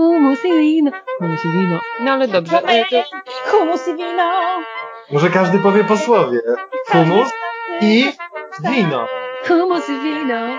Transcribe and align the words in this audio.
Humus 0.00 0.44
i 0.44 0.52
wino. 0.52 0.90
Humus 1.18 1.44
i 1.44 1.48
wino. 1.52 1.80
No 2.00 2.10
ale 2.10 2.28
dobrze. 2.28 2.62
e, 2.62 2.84
to- 2.84 3.04
Humus 3.50 3.88
i 3.88 3.96
wino. 3.96 4.32
Może 5.12 5.30
każdy 5.30 5.58
powie 5.58 5.84
po 5.84 5.96
słowie. 5.96 6.40
Humus 6.88 7.28
i 7.80 8.12
wino. 8.70 9.06
Humus 9.48 9.88
i 9.88 10.00
wino. 10.00 10.58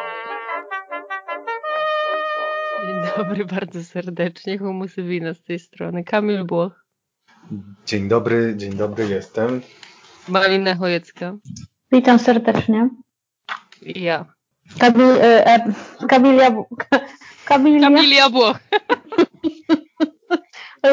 Dzień 2.86 2.96
dobry, 3.18 3.46
bardzo 3.46 3.84
serdecznie. 3.84 4.58
Humus 4.58 4.98
i 4.98 5.04
wino 5.04 5.34
z 5.34 5.44
tej 5.44 5.60
strony. 5.60 6.04
Kamil 6.04 6.44
Błoch, 6.46 6.84
Dzień 7.86 8.08
dobry, 8.08 8.54
dzień 8.58 8.74
dobry, 8.74 9.08
jestem. 9.08 9.62
Malina 10.28 10.76
Chojecka 10.76 11.34
Witam 11.92 12.20
serdecznie. 12.20 12.90
i 13.82 14.02
ja. 14.04 14.26
Kamil, 14.80 15.02
e, 15.12 15.46
e, 15.46 15.74
Kamilia, 16.10 16.52
Ka- 16.78 17.00
Kamilia, 17.46 17.82
Kamilia 17.90 18.30
Błoch. 18.30 18.58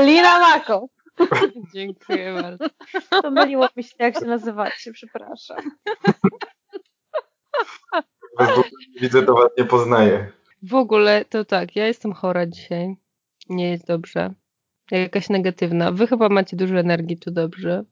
Lina 0.03 0.39
Mako. 0.41 0.89
Dziękuję 1.75 2.35
bardzo. 2.43 2.67
Pomyliło 3.23 3.69
mi 3.77 3.85
się, 3.85 3.95
jak 3.99 4.19
się 4.19 4.27
nazywacie, 4.27 4.93
przepraszam. 4.93 5.71
Widzę, 9.01 9.23
to 9.23 9.35
was 9.35 9.51
nie 9.59 9.65
poznaję. 9.65 10.33
W 10.63 10.75
ogóle 10.75 11.25
to 11.25 11.45
tak, 11.45 11.77
ja 11.77 11.87
jestem 11.87 12.13
chora 12.13 12.47
dzisiaj. 12.47 12.97
Nie 13.49 13.71
jest 13.71 13.87
dobrze. 13.87 14.35
Jakaś 14.91 15.29
negatywna. 15.29 15.93
Wy 15.93 16.07
chyba 16.07 16.29
macie 16.29 16.57
dużo 16.57 16.79
energii, 16.79 17.19
to 17.19 17.31
dobrze. 17.31 17.85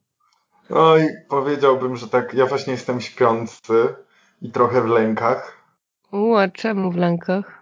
Oj, 0.71 1.09
powiedziałbym, 1.29 1.97
że 1.97 2.09
tak, 2.09 2.35
ja 2.35 2.47
właśnie 2.47 2.73
jestem 2.73 3.01
śpiący 3.01 3.95
i 4.43 4.51
trochę 4.51 4.83
w 4.83 4.87
lękach. 4.87 5.63
U, 6.13 6.35
a 6.35 6.49
czemu 6.49 6.91
w 6.91 6.97
lękach? 6.97 7.62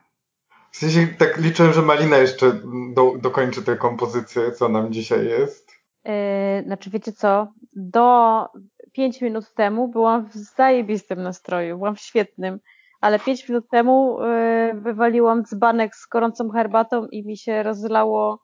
W 0.72 0.76
sensie 0.76 1.06
tak 1.18 1.38
liczę, 1.38 1.72
że 1.72 1.82
Malina 1.82 2.16
jeszcze 2.16 2.52
do, 2.94 3.14
dokończy 3.18 3.62
tę 3.62 3.76
kompozycję, 3.76 4.52
co 4.52 4.68
nam 4.68 4.92
dzisiaj 4.92 5.26
jest. 5.26 5.70
E, 6.04 6.62
znaczy, 6.66 6.90
wiecie 6.90 7.12
co? 7.12 7.52
Do 7.72 8.46
5 8.92 9.20
minut 9.20 9.54
temu 9.54 9.88
byłam 9.88 10.28
w 10.28 10.34
zajebistym 10.34 11.22
nastroju, 11.22 11.78
byłam 11.78 11.96
w 11.96 12.00
świetnym, 12.00 12.60
ale 13.00 13.18
5 13.18 13.48
minut 13.48 13.68
temu 13.70 14.22
e, 14.22 14.74
wywaliłam 14.74 15.42
dzbanek 15.42 15.96
z 15.96 16.06
gorącą 16.06 16.50
herbatą 16.50 17.06
i 17.06 17.26
mi 17.26 17.36
się 17.36 17.62
rozlało 17.62 18.42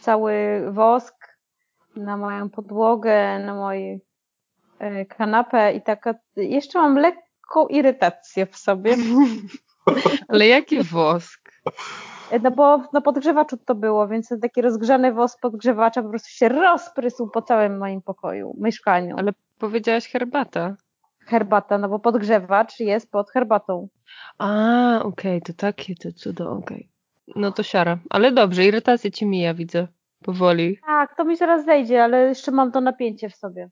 cały 0.00 0.64
wosk 0.72 1.14
na 1.96 2.16
moją 2.16 2.50
podłogę, 2.50 3.38
na 3.38 3.54
moją 3.54 3.98
e, 4.78 5.06
kanapę 5.06 5.72
i 5.72 5.82
taka, 5.82 6.14
jeszcze 6.36 6.78
mam 6.78 6.96
lekką 6.96 7.66
irytację 7.68 8.46
w 8.46 8.56
sobie. 8.56 8.96
Ale 10.28 10.46
jaki 10.46 10.82
wosk? 10.82 11.45
E, 12.30 12.38
No 12.38 12.50
bo 12.50 12.82
na 12.92 13.00
podgrzewaczu 13.00 13.56
to 13.56 13.74
było, 13.74 14.08
więc 14.08 14.28
ten 14.28 14.40
taki 14.40 14.62
rozgrzany 14.62 15.12
wosk 15.12 15.40
podgrzewacza 15.40 16.02
po 16.02 16.08
prostu 16.08 16.28
się 16.28 16.48
rozprysł 16.48 17.30
po 17.30 17.42
całym 17.42 17.78
moim 17.78 18.02
pokoju, 18.02 18.56
mieszkaniu. 18.58 19.16
Ale 19.18 19.32
powiedziałaś 19.58 20.08
herbata. 20.08 20.76
Herbata, 21.26 21.78
no 21.78 21.88
bo 21.88 21.98
podgrzewacz 21.98 22.80
jest 22.80 23.10
pod 23.10 23.30
herbatą. 23.30 23.88
A, 24.38 25.00
okej, 25.02 25.42
to 25.42 25.52
takie 25.52 25.94
to 25.94 26.12
cudo, 26.12 26.50
okej. 26.50 26.88
No 27.36 27.52
to 27.52 27.62
siara. 27.62 27.98
Ale 28.10 28.32
dobrze, 28.32 28.64
irytacja 28.64 29.10
ci 29.10 29.26
mija, 29.26 29.54
widzę. 29.54 29.88
Powoli. 30.24 30.78
Tak, 30.86 31.16
to 31.16 31.24
mi 31.24 31.36
zaraz 31.36 31.64
zejdzie, 31.64 32.04
ale 32.04 32.28
jeszcze 32.28 32.52
mam 32.52 32.72
to 32.72 32.80
napięcie 32.80 33.28
w 33.28 33.36
sobie. 33.36 33.70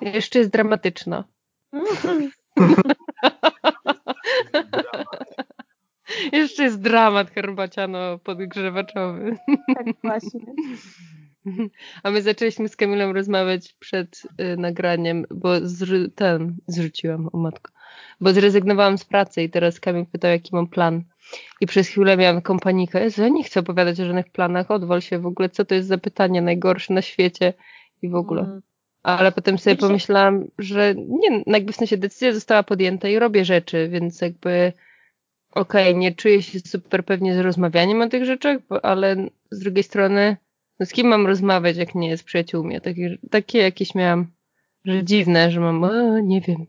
Jeszcze 0.00 0.38
jest 0.38 0.50
dramatyczna. 0.50 1.24
Jeszcze 6.32 6.62
jest 6.62 6.80
dramat 6.80 7.30
herbaciano-podgrzewaczowy. 7.30 9.36
tak 9.76 9.86
właśnie. 10.04 10.40
A 12.02 12.10
my 12.10 12.22
zaczęliśmy 12.22 12.68
z 12.68 12.76
Kamilem 12.76 13.10
rozmawiać 13.10 13.72
przed 13.72 14.22
y, 14.40 14.56
nagraniem, 14.56 15.24
bo 15.30 15.48
zrzu- 15.48 16.10
ten 16.14 16.56
zrzuciłam, 16.66 17.28
o 17.32 17.38
matko, 17.38 17.72
bo 18.20 18.32
zrezygnowałam 18.32 18.98
z 18.98 19.04
pracy 19.04 19.42
i 19.42 19.50
teraz 19.50 19.80
Kamil 19.80 20.06
pytał, 20.06 20.30
jaki 20.30 20.50
mam 20.52 20.66
plan. 20.66 21.04
I 21.60 21.66
przez 21.66 21.88
chwilę 21.88 22.16
miałam 22.16 22.36
taką 22.36 22.58
panikę, 22.58 23.04
Jezu, 23.04 23.22
ja 23.22 23.28
nie 23.28 23.44
chcę 23.44 23.60
opowiadać 23.60 24.00
o 24.00 24.04
żadnych 24.04 24.30
planach, 24.30 24.70
odwal 24.70 25.00
się 25.00 25.18
w 25.18 25.26
ogóle, 25.26 25.48
co 25.48 25.64
to 25.64 25.74
jest 25.74 25.88
za 25.88 25.98
pytanie 25.98 26.42
najgorsze 26.42 26.94
na 26.94 27.02
świecie 27.02 27.52
i 28.02 28.08
w 28.08 28.14
ogóle. 28.14 28.42
Mm. 28.42 28.62
Ale 29.02 29.32
potem 29.32 29.58
sobie 29.58 29.76
pomyślałam, 29.76 30.44
że 30.58 30.94
nie, 30.94 31.42
jakby 31.46 31.72
w 31.72 31.76
sensie 31.76 31.96
decyzja 31.96 32.32
została 32.32 32.62
podjęta 32.62 33.08
i 33.08 33.18
robię 33.18 33.44
rzeczy, 33.44 33.88
więc 33.88 34.20
jakby 34.20 34.72
okej, 35.54 35.96
nie 35.96 36.14
czuję 36.14 36.42
się 36.42 36.60
super 36.60 37.04
pewnie 37.04 37.34
z 37.34 37.38
rozmawianiem 37.38 38.00
o 38.02 38.08
tych 38.08 38.24
rzeczach, 38.24 38.58
bo, 38.68 38.84
ale 38.84 39.16
z 39.50 39.58
drugiej 39.58 39.82
strony 39.82 40.36
no 40.80 40.86
z 40.86 40.92
kim 40.92 41.06
mam 41.06 41.26
rozmawiać, 41.26 41.76
jak 41.76 41.94
nie 41.94 42.16
z 42.16 42.22
przyjaciółmi? 42.22 42.74
Ja 42.74 42.80
takie, 42.80 43.18
takie 43.30 43.58
jakieś 43.58 43.94
miałam, 43.94 44.26
że 44.84 45.04
dziwne, 45.04 45.50
że 45.50 45.60
mam, 45.60 45.84
o, 45.84 46.18
nie 46.18 46.40
wiem. 46.40 46.66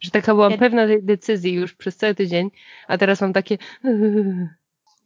Że 0.00 0.10
taka 0.10 0.34
byłam 0.34 0.58
pewna 0.58 0.86
tej 0.86 1.02
decyzji 1.02 1.52
już 1.52 1.74
przez 1.74 1.96
cały 1.96 2.14
tydzień, 2.14 2.50
a 2.88 2.98
teraz 2.98 3.20
mam 3.20 3.32
takie 3.32 3.58
"Yy". 3.84 4.48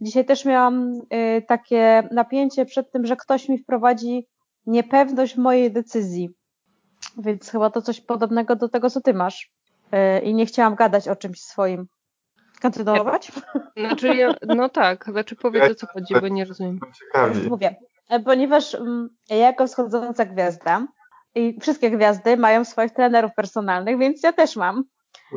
Dzisiaj 0.00 0.24
też 0.24 0.44
miałam 0.44 1.02
y, 1.38 1.42
takie 1.42 2.08
napięcie 2.12 2.66
przed 2.66 2.92
tym, 2.92 3.06
że 3.06 3.16
ktoś 3.16 3.48
mi 3.48 3.58
wprowadzi 3.58 4.26
niepewność 4.66 5.36
mojej 5.36 5.72
decyzji. 5.72 6.30
Więc 7.18 7.50
chyba 7.50 7.70
to 7.70 7.82
coś 7.82 8.00
podobnego 8.00 8.56
do 8.56 8.68
tego, 8.68 8.90
co 8.90 9.00
ty 9.00 9.14
masz. 9.14 9.52
Y, 10.18 10.20
I 10.20 10.34
nie 10.34 10.46
chciałam 10.46 10.74
gadać 10.74 11.08
o 11.08 11.16
czymś 11.16 11.40
swoim. 11.40 11.86
Kontynuować? 12.62 13.32
Znaczy, 13.76 14.08
ja, 14.16 14.34
no 14.46 14.68
tak, 14.68 15.04
znaczy 15.04 15.36
powiedz 15.36 15.72
o 15.72 15.74
co 15.74 15.86
chodzi, 15.86 16.14
bo 16.20 16.28
nie 16.28 16.44
rozumiem. 16.44 16.80
Ciekawi. 16.98 17.48
Mówię, 17.48 17.76
e, 18.08 18.20
ponieważ 18.20 18.74
mm, 18.74 19.08
ja 19.28 19.36
jako 19.36 19.66
wschodząca 19.66 20.24
gwiazda 20.24 20.86
i 21.34 21.60
wszystkie 21.60 21.90
gwiazdy 21.90 22.36
mają 22.36 22.64
swoich 22.64 22.92
trenerów 22.92 23.34
personalnych, 23.36 23.98
więc 23.98 24.22
ja 24.22 24.32
też 24.32 24.56
mam. 24.56 24.84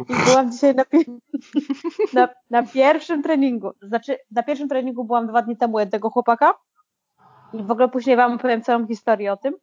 I 0.10 0.26
byłam 0.26 0.52
dzisiaj 0.52 0.76
na, 0.76 0.86
pi- 0.86 1.06
na, 2.14 2.30
na 2.50 2.64
pierwszym 2.64 3.24
treningu. 3.24 3.72
Znaczy, 3.82 4.18
na 4.32 4.44
pierwszym 4.44 4.70
treningu 4.70 5.04
byłam 5.06 5.28
dwa 5.28 5.42
dni 5.42 5.58
temu 5.58 5.80
jednego 5.80 6.10
chłopaka 6.10 6.54
i 7.54 7.64
w 7.64 7.72
ogóle 7.72 7.90
później 7.90 8.16
wam 8.16 8.34
opowiem 8.34 8.62
całą 8.62 8.88
historię 8.88 9.34
o 9.34 9.38
tym. 9.38 9.54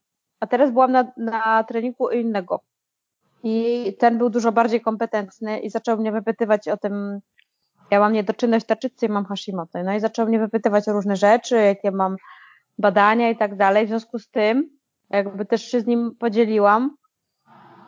A 0.40 0.46
teraz 0.46 0.70
byłam 0.70 0.92
na, 0.92 1.12
na 1.16 1.64
treningu 1.64 2.10
innego. 2.10 2.60
I 3.42 3.96
ten 3.98 4.18
był 4.18 4.30
dużo 4.30 4.52
bardziej 4.52 4.80
kompetentny 4.80 5.60
i 5.60 5.70
zaczął 5.70 5.98
mnie 5.98 6.12
wypytywać 6.12 6.68
o 6.68 6.76
tym. 6.76 7.20
Ja 7.90 8.00
mam 8.00 8.12
niedoczynność 8.12 8.66
tarczycy 8.66 9.06
i 9.06 9.08
mam 9.08 9.24
Hashimoto. 9.24 9.82
No 9.82 9.94
i 9.94 10.00
zaczął 10.00 10.26
mnie 10.26 10.38
wypytywać 10.38 10.88
o 10.88 10.92
różne 10.92 11.16
rzeczy, 11.16 11.56
jakie 11.56 11.90
mam 11.90 12.16
badania 12.78 13.30
i 13.30 13.36
tak 13.36 13.56
dalej. 13.56 13.86
W 13.86 13.88
związku 13.88 14.18
z 14.18 14.30
tym, 14.30 14.70
jakby 15.10 15.46
też 15.46 15.62
się 15.62 15.80
z 15.80 15.86
nim 15.86 16.16
podzieliłam 16.18 16.96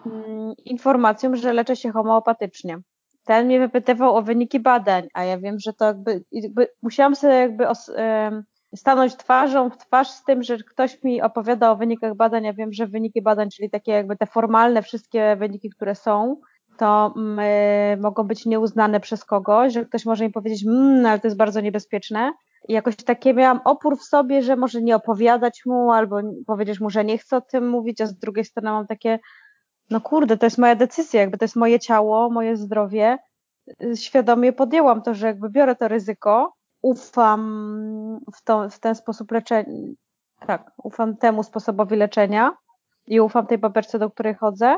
mm, 0.06 0.52
informacją, 0.64 1.36
że 1.36 1.52
leczę 1.52 1.76
się 1.76 1.92
homeopatycznie. 1.92 2.78
Ten 3.24 3.46
mnie 3.46 3.60
wypytywał 3.60 4.16
o 4.16 4.22
wyniki 4.22 4.60
badań, 4.60 5.08
a 5.14 5.24
ja 5.24 5.38
wiem, 5.38 5.58
że 5.58 5.72
to 5.72 5.84
jakby, 5.84 6.24
jakby 6.32 6.68
musiałam 6.82 7.16
sobie 7.16 7.34
jakby 7.34 7.68
os, 7.68 7.91
em, 7.96 8.44
stanąć 8.76 9.16
twarzą 9.16 9.70
w 9.70 9.76
twarz 9.76 10.10
z 10.10 10.24
tym, 10.24 10.42
że 10.42 10.58
ktoś 10.58 11.02
mi 11.02 11.22
opowiada 11.22 11.70
o 11.70 11.76
wynikach 11.76 12.14
badań, 12.14 12.44
ja 12.44 12.52
wiem, 12.52 12.72
że 12.72 12.86
wyniki 12.86 13.22
badań, 13.22 13.50
czyli 13.50 13.70
takie 13.70 13.92
jakby 13.92 14.16
te 14.16 14.26
formalne 14.26 14.82
wszystkie 14.82 15.36
wyniki, 15.36 15.70
które 15.70 15.94
są, 15.94 16.36
to 16.78 17.15
mm, 17.16 17.38
y, 17.38 18.03
mogą 18.03 18.25
być 18.25 18.47
nieuznane 18.47 19.00
przez 19.00 19.25
kogoś, 19.25 19.72
że 19.72 19.84
ktoś 19.84 20.06
może 20.06 20.25
mi 20.25 20.33
powiedzieć, 20.33 20.65
mmm, 20.65 21.06
ale 21.06 21.21
to 21.21 21.27
jest 21.27 21.37
bardzo 21.37 21.60
niebezpieczne. 21.60 22.33
I 22.69 22.72
jakoś 22.72 22.97
takie 22.97 23.34
miałam 23.34 23.60
opór 23.65 23.99
w 23.99 24.05
sobie, 24.05 24.43
że 24.43 24.56
może 24.56 24.83
nie 24.83 24.97
opowiadać 24.97 25.62
mu, 25.66 25.93
albo 25.93 26.21
powiedzieć 26.47 26.81
mu, 26.81 26.91
że 26.91 27.05
nie 27.05 27.19
chcę 27.19 27.37
o 27.37 27.41
tym 27.41 27.69
mówić, 27.69 28.00
a 28.00 28.06
z 28.06 28.19
drugiej 28.19 28.44
strony 28.44 28.71
mam 28.71 28.87
takie, 28.87 29.19
no 29.91 30.00
kurde, 30.00 30.37
to 30.37 30.47
jest 30.47 30.59
moja 30.59 30.75
decyzja, 30.75 31.21
jakby 31.21 31.38
to 31.38 31.44
jest 31.44 31.56
moje 31.56 31.81
ciało, 31.81 32.31
moje 32.31 32.56
zdrowie. 32.56 33.19
Świadomie 33.94 34.53
podjęłam 34.53 35.03
to, 35.03 35.15
że 35.15 35.27
jakby 35.27 35.50
biorę 35.50 35.77
to 35.77 35.89
ryzyko, 35.89 36.54
ufam 36.83 38.21
w, 38.34 38.45
to, 38.45 38.71
w 38.71 38.80
ten 38.80 38.95
sposób 38.95 39.33
leczenia, 39.33 39.65
tak, 40.47 40.71
ufam 40.84 41.16
temu 41.16 41.42
sposobowi 41.42 41.97
leczenia 41.97 42.57
i 43.07 43.21
ufam 43.21 43.47
tej 43.47 43.59
paperce, 43.59 43.98
do 43.98 44.10
której 44.10 44.34
chodzę, 44.34 44.77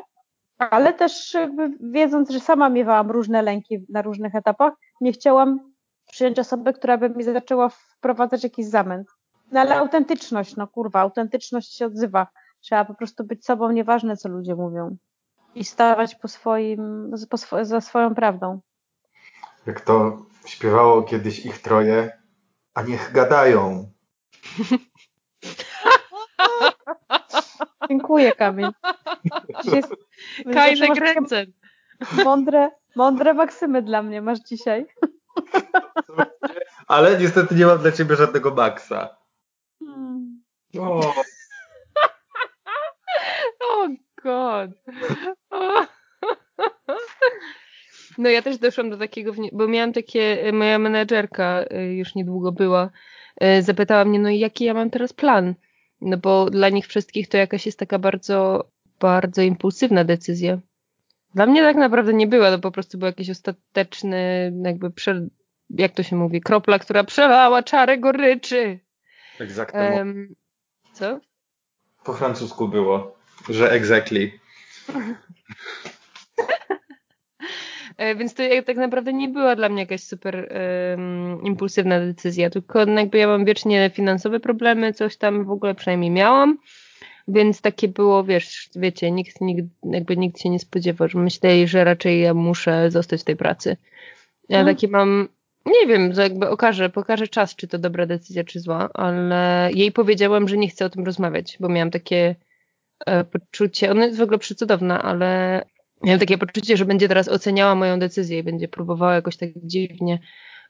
ale 0.58 0.92
też 0.92 1.34
jakby 1.34 1.70
wiedząc, 1.80 2.30
że 2.30 2.40
sama 2.40 2.68
miewałam 2.68 3.10
różne 3.10 3.42
lęki 3.42 3.86
na 3.88 4.02
różnych 4.02 4.34
etapach, 4.34 4.72
nie 5.00 5.12
chciałam 5.12 5.72
przyjąć 6.10 6.38
osobę, 6.38 6.72
która 6.72 6.98
by 6.98 7.10
mi 7.10 7.24
zaczęła 7.24 7.68
wprowadzać 7.68 8.44
jakiś 8.44 8.66
zamęt. 8.66 9.08
No 9.52 9.60
ale 9.60 9.76
autentyczność, 9.76 10.56
no 10.56 10.66
kurwa, 10.66 11.00
autentyczność 11.00 11.76
się 11.76 11.86
odzywa. 11.86 12.26
Trzeba 12.60 12.84
po 12.84 12.94
prostu 12.94 13.24
być 13.24 13.44
sobą, 13.44 13.70
nieważne 13.70 14.16
co 14.16 14.28
ludzie 14.28 14.54
mówią. 14.54 14.96
I 15.54 15.64
stawać 15.64 16.14
po 16.14 16.28
swoim, 16.28 17.10
po 17.30 17.36
swo- 17.36 17.64
za 17.64 17.80
swoją 17.80 18.14
prawdą. 18.14 18.60
Jak 19.66 19.80
to 19.80 20.26
śpiewało 20.46 21.02
kiedyś 21.02 21.46
ich 21.46 21.58
troje, 21.62 22.18
a 22.74 22.82
niech 22.82 23.12
gadają. 23.12 23.90
Dziękuję, 27.88 28.32
Kamil. 28.32 28.69
Jest- 29.75 29.94
Kajne 30.54 30.88
Grenzen. 30.88 31.52
Mądre, 32.25 32.70
mądre 32.96 33.34
maksymy 33.34 33.82
dla 33.82 34.02
mnie 34.02 34.22
masz 34.22 34.38
dzisiaj. 34.38 34.86
Ale 36.88 37.19
niestety 37.19 37.54
nie 37.54 37.66
mam 37.66 37.78
dla 37.78 37.92
ciebie 37.92 38.16
żadnego 38.16 38.54
maksa. 38.54 39.16
O, 40.78 41.14
Oh 43.60 43.88
god. 44.22 44.70
No 48.19 48.28
ja 48.28 48.42
też 48.42 48.58
doszłam 48.58 48.90
do 48.90 48.98
takiego, 48.98 49.32
bo 49.52 49.69
miałam 49.69 49.92
takie, 49.92 50.50
moja 50.52 50.78
menedżerka 50.78 51.62
y, 51.72 51.94
już 51.94 52.14
niedługo 52.14 52.52
była, 52.52 52.90
y, 53.42 53.62
zapytała 53.62 54.04
mnie, 54.04 54.19
no 54.19 54.28
i 54.28 54.38
jaki 54.38 54.64
ja 54.64 54.75
mam 54.75 54.90
teraz 54.90 55.12
plan? 55.12 55.54
No 56.04 56.16
bo 56.16 56.50
dla 56.50 56.68
nich 56.68 56.86
wszystkich 56.86 57.28
to 57.28 57.36
jakaś 57.36 57.66
jest 57.66 57.78
taka 57.78 57.98
bardzo, 57.98 58.68
bardzo 59.00 59.42
impulsywna 59.42 60.04
decyzja. 60.04 60.58
Dla 61.34 61.46
mnie 61.46 61.62
tak 61.62 61.76
naprawdę 61.76 62.14
nie 62.14 62.26
była, 62.26 62.50
to 62.50 62.58
po 62.58 62.70
prostu 62.70 62.98
był 62.98 63.06
jakiś 63.06 63.30
ostateczny, 63.30 64.52
jakby, 64.64 64.90
prze, 64.90 65.28
jak 65.70 65.92
to 65.92 66.02
się 66.02 66.16
mówi, 66.16 66.40
kropla, 66.40 66.78
która 66.78 67.04
przelała 67.04 67.62
czarę 67.62 67.98
goryczy. 67.98 68.78
exactly. 69.40 69.80
Em, 69.80 70.34
co? 70.92 71.20
Po 72.04 72.14
francusku 72.14 72.68
było, 72.68 73.16
że 73.48 73.70
exactly. 73.70 74.30
E, 77.96 78.14
Więc 78.14 78.35
to 78.35 78.43
tak 78.67 78.76
naprawdę 78.76 79.12
nie 79.12 79.29
była 79.29 79.56
dla 79.56 79.69
mnie 79.69 79.82
jakaś 79.82 80.02
super 80.02 80.52
em, 80.52 81.43
impulsywna 81.43 82.00
decyzja, 82.00 82.50
tylko 82.50 82.85
jakby 82.87 83.19
ja 83.19 83.26
mam 83.26 83.44
wiecznie 83.44 83.91
finansowe 83.94 84.41
problemy, 84.41 84.93
coś 84.93 85.17
tam 85.17 85.44
w 85.44 85.50
ogóle 85.50 85.75
przynajmniej 85.75 86.11
miałam, 86.11 86.58
więc 87.29 87.61
takie 87.61 87.88
było, 87.88 88.25
wiesz, 88.25 88.70
wiecie, 88.76 89.11
nikt, 89.11 89.41
nikt, 89.41 89.62
jakby 89.85 90.17
nikt 90.17 90.41
się 90.41 90.49
nie 90.50 90.58
spodziewał, 90.58 91.08
że 91.08 91.19
myśleli, 91.19 91.69
że 91.69 91.85
raczej 91.85 92.20
ja 92.20 92.35
muszę 92.35 92.91
zostać 92.91 93.20
w 93.20 93.25
tej 93.25 93.37
pracy. 93.37 93.76
Ja 94.49 94.58
Mhm. 94.58 94.76
takie 94.76 94.88
mam, 94.88 95.29
nie 95.67 95.87
wiem, 95.87 96.12
że 96.12 96.23
jakby 96.23 96.49
okaże, 96.49 96.90
pokaże 96.90 97.29
czas, 97.29 97.56
czy 97.56 97.69
to 97.69 97.79
dobra 97.79 98.06
decyzja, 98.06 98.44
czy 98.44 98.61
zła, 98.61 98.88
ale 98.94 99.70
jej 99.75 99.93
powiedziałam, 99.93 100.49
że 100.49 100.56
nie 100.56 100.69
chcę 100.69 100.85
o 100.85 100.90
tym 100.90 101.05
rozmawiać, 101.05 101.56
bo 101.61 101.69
miałam 101.69 101.90
takie 101.90 102.35
e, 103.06 103.25
poczucie, 103.25 103.90
ona 103.90 104.06
jest 104.06 104.19
w 104.19 104.23
ogóle 104.23 104.38
przecudowna, 104.38 105.02
ale 105.02 105.62
miałam 106.02 106.20
takie 106.20 106.38
poczucie, 106.38 106.76
że 106.76 106.85
będzie 106.85 107.08
teraz 107.08 107.29
oceniała 107.29 107.75
moją 107.75 107.99
decyzję 107.99 108.38
i 108.38 108.43
będzie 108.43 108.69
próbowała 108.69 109.14
jakoś 109.14 109.37
tak 109.37 109.49
dziwnie 109.56 110.19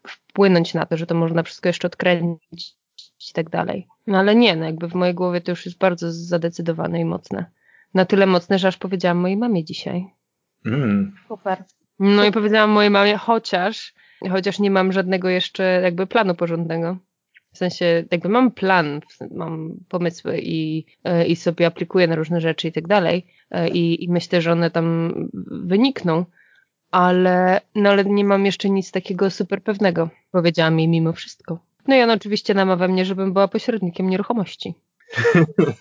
wpłynąć 0.06 0.75
na 0.75 0.87
to, 0.87 0.97
że 0.97 1.06
to 1.06 1.15
można 1.15 1.43
wszystko 1.43 1.69
jeszcze 1.69 1.88
odkręcić 1.88 2.76
i 3.31 3.32
tak 3.35 3.50
dalej. 3.50 3.87
No 4.06 4.19
ale 4.19 4.35
nie, 4.35 4.56
no 4.56 4.65
jakby 4.65 4.88
w 4.88 4.94
mojej 4.94 5.15
głowie 5.15 5.41
to 5.41 5.53
już 5.53 5.67
jest 5.67 5.79
bardzo 5.79 6.12
zadecydowane 6.12 7.00
i 7.00 7.05
mocne. 7.05 7.50
Na 7.94 8.05
tyle 8.05 8.26
mocne, 8.26 8.59
że 8.59 8.69
aż 8.69 8.76
powiedziałam 8.76 9.19
mojej 9.19 9.37
mamie 9.37 9.65
dzisiaj. 9.65 10.06
Mm. 10.67 11.17
Super. 11.29 11.65
No 11.99 12.25
i 12.25 12.32
powiedziałam 12.32 12.70
mojej 12.70 12.91
mamie, 12.91 13.17
chociaż, 13.17 13.94
chociaż 14.31 14.59
nie 14.59 14.70
mam 14.70 14.93
żadnego 14.93 15.29
jeszcze 15.29 15.81
jakby 15.82 16.06
planu 16.06 16.35
porządnego. 16.35 16.97
W 17.55 17.59
sensie, 17.59 18.05
jakby 18.11 18.29
mam 18.29 18.51
plan, 18.51 19.01
mam 19.31 19.75
pomysły 19.89 20.41
i, 20.43 20.87
e, 21.05 21.27
i 21.27 21.37
sobie 21.37 21.67
aplikuję 21.67 22.06
na 22.06 22.17
różne 22.17 22.41
rzeczy 22.41 22.69
i 22.69 22.73
tak 22.73 22.89
dalej. 22.89 23.27
E, 23.51 23.69
I, 23.69 24.05
I 24.05 24.11
myślę, 24.11 24.41
że 24.41 24.53
one 24.53 24.71
tam 24.71 25.12
wynikną, 25.51 26.25
ale, 26.91 27.61
no 27.75 27.91
ale 27.91 28.05
nie 28.05 28.25
mam 28.25 28.47
jeszcze 28.47 28.71
nic 28.71 28.91
takiego 28.91 29.31
super 29.31 29.62
pewnego. 29.62 30.09
Powiedziałam 30.31 30.79
jej 30.79 30.89
mimo 30.89 31.12
wszystko. 31.12 31.59
No 31.89 31.97
i 31.97 32.03
on 32.03 32.11
oczywiście 32.11 32.55
namawia 32.55 32.89
mnie, 32.89 33.05
żebym 33.05 33.33
była 33.33 33.49
pośrednikiem 33.49 34.11
nieruchomości. 34.11 34.75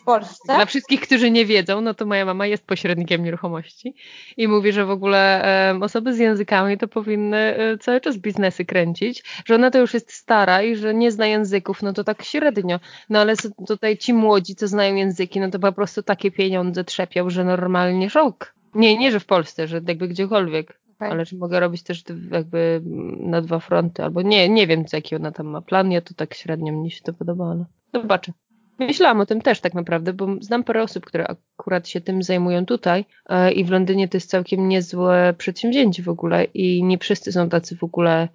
W 0.01 0.03
Polsce? 0.06 0.56
Dla 0.56 0.65
wszystkich, 0.65 1.01
którzy 1.01 1.31
nie 1.31 1.45
wiedzą, 1.45 1.81
no 1.81 1.94
to 1.94 2.06
moja 2.06 2.25
mama 2.25 2.47
jest 2.47 2.68
pośrednikiem 2.68 3.24
nieruchomości 3.24 3.95
i 4.38 4.47
mówi, 4.47 4.71
że 4.71 4.85
w 4.85 4.89
ogóle 4.89 5.44
osoby 5.81 6.13
z 6.13 6.18
językami 6.18 6.77
to 6.77 6.88
powinny 6.88 7.38
e, 7.38 7.77
cały 7.77 8.01
czas 8.01 8.18
biznesy 8.18 8.65
kręcić, 8.65 9.24
że 9.45 9.56
ona 9.56 9.71
to 9.71 9.80
już 9.80 9.94
jest 9.94 10.13
stara 10.13 10.62
i 10.62 10.75
że 10.75 10.94
nie 10.94 11.12
zna 11.12 11.25
języków, 11.27 11.83
no 11.83 11.94
to 11.94 12.03
tak 12.03 12.24
średnio. 12.24 12.80
No 13.09 13.19
ale 13.19 13.33
tutaj 13.68 13.97
ci 13.97 14.13
młodzi, 14.13 14.56
co 14.56 14.68
znają 14.68 14.95
języki, 14.95 15.39
no 15.39 15.51
to 15.51 15.59
po 15.59 15.71
prostu 15.71 16.03
takie 16.03 16.31
pieniądze 16.31 16.83
trzepią, 16.83 17.29
że 17.29 17.44
normalnie 17.44 18.09
szok. 18.09 18.53
Nie, 18.75 18.97
nie, 18.97 19.12
że 19.12 19.19
w 19.19 19.25
Polsce, 19.25 19.68
że 19.68 19.81
jakby 19.88 20.07
gdziekolwiek. 20.07 20.79
Okej. 20.95 21.12
Ale 21.12 21.25
czy 21.25 21.36
mogę 21.36 21.59
robić 21.59 21.83
też 21.83 22.03
jakby 22.31 22.81
na 23.19 23.41
dwa 23.41 23.59
fronty, 23.59 24.03
albo 24.03 24.21
nie, 24.21 24.50
nie 24.50 24.68
wiem, 24.68 24.86
co 24.86 24.97
jaki 24.97 25.15
ona 25.15 25.31
tam 25.31 25.47
ma 25.47 25.62
plan, 25.62 25.91
ja 25.91 26.01
to 26.01 26.13
tak 26.13 26.33
średnio 26.33 26.74
mnie 26.74 26.91
się 26.91 27.01
to 27.01 27.13
podobało. 27.13 27.56
No. 27.56 27.65
Zobaczę. 27.94 28.33
Myślałam 28.80 29.22
o 29.22 29.25
tym 29.25 29.42
też 29.42 29.62
tak 29.62 29.74
naprawdę, 29.74 30.14
bo 30.14 30.28
znam 30.42 30.64
parę 30.64 30.84
osób, 30.84 31.06
które 31.06 31.28
akurat 31.28 31.88
się 31.88 32.02
tym 32.02 32.24
zajmują 32.24 32.66
tutaj 32.66 33.06
e, 33.30 33.52
i 33.52 33.66
w 33.66 33.70
Londynie 33.70 34.08
to 34.08 34.18
jest 34.18 34.30
całkiem 34.30 34.68
niezłe 34.68 35.34
przedsięwzięcie 35.38 36.04
w 36.04 36.10
ogóle 36.10 36.44
i 36.44 36.84
nie 36.84 36.98
wszyscy 36.98 37.31
są 37.31 37.50
tacy 37.50 37.75
w 37.75 37.84
ogóle, 37.84 38.28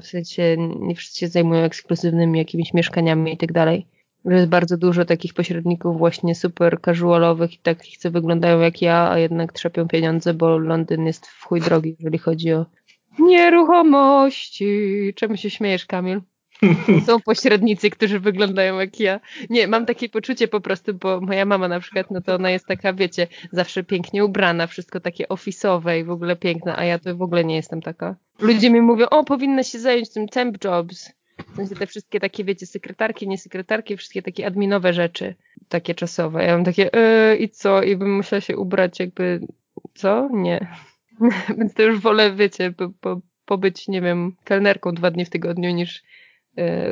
w 0.00 0.06
sensie 0.06 0.56
nie 0.80 0.94
wszyscy 0.94 1.18
się 1.18 1.28
zajmują 1.28 1.64
ekskluzywnymi 1.64 2.38
jakimiś 2.38 2.74
mieszkaniami 2.74 3.32
i 3.32 3.36
tak 3.36 3.52
dalej. 3.52 3.86
Jest 4.24 4.48
bardzo 4.48 4.76
dużo 4.76 5.04
takich 5.04 5.34
pośredników 5.34 5.98
właśnie 5.98 6.34
super 6.34 6.80
casualowych 6.80 7.54
i 7.54 7.58
takich, 7.58 7.98
co 7.98 8.10
wyglądają 8.10 8.60
jak 8.60 8.82
ja, 8.82 9.10
a 9.10 9.18
jednak 9.18 9.52
trzepią 9.52 9.88
pieniądze, 9.88 10.34
bo 10.34 10.58
Londyn 10.58 11.06
jest 11.06 11.26
w 11.26 11.44
chuj 11.44 11.60
drogi, 11.60 11.96
jeżeli 11.98 12.18
chodzi 12.18 12.52
o 12.52 12.66
nieruchomości. 13.18 14.66
Czemu 15.16 15.36
się 15.36 15.50
śmiejesz, 15.50 15.86
Kamil? 15.86 16.20
Są 17.06 17.20
pośrednicy, 17.20 17.90
którzy 17.90 18.20
wyglądają 18.20 18.78
jak 18.78 19.00
ja. 19.00 19.20
Nie, 19.50 19.68
mam 19.68 19.86
takie 19.86 20.08
poczucie 20.08 20.48
po 20.48 20.60
prostu, 20.60 20.94
bo 20.94 21.20
moja 21.20 21.44
mama 21.44 21.68
na 21.68 21.80
przykład, 21.80 22.10
no 22.10 22.20
to 22.20 22.34
ona 22.34 22.50
jest 22.50 22.66
taka, 22.66 22.92
wiecie, 22.92 23.26
zawsze 23.52 23.84
pięknie 23.84 24.24
ubrana, 24.24 24.66
wszystko 24.66 25.00
takie 25.00 25.28
ofisowe 25.28 25.98
i 25.98 26.04
w 26.04 26.10
ogóle 26.10 26.36
piękne, 26.36 26.76
a 26.76 26.84
ja 26.84 26.98
to 26.98 27.16
w 27.16 27.22
ogóle 27.22 27.44
nie 27.44 27.56
jestem 27.56 27.82
taka. 27.82 28.16
Ludzie 28.38 28.70
mi 28.70 28.80
mówią, 28.80 29.06
o, 29.06 29.24
powinna 29.24 29.62
się 29.62 29.78
zająć 29.78 30.10
tym 30.10 30.28
temp 30.28 30.64
jobs. 30.64 31.12
W 31.52 31.56
sensie 31.56 31.74
te 31.74 31.86
wszystkie 31.86 32.20
takie, 32.20 32.44
wiecie, 32.44 32.66
sekretarki, 32.66 33.28
nie 33.28 33.38
sekretarki, 33.38 33.96
wszystkie 33.96 34.22
takie 34.22 34.46
adminowe 34.46 34.92
rzeczy, 34.92 35.34
takie 35.68 35.94
czasowe. 35.94 36.44
Ja 36.44 36.56
mam 36.56 36.64
takie, 36.64 36.90
yy, 36.92 37.36
i 37.36 37.48
co? 37.48 37.82
I 37.82 37.96
bym 37.96 38.16
musiała 38.16 38.40
się 38.40 38.56
ubrać 38.56 39.00
jakby, 39.00 39.40
co? 39.94 40.28
Nie. 40.32 40.66
Więc 41.58 41.74
to 41.74 41.82
już 41.82 42.00
wolę, 42.00 42.34
wiecie, 42.34 42.72
po, 42.72 42.90
po, 43.00 43.20
pobyć, 43.44 43.88
nie 43.88 44.00
wiem, 44.00 44.36
kelnerką 44.44 44.94
dwa 44.94 45.10
dni 45.10 45.24
w 45.24 45.30
tygodniu 45.30 45.70
niż 45.70 46.02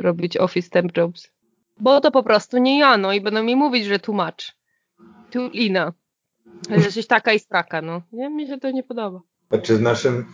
robić 0.01 0.37
office 0.37 0.69
temp 0.69 0.97
jobs. 0.97 1.31
Bo 1.79 2.01
to 2.01 2.11
po 2.11 2.23
prostu 2.23 2.57
nie 2.57 2.79
ja, 2.79 2.97
no 2.97 3.13
i 3.13 3.21
będą 3.21 3.43
mi 3.43 3.55
mówić, 3.55 3.85
że 3.85 3.99
tłumacz. 3.99 4.55
Tu 5.31 5.49
Lina. 5.49 5.93
Że 6.69 6.75
jesteś 6.75 7.07
taka 7.07 7.33
i 7.33 7.39
straka, 7.39 7.81
no. 7.81 8.01
Nie, 8.11 8.29
mi 8.29 8.47
się 8.47 8.59
to 8.59 8.71
nie 8.71 8.83
podoba. 8.83 9.21
Czy 9.63 9.77
w 9.77 9.81
naszym 9.81 10.25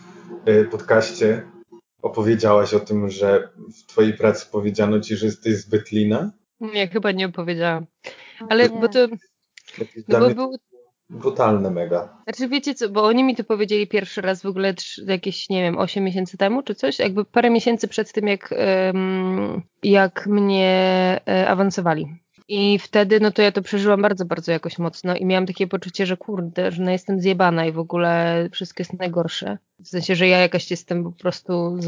y, 0.48 0.68
podcaście 0.70 1.42
opowiedziałaś 2.02 2.74
o 2.74 2.80
tym, 2.80 3.10
że 3.10 3.48
w 3.76 3.86
twojej 3.86 4.14
pracy 4.14 4.46
powiedziano 4.52 5.00
ci, 5.00 5.16
że 5.16 5.26
jesteś 5.26 5.56
zbyt 5.56 5.92
lina? 5.92 6.32
Nie, 6.60 6.88
chyba 6.88 7.12
nie 7.12 7.26
opowiedziałam. 7.26 7.86
Ale 8.48 8.68
Nie. 8.68 8.80
bo 8.80 8.88
to, 8.88 8.98
no 10.08 10.20
bo 10.20 10.34
był, 10.34 10.56
brutalne 11.10 11.70
mega. 11.70 12.08
Znaczy 12.24 12.48
wiecie 12.48 12.74
co, 12.74 12.88
bo 12.88 13.04
oni 13.04 13.24
mi 13.24 13.36
to 13.36 13.44
powiedzieli 13.44 13.86
pierwszy 13.86 14.20
raz 14.20 14.42
w 14.42 14.46
ogóle 14.46 14.74
jakieś, 15.06 15.48
nie 15.48 15.62
wiem, 15.62 15.78
8 15.78 16.04
miesięcy 16.04 16.36
temu 16.36 16.62
czy 16.62 16.74
coś, 16.74 16.98
jakby 16.98 17.24
parę 17.24 17.50
miesięcy 17.50 17.88
przed 17.88 18.12
tym, 18.12 18.26
jak, 18.26 18.54
jak 19.82 20.26
mnie 20.26 21.20
e, 21.28 21.48
awansowali. 21.48 22.06
I 22.48 22.78
wtedy, 22.78 23.20
no 23.20 23.30
to 23.30 23.42
ja 23.42 23.52
to 23.52 23.62
przeżyłam 23.62 24.02
bardzo, 24.02 24.24
bardzo 24.24 24.52
jakoś 24.52 24.78
mocno 24.78 25.16
i 25.16 25.26
miałam 25.26 25.46
takie 25.46 25.66
poczucie, 25.66 26.06
że 26.06 26.16
kurde, 26.16 26.72
że 26.72 26.82
no 26.82 26.90
jestem 26.90 27.20
zjebana 27.20 27.66
i 27.66 27.72
w 27.72 27.78
ogóle 27.78 28.48
wszystko 28.52 28.80
jest 28.80 28.98
najgorsze. 28.98 29.58
W 29.80 29.88
sensie, 29.88 30.14
że 30.14 30.28
ja 30.28 30.38
jakaś 30.38 30.70
jestem 30.70 31.04
po 31.04 31.12
prostu 31.12 31.78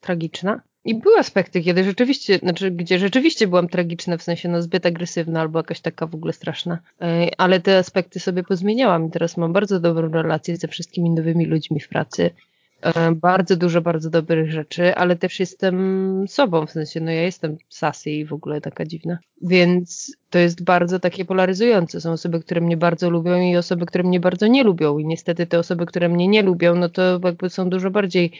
tragiczna. 0.00 0.60
I 0.84 0.94
były 0.94 1.18
aspekty, 1.18 1.62
kiedy 1.62 1.84
rzeczywiście, 1.84 2.38
znaczy, 2.38 2.70
gdzie 2.70 2.98
rzeczywiście 2.98 3.46
byłam 3.46 3.68
tragiczna, 3.68 4.16
w 4.16 4.22
sensie 4.22 4.48
no 4.48 4.62
zbyt 4.62 4.86
agresywna 4.86 5.40
albo 5.40 5.58
jakaś 5.58 5.80
taka 5.80 6.06
w 6.06 6.14
ogóle 6.14 6.32
straszna. 6.32 6.78
E, 7.00 7.28
Ale 7.38 7.60
te 7.60 7.78
aspekty 7.78 8.20
sobie 8.20 8.42
pozmieniałam 8.42 9.06
i 9.06 9.10
teraz 9.10 9.36
mam 9.36 9.52
bardzo 9.52 9.80
dobrą 9.80 10.08
relację 10.08 10.56
ze 10.56 10.68
wszystkimi 10.68 11.10
nowymi 11.10 11.46
ludźmi 11.46 11.80
w 11.80 11.88
pracy. 11.88 12.30
E, 12.82 13.12
Bardzo 13.12 13.56
dużo, 13.56 13.80
bardzo 13.80 14.10
dobrych 14.10 14.52
rzeczy, 14.52 14.94
ale 14.94 15.16
też 15.16 15.40
jestem 15.40 16.24
sobą, 16.28 16.66
w 16.66 16.70
sensie, 16.70 17.00
no 17.00 17.10
ja 17.10 17.22
jestem 17.22 17.56
sassy 17.68 18.10
i 18.10 18.24
w 18.24 18.32
ogóle 18.32 18.60
taka 18.60 18.84
dziwna. 18.84 19.18
Więc 19.42 20.16
to 20.30 20.38
jest 20.38 20.64
bardzo 20.64 21.00
takie 21.00 21.24
polaryzujące. 21.24 22.00
Są 22.00 22.12
osoby, 22.12 22.40
które 22.40 22.60
mnie 22.60 22.76
bardzo 22.76 23.10
lubią 23.10 23.40
i 23.40 23.56
osoby, 23.56 23.86
które 23.86 24.04
mnie 24.04 24.20
bardzo 24.20 24.46
nie 24.46 24.64
lubią. 24.64 24.98
I 24.98 25.06
niestety 25.06 25.46
te 25.46 25.58
osoby, 25.58 25.86
które 25.86 26.08
mnie 26.08 26.28
nie 26.28 26.42
lubią, 26.42 26.74
no 26.74 26.88
to 26.88 27.20
jakby 27.24 27.50
są 27.50 27.70
dużo 27.70 27.90
bardziej, 27.90 28.32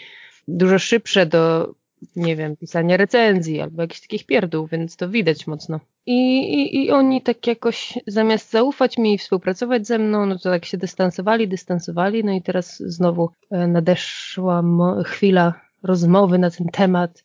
dużo 0.48 0.78
szybsze 0.78 1.26
do 1.26 1.74
nie 2.16 2.36
wiem, 2.36 2.56
pisania 2.56 2.96
recenzji 2.96 3.60
albo 3.60 3.82
jakichś 3.82 4.00
takich 4.00 4.26
pierdół, 4.26 4.66
więc 4.66 4.96
to 4.96 5.08
widać 5.08 5.46
mocno. 5.46 5.80
I, 6.06 6.38
i, 6.38 6.84
I 6.84 6.90
oni 6.90 7.22
tak 7.22 7.46
jakoś 7.46 7.98
zamiast 8.06 8.50
zaufać 8.50 8.98
mi 8.98 9.14
i 9.14 9.18
współpracować 9.18 9.86
ze 9.86 9.98
mną, 9.98 10.26
no 10.26 10.38
to 10.38 10.50
tak 10.50 10.64
się 10.64 10.78
dystansowali, 10.78 11.48
dystansowali, 11.48 12.24
no 12.24 12.32
i 12.32 12.42
teraz 12.42 12.78
znowu 12.78 13.30
e, 13.50 13.66
nadeszła 13.66 14.62
chwila 15.04 15.54
rozmowy 15.82 16.38
na 16.38 16.50
ten 16.50 16.66
temat. 16.68 17.24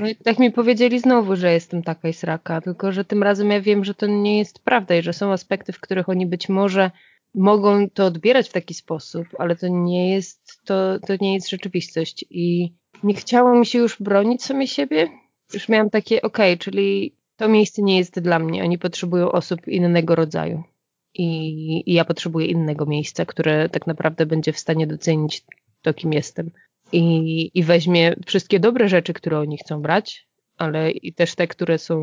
No 0.00 0.08
i 0.08 0.16
tak 0.16 0.38
mi 0.38 0.52
powiedzieli 0.52 0.98
znowu, 0.98 1.36
że 1.36 1.52
jestem 1.52 1.82
taka 1.82 2.08
i 2.08 2.12
sraka, 2.12 2.60
tylko 2.60 2.92
że 2.92 3.04
tym 3.04 3.22
razem 3.22 3.50
ja 3.50 3.60
wiem, 3.60 3.84
że 3.84 3.94
to 3.94 4.06
nie 4.06 4.38
jest 4.38 4.58
prawda 4.58 4.96
i 4.96 5.02
że 5.02 5.12
są 5.12 5.32
aspekty, 5.32 5.72
w 5.72 5.80
których 5.80 6.08
oni 6.08 6.26
być 6.26 6.48
może 6.48 6.90
mogą 7.34 7.90
to 7.90 8.06
odbierać 8.06 8.48
w 8.48 8.52
taki 8.52 8.74
sposób, 8.74 9.26
ale 9.38 9.56
to 9.56 9.68
nie 9.68 10.10
jest, 10.10 10.45
to, 10.66 10.98
to 11.06 11.14
nie 11.20 11.34
jest 11.34 11.50
rzeczywistość 11.50 12.24
i 12.30 12.72
nie 13.02 13.14
chciało 13.14 13.58
mi 13.58 13.66
się 13.66 13.78
już 13.78 14.02
bronić 14.02 14.44
samej 14.44 14.66
siebie. 14.66 15.08
Już 15.54 15.68
miałam 15.68 15.90
takie, 15.90 16.22
okej, 16.22 16.58
czyli 16.58 17.16
to 17.36 17.48
miejsce 17.48 17.82
nie 17.82 17.98
jest 17.98 18.20
dla 18.20 18.38
mnie. 18.38 18.64
Oni 18.64 18.78
potrzebują 18.78 19.32
osób 19.32 19.68
innego 19.68 20.14
rodzaju. 20.14 20.62
I, 21.14 21.90
I 21.90 21.94
ja 21.94 22.04
potrzebuję 22.04 22.46
innego 22.46 22.86
miejsca, 22.86 23.24
które 23.24 23.68
tak 23.68 23.86
naprawdę 23.86 24.26
będzie 24.26 24.52
w 24.52 24.58
stanie 24.58 24.86
docenić 24.86 25.44
to, 25.82 25.94
kim 25.94 26.12
jestem. 26.12 26.50
I, 26.92 27.50
I 27.54 27.62
weźmie 27.62 28.16
wszystkie 28.26 28.60
dobre 28.60 28.88
rzeczy, 28.88 29.12
które 29.12 29.38
oni 29.38 29.58
chcą 29.58 29.82
brać, 29.82 30.28
ale 30.56 30.90
i 30.90 31.12
też 31.12 31.34
te, 31.34 31.46
które 31.46 31.78
są 31.78 32.02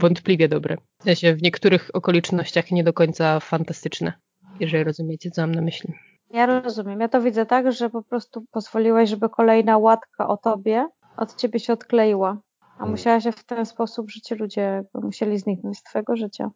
wątpliwie 0.00 0.48
dobre. 0.48 0.76
W 1.00 1.04
sensie 1.04 1.34
w 1.34 1.42
niektórych 1.42 1.90
okolicznościach 1.92 2.70
nie 2.70 2.84
do 2.84 2.92
końca 2.92 3.40
fantastyczne, 3.40 4.12
jeżeli 4.60 4.84
rozumiecie, 4.84 5.30
co 5.30 5.42
mam 5.42 5.54
na 5.54 5.62
myśli. 5.62 5.94
Ja 6.32 6.46
rozumiem. 6.46 7.00
Ja 7.00 7.08
to 7.08 7.20
widzę 7.20 7.46
tak, 7.46 7.72
że 7.72 7.90
po 7.90 8.02
prostu 8.02 8.44
pozwoliłeś, 8.50 9.10
żeby 9.10 9.28
kolejna 9.28 9.78
łatka 9.78 10.28
o 10.28 10.36
tobie 10.36 10.88
od 11.16 11.36
ciebie 11.36 11.60
się 11.60 11.72
odkleiła. 11.72 12.38
A 12.60 12.76
hmm. 12.76 12.90
musiałaś 12.90 13.24
się 13.24 13.32
w 13.32 13.44
ten 13.44 13.66
sposób, 13.66 14.10
że 14.10 14.20
ci 14.20 14.34
ludzie 14.34 14.84
musieli 14.94 15.38
zniknąć 15.38 15.78
z 15.78 15.82
twojego 15.82 16.16
życia. 16.16 16.50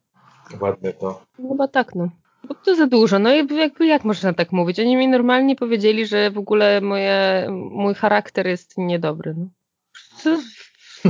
Ładne 0.60 0.92
to. 0.92 1.22
Chyba 1.36 1.68
tak, 1.68 1.94
no. 1.94 2.08
Bo 2.48 2.54
to 2.54 2.76
za 2.76 2.86
dużo. 2.86 3.18
No 3.18 3.34
i 3.34 3.56
jakby 3.56 3.86
jak 3.86 4.04
można 4.04 4.32
tak 4.32 4.52
mówić? 4.52 4.80
Oni 4.80 4.96
mi 4.96 5.08
normalnie 5.08 5.56
powiedzieli, 5.56 6.06
że 6.06 6.30
w 6.30 6.38
ogóle 6.38 6.80
moje, 6.80 7.46
mój 7.50 7.94
charakter 7.94 8.46
jest 8.46 8.78
niedobry. 8.78 9.34
No. 9.38 9.46
Co, 10.16 10.36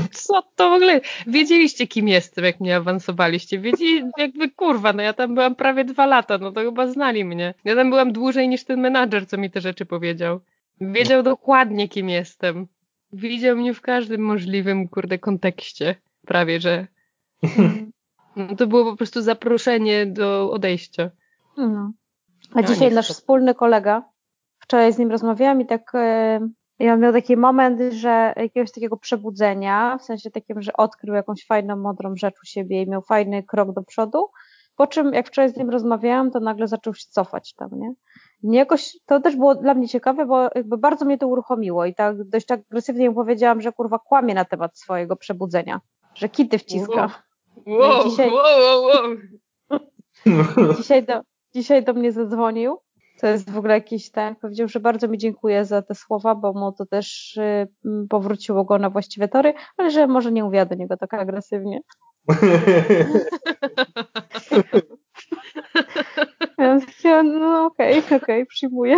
co 0.24 0.42
to 0.56 0.70
w 0.70 0.72
ogóle? 0.72 1.00
Wiedzieliście, 1.26 1.86
kim 1.86 2.08
jestem, 2.08 2.44
jak 2.44 2.60
mnie 2.60 2.76
awansowaliście. 2.76 3.58
Wiedzieli, 3.58 4.10
jakby 4.18 4.50
kurwa, 4.50 4.92
no 4.92 5.02
ja 5.02 5.12
tam 5.12 5.34
byłam 5.34 5.54
prawie 5.54 5.84
dwa 5.84 6.06
lata, 6.06 6.38
no 6.38 6.52
to 6.52 6.60
chyba 6.60 6.86
znali 6.86 7.24
mnie. 7.24 7.54
Ja 7.64 7.74
tam 7.74 7.90
byłam 7.90 8.12
dłużej 8.12 8.48
niż 8.48 8.64
ten 8.64 8.80
menadżer, 8.80 9.26
co 9.26 9.38
mi 9.38 9.50
te 9.50 9.60
rzeczy 9.60 9.86
powiedział. 9.86 10.40
Wiedział 10.80 11.22
dokładnie, 11.22 11.88
kim 11.88 12.08
jestem. 12.08 12.66
Widział 13.12 13.56
mnie 13.56 13.74
w 13.74 13.80
każdym 13.80 14.20
możliwym, 14.20 14.88
kurde, 14.88 15.18
kontekście. 15.18 15.94
Prawie, 16.26 16.60
że. 16.60 16.86
No 18.36 18.56
to 18.56 18.66
było 18.66 18.84
po 18.84 18.96
prostu 18.96 19.22
zaproszenie 19.22 20.06
do 20.06 20.50
odejścia. 20.50 21.10
Mhm. 21.58 21.92
A 22.54 22.62
dzisiaj 22.62 22.92
nasz 22.92 23.08
wspólny 23.08 23.54
kolega, 23.54 24.02
wczoraj 24.58 24.92
z 24.92 24.98
nim 24.98 25.10
rozmawiałam 25.10 25.60
i 25.60 25.66
tak 25.66 25.92
e, 26.80 26.84
ja 26.84 26.96
miał 26.96 27.12
taki 27.12 27.36
moment, 27.36 27.80
że 27.92 28.32
jakiegoś 28.36 28.72
takiego 28.72 28.96
przebudzenia, 28.96 29.98
w 29.98 30.02
sensie 30.02 30.30
takim, 30.30 30.62
że 30.62 30.72
odkrył 30.72 31.14
jakąś 31.14 31.46
fajną, 31.46 31.76
mądrą 31.76 32.16
rzecz 32.16 32.34
u 32.42 32.46
siebie 32.46 32.82
i 32.82 32.90
miał 32.90 33.02
fajny 33.02 33.42
krok 33.42 33.72
do 33.72 33.82
przodu, 33.82 34.30
po 34.76 34.86
czym 34.86 35.14
jak 35.14 35.28
wczoraj 35.28 35.50
z 35.50 35.56
nim 35.56 35.70
rozmawiałam, 35.70 36.30
to 36.30 36.40
nagle 36.40 36.68
zaczął 36.68 36.94
się 36.94 37.06
cofać 37.10 37.54
tam, 37.54 37.70
nie? 37.72 37.94
I 38.42 38.52
jakoś, 38.52 38.96
to 39.06 39.20
też 39.20 39.36
było 39.36 39.54
dla 39.54 39.74
mnie 39.74 39.88
ciekawe, 39.88 40.26
bo 40.26 40.42
jakby 40.54 40.78
bardzo 40.78 41.04
mnie 41.04 41.18
to 41.18 41.28
uruchomiło 41.28 41.86
i 41.86 41.94
tak 41.94 42.24
dość 42.28 42.50
agresywnie 42.50 43.10
mu 43.10 43.16
powiedziałam, 43.16 43.60
że 43.60 43.72
kurwa 43.72 43.98
kłamie 43.98 44.34
na 44.34 44.44
temat 44.44 44.78
swojego 44.78 45.16
przebudzenia, 45.16 45.80
że 46.14 46.28
kity 46.28 46.58
wciska. 46.58 47.10
Wow, 47.66 47.78
wow, 47.78 48.04
no 48.04 48.10
dzisiaj, 48.10 48.30
wow, 48.30 48.82
wow. 48.84 49.16
dzisiaj, 50.76 51.06
do, 51.06 51.20
dzisiaj 51.54 51.84
do 51.84 51.94
mnie 51.94 52.12
zadzwonił 52.12 52.78
to 53.20 53.26
jest 53.26 53.50
w 53.50 53.58
ogóle 53.58 53.74
jakiś 53.74 54.10
ten, 54.10 54.36
powiedział, 54.36 54.68
że 54.68 54.80
bardzo 54.80 55.08
mi 55.08 55.18
dziękuję 55.18 55.64
za 55.64 55.82
te 55.82 55.94
słowa, 55.94 56.34
bo 56.34 56.52
mu 56.52 56.72
to 56.72 56.86
też 56.86 57.36
y, 57.36 57.68
powróciło 58.08 58.64
go 58.64 58.78
na 58.78 58.90
właściwe 58.90 59.28
tory, 59.28 59.54
ale 59.76 59.90
że 59.90 60.06
może 60.06 60.32
nie 60.32 60.44
mówiła 60.44 60.64
do 60.64 60.74
niego 60.74 60.96
tak 60.96 61.14
agresywnie. 61.14 61.80
no 67.24 67.66
okej, 67.66 67.98
okay, 67.98 67.98
okej, 67.98 68.16
okay, 68.16 68.46
przyjmuję. 68.46 68.96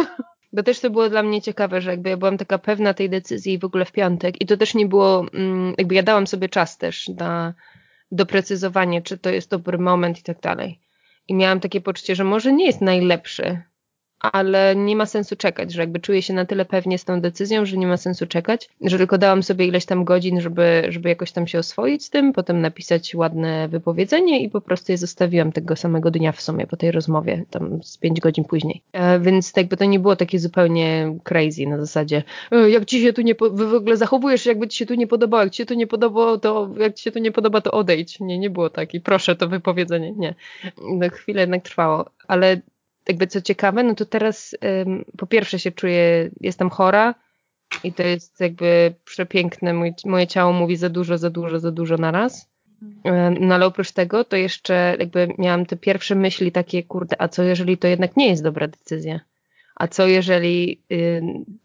Bo 0.52 0.62
też 0.62 0.80
to 0.80 0.90
było 0.90 1.08
dla 1.08 1.22
mnie 1.22 1.42
ciekawe, 1.42 1.80
że 1.80 1.90
jakby 1.90 2.10
ja 2.10 2.16
byłam 2.16 2.38
taka 2.38 2.58
pewna 2.58 2.94
tej 2.94 3.10
decyzji 3.10 3.58
w 3.58 3.64
ogóle 3.64 3.84
w 3.84 3.92
piątek 3.92 4.40
i 4.42 4.46
to 4.46 4.56
też 4.56 4.74
nie 4.74 4.86
było, 4.86 5.26
mm, 5.34 5.74
jakby 5.78 5.94
ja 5.94 6.02
dałam 6.02 6.26
sobie 6.26 6.48
czas 6.48 6.78
też 6.78 7.08
na 7.08 7.54
doprecyzowanie, 8.12 9.02
czy 9.02 9.18
to 9.18 9.30
jest 9.30 9.50
dobry 9.50 9.78
moment 9.78 10.18
i 10.18 10.22
tak 10.22 10.40
dalej. 10.40 10.80
I 11.28 11.34
miałam 11.34 11.60
takie 11.60 11.80
poczucie, 11.80 12.14
że 12.14 12.24
może 12.24 12.52
nie 12.52 12.66
jest 12.66 12.80
najlepszy, 12.80 13.62
ale 14.20 14.76
nie 14.76 14.96
ma 14.96 15.06
sensu 15.06 15.36
czekać, 15.36 15.72
że 15.72 15.80
jakby 15.80 16.00
czuję 16.00 16.22
się 16.22 16.34
na 16.34 16.44
tyle 16.44 16.64
pewnie 16.64 16.98
z 16.98 17.04
tą 17.04 17.20
decyzją, 17.20 17.66
że 17.66 17.76
nie 17.76 17.86
ma 17.86 17.96
sensu 17.96 18.26
czekać, 18.26 18.68
że 18.80 18.98
tylko 18.98 19.18
dałam 19.18 19.42
sobie 19.42 19.66
ileś 19.66 19.86
tam 19.86 20.04
godzin, 20.04 20.40
żeby, 20.40 20.82
żeby 20.88 21.08
jakoś 21.08 21.32
tam 21.32 21.46
się 21.46 21.58
oswoić 21.58 22.04
z 22.04 22.10
tym, 22.10 22.32
potem 22.32 22.60
napisać 22.60 23.14
ładne 23.14 23.68
wypowiedzenie 23.68 24.42
i 24.42 24.50
po 24.50 24.60
prostu 24.60 24.92
je 24.92 24.98
zostawiłam 24.98 25.52
tego 25.52 25.76
samego 25.76 26.10
dnia 26.10 26.32
w 26.32 26.40
sumie 26.40 26.66
po 26.66 26.76
tej 26.76 26.90
rozmowie, 26.90 27.44
tam 27.50 27.82
z 27.82 27.98
pięć 27.98 28.20
godzin 28.20 28.44
później. 28.44 28.82
E, 28.92 29.20
więc 29.20 29.52
jakby 29.56 29.76
to 29.76 29.84
nie 29.84 29.98
było 29.98 30.16
takie 30.16 30.38
zupełnie 30.38 31.16
crazy 31.24 31.66
na 31.66 31.78
zasadzie, 31.78 32.22
e, 32.52 32.70
jak 32.70 32.84
ci 32.84 33.02
się 33.02 33.12
tu 33.12 33.22
nie, 33.22 33.34
po- 33.34 33.50
w 33.50 33.74
ogóle 33.74 33.96
zachowujesz, 33.96 34.46
jakby 34.46 34.68
ci 34.68 34.78
się 34.78 34.86
tu 34.86 34.94
nie 34.94 35.06
podobało, 35.06 35.42
jak 35.42 35.52
ci 35.52 35.56
się 35.56 35.66
tu 35.66 35.74
nie 35.74 35.86
podobało, 35.86 36.38
to 36.38 36.70
jak 36.78 36.94
ci 36.94 37.04
się 37.04 37.12
tu 37.12 37.18
nie 37.18 37.32
podoba, 37.32 37.60
to 37.60 37.70
odejdź. 37.70 38.20
Nie, 38.20 38.38
nie 38.38 38.50
było 38.50 38.70
tak 38.70 38.94
i 38.94 39.00
proszę 39.00 39.36
to 39.36 39.48
wypowiedzenie, 39.48 40.12
nie. 40.12 40.34
No, 40.92 41.08
chwilę 41.10 41.40
jednak 41.40 41.62
trwało, 41.62 42.10
ale 42.28 42.60
jakby 43.08 43.26
co 43.26 43.40
ciekawe, 43.40 43.82
no 43.82 43.94
to 43.94 44.06
teraz 44.06 44.56
po 45.18 45.26
pierwsze 45.26 45.58
się 45.58 45.70
czuję, 45.70 46.30
jestem 46.40 46.70
chora 46.70 47.14
i 47.84 47.92
to 47.92 48.02
jest 48.02 48.40
jakby 48.40 48.94
przepiękne, 49.04 49.74
Mój, 49.74 49.92
moje 50.04 50.26
ciało 50.26 50.52
mówi 50.52 50.76
za 50.76 50.88
dużo, 50.88 51.18
za 51.18 51.30
dużo, 51.30 51.60
za 51.60 51.70
dużo 51.70 51.96
na 51.96 52.10
raz. 52.10 52.48
No 53.40 53.54
ale 53.54 53.66
oprócz 53.66 53.92
tego, 53.92 54.24
to 54.24 54.36
jeszcze 54.36 54.96
jakby 54.98 55.28
miałam 55.38 55.66
te 55.66 55.76
pierwsze 55.76 56.14
myśli 56.14 56.52
takie, 56.52 56.82
kurde, 56.82 57.16
a 57.22 57.28
co 57.28 57.42
jeżeli 57.42 57.78
to 57.78 57.88
jednak 57.88 58.16
nie 58.16 58.28
jest 58.28 58.42
dobra 58.42 58.68
decyzja? 58.68 59.20
A 59.76 59.88
co 59.88 60.06
jeżeli, 60.06 60.82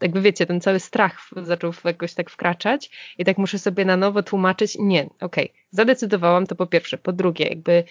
jakby 0.01 0.21
wiecie, 0.21 0.45
ten 0.45 0.61
cały 0.61 0.79
strach 0.79 1.29
zaczął 1.43 1.73
jakoś 1.83 2.13
tak 2.13 2.29
wkraczać 2.29 2.89
i 3.17 3.25
tak 3.25 3.37
muszę 3.37 3.59
sobie 3.59 3.85
na 3.85 3.97
nowo 3.97 4.23
tłumaczyć, 4.23 4.77
nie, 4.79 5.03
okej, 5.03 5.45
okay, 5.45 5.49
zadecydowałam 5.71 6.47
to 6.47 6.55
po 6.55 6.67
pierwsze, 6.67 6.97
po 6.97 7.13
drugie, 7.13 7.47
jakby 7.47 7.83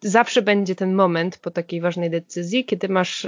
zawsze 0.00 0.42
będzie 0.42 0.74
ten 0.74 0.94
moment 0.94 1.38
po 1.38 1.50
takiej 1.50 1.80
ważnej 1.80 2.10
decyzji, 2.10 2.64
kiedy 2.64 2.88
masz, 2.88 3.26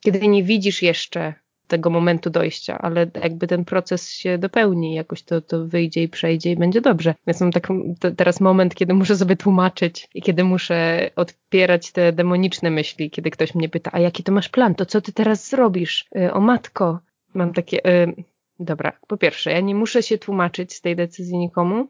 kiedy 0.00 0.28
nie 0.28 0.44
widzisz 0.44 0.82
jeszcze 0.82 1.34
tego 1.68 1.90
momentu 1.90 2.30
dojścia, 2.30 2.78
ale 2.78 3.06
jakby 3.22 3.46
ten 3.46 3.64
proces 3.64 4.10
się 4.12 4.38
dopełni, 4.38 4.94
jakoś 4.94 5.22
to, 5.22 5.40
to 5.40 5.66
wyjdzie 5.66 6.02
i 6.02 6.08
przejdzie 6.08 6.52
i 6.52 6.56
będzie 6.56 6.80
dobrze. 6.80 7.14
Więc 7.26 7.40
mam 7.40 7.52
tak 7.52 7.68
teraz 8.16 8.40
moment, 8.40 8.74
kiedy 8.74 8.94
muszę 8.94 9.16
sobie 9.16 9.36
tłumaczyć 9.36 10.08
i 10.14 10.22
kiedy 10.22 10.44
muszę 10.44 11.10
odpierać 11.16 11.92
te 11.92 12.12
demoniczne 12.12 12.70
myśli, 12.70 13.10
kiedy 13.10 13.30
ktoś 13.30 13.54
mnie 13.54 13.68
pyta, 13.68 13.90
a 13.92 14.00
jaki 14.00 14.22
to 14.22 14.32
masz 14.32 14.48
plan, 14.48 14.74
to 14.74 14.86
co 14.86 15.00
ty 15.00 15.12
teraz 15.12 15.50
zrobisz? 15.50 16.06
Y, 16.16 16.32
o 16.32 16.40
matko. 16.40 17.00
Mam 17.34 17.52
takie, 17.52 17.80
dobra, 18.60 18.92
po 19.06 19.16
pierwsze, 19.16 19.52
ja 19.52 19.60
nie 19.60 19.74
muszę 19.74 20.02
się 20.02 20.18
tłumaczyć 20.18 20.74
z 20.74 20.80
tej 20.80 20.96
decyzji 20.96 21.38
nikomu, 21.38 21.88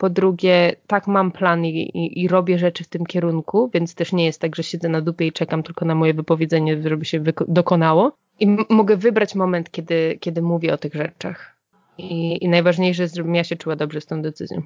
po 0.00 0.10
drugie, 0.10 0.76
tak 0.86 1.06
mam 1.06 1.32
plan 1.32 1.64
i, 1.64 1.68
i, 1.68 2.22
i, 2.22 2.28
robię 2.28 2.58
rzeczy 2.58 2.84
w 2.84 2.88
tym 2.88 3.06
kierunku, 3.06 3.70
więc 3.74 3.94
też 3.94 4.12
nie 4.12 4.24
jest 4.24 4.40
tak, 4.40 4.56
że 4.56 4.62
siedzę 4.62 4.88
na 4.88 5.00
dupie 5.00 5.26
i 5.26 5.32
czekam 5.32 5.62
tylko 5.62 5.84
na 5.84 5.94
moje 5.94 6.14
wypowiedzenie, 6.14 6.82
żeby 6.82 7.04
się 7.04 7.24
dokonało. 7.48 8.12
I 8.40 8.46
mogę 8.68 8.96
wybrać 8.96 9.34
moment, 9.34 9.70
kiedy, 9.70 10.18
kiedy 10.20 10.42
mówię 10.42 10.74
o 10.74 10.78
tych 10.78 10.94
rzeczach. 10.94 11.56
I, 11.98 12.44
I 12.44 12.48
najważniejsze 12.48 13.02
jest, 13.02 13.14
żebym 13.14 13.34
ja 13.34 13.44
się 13.44 13.56
czuła 13.56 13.76
dobrze 13.76 14.00
z 14.00 14.06
tą 14.06 14.22
decyzją. 14.22 14.62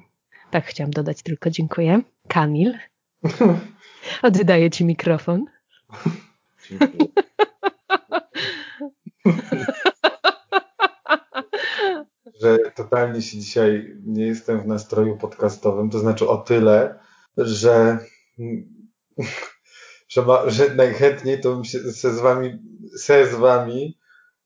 Tak 0.51 0.65
chciałam 0.65 0.91
dodać 0.91 1.21
tylko 1.21 1.49
dziękuję. 1.49 2.01
Kamil, 2.27 2.73
oddaję 4.23 4.69
Ci 4.69 4.85
mikrofon. 4.85 5.45
Dziękuję. 6.69 7.09
że 12.41 12.57
totalnie 12.75 13.21
się 13.21 13.37
dzisiaj 13.37 13.95
nie 14.05 14.27
jestem 14.27 14.61
w 14.61 14.67
nastroju 14.67 15.17
podcastowym, 15.17 15.89
to 15.89 15.99
znaczy 15.99 16.27
o 16.27 16.37
tyle, 16.37 16.99
że, 17.37 17.99
że, 20.13 20.21
ma, 20.21 20.49
że 20.49 20.75
najchętniej 20.75 21.41
to 21.41 21.55
bym 21.55 21.63
się 21.63 21.79
se 21.79 22.13
z 22.13 22.19
wami, 22.19 22.59
se 22.97 23.27
z 23.27 23.35
wami 23.35 23.97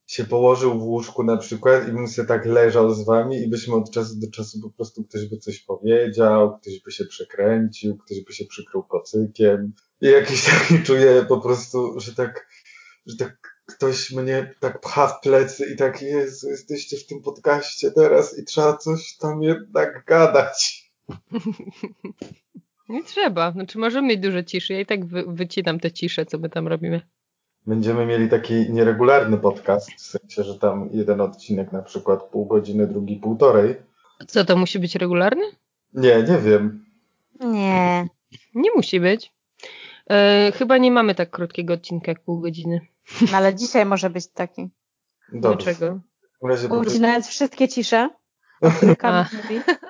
się 0.06 0.24
położył 0.24 0.78
w 0.78 0.82
łóżku 0.82 1.22
na 1.22 1.36
przykład 1.36 1.88
i 1.88 1.92
bym 1.92 2.08
sobie 2.08 2.28
tak 2.28 2.46
leżał 2.46 2.94
z 2.94 3.04
wami 3.04 3.36
i 3.36 3.48
byśmy 3.48 3.74
od 3.74 3.90
czasu 3.90 4.14
do 4.20 4.30
czasu 4.30 4.60
po 4.60 4.70
prostu 4.70 5.04
ktoś 5.04 5.26
by 5.26 5.36
coś 5.36 5.58
powiedział, 5.58 6.58
ktoś 6.58 6.80
by 6.80 6.92
się 6.92 7.04
przekręcił, 7.04 7.98
ktoś 7.98 8.20
by 8.20 8.32
się 8.32 8.44
przykrył 8.44 8.82
kocykiem. 8.82 9.72
I 10.00 10.06
jakiś 10.06 10.44
taki 10.50 10.82
czuję 10.82 11.26
po 11.28 11.40
prostu, 11.40 12.00
że 12.00 12.14
tak, 12.14 12.48
że 13.06 13.16
tak 13.16 13.49
ktoś 13.80 14.12
mnie 14.12 14.54
tak 14.60 14.80
pcha 14.80 15.06
w 15.08 15.20
plecy 15.20 15.72
i 15.74 15.76
tak, 15.76 16.02
Jezu, 16.02 16.50
jesteście 16.50 16.96
w 16.96 17.06
tym 17.06 17.22
podcaście 17.22 17.90
teraz 17.90 18.38
i 18.38 18.44
trzeba 18.44 18.76
coś 18.76 19.16
tam 19.16 19.42
jednak 19.42 20.04
gadać. 20.06 20.90
Nie 22.88 23.04
trzeba. 23.04 23.52
Znaczy 23.52 23.78
możemy 23.78 24.08
mieć 24.08 24.20
dużo 24.20 24.42
ciszy. 24.42 24.72
Ja 24.72 24.80
i 24.80 24.86
tak 24.86 25.06
wy, 25.06 25.24
wycinam 25.26 25.80
tę 25.80 25.92
ciszę, 25.92 26.26
co 26.26 26.38
my 26.38 26.48
tam 26.48 26.68
robimy. 26.68 27.00
Będziemy 27.66 28.06
mieli 28.06 28.28
taki 28.28 28.54
nieregularny 28.54 29.38
podcast, 29.38 29.92
w 29.92 30.00
sensie, 30.00 30.44
że 30.44 30.58
tam 30.58 30.88
jeden 30.92 31.20
odcinek 31.20 31.72
na 31.72 31.82
przykład 31.82 32.22
pół 32.22 32.46
godziny, 32.46 32.86
drugi 32.86 33.16
półtorej. 33.16 33.74
Co, 34.26 34.44
to 34.44 34.56
musi 34.56 34.78
być 34.78 34.94
regularny? 34.94 35.44
Nie, 35.94 36.22
nie 36.22 36.38
wiem. 36.38 36.84
Nie. 37.40 38.08
Nie 38.54 38.70
musi 38.76 39.00
być. 39.00 39.32
E, 40.10 40.52
chyba 40.54 40.78
nie 40.78 40.90
mamy 40.90 41.14
tak 41.14 41.30
krótkiego 41.30 41.74
odcinka 41.74 42.10
jak 42.10 42.20
pół 42.20 42.40
godziny. 42.40 42.80
No 43.30 43.36
ale 43.36 43.54
dzisiaj 43.54 43.86
może 43.86 44.10
być 44.10 44.32
taki. 44.32 44.70
Dobrze. 45.32 45.74
Dlaczego? 45.74 46.00
Ucinając 46.80 47.28
wszystkie 47.28 47.68
cisze, 47.68 48.10
mówi. 48.62 49.60
Tak 49.66 49.80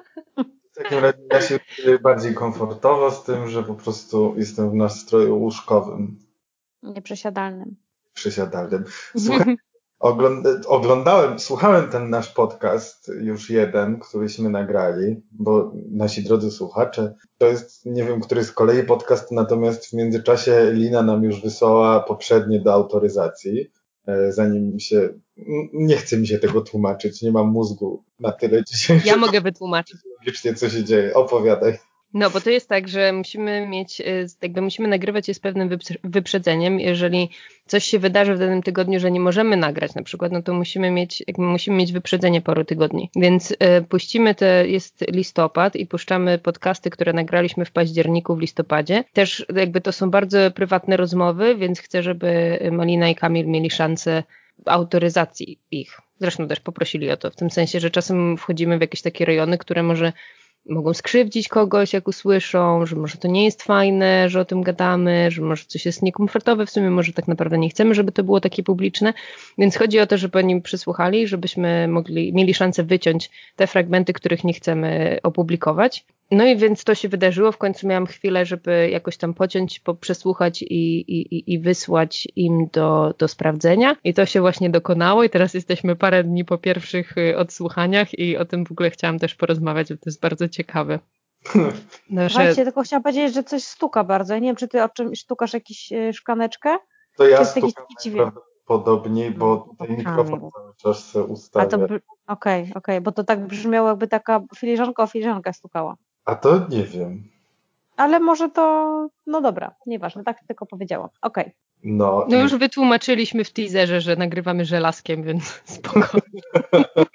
takim 0.83 0.99
razie 0.99 1.19
ja 1.33 1.41
się 1.41 1.61
czuję 1.77 1.99
bardziej 1.99 2.35
komfortowo 2.35 3.11
z 3.11 3.25
tym, 3.25 3.49
że 3.49 3.63
po 3.63 3.75
prostu 3.75 4.35
jestem 4.37 4.71
w 4.71 4.75
nastroju 4.75 5.39
łóżkowym. 5.39 6.19
Nieprzesiadalnym. 6.83 7.77
Przesiadalnym. 8.13 8.85
Słuchaj, 9.19 9.57
oglądałem, 10.67 11.39
słuchałem 11.39 11.89
ten 11.89 12.11
nasz 12.11 12.29
podcast, 12.29 13.13
już 13.21 13.51
jeden, 13.51 13.99
któryśmy 13.99 14.51
nagrali, 14.51 15.23
bo 15.33 15.73
nasi 15.91 16.25
drodzy 16.25 16.51
słuchacze, 16.51 17.15
to 17.39 17.47
jest, 17.47 17.87
nie 17.87 18.05
wiem, 18.05 18.21
który 18.21 18.45
z 18.45 18.53
kolei 18.53 18.83
podcast, 18.83 19.31
natomiast 19.33 19.87
w 19.87 19.93
międzyczasie 19.93 20.71
Lina 20.73 21.03
nam 21.03 21.25
już 21.25 21.43
wysłała 21.43 22.01
poprzednie 22.01 22.61
do 22.61 22.73
autoryzacji, 22.73 23.67
e, 24.07 24.33
zanim 24.33 24.79
się, 24.79 25.09
nie 25.73 25.97
chce 25.97 26.17
mi 26.17 26.27
się 26.27 26.39
tego 26.39 26.61
tłumaczyć, 26.61 27.23
nie 27.23 27.33
mam 27.33 27.49
mózgu 27.49 28.05
na 28.21 28.33
tyle 28.33 28.65
dzisiaj. 28.65 29.01
Ja 29.05 29.17
mogę 29.17 29.41
wytłumaczyć. 29.41 29.97
Logicznie, 30.19 30.55
co 30.55 30.69
się 30.69 30.85
dzieje. 30.85 31.15
Opowiadaj. 31.15 31.79
No, 32.15 32.31
bo 32.31 32.41
to 32.41 32.51
jest 32.51 32.69
tak, 32.69 32.89
że 32.89 33.13
musimy 33.13 33.67
mieć, 33.67 34.01
y, 34.01 34.27
jakby 34.43 34.61
musimy 34.61 34.89
nagrywać 34.89 35.29
je 35.29 35.35
z 35.35 35.39
pewnym 35.39 35.79
wyprzedzeniem. 36.05 36.81
Jeżeli 36.81 37.31
coś 37.67 37.85
się 37.85 37.99
wydarzy 37.99 38.35
w 38.35 38.39
danym 38.39 38.63
tygodniu, 38.63 39.01
że 39.01 39.11
nie 39.11 39.21
możemy 39.21 39.57
nagrać 39.57 39.95
na 39.95 40.03
przykład, 40.03 40.33
no 40.33 40.43
to 40.43 40.55
musimy 40.55 40.91
mieć, 40.91 41.25
musimy 41.39 41.77
mieć 41.77 41.93
wyprzedzenie 41.93 42.41
paru 42.41 42.65
tygodni. 42.65 43.11
Więc 43.17 43.51
y, 43.51 43.57
puścimy 43.89 44.35
te, 44.35 44.69
jest 44.69 45.05
listopad 45.09 45.77
i 45.77 45.87
puszczamy 45.87 46.39
podcasty, 46.39 46.91
które 46.91 47.13
nagraliśmy 47.13 47.65
w 47.65 47.71
październiku, 47.71 48.37
w 48.37 48.41
listopadzie. 48.41 49.05
Też 49.13 49.47
jakby 49.57 49.81
to 49.81 49.93
są 49.93 50.11
bardzo 50.11 50.51
prywatne 50.51 50.97
rozmowy, 50.97 51.57
więc 51.57 51.81
chcę, 51.81 52.03
żeby 52.03 52.59
Malina 52.73 53.09
i 53.09 53.15
Kamil 53.15 53.47
mieli 53.47 53.71
szansę 53.71 54.23
autoryzacji 54.67 55.59
ich. 55.71 56.01
Zresztą 56.21 56.49
też 56.49 56.61
poprosili 56.61 57.11
o 57.11 57.17
to, 57.17 57.31
w 57.31 57.37
tym 57.37 57.51
sensie, 57.51 57.81
że 57.81 57.91
czasem 57.91 58.37
wchodzimy 58.37 58.79
w 58.79 58.81
jakieś 58.81 59.03
takie 59.03 59.25
rejony, 59.25 59.59
które 59.59 59.83
może 59.83 60.13
mogą 60.69 60.95
skrzywdzić 60.95 61.49
kogoś, 61.49 61.93
jak 61.93 62.09
usłyszą, 62.09 62.87
że 62.87 62.97
może 62.97 63.19
to 63.19 63.29
nie 63.29 63.45
jest 63.45 63.63
fajne, 63.63 64.29
że 64.29 64.41
o 64.41 64.45
tym 64.45 64.63
gadamy, 64.63 65.31
że 65.31 65.43
może 65.43 65.65
coś 65.65 65.87
jest 65.87 66.03
niekomfortowe, 66.03 66.67
w 66.67 66.71
sumie 66.71 66.91
może 66.91 67.13
tak 67.13 67.29
naprawdę 67.29 67.59
nie 67.59 67.71
chcemy, 67.71 67.95
żeby 67.95 68.13
to 68.13 68.23
było 68.23 68.41
takie 68.41 68.63
publiczne, 68.63 69.15
więc 69.59 69.77
chodzi 69.77 70.01
o 70.01 70.07
to, 70.07 70.19
żeby 70.19 70.39
oni 70.39 70.63
przysłuchali, 70.63 71.29
żebyśmy 71.29 71.89
mogli, 71.89 72.33
mieli 72.33 72.55
szansę 72.55 72.83
wyciąć 72.83 73.31
te 73.57 73.67
fragmenty, 73.67 74.13
których 74.13 74.45
nie 74.45 74.53
chcemy 74.53 75.19
opublikować. 75.23 76.07
No 76.31 76.47
i 76.47 76.57
więc 76.57 76.85
to 76.85 76.95
się 76.95 77.09
wydarzyło. 77.09 77.53
W 77.53 77.59
końcu 77.59 77.87
miałam 77.89 78.07
chwilę, 78.07 78.47
żeby 78.47 78.91
jakoś 78.91 79.17
tam 79.17 79.35
pociąć, 79.35 79.83
przesłuchać 80.01 80.63
i, 80.63 81.01
i, 81.01 81.53
i 81.53 81.59
wysłać 81.59 82.29
im 82.37 82.69
do, 82.73 83.15
do 83.19 83.29
sprawdzenia. 83.29 83.97
I 84.05 84.15
to 84.15 84.27
się 84.27 84.41
właśnie 84.41 84.71
dokonało. 84.71 85.25
I 85.25 85.31
teraz 85.31 85.55
jesteśmy 85.55 85.97
parę 85.97 86.25
dni 86.25 86.45
po 86.45 86.59
pierwszych 86.59 87.19
y, 87.19 87.37
odsłuchaniach 87.37 88.19
i 88.19 88.37
o 88.37 88.45
tym 88.45 88.67
w 88.67 88.73
ogóle 88.73 88.91
chciałam 88.91 89.19
też 89.19 89.35
porozmawiać, 89.35 89.89
bo 89.93 89.97
to 89.97 90.03
jest 90.07 90.21
bardzo 90.21 90.49
ciekawe. 90.49 90.99
No, 92.11 92.29
że... 92.29 92.45
Właśnie, 92.45 92.65
tylko 92.65 92.83
chciałam 92.83 93.03
powiedzieć, 93.03 93.35
że 93.35 93.45
coś 93.45 93.65
stuka 93.65 94.05
bardzo. 94.05 94.35
Ja 94.35 94.41
nie 94.41 94.49
wiem, 94.49 94.57
czy 94.57 94.69
ty 94.69 94.83
o 94.83 94.89
czym 94.89 95.17
stukasz 95.17 95.53
jakiś 95.53 95.93
y, 95.93 96.13
szklaneczkę? 96.13 96.77
To 97.17 97.29
ja 97.29 97.45
stukam 97.45 98.33
podobniej, 98.67 99.31
bo 99.31 99.57
tutaj 99.57 99.97
mikrofon 99.97 100.41
cały 100.51 100.75
czas 100.95 101.17
ustawia. 101.17 101.67
Okej, 101.67 101.97
okej, 102.27 102.63
okay, 102.63 102.75
okay, 102.75 103.01
bo 103.01 103.13
to 103.13 103.25
tak 103.25 103.47
brzmiało, 103.47 103.89
jakby 103.89 104.09
taka 104.09 104.41
filiżanka 104.57 105.03
o 105.03 105.07
filiżankę 105.07 105.53
stukała. 105.53 105.97
A 106.25 106.35
to 106.35 106.67
nie 106.69 106.85
wiem. 106.85 107.29
Ale 107.97 108.21
może 108.21 108.51
to, 108.51 109.09
no 109.27 109.41
dobra, 109.41 109.75
nieważne, 109.87 110.25
tak 110.25 110.47
tylko 110.47 110.67
powiedziałam. 110.67 111.09
Okej. 111.23 111.45
Okay. 111.45 111.55
No, 111.85 112.27
no 112.29 112.37
już 112.37 112.57
wytłumaczyliśmy 112.57 113.45
w 113.45 113.53
teaserze, 113.53 114.01
że 114.01 114.17
nagrywamy 114.17 114.65
żelazkiem, 114.65 115.23
więc 115.23 115.45
spokojnie. 115.77 116.43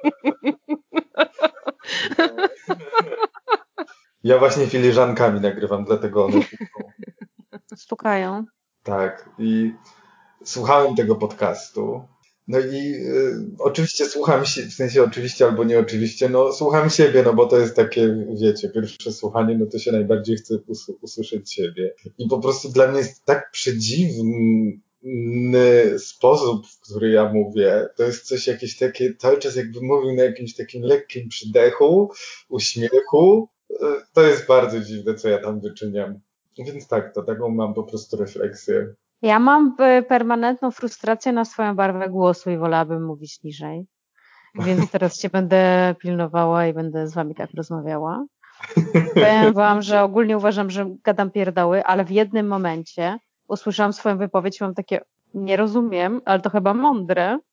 Ja 4.23 4.39
właśnie 4.39 4.67
filiżankami 4.67 5.41
nagrywam, 5.41 5.85
dlatego 5.85 6.25
one 6.25 6.39
stukają. 7.75 8.45
Tak. 8.83 9.29
I 9.37 9.73
słuchałem 10.43 10.95
tego 10.95 11.15
podcastu 11.15 12.07
no 12.47 12.59
i 12.59 12.93
y, 12.93 13.35
oczywiście 13.59 14.05
słucham 14.05 14.45
się, 14.45 14.61
w 14.61 14.73
sensie 14.73 15.03
oczywiście 15.03 15.45
albo 15.45 15.63
nie 15.63 15.79
oczywiście, 15.79 16.29
no 16.29 16.53
słucham 16.53 16.89
siebie, 16.89 17.23
no 17.23 17.33
bo 17.33 17.45
to 17.45 17.59
jest 17.59 17.75
takie, 17.75 18.25
wiecie, 18.41 18.69
pierwsze 18.69 19.11
słuchanie, 19.11 19.57
no 19.57 19.65
to 19.65 19.79
się 19.79 19.91
najbardziej 19.91 20.37
chce 20.37 20.57
us 20.67 20.91
usłyszeć 21.01 21.53
siebie. 21.53 21.93
I 22.17 22.27
po 22.27 22.39
prostu 22.39 22.69
dla 22.69 22.87
mnie 22.87 22.97
jest 22.97 23.25
tak 23.25 23.51
przedziwny 23.51 24.79
sposób, 25.99 26.67
w 26.67 26.79
który 26.79 27.09
ja 27.09 27.33
mówię. 27.33 27.87
To 27.95 28.03
jest 28.03 28.27
coś 28.27 28.47
jakieś 28.47 28.77
takie, 28.77 29.15
cały 29.15 29.37
czas 29.37 29.55
jakby 29.55 29.81
mówił 29.81 30.15
na 30.15 30.23
jakimś 30.23 30.55
takim 30.55 30.83
lekkim 30.83 31.29
przydechu, 31.29 32.11
uśmiechu. 32.49 33.49
Y, 33.71 33.75
to 34.13 34.21
jest 34.21 34.47
bardzo 34.47 34.79
dziwne, 34.79 35.15
co 35.15 35.29
ja 35.29 35.37
tam 35.37 35.61
wyczyniam. 35.61 36.19
Więc 36.57 36.87
tak, 36.87 37.13
to 37.13 37.23
taką 37.23 37.49
mam 37.49 37.73
po 37.73 37.83
prostu 37.83 38.17
refleksję. 38.17 38.95
Ja 39.25 39.39
mam 39.39 39.75
e, 39.79 40.01
permanentną 40.01 40.71
frustrację 40.71 41.31
na 41.31 41.45
swoją 41.45 41.75
barwę 41.75 42.09
głosu 42.09 42.51
i 42.51 42.57
wolałabym 42.57 43.05
mówić 43.05 43.43
niżej. 43.43 43.85
Więc 44.55 44.89
teraz 44.91 45.19
się 45.19 45.29
będę 45.29 45.95
pilnowała 45.99 46.67
i 46.67 46.73
będę 46.73 47.07
z 47.07 47.13
wami 47.13 47.35
tak 47.35 47.49
rozmawiała. 47.53 48.25
Powiem 49.13 49.53
wam, 49.53 49.81
że 49.81 50.03
ogólnie 50.03 50.37
uważam, 50.37 50.69
że 50.69 50.89
gadam 51.03 51.31
pierdoły, 51.31 51.85
ale 51.85 52.05
w 52.05 52.11
jednym 52.11 52.47
momencie 52.47 53.17
usłyszałam 53.47 53.93
swoją 53.93 54.17
wypowiedź 54.17 54.59
i 54.59 54.63
mam 54.63 54.73
takie, 54.73 55.01
nie 55.33 55.57
rozumiem, 55.57 56.21
ale 56.25 56.39
to 56.39 56.49
chyba 56.49 56.73
mądre. 56.73 57.39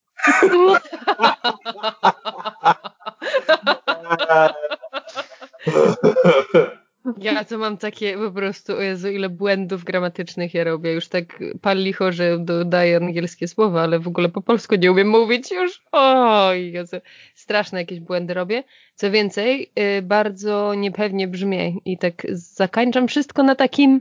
Ja 7.18 7.44
to 7.44 7.58
mam 7.58 7.76
takie 7.76 8.18
po 8.18 8.30
prostu, 8.30 8.76
o 8.76 8.80
Jezu, 8.80 9.08
ile 9.08 9.28
błędów 9.28 9.84
gramatycznych 9.84 10.54
ja 10.54 10.64
robię. 10.64 10.92
Już 10.92 11.08
tak 11.08 11.24
pal 11.60 11.78
licho, 11.78 12.12
że 12.12 12.38
dodaję 12.38 12.96
angielskie 12.96 13.48
słowa, 13.48 13.82
ale 13.82 13.98
w 13.98 14.08
ogóle 14.08 14.28
po 14.28 14.42
polsku 14.42 14.74
nie 14.74 14.92
umiem 14.92 15.08
mówić 15.08 15.50
już. 15.50 15.82
Oj, 15.92 16.72
Jezu. 16.72 16.96
Straszne 17.34 17.80
jakieś 17.80 18.00
błędy 18.00 18.34
robię. 18.34 18.64
Co 18.94 19.10
więcej, 19.10 19.72
y, 19.98 20.02
bardzo 20.02 20.74
niepewnie 20.74 21.28
brzmię 21.28 21.72
i 21.84 21.98
tak 21.98 22.26
zakańczam 22.30 23.08
wszystko 23.08 23.42
na 23.42 23.54
takim, 23.54 24.00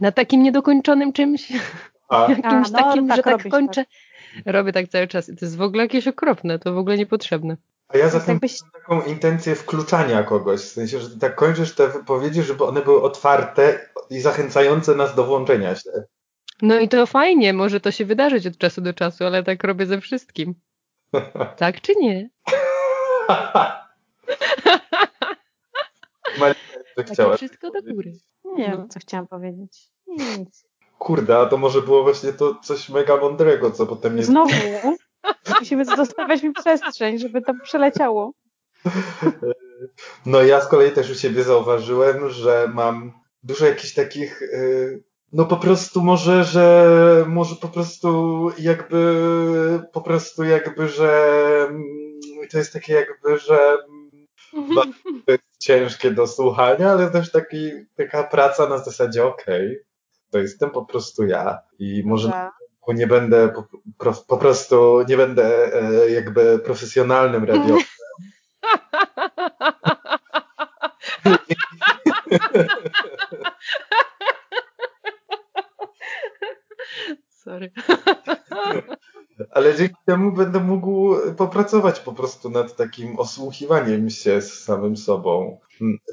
na 0.00 0.12
takim 0.12 0.42
niedokończonym 0.42 1.12
czymś. 1.12 1.52
A? 2.08 2.20
Jakimś 2.30 2.44
A, 2.44 2.60
no, 2.60 2.78
takim, 2.78 3.08
tak 3.08 3.16
że 3.16 3.22
tak 3.22 3.48
kończę. 3.48 3.84
Tak. 3.84 3.92
Robię 4.46 4.72
tak 4.72 4.88
cały 4.88 5.06
czas 5.06 5.28
i 5.28 5.36
to 5.36 5.44
jest 5.44 5.56
w 5.56 5.62
ogóle 5.62 5.82
jakieś 5.82 6.08
okropne, 6.08 6.58
to 6.58 6.74
w 6.74 6.78
ogóle 6.78 6.96
niepotrzebne. 6.96 7.56
A 7.88 7.98
ja 7.98 8.08
zatem 8.08 8.34
jakbyś... 8.34 8.62
mam 8.62 8.70
taką 8.70 9.02
intencję 9.02 9.54
wkluczania 9.54 10.22
kogoś, 10.22 10.60
w 10.60 10.72
sensie, 10.72 11.00
że 11.00 11.18
tak 11.18 11.34
kończysz 11.34 11.74
te 11.74 11.88
wypowiedzi, 11.88 12.42
żeby 12.42 12.64
one 12.64 12.82
były 12.82 13.02
otwarte 13.02 13.88
i 14.10 14.20
zachęcające 14.20 14.94
nas 14.94 15.14
do 15.14 15.24
włączenia 15.24 15.74
się. 15.74 15.90
No 16.62 16.80
i 16.80 16.88
to 16.88 17.06
fajnie, 17.06 17.52
może 17.52 17.80
to 17.80 17.90
się 17.90 18.04
wydarzyć 18.04 18.46
od 18.46 18.58
czasu 18.58 18.80
do 18.80 18.94
czasu, 18.94 19.24
ale 19.24 19.42
tak 19.42 19.64
robię 19.64 19.86
ze 19.86 20.00
wszystkim. 20.00 20.54
tak 21.58 21.80
czy 21.80 21.94
nie? 21.94 22.30
Takie 26.96 27.36
wszystko 27.36 27.70
do 27.70 27.94
góry. 27.94 28.12
Nie 28.44 28.64
wiem, 28.64 28.78
no. 28.78 28.88
co 28.88 29.00
chciałam 29.00 29.26
powiedzieć. 29.26 29.90
Nic. 30.06 30.66
Kurde, 30.98 31.38
a 31.38 31.46
to 31.46 31.56
może 31.56 31.82
było 31.82 32.02
właśnie 32.02 32.32
to 32.32 32.54
coś 32.54 32.88
mega 32.88 33.16
mądrego, 33.16 33.70
co 33.70 33.86
potem 33.86 34.16
nie... 34.16 34.24
Znowu? 34.24 34.52
Musimy 35.60 35.84
zostawiać 35.84 36.42
mi 36.42 36.52
przestrzeń, 36.52 37.18
żeby 37.18 37.42
to 37.42 37.52
przeleciało. 37.64 38.32
No 40.26 40.42
ja 40.42 40.60
z 40.60 40.68
kolei 40.68 40.92
też 40.92 41.10
u 41.10 41.14
siebie 41.14 41.42
zauważyłem, 41.42 42.30
że 42.30 42.70
mam 42.74 43.12
dużo 43.42 43.66
jakichś 43.66 43.94
takich, 43.94 44.42
y, 44.42 45.02
no 45.32 45.44
po 45.44 45.56
prostu 45.56 46.02
może, 46.02 46.44
że 46.44 47.24
może 47.28 47.56
po 47.56 47.68
prostu 47.68 48.50
jakby, 48.58 49.82
po 49.92 50.00
prostu 50.00 50.44
jakby, 50.44 50.88
że 50.88 51.30
mm, 51.68 52.10
to 52.50 52.58
jest 52.58 52.72
takie 52.72 52.94
jakby, 52.94 53.38
że 53.38 53.78
to 55.26 55.32
jest 55.32 55.44
ciężkie 55.58 56.10
do 56.10 56.26
słuchania, 56.26 56.90
ale 56.90 57.10
też 57.10 57.32
taki, 57.32 57.70
taka 57.96 58.24
praca 58.24 58.68
na 58.68 58.78
zasadzie 58.78 59.24
okej, 59.24 59.66
okay, 59.66 59.84
to 60.30 60.38
jestem 60.38 60.70
po 60.70 60.84
prostu 60.84 61.26
ja 61.26 61.58
i 61.78 62.02
może 62.04 62.28
bo 62.28 62.34
nie 62.92 63.06
będę 63.06 63.52
po, 63.98 64.12
po, 64.28 64.36
prostu 64.36 65.04
nie 65.08 65.16
będę 65.16 65.74
e, 65.74 66.10
jakby 66.10 66.58
profesjonalnym 66.58 67.44
radiowcem. 67.44 67.82
Sorry. 77.44 77.70
Ale 79.56 79.74
dzięki 79.74 79.94
temu 80.06 80.32
będę 80.32 80.60
mógł 80.60 81.16
popracować 81.36 82.00
po 82.00 82.12
prostu 82.12 82.50
nad 82.50 82.76
takim 82.76 83.18
osłuchiwaniem 83.18 84.10
się 84.10 84.42
z 84.42 84.64
samym 84.64 84.96
sobą. 84.96 85.60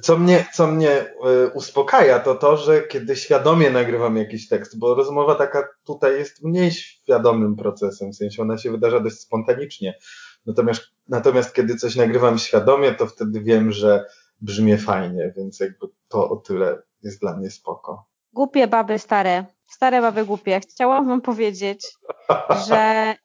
Co 0.01 0.17
mnie, 0.17 0.45
co 0.53 0.67
mnie 0.67 0.91
e, 0.91 1.47
uspokaja, 1.53 2.19
to 2.19 2.35
to, 2.35 2.57
że 2.57 2.81
kiedy 2.81 3.15
świadomie 3.15 3.69
nagrywam 3.69 4.17
jakiś 4.17 4.47
tekst, 4.47 4.79
bo 4.79 4.95
rozmowa 4.95 5.35
taka 5.35 5.67
tutaj 5.83 6.17
jest 6.17 6.43
mniej 6.43 6.71
świadomym 6.71 7.55
procesem, 7.55 8.11
w 8.11 8.15
sensie 8.15 8.41
ona 8.41 8.57
się 8.57 8.71
wydarza 8.71 8.99
dość 8.99 9.19
spontanicznie. 9.19 9.97
Natomiast, 10.45 10.81
natomiast 11.07 11.53
kiedy 11.53 11.75
coś 11.75 11.95
nagrywam 11.95 12.37
świadomie, 12.37 12.91
to 12.91 13.07
wtedy 13.07 13.41
wiem, 13.41 13.71
że 13.71 14.05
brzmię 14.41 14.77
fajnie, 14.77 15.33
więc 15.37 15.59
jakby 15.59 15.87
to 16.07 16.29
o 16.29 16.35
tyle 16.35 16.81
jest 17.01 17.21
dla 17.21 17.37
mnie 17.37 17.49
spoko. 17.49 18.05
Głupie 18.33 18.67
baby 18.67 18.99
stare, 18.99 19.45
stare 19.67 20.01
baby 20.01 20.25
głupie. 20.25 20.59
Chciałam 20.59 21.07
wam 21.07 21.21
powiedzieć, 21.21 21.87
że 22.67 23.15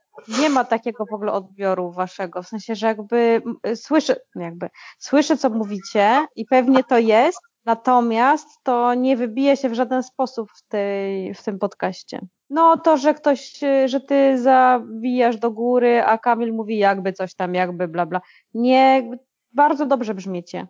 nie 0.41 0.51
ma 0.51 0.65
takiego 0.65 1.05
w 1.11 1.15
ogóle 1.15 1.33
odbioru 1.33 1.93
waszego, 1.93 2.43
w 2.43 2.49
sensie, 2.49 2.75
że 2.75 2.87
jakby 2.87 3.43
słyszę, 3.75 4.17
jakby 4.35 4.69
słyszę, 4.99 5.37
co 5.37 5.51
mówicie 5.51 6.27
i 6.37 6.45
pewnie 6.45 6.85
to 6.85 6.99
jest, 6.99 7.39
natomiast 7.65 8.49
to 8.63 8.95
nie 8.95 9.17
wybije 9.17 9.57
się 9.57 9.69
w 9.69 9.75
żaden 9.75 10.03
sposób 10.03 10.51
w, 10.57 10.69
tej, 10.69 11.35
w 11.35 11.43
tym 11.43 11.59
podcaście. 11.59 12.21
No 12.51 12.77
to, 12.77 12.97
że 12.97 13.15
ktoś, 13.15 13.61
że 13.87 14.01
ty 14.01 14.39
zawijasz 14.43 15.37
do 15.37 15.51
góry, 15.51 16.03
a 16.03 16.19
Kamil 16.19 16.53
mówi 16.53 16.79
jakby 16.79 17.13
coś 17.13 17.35
tam, 17.35 17.55
jakby 17.55 17.89
bla 17.89 18.07
bla. 18.07 18.21
Nie, 18.55 19.11
bardzo 19.53 19.87
dobrze 19.87 20.15
brzmiecie. 20.15 20.67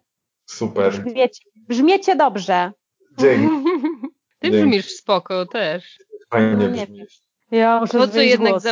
Super. 0.47 0.93
Brzmiecie, 1.05 1.43
brzmiecie 1.69 2.17
dobrze. 2.17 2.73
Dzięki. 3.19 3.55
Ty 4.39 4.51
brzmisz 4.51 4.87
spoko 4.87 5.47
też. 5.47 5.99
Fajnie 6.31 6.57
No 6.57 6.69
nie 6.69 6.87
brzmisz. 6.87 7.21
Ja 7.51 7.81
muszę 7.81 7.99
To, 7.99 8.09
co 8.09 8.21
jednak 8.21 8.51
głos. 8.51 8.65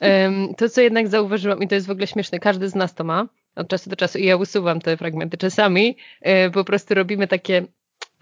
Em, 0.00 0.54
To, 0.54 0.68
co 0.68 0.80
jednak 0.80 1.08
zauważyłam, 1.08 1.62
i 1.62 1.68
to 1.68 1.74
jest 1.74 1.86
w 1.86 1.90
ogóle 1.90 2.06
śmieszne, 2.06 2.38
każdy 2.38 2.68
z 2.68 2.74
nas 2.74 2.94
to 2.94 3.04
ma 3.04 3.28
od 3.56 3.68
czasu 3.68 3.90
do 3.90 3.96
czasu, 3.96 4.18
i 4.18 4.24
ja 4.24 4.36
usuwam 4.36 4.80
te 4.80 4.96
fragmenty. 4.96 5.36
Czasami 5.36 5.96
e, 6.20 6.50
po 6.50 6.64
prostu 6.64 6.94
robimy 6.94 7.28
takie, 7.28 7.66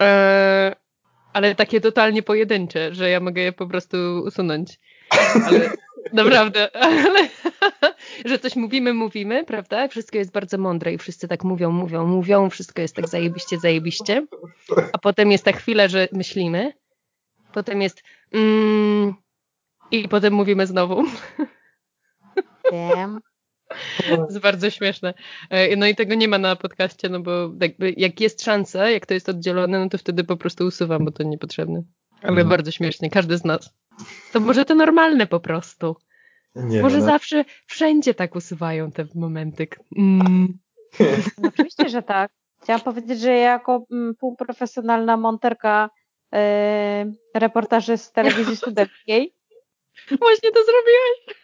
e, 0.01 0.75
ale 1.33 1.55
takie 1.55 1.81
totalnie 1.81 2.23
pojedyncze, 2.23 2.93
że 2.93 3.09
ja 3.09 3.19
mogę 3.19 3.41
je 3.41 3.51
po 3.51 3.67
prostu 3.67 3.97
usunąć. 4.25 4.79
Ale 5.45 5.69
naprawdę, 6.13 6.75
ale 6.75 7.29
że 8.25 8.39
coś 8.39 8.55
mówimy, 8.55 8.93
mówimy, 8.93 9.45
prawda? 9.45 9.87
Wszystko 9.87 10.17
jest 10.17 10.31
bardzo 10.31 10.57
mądre 10.57 10.93
i 10.93 10.97
wszyscy 10.97 11.27
tak 11.27 11.43
mówią, 11.43 11.71
mówią, 11.71 12.05
mówią, 12.07 12.49
wszystko 12.49 12.81
jest 12.81 12.95
tak 12.95 13.07
zajebiście, 13.07 13.57
zajebiście. 13.59 14.25
A 14.93 14.97
potem 14.97 15.31
jest 15.31 15.45
ta 15.45 15.51
chwila, 15.51 15.87
że 15.87 16.07
myślimy. 16.11 16.73
Potem 17.53 17.81
jest 17.81 18.03
mm, 18.33 19.13
i 19.91 20.07
potem 20.09 20.33
mówimy 20.33 20.67
znowu. 20.67 21.03
Wiem. 22.71 23.19
To 24.09 24.25
jest 24.25 24.39
bardzo 24.39 24.69
śmieszne. 24.69 25.13
E, 25.49 25.75
No 25.75 25.87
i 25.87 25.95
tego 25.95 26.15
nie 26.15 26.27
ma 26.27 26.37
na 26.37 26.55
podcaście, 26.55 27.09
no 27.09 27.19
bo 27.19 27.31
jakby 27.61 27.93
jak 27.97 28.21
jest 28.21 28.43
szansa, 28.43 28.89
jak 28.89 29.05
to 29.05 29.13
jest 29.13 29.29
oddzielone, 29.29 29.79
no 29.79 29.89
to 29.89 29.97
wtedy 29.97 30.23
po 30.23 30.37
prostu 30.37 30.65
usuwam, 30.65 31.05
bo 31.05 31.11
to 31.11 31.23
niepotrzebne. 31.23 31.83
Ale 32.21 32.29
Mhm. 32.31 32.49
bardzo 32.49 32.71
śmiesznie, 32.71 33.09
każdy 33.09 33.37
z 33.37 33.45
nas. 33.45 33.73
To 34.33 34.39
może 34.39 34.65
to 34.65 34.75
normalne 34.75 35.27
po 35.27 35.39
prostu. 35.39 35.95
Nie, 36.55 36.81
może 36.81 36.97
no, 36.97 37.05
zawsze, 37.05 37.45
wszędzie 37.67 38.13
tak 38.13 38.35
usuwają 38.35 38.91
te 38.91 39.05
momenty. 39.15 39.67
Mm. 39.97 40.59
No, 41.37 41.47
oczywiście, 41.49 41.89
że 41.89 42.01
tak. 42.03 42.31
Chciałam 42.63 42.81
powiedzieć, 42.81 43.19
że 43.19 43.31
ja 43.31 43.51
jako 43.51 43.85
mm, 43.91 44.15
półprofesjonalna 44.15 45.17
monterka 45.17 45.89
e, 46.33 47.11
reportaży 47.35 47.97
z 47.97 48.11
telewizji 48.11 48.55
studenckiej, 48.63 49.33
Właśnie 50.19 50.51
to 50.51 50.59
zrobiłeś. 50.63 51.39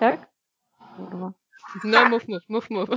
tak? 0.00 0.30
Kurwa. 0.96 1.32
No 1.84 2.08
mów, 2.08 2.28
mów, 2.28 2.42
mów, 2.48 2.70
mów. 2.70 2.88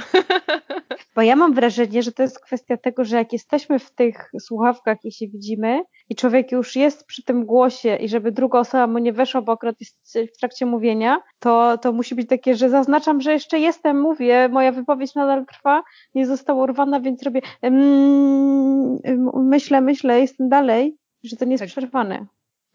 Bo 1.15 1.21
ja 1.21 1.35
mam 1.35 1.53
wrażenie, 1.53 2.03
że 2.03 2.11
to 2.11 2.23
jest 2.23 2.39
kwestia 2.39 2.77
tego, 2.77 3.05
że 3.05 3.15
jak 3.17 3.33
jesteśmy 3.33 3.79
w 3.79 3.91
tych 3.91 4.31
słuchawkach 4.39 4.97
i 5.03 5.11
się 5.11 5.27
widzimy 5.27 5.83
i 6.09 6.15
człowiek 6.15 6.51
już 6.51 6.75
jest 6.75 7.05
przy 7.05 7.23
tym 7.23 7.45
głosie 7.45 7.95
i 7.95 8.09
żeby 8.09 8.31
druga 8.31 8.59
osoba 8.59 8.87
mu 8.87 8.97
nie 8.97 9.13
weszła, 9.13 9.41
bo 9.41 9.51
akurat 9.51 9.75
jest 9.79 10.17
w 10.35 10.39
trakcie 10.39 10.65
mówienia, 10.65 11.21
to, 11.39 11.77
to 11.77 11.91
musi 11.93 12.15
być 12.15 12.29
takie, 12.29 12.55
że 12.55 12.69
zaznaczam, 12.69 13.21
że 13.21 13.33
jeszcze 13.33 13.59
jestem, 13.59 14.01
mówię, 14.01 14.49
moja 14.49 14.71
wypowiedź 14.71 15.15
nadal 15.15 15.45
trwa, 15.45 15.83
nie 16.15 16.27
została 16.27 16.63
urwana, 16.63 16.99
więc 16.99 17.23
robię 17.23 17.41
mm, 17.61 18.99
myślę, 19.35 19.81
myślę, 19.81 20.19
jestem 20.21 20.49
dalej, 20.49 20.97
że 21.23 21.37
to 21.37 21.45
nie 21.45 21.51
jest 21.51 21.61
Tak. 21.61 21.69
przerwane. 21.69 22.25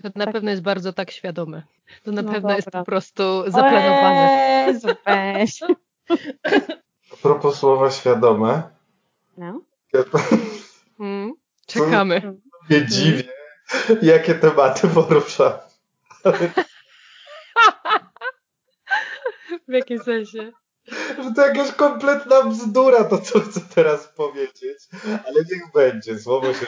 To 0.03 0.09
na 0.15 0.25
Tak. 0.25 0.33
pewno 0.35 0.51
jest 0.51 0.63
bardzo 0.63 0.93
tak 0.93 1.11
świadome. 1.11 1.63
To 2.05 2.13
na 2.13 2.23
No 2.23 2.33
pewno 2.33 2.51
jest 2.57 2.67
dobra. 2.67 2.81
po 2.81 2.87
prostu 2.87 3.43
zaplanowane. 3.47 4.65
Jezu, 4.69 4.89
weź. 5.07 5.61
A 7.13 7.17
propos 7.23 7.59
słowa 7.59 7.91
świadome, 7.91 8.63
No. 9.37 9.61
ja 9.93 10.01
Mm. 11.01 11.33
Czekamy. 11.67 12.37
nie 12.71 12.87
dziwię, 12.87 13.25
jakie 14.03 14.35
tematy 14.35 14.89
poruszam. 14.89 15.53
W 19.69 19.73
jakim 19.73 19.99
sensie? 19.99 20.53
Że 21.25 21.33
to 21.35 21.47
jakaś 21.47 21.73
kompletna 21.73 22.43
bzdura 22.43 23.05
to, 23.05 23.19
co 23.19 23.41
chcę 23.41 23.61
teraz 23.75 24.09
powiedzieć. 24.17 24.89
Ale 25.05 25.41
niech 25.51 25.73
będzie, 25.75 26.19
słowo 26.19 26.55
się 26.55 26.67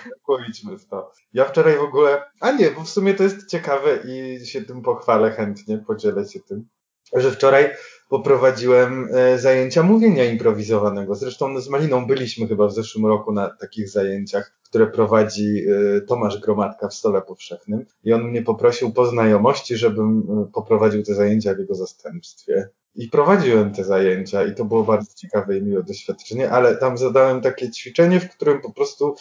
idźmy 0.49 0.79
w 0.79 0.87
to. 0.87 1.13
Ja 1.33 1.45
wczoraj 1.45 1.77
w 1.77 1.83
ogóle, 1.83 2.23
a 2.41 2.53
nie, 2.53 2.71
bo 2.71 2.81
w 2.81 2.89
sumie 2.89 3.15
to 3.15 3.23
jest 3.23 3.47
ciekawe 3.47 3.99
i 4.05 4.47
się 4.47 4.63
tym 4.63 4.83
pochwalę 4.83 5.31
chętnie, 5.31 5.79
podzielę 5.79 6.29
się 6.29 6.41
tym, 6.41 6.69
że 7.13 7.31
wczoraj 7.31 7.71
poprowadziłem 8.09 9.09
e, 9.13 9.39
zajęcia 9.39 9.83
mówienia 9.83 10.25
improwizowanego. 10.25 11.15
Zresztą 11.15 11.61
z 11.61 11.69
Maliną 11.69 12.07
byliśmy 12.07 12.49
chyba 12.49 12.67
w 12.67 12.73
zeszłym 12.73 13.07
roku 13.07 13.33
na 13.33 13.49
takich 13.49 13.89
zajęciach, 13.89 14.61
które 14.63 14.87
prowadzi 14.87 15.65
e, 15.69 16.01
Tomasz 16.01 16.41
Gromadka 16.41 16.89
w 16.89 16.95
Stole 16.95 17.23
Powszechnym 17.23 17.87
i 18.05 18.13
on 18.13 18.23
mnie 18.23 18.43
poprosił 18.43 18.93
po 18.93 19.07
znajomości, 19.07 19.77
żebym 19.77 20.19
e, 20.19 20.53
poprowadził 20.53 21.03
te 21.03 21.15
zajęcia 21.15 21.55
w 21.55 21.59
jego 21.59 21.75
zastępstwie. 21.75 22.69
I 22.95 23.09
prowadziłem 23.09 23.73
te 23.73 23.85
zajęcia 23.85 24.45
i 24.45 24.55
to 24.55 24.65
było 24.65 24.85
bardzo 24.85 25.15
ciekawe 25.15 25.59
i 25.59 25.63
miłe 25.63 25.83
doświadczenie, 25.83 26.51
ale 26.51 26.77
tam 26.77 26.99
zadałem 26.99 27.41
takie 27.41 27.71
ćwiczenie, 27.71 28.21
w 28.21 28.31
którym 28.31 28.61
po 28.61 28.73
prostu 28.73 29.15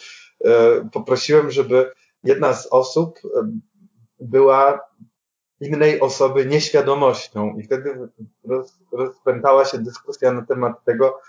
e, 0.44 0.50
poprosiłem, 0.92 1.50
żeby 1.50 1.90
jedna 2.24 2.54
z 2.54 2.66
osób 2.66 3.18
e, 3.24 3.28
była 4.20 4.80
innej 5.60 6.00
osoby 6.00 6.46
nieświadomością 6.46 7.56
i 7.58 7.62
wtedy 7.62 8.08
roz, 8.44 8.78
rozpętała 8.92 9.64
się 9.64 9.78
dyskusja 9.78 10.32
na 10.32 10.46
temat 10.46 10.84
tego, 10.84 11.20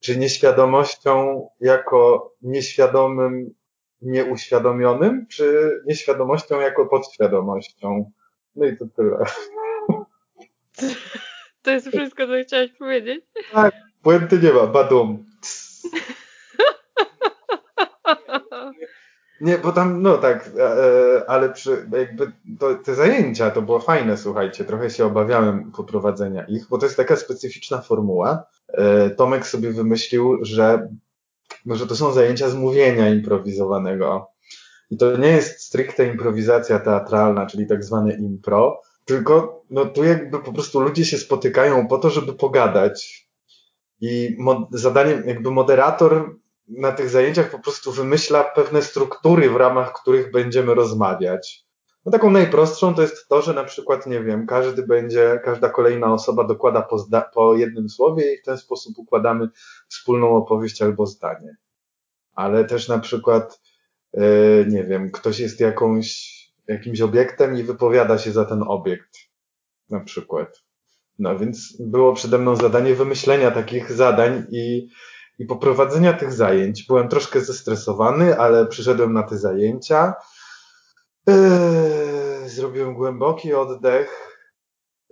czy 0.00 0.18
nieświadomością 0.18 1.46
jako 1.60 2.32
nieświadomym, 2.42 3.54
nieuświadomionym, 4.02 5.26
czy 5.26 5.70
nieświadomością 5.86 6.60
jako 6.60 6.86
podświadomością. 6.86 8.10
No 8.56 8.66
i 8.66 8.76
to 8.76 8.84
tyle. 8.96 9.24
To 11.64 11.70
jest 11.70 11.88
wszystko, 11.88 12.26
co 12.26 12.32
chciałaś 12.46 12.70
powiedzieć? 12.78 13.24
Puenty 14.02 14.38
nie 14.38 14.52
ma, 14.52 14.66
badum. 14.66 15.24
Nie, 19.40 19.58
bo 19.58 19.72
tam, 19.72 20.02
no 20.02 20.18
tak, 20.18 20.50
e, 20.58 21.30
ale 21.30 21.50
przy, 21.50 21.88
jakby 21.98 22.32
to, 22.58 22.74
te 22.74 22.94
zajęcia 22.94 23.50
to 23.50 23.62
było 23.62 23.80
fajne, 23.80 24.16
słuchajcie, 24.16 24.64
trochę 24.64 24.90
się 24.90 25.06
obawiałem 25.06 25.72
poprowadzenia 25.72 26.44
ich, 26.44 26.68
bo 26.68 26.78
to 26.78 26.86
jest 26.86 26.96
taka 26.96 27.16
specyficzna 27.16 27.80
formuła. 27.80 28.46
E, 28.68 29.10
Tomek 29.10 29.46
sobie 29.46 29.72
wymyślił, 29.72 30.38
że, 30.42 30.88
że 31.66 31.86
to 31.86 31.96
są 31.96 32.12
zajęcia 32.12 32.48
z 32.48 32.54
mówienia 32.54 33.08
improwizowanego. 33.08 34.30
I 34.90 34.96
to 34.96 35.16
nie 35.16 35.28
jest 35.28 35.60
stricte 35.60 36.06
improwizacja 36.06 36.78
teatralna, 36.78 37.46
czyli 37.46 37.66
tak 37.66 37.84
zwane 37.84 38.14
impro, 38.14 38.80
tylko 39.04 39.64
no 39.70 39.86
tu 39.86 40.04
jakby 40.04 40.38
po 40.38 40.52
prostu 40.52 40.80
ludzie 40.80 41.04
się 41.04 41.18
spotykają 41.18 41.88
po 41.88 41.98
to, 41.98 42.10
żeby 42.10 42.32
pogadać. 42.32 43.28
I 44.00 44.36
zadaniem, 44.70 45.22
jakby 45.26 45.50
moderator 45.50 46.36
na 46.68 46.92
tych 46.92 47.10
zajęciach 47.10 47.50
po 47.50 47.58
prostu 47.58 47.92
wymyśla 47.92 48.44
pewne 48.44 48.82
struktury, 48.82 49.50
w 49.50 49.56
ramach 49.56 49.92
których 49.92 50.30
będziemy 50.30 50.74
rozmawiać. 50.74 51.64
No 52.06 52.12
taką 52.12 52.30
najprostszą 52.30 52.94
to 52.94 53.02
jest 53.02 53.28
to, 53.28 53.42
że 53.42 53.54
na 53.54 53.64
przykład, 53.64 54.06
nie 54.06 54.22
wiem, 54.22 54.46
każdy 54.46 54.86
będzie, 54.86 55.40
każda 55.44 55.68
kolejna 55.68 56.12
osoba 56.12 56.44
dokłada 56.44 56.82
po, 56.82 57.06
po 57.34 57.54
jednym 57.54 57.88
słowie 57.88 58.34
i 58.34 58.38
w 58.38 58.42
ten 58.42 58.58
sposób 58.58 58.98
układamy 58.98 59.48
wspólną 59.88 60.36
opowieść 60.36 60.82
albo 60.82 61.06
zdanie. 61.06 61.56
Ale 62.34 62.64
też 62.64 62.88
na 62.88 62.98
przykład, 62.98 63.60
e, 64.14 64.20
nie 64.68 64.84
wiem, 64.84 65.10
ktoś 65.10 65.38
jest 65.38 65.60
jakąś, 65.60 66.33
jakimś 66.68 67.00
obiektem 67.00 67.56
i 67.56 67.62
wypowiada 67.62 68.18
się 68.18 68.32
za 68.32 68.44
ten 68.44 68.64
obiekt. 68.66 69.18
Na 69.90 70.00
przykład. 70.00 70.62
No 71.18 71.38
więc 71.38 71.76
było 71.80 72.14
przede 72.14 72.38
mną 72.38 72.56
zadanie 72.56 72.94
wymyślenia 72.94 73.50
takich 73.50 73.92
zadań 73.92 74.46
i 74.50 74.88
i 75.38 75.46
poprowadzenia 75.46 76.12
tych 76.12 76.32
zajęć. 76.32 76.86
Byłem 76.86 77.08
troszkę 77.08 77.40
zestresowany, 77.40 78.38
ale 78.38 78.66
przyszedłem 78.66 79.12
na 79.12 79.22
te 79.22 79.38
zajęcia. 79.38 80.14
Eee, 81.26 82.48
zrobiłem 82.48 82.94
głęboki 82.94 83.54
oddech. 83.54 84.38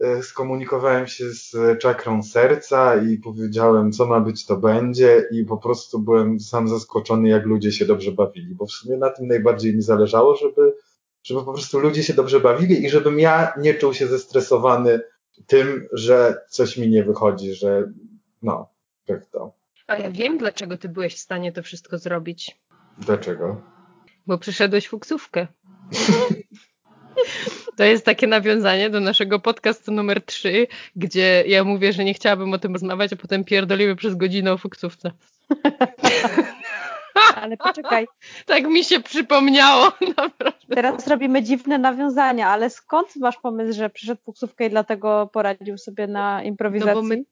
Eee, 0.01 0.23
skomunikowałem 0.23 1.07
się 1.07 1.25
z 1.31 1.79
czakrą 1.81 2.23
serca 2.23 2.97
i 2.97 3.19
powiedziałem, 3.19 3.93
co 3.93 4.07
ma 4.07 4.21
być, 4.21 4.47
to 4.47 4.57
będzie. 4.57 5.29
I 5.31 5.45
po 5.45 5.57
prostu 5.57 5.99
byłem 5.99 6.41
sam 6.41 6.69
zaskoczony, 6.69 7.29
jak 7.29 7.47
ludzie 7.47 7.73
się 7.73 7.85
dobrze 7.85 8.13
bawili, 8.13 8.55
bo 8.55 8.67
w 8.67 8.73
sumie 8.73 8.97
na 8.97 9.11
tym 9.11 9.27
najbardziej 9.27 9.77
mi 9.77 9.83
zależało, 9.83 10.37
żeby, 10.37 10.75
żeby 11.23 11.45
po 11.45 11.53
prostu 11.53 11.79
ludzie 11.79 12.03
się 12.03 12.15
dobrze 12.15 12.41
bawili 12.41 12.85
i 12.85 12.91
żebym 12.91 13.21
ja 13.21 13.53
nie 13.59 13.75
czuł 13.75 13.95
się 13.95 14.07
zestresowany 14.07 15.01
tym, 15.47 15.89
że 15.93 16.35
coś 16.49 16.77
mi 16.77 16.89
nie 16.89 17.05
wychodzi, 17.05 17.55
że 17.55 17.93
no, 18.43 18.69
tak 19.07 19.27
to. 19.27 19.53
A 19.87 19.97
ja 19.97 20.11
wiem, 20.11 20.39
dlaczego 20.39 20.77
ty 20.79 20.89
byłeś 20.89 21.15
w 21.15 21.19
stanie 21.19 21.53
to 21.53 21.63
wszystko 21.63 21.99
zrobić. 21.99 22.61
Dlaczego? 22.99 23.61
Bo 24.27 24.39
przyszedłeś 24.39 24.89
fuksówkę. 24.89 25.47
To 27.77 27.85
jest 27.85 28.05
takie 28.05 28.27
nawiązanie 28.27 28.91
do 28.91 29.01
naszego 29.01 29.41
podcastu 29.41 29.93
numer 29.93 30.25
3, 30.25 30.67
gdzie 30.97 31.45
ja 31.47 31.65
mówię, 31.65 31.93
że 31.93 32.05
nie 32.05 32.15
chciałabym 32.15 32.53
o 32.53 32.59
tym 32.59 32.73
rozmawiać, 32.73 33.13
a 33.13 33.17
potem 33.17 33.45
pierdolimy 33.45 33.97
przez 33.97 34.15
godzinę 34.15 34.53
o 34.53 34.59
fuksówce. 34.59 35.11
Ale 37.43 37.57
poczekaj. 37.57 38.07
Tak 38.47 38.65
mi 38.65 38.85
się 38.85 39.01
przypomniało, 39.01 39.85
naprawdę. 40.17 40.52
Teraz 40.75 41.07
robimy 41.13 41.43
dziwne 41.43 41.79
nawiązania, 41.79 42.49
ale 42.49 42.71
skąd 42.71 43.17
masz 43.17 43.39
pomysł, 43.39 43.79
że 43.79 43.91
przyszedł 43.91 44.21
fuksówkę 44.25 44.67
i 44.67 44.71
dlatego 44.71 45.31
poradził 45.33 45.79
sobie 45.79 46.07
na 46.07 46.43
improwizacji? 46.43 46.95
No 46.95 47.03
bo 47.03 47.09
my, 47.09 47.25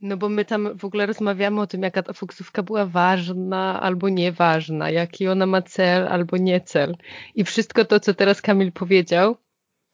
no 0.00 0.16
bo 0.16 0.28
my 0.28 0.44
tam 0.44 0.78
w 0.78 0.84
ogóle 0.84 1.06
rozmawiamy 1.06 1.60
o 1.60 1.66
tym, 1.66 1.82
jaka 1.82 2.02
ta 2.02 2.12
fuksówka 2.12 2.62
była 2.62 2.86
ważna 2.86 3.80
albo 3.82 4.08
nieważna, 4.08 4.90
jaki 4.90 5.28
ona 5.28 5.46
ma 5.46 5.62
cel 5.62 6.08
albo 6.08 6.36
nie 6.36 6.60
cel. 6.60 6.96
I 7.34 7.44
wszystko 7.44 7.84
to, 7.84 8.00
co 8.00 8.14
teraz 8.14 8.42
Kamil 8.42 8.72
powiedział, 8.72 9.36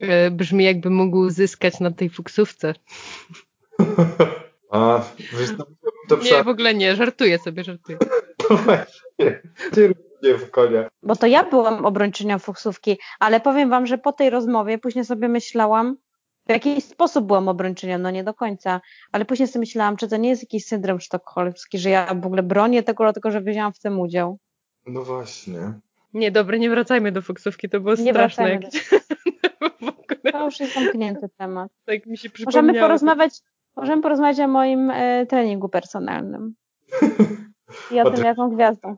e, 0.00 0.30
brzmi 0.30 0.64
jakby 0.64 0.90
mógł 0.90 1.30
zyskać 1.30 1.80
na 1.80 1.90
tej 1.90 2.10
fuksówce. 2.10 2.74
A, 4.72 5.04
to 6.08 6.16
Nie, 6.16 6.44
w 6.44 6.48
ogóle 6.48 6.74
nie, 6.74 6.96
żartuję 6.96 7.38
sobie, 7.38 7.64
żartuję. 7.64 7.98
No 8.50 8.56
właśnie, 8.56 9.42
nie 10.22 10.34
w 10.34 10.50
konia. 10.50 10.88
Bo 11.02 11.16
to 11.16 11.26
ja 11.26 11.44
byłam 11.44 11.86
obrończynią 11.86 12.38
fuksówki, 12.38 12.98
ale 13.20 13.40
powiem 13.40 13.70
wam, 13.70 13.86
że 13.86 13.98
po 13.98 14.12
tej 14.12 14.30
rozmowie 14.30 14.78
później 14.78 15.04
sobie 15.04 15.28
myślałam, 15.28 15.96
w 16.46 16.50
jakiś 16.50 16.84
sposób 16.84 17.26
byłam 17.26 17.48
obrończynią, 17.48 17.98
no 17.98 18.10
nie 18.10 18.24
do 18.24 18.34
końca, 18.34 18.80
ale 19.12 19.24
później 19.24 19.48
sobie 19.48 19.60
myślałam, 19.60 19.96
czy 19.96 20.08
to 20.08 20.16
nie 20.16 20.28
jest 20.28 20.42
jakiś 20.42 20.66
syndrom 20.66 21.00
sztokholmski, 21.00 21.78
że 21.78 21.90
ja 21.90 22.14
w 22.14 22.26
ogóle 22.26 22.42
bronię 22.42 22.82
tego, 22.82 23.04
dlatego 23.04 23.30
że 23.30 23.40
wzięłam 23.40 23.72
w 23.72 23.78
tym 23.78 24.00
udział. 24.00 24.38
No 24.86 25.02
właśnie. 25.02 25.72
Nie, 26.14 26.30
dobra, 26.30 26.56
nie 26.56 26.70
wracajmy 26.70 27.12
do 27.12 27.22
fuksówki, 27.22 27.68
to 27.68 27.80
było 27.80 27.94
nie 27.94 28.12
straszne. 28.12 28.58
Do... 28.58 28.68
to 30.32 30.44
już 30.44 30.60
jest 30.60 30.74
zamknięty 30.74 31.28
temat. 31.38 31.72
Tak 31.84 32.06
mi 32.06 32.18
się 32.18 32.30
przypomniało. 32.30 32.66
Możemy 32.66 32.80
porozmawiać, 32.80 33.32
możemy 33.76 34.02
porozmawiać 34.02 34.40
o 34.40 34.48
moim 34.48 34.90
e, 34.90 35.26
treningu 35.26 35.68
personalnym. 35.68 36.54
I 37.92 38.00
o, 38.00 38.02
o 38.02 38.10
tym, 38.10 38.24
jaką 38.24 38.50
gwiazdą. 38.50 38.96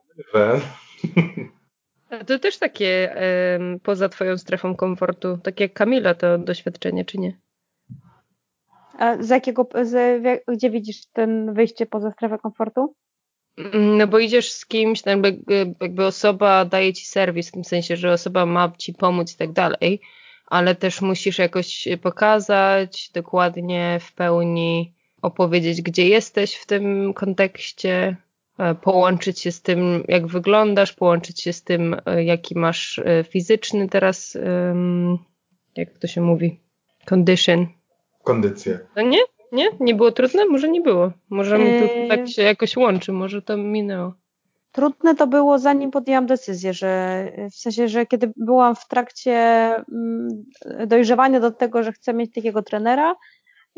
To 2.26 2.38
też 2.38 2.58
takie 2.58 3.16
poza 3.82 4.08
twoją 4.08 4.38
strefą 4.38 4.76
komfortu, 4.76 5.38
tak 5.42 5.60
jak 5.60 5.72
Kamila 5.72 6.14
to 6.14 6.38
doświadczenie, 6.38 7.04
czy 7.04 7.18
nie? 7.18 7.38
A 8.98 9.22
z 9.22 9.28
jakiego, 9.28 9.68
z, 9.82 10.22
gdzie 10.48 10.70
widzisz 10.70 11.06
ten 11.12 11.54
wyjście 11.54 11.86
poza 11.86 12.10
strefę 12.10 12.38
komfortu? 12.38 12.94
Mm, 13.58 13.98
no 13.98 14.06
bo 14.06 14.18
idziesz 14.18 14.52
z 14.52 14.66
kimś, 14.66 15.04
no 15.04 15.12
jakby, 15.12 15.36
jakby 15.80 16.06
osoba 16.06 16.64
daje 16.64 16.92
ci 16.92 17.06
serwis, 17.06 17.48
w 17.48 17.52
tym 17.52 17.64
sensie, 17.64 17.96
że 17.96 18.12
osoba 18.12 18.46
ma 18.46 18.72
ci 18.78 18.94
pomóc 18.94 19.34
i 19.34 19.36
tak 19.36 19.52
dalej, 19.52 20.00
ale 20.46 20.74
też 20.74 21.00
musisz 21.00 21.38
jakoś 21.38 21.88
pokazać 22.02 23.10
dokładnie, 23.14 23.98
w 24.00 24.12
pełni 24.12 24.94
opowiedzieć, 25.22 25.82
gdzie 25.82 26.08
jesteś 26.08 26.54
w 26.54 26.66
tym 26.66 27.14
kontekście, 27.14 28.16
połączyć 28.82 29.40
się 29.40 29.52
z 29.52 29.62
tym, 29.62 30.04
jak 30.08 30.26
wyglądasz, 30.26 30.92
połączyć 30.92 31.42
się 31.42 31.52
z 31.52 31.62
tym, 31.62 31.96
e, 32.06 32.24
jaki 32.24 32.58
masz 32.58 32.98
e, 32.98 33.24
fizyczny 33.24 33.88
teraz, 33.88 34.38
jak 35.76 35.98
to 35.98 36.06
się 36.06 36.20
mówi, 36.20 36.60
condition. 37.04 37.66
Kondycję. 38.24 38.78
No 38.96 39.02
nie? 39.02 39.18
Nie? 39.52 39.68
Nie 39.80 39.94
było 39.94 40.12
trudne? 40.12 40.46
Może 40.46 40.68
nie 40.68 40.80
było. 40.80 41.12
Może 41.30 41.58
mi 41.58 41.80
to 41.80 42.16
tak 42.16 42.28
się 42.28 42.42
jakoś 42.42 42.76
łączy, 42.76 43.12
może 43.12 43.42
to 43.42 43.56
minęło. 43.56 44.14
Trudne 44.72 45.14
to 45.14 45.26
było 45.26 45.58
zanim 45.58 45.90
podjęłam 45.90 46.26
decyzję, 46.26 46.72
że 46.72 47.24
w 47.50 47.54
sensie, 47.54 47.88
że 47.88 48.06
kiedy 48.06 48.32
byłam 48.36 48.76
w 48.76 48.88
trakcie 48.88 49.32
mm, 49.32 50.28
dojrzewania 50.86 51.40
do 51.40 51.50
tego, 51.50 51.82
że 51.82 51.92
chcę 51.92 52.14
mieć 52.14 52.34
takiego 52.34 52.62
trenera 52.62 53.14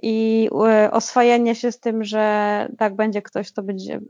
i 0.03 0.49
oswajania 0.91 1.55
się 1.55 1.73
z 1.73 1.81
tym, 1.81 2.05
że 2.05 2.69
tak 2.79 2.97
będzie 2.97 3.23
ktoś, 3.23 3.53
to 3.53 3.63
będzie 3.63 4.01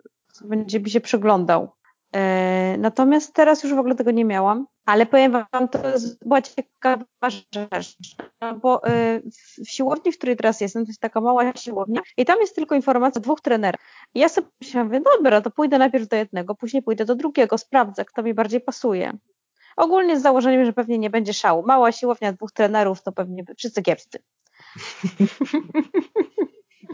będzie 0.44 0.80
mi 0.80 0.90
się 0.90 1.00
przyglądał. 1.00 1.76
E, 2.12 2.76
natomiast 2.78 3.34
teraz 3.34 3.62
już 3.62 3.74
w 3.74 3.78
ogóle 3.78 3.94
tego 3.94 4.10
nie 4.10 4.24
miałam, 4.24 4.66
ale 4.84 5.06
powiem 5.06 5.32
Wam, 5.32 5.68
to 5.68 5.78
była 6.22 6.42
ciekawa 6.42 7.04
rzecz, 7.54 7.96
no 8.40 8.54
bo 8.54 8.84
e, 8.84 9.20
w 9.66 9.70
siłowni, 9.70 10.12
w 10.12 10.18
której 10.18 10.36
teraz 10.36 10.60
jestem, 10.60 10.84
to 10.84 10.90
jest 10.90 11.00
taka 11.00 11.20
mała 11.20 11.52
siłownia 11.56 12.00
i 12.16 12.24
tam 12.24 12.40
jest 12.40 12.54
tylko 12.54 12.74
informacja 12.74 13.20
dwóch 13.20 13.40
trenerów. 13.40 13.80
I 14.14 14.20
ja 14.20 14.28
sobie 14.28 14.46
myślałam, 14.60 14.86
mówię, 14.86 15.00
dobra, 15.00 15.40
to 15.40 15.50
pójdę 15.50 15.78
najpierw 15.78 16.08
do 16.08 16.16
jednego, 16.16 16.54
później 16.54 16.82
pójdę 16.82 17.04
do 17.04 17.14
drugiego, 17.14 17.58
sprawdzę, 17.58 18.04
kto 18.04 18.22
mi 18.22 18.34
bardziej 18.34 18.60
pasuje. 18.60 19.12
Ogólnie 19.76 20.20
z 20.20 20.22
założeniem, 20.22 20.64
że 20.64 20.72
pewnie 20.72 20.98
nie 20.98 21.10
będzie 21.10 21.32
szału. 21.32 21.62
Mała 21.66 21.92
siłownia, 21.92 22.32
dwóch 22.32 22.52
trenerów, 22.52 23.02
to 23.02 23.12
pewnie 23.12 23.44
wszyscy 23.58 23.82
kiepscy. 23.82 24.18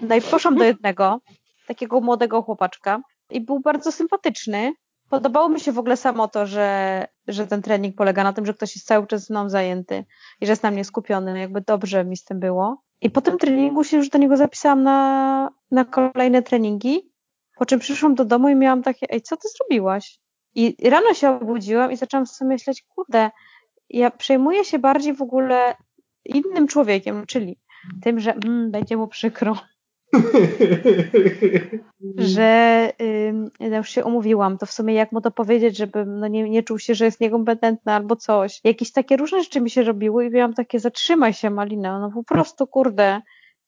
No 0.03 0.15
i 0.15 0.23
poszłam 0.23 0.57
do 0.57 0.65
jednego, 0.65 1.21
takiego 1.67 2.01
młodego 2.01 2.43
chłopaczka, 2.43 3.01
i 3.33 3.41
był 3.41 3.61
bardzo 3.61 3.93
sympatyczny. 3.93 4.73
Podobało 5.09 5.49
mi 5.49 5.61
się 5.61 5.73
w 5.73 5.79
ogóle 5.79 5.97
samo 5.97 6.29
to, 6.29 6.47
że, 6.47 7.07
że 7.29 7.47
ten 7.47 7.63
trening 7.63 7.97
polega 7.97 8.25
na 8.25 8.33
tym, 8.33 8.47
że 8.47 8.55
ktoś 8.55 8.77
jest 8.77 8.87
cały 8.87 9.07
czas 9.07 9.31
mną 9.31 9.51
zajęty 9.51 10.05
i 10.41 10.47
że 10.47 10.53
jest 10.53 10.63
na 10.63 10.71
mnie 10.71 10.85
skupiony. 10.85 11.39
Jakby 11.39 11.61
dobrze 11.61 12.05
mi 12.05 12.17
z 12.17 12.25
tym 12.25 12.41
było. 12.41 12.83
I 13.01 13.11
po 13.11 13.21
tym 13.21 13.39
treningu 13.39 13.85
się 13.85 13.97
już 13.97 14.09
do 14.09 14.19
niego 14.19 14.37
zapisałam 14.37 14.83
na, 14.83 15.51
na 15.71 15.85
kolejne 15.85 16.43
treningi, 16.43 17.13
po 17.57 17.67
czym 17.67 17.81
przyszłam 17.81 18.15
do 18.15 18.25
domu 18.25 18.49
i 18.49 18.55
miałam 18.55 18.83
takie, 18.83 19.07
ej, 19.11 19.23
co 19.23 19.37
ty 19.37 19.49
zrobiłaś? 19.49 20.21
I 20.55 20.91
rano 20.91 21.15
się 21.15 21.41
obudziłam 21.41 21.93
i 21.93 21.97
zaczęłam 21.97 22.27
sobie 22.27 22.49
myśleć, 22.49 22.85
kurde, 22.89 23.31
ja 23.91 24.11
przejmuję 24.11 24.65
się 24.65 24.79
bardziej 24.79 25.15
w 25.15 25.23
ogóle 25.23 25.77
innym 26.25 26.69
człowiekiem, 26.69 27.27
czyli 27.27 27.61
tym, 28.03 28.21
że 28.21 28.35
mm, 28.35 28.71
będzie 28.71 28.97
mu 28.97 29.09
przykro, 29.09 29.57
że 32.19 32.93
y, 33.61 33.77
już 33.77 33.89
się 33.89 34.05
umówiłam, 34.05 34.59
to 34.59 34.67
w 34.67 34.73
sumie 34.73 34.95
jak 34.95 35.13
mu 35.13 35.21
to 35.21 35.31
powiedzieć, 35.31 35.77
żeby 35.77 36.07
no 36.07 36.29
nie, 36.29 36.51
nie 36.51 36.63
czuł 36.63 36.79
się, 36.79 36.95
że 36.95 37.05
jest 37.05 37.21
niekompetentny 37.21 37.93
albo 37.93 38.17
coś. 38.17 38.61
Jakieś 38.65 38.93
takie 38.93 39.17
różne 39.17 39.43
rzeczy 39.43 39.61
mi 39.61 39.71
się 39.71 39.83
robiły 39.83 40.27
i 40.27 40.31
miałam 40.31 40.55
takie, 40.55 40.81
zatrzymaj 40.81 41.33
się 41.33 41.51
Malina, 41.51 41.99
no 41.99 42.11
po 42.11 42.25
prostu 42.25 42.67
kurde, 42.67 43.21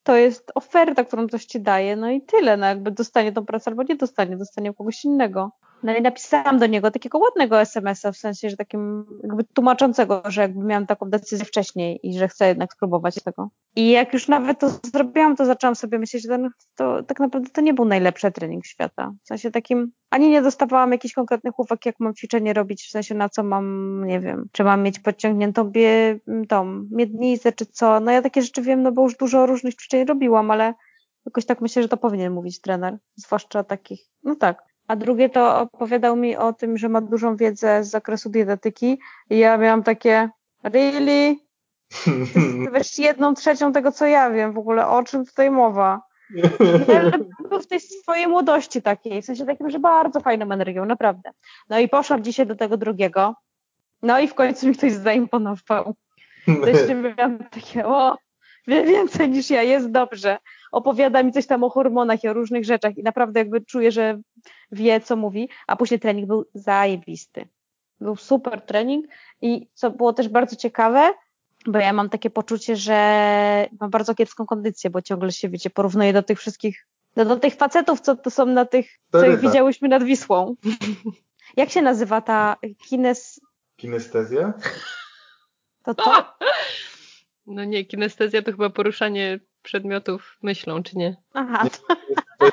to 0.02 0.16
jest 0.16 0.52
oferta, 0.54 1.04
którą 1.04 1.26
ktoś 1.26 1.44
ci 1.44 1.60
daje, 1.60 1.96
no 1.96 2.10
i 2.10 2.22
tyle, 2.22 2.56
no 2.56 2.66
jakby 2.66 2.90
dostanie 2.90 3.32
tą 3.32 3.46
pracę 3.46 3.70
albo 3.70 3.82
nie 3.82 3.96
dostanie, 3.96 4.36
dostanie 4.36 4.74
kogoś 4.74 5.04
innego. 5.04 5.50
No 5.84 5.96
i 5.96 6.02
napisałam 6.02 6.58
do 6.58 6.66
niego 6.66 6.90
takiego 6.90 7.18
ładnego 7.18 7.60
SMS-a, 7.60 8.12
w 8.12 8.16
sensie, 8.16 8.50
że 8.50 8.56
takim 8.56 9.04
jakby 9.22 9.44
tłumaczącego, 9.44 10.22
że 10.26 10.40
jakby 10.40 10.64
miałam 10.64 10.86
taką 10.86 11.10
decyzję 11.10 11.44
wcześniej 11.44 12.00
i 12.02 12.18
że 12.18 12.28
chcę 12.28 12.48
jednak 12.48 12.72
spróbować 12.72 13.14
tego. 13.14 13.50
I 13.76 13.90
jak 13.90 14.12
już 14.12 14.28
nawet 14.28 14.58
to 14.58 14.70
zrobiłam, 14.92 15.36
to 15.36 15.46
zaczęłam 15.46 15.74
sobie 15.74 15.98
myśleć, 15.98 16.22
że 16.22 16.38
to, 16.38 16.48
to 16.76 17.02
tak 17.02 17.20
naprawdę 17.20 17.50
to 17.50 17.60
nie 17.60 17.74
był 17.74 17.84
najlepszy 17.84 18.32
trening 18.32 18.66
świata. 18.66 19.12
W 19.24 19.26
sensie 19.26 19.50
takim, 19.50 19.92
ani 20.10 20.30
nie 20.30 20.42
dostawałam 20.42 20.92
jakichś 20.92 21.14
konkretnych 21.14 21.58
uwag, 21.58 21.86
jak 21.86 22.00
mam 22.00 22.14
ćwiczenie 22.14 22.52
robić, 22.52 22.86
w 22.86 22.90
sensie 22.90 23.14
na 23.14 23.28
co 23.28 23.42
mam, 23.42 24.00
nie 24.06 24.20
wiem, 24.20 24.48
czy 24.52 24.64
mam 24.64 24.82
mieć 24.82 24.98
podciągniętą 24.98 25.64
bie, 25.64 26.18
tą 26.48 26.86
miednicę, 26.90 27.52
czy 27.52 27.66
co. 27.66 28.00
No 28.00 28.10
ja 28.10 28.22
takie 28.22 28.42
rzeczy 28.42 28.62
wiem, 28.62 28.82
no 28.82 28.92
bo 28.92 29.02
już 29.02 29.16
dużo 29.16 29.46
różnych 29.46 29.74
ćwiczeń 29.74 30.04
robiłam, 30.04 30.50
ale 30.50 30.74
jakoś 31.26 31.46
tak 31.46 31.60
myślę, 31.60 31.82
że 31.82 31.88
to 31.88 31.96
powinien 31.96 32.32
mówić 32.32 32.60
trener, 32.60 32.98
zwłaszcza 33.16 33.64
takich, 33.64 34.00
no 34.22 34.36
tak, 34.36 34.73
a 34.88 34.96
drugie 34.96 35.30
to 35.30 35.60
opowiadał 35.60 36.16
mi 36.16 36.36
o 36.36 36.52
tym, 36.52 36.78
że 36.78 36.88
ma 36.88 37.00
dużą 37.00 37.36
wiedzę 37.36 37.84
z 37.84 37.90
zakresu 37.90 38.30
dietetyki 38.30 38.98
i 39.30 39.38
ja 39.38 39.56
miałam 39.56 39.82
takie, 39.82 40.28
really? 40.64 41.36
Wiesz, 42.72 42.98
jedną 43.08 43.34
trzecią 43.34 43.72
tego, 43.72 43.92
co 43.92 44.06
ja 44.06 44.30
wiem 44.30 44.52
w 44.52 44.58
ogóle, 44.58 44.88
o 44.88 45.02
czym 45.02 45.26
tutaj 45.26 45.50
mowa. 45.50 46.02
Był 47.50 47.60
w 47.60 47.66
tej 47.66 47.80
swojej 47.80 48.28
młodości 48.28 48.82
takiej, 48.82 49.22
w 49.22 49.24
sensie 49.24 49.46
takim, 49.46 49.70
że 49.70 49.78
bardzo 49.78 50.20
fajną 50.20 50.52
energią, 50.52 50.84
naprawdę. 50.84 51.30
No 51.68 51.78
i 51.78 51.88
poszłam 51.88 52.24
dzisiaj 52.24 52.46
do 52.46 52.56
tego 52.56 52.76
drugiego, 52.76 53.34
no 54.02 54.20
i 54.20 54.28
w 54.28 54.34
końcu 54.34 54.66
mi 54.66 54.74
ktoś 54.74 54.92
zaimponował. 54.92 55.94
Jeszcze 56.66 56.94
miałam 56.94 57.38
takie, 57.38 57.86
o, 57.86 58.16
wie 58.66 58.84
więcej 58.84 59.28
niż 59.28 59.50
ja, 59.50 59.62
jest 59.62 59.90
dobrze. 59.90 60.38
Opowiada 60.74 61.22
mi 61.22 61.32
coś 61.32 61.46
tam 61.46 61.64
o 61.64 61.70
hormonach 61.70 62.24
i 62.24 62.28
o 62.28 62.32
różnych 62.32 62.64
rzeczach 62.64 62.98
i 62.98 63.02
naprawdę 63.02 63.40
jakby 63.40 63.60
czuję, 63.60 63.92
że 63.92 64.20
wie, 64.72 65.00
co 65.00 65.16
mówi, 65.16 65.48
a 65.66 65.76
później 65.76 66.00
trening 66.00 66.26
był 66.26 66.44
zajebisty. 66.54 67.48
Był 68.00 68.16
super 68.16 68.60
trening 68.62 69.06
i 69.42 69.68
co 69.74 69.90
było 69.90 70.12
też 70.12 70.28
bardzo 70.28 70.56
ciekawe, 70.56 71.14
bo 71.66 71.78
ja 71.78 71.92
mam 71.92 72.08
takie 72.08 72.30
poczucie, 72.30 72.76
że 72.76 73.68
mam 73.80 73.90
bardzo 73.90 74.14
kiepską 74.14 74.46
kondycję, 74.46 74.90
bo 74.90 75.02
ciągle 75.02 75.32
się, 75.32 75.48
wiecie, 75.48 75.70
porównuję 75.70 76.12
do 76.12 76.22
tych 76.22 76.38
wszystkich, 76.38 76.86
do, 77.16 77.24
do 77.24 77.36
tych 77.36 77.54
facetów, 77.54 78.00
co 78.00 78.16
to 78.16 78.30
są 78.30 78.46
na 78.46 78.64
tych, 78.64 78.98
co 79.12 79.26
ich 79.26 79.40
widziałyśmy 79.40 79.88
nad 79.88 80.02
Wisłą. 80.02 80.54
Jak 81.56 81.70
się 81.70 81.82
nazywa 81.82 82.20
ta 82.20 82.56
kines... 82.88 83.40
Kinestezja? 83.76 84.52
To 85.82 85.94
to? 85.94 86.24
No 87.46 87.64
nie, 87.64 87.84
kinestezja 87.84 88.42
to 88.42 88.50
chyba 88.50 88.70
poruszanie 88.70 89.40
przedmiotów 89.64 90.38
myślą, 90.42 90.82
czy 90.82 90.98
nie? 90.98 91.16
Aha, 91.34 91.66
To 92.38 92.48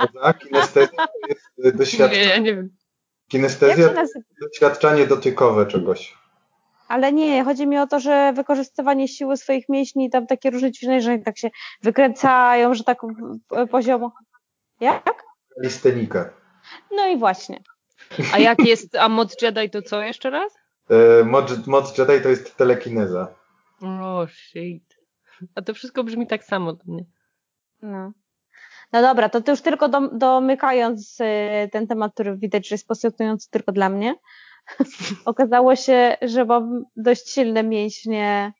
jest 0.00 0.38
kinestezja 0.38 1.06
to 1.06 1.12
jest 1.32 1.48
Nie, 1.58 1.72
doświadczenie, 1.72 2.24
ja 2.24 2.38
nie 2.38 2.54
wiem. 2.56 2.68
kinestezja 3.28 3.74
to 3.74 3.80
jest 3.82 3.94
nazywa? 3.94 4.24
doświadczanie 4.42 5.06
dotykowe 5.06 5.66
czegoś. 5.66 6.14
Ale 6.88 7.12
nie, 7.12 7.44
chodzi 7.44 7.66
mi 7.66 7.78
o 7.78 7.86
to, 7.86 8.00
że 8.00 8.32
wykorzystywanie 8.32 9.08
siły 9.08 9.36
swoich 9.36 9.68
mięśni, 9.68 10.10
tam 10.10 10.26
takie 10.26 10.50
różne 10.50 10.72
ćwiczenia, 10.72 11.00
że 11.00 11.18
tak 11.18 11.38
się 11.38 11.50
wykręcają, 11.82 12.74
że 12.74 12.84
tak 12.84 12.98
e, 13.56 13.66
poziomo. 13.66 14.12
Jak? 14.80 15.22
Kalistenika. 15.56 16.30
No 16.90 17.06
i 17.08 17.16
właśnie. 17.18 17.60
A 18.34 18.38
jak 18.38 18.58
jest, 18.66 18.96
a 18.96 19.08
moc 19.08 19.42
Jedi 19.42 19.70
to 19.70 19.82
co 19.82 20.02
jeszcze 20.02 20.30
raz? 20.30 20.54
E, 20.90 21.24
Moc, 21.24 21.66
moc 21.66 21.98
Jedi 21.98 22.20
to 22.22 22.28
jest 22.28 22.56
telekineza. 22.56 23.34
Oh 23.82 24.26
shit. 24.32 24.95
A 25.54 25.62
to 25.62 25.74
wszystko 25.74 26.04
brzmi 26.04 26.26
tak 26.26 26.44
samo 26.44 26.72
do 26.72 26.84
mnie. 26.86 27.04
No. 27.82 28.12
No 28.92 29.02
dobra, 29.02 29.28
to, 29.28 29.50
już 29.50 29.60
tylko 29.60 29.88
dom, 29.88 30.10
domykając 30.12 31.18
e, 31.20 31.68
ten 31.68 31.86
temat, 31.86 32.14
który 32.14 32.36
widać, 32.36 32.68
że 32.68 32.74
jest 32.74 32.88
pasjonujący 32.88 33.50
tylko 33.50 33.72
dla 33.72 33.88
mnie. 33.88 34.14
Okazało 35.24 35.76
się, 35.76 36.16
że 36.22 36.44
mam 36.44 36.84
dość 36.96 37.30
silne 37.30 37.62
mięśnie, 37.62 38.52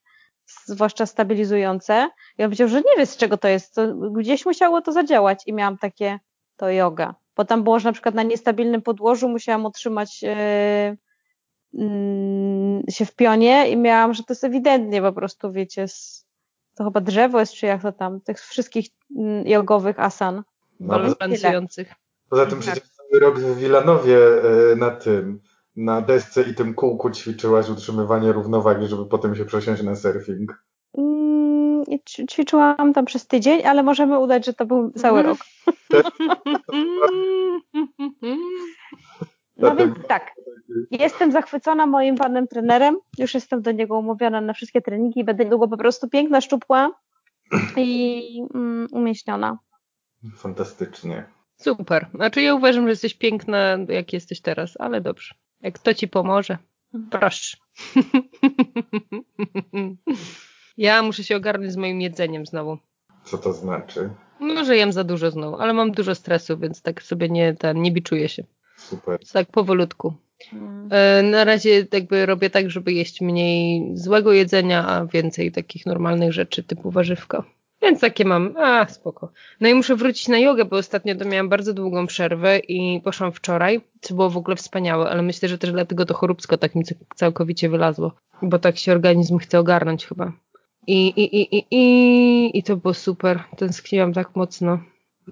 zwłaszcza 0.65 1.05
stabilizujące. 1.05 2.09
On 2.39 2.45
powiedział, 2.45 2.67
że 2.67 2.77
nie 2.77 2.97
wie 2.97 3.05
z 3.05 3.17
czego 3.17 3.37
to 3.37 3.47
jest. 3.47 3.75
To 3.75 3.95
gdzieś 3.95 4.45
musiało 4.45 4.81
to 4.81 4.91
zadziałać 4.91 5.47
i 5.47 5.53
miałam 5.53 5.77
takie, 5.77 6.19
to 6.57 6.69
yoga. 6.69 7.15
Bo 7.35 7.45
tam 7.45 7.63
było, 7.63 7.79
że 7.79 7.89
na 7.89 7.93
przykład 7.93 8.15
na 8.15 8.23
niestabilnym 8.23 8.81
podłożu 8.81 9.29
musiałam 9.29 9.65
utrzymać 9.65 10.23
e, 10.23 10.97
mm, 11.73 12.83
się 12.89 13.05
w 13.05 13.15
pionie 13.15 13.69
i 13.69 13.77
miałam, 13.77 14.13
że 14.13 14.23
to 14.23 14.33
jest 14.33 14.43
ewidentnie 14.43 15.01
po 15.01 15.13
prostu, 15.13 15.51
wiecie, 15.51 15.87
z, 15.87 16.26
to 16.77 16.83
chyba 16.83 17.01
drzewo 17.01 17.39
jest, 17.39 17.53
czy 17.53 17.65
jak 17.65 17.81
to 17.81 17.91
tam, 17.91 18.21
tych 18.21 18.39
wszystkich 18.39 18.87
mm, 19.17 19.47
jogowych 19.47 19.99
asan. 19.99 20.43
No, 20.79 20.99
poza, 20.99 21.15
Balansujących. 21.19 21.93
poza 22.29 22.45
tym 22.45 22.59
Tak. 22.59 22.61
przecież 22.61 22.89
cały 22.89 23.19
rok 23.19 23.39
w 23.39 23.57
Wilanowie 23.57 24.17
e, 24.17 24.75
na 24.75 24.91
tym, 24.91 25.39
na 25.75 26.01
desce 26.01 26.41
i 26.41 26.55
tym 26.55 26.73
kółku 26.73 27.11
ćwiczyłaś 27.11 27.69
utrzymywanie 27.69 28.31
równowagi, 28.31 28.87
żeby 28.87 29.05
potem 29.05 29.35
się 29.35 29.45
przesiąść 29.45 29.83
na 29.83 29.95
surfing. 29.95 30.63
Mm, 30.97 31.83
ćwiczyłam 32.29 32.93
tam 32.93 33.05
przez 33.05 33.27
tydzień, 33.27 33.65
ale 33.65 33.83
możemy 33.83 34.19
udać, 34.19 34.45
że 34.45 34.53
to 34.53 34.65
był 34.65 34.91
cały 34.91 35.23
rok. 35.23 35.37
No 39.57 39.75
więc 39.75 39.95
tak, 40.07 40.31
jestem 40.91 41.31
zachwycona 41.31 41.85
moim 41.85 42.15
panem 42.15 42.47
trenerem, 42.47 42.97
już 43.17 43.33
jestem 43.33 43.61
do 43.61 43.71
niego 43.71 43.97
umówiona 43.97 44.41
na 44.41 44.53
wszystkie 44.53 44.81
treningi 44.81 45.19
i 45.19 45.23
będę 45.23 45.43
niedługo 45.43 45.67
po 45.67 45.77
prostu 45.77 46.09
piękna, 46.09 46.41
szczupła 46.41 46.91
i 47.77 48.41
mm, 48.53 48.87
umieśniona. 48.91 49.57
Fantastycznie. 50.35 51.25
Super. 51.55 52.07
Znaczy 52.13 52.41
ja 52.41 52.55
uważam, 52.55 52.83
że 52.83 52.89
jesteś 52.89 53.13
piękna, 53.13 53.77
jak 53.89 54.13
jesteś 54.13 54.41
teraz, 54.41 54.73
ale 54.79 55.01
dobrze. 55.01 55.35
Jak 55.61 55.73
kto 55.73 55.93
ci 55.93 56.07
pomoże, 56.07 56.57
proszę. 57.09 57.57
Ja 60.77 61.03
muszę 61.03 61.23
się 61.23 61.35
ogarnąć 61.35 61.71
z 61.71 61.77
moim 61.77 62.01
jedzeniem 62.01 62.45
znowu. 62.45 62.77
Co 63.23 63.37
to 63.37 63.53
znaczy? 63.53 64.09
No, 64.39 64.65
że 64.65 64.77
jem 64.77 64.91
za 64.91 65.03
dużo 65.03 65.31
znowu, 65.31 65.55
ale 65.57 65.73
mam 65.73 65.91
dużo 65.91 66.15
stresu, 66.15 66.57
więc 66.57 66.81
tak 66.81 67.01
sobie 67.03 67.29
nie, 67.29 67.53
ten, 67.53 67.81
nie 67.81 67.91
biczuję 67.91 68.29
się. 68.29 68.43
Super. 68.77 69.19
Tak 69.33 69.51
powolutku. 69.51 70.13
Mm. 70.53 70.89
E, 70.91 71.23
Na 71.23 71.43
razie 71.43 71.87
jakby 71.93 72.25
robię 72.25 72.49
tak, 72.49 72.69
żeby 72.71 72.93
jeść 72.93 73.21
mniej 73.21 73.91
złego 73.97 74.33
jedzenia, 74.33 74.87
a 74.87 75.05
więcej 75.05 75.51
takich 75.51 75.85
normalnych 75.85 76.33
rzeczy 76.33 76.63
typu 76.63 76.91
warzywko. 76.91 77.43
Więc 77.81 78.01
takie 78.01 78.25
mam, 78.25 78.57
a 78.57 78.87
spoko. 78.87 79.31
No 79.61 79.67
i 79.69 79.73
muszę 79.73 79.95
wrócić 79.95 80.27
na 80.27 80.39
jogę, 80.39 80.65
bo 80.65 80.77
ostatnio 80.77 81.15
to 81.15 81.25
miałam 81.25 81.49
bardzo 81.49 81.73
długą 81.73 82.07
przerwę 82.07 82.59
i 82.59 83.01
poszłam 83.01 83.31
wczoraj, 83.31 83.81
co 84.01 84.15
było 84.15 84.29
w 84.29 84.37
ogóle 84.37 84.55
wspaniałe, 84.55 85.09
ale 85.09 85.21
myślę, 85.21 85.49
że 85.49 85.57
też 85.57 85.71
dlatego 85.71 86.05
to 86.05 86.13
choróbsko 86.13 86.57
tak 86.57 86.75
mi 86.75 86.83
całkowicie 87.15 87.69
wylazło, 87.69 88.11
bo 88.41 88.59
tak 88.59 88.77
się 88.77 88.91
organizm 88.91 89.37
chce 89.37 89.59
ogarnąć 89.59 90.05
chyba. 90.05 90.31
I, 90.87 91.07
i, 91.07 91.35
i, 91.41 91.57
i, 91.57 91.65
i, 91.71 92.57
i 92.57 92.63
to 92.63 92.77
było 92.77 92.93
super. 92.93 93.43
Tęskniłam 93.57 94.13
tak 94.13 94.35
mocno. 94.35 94.79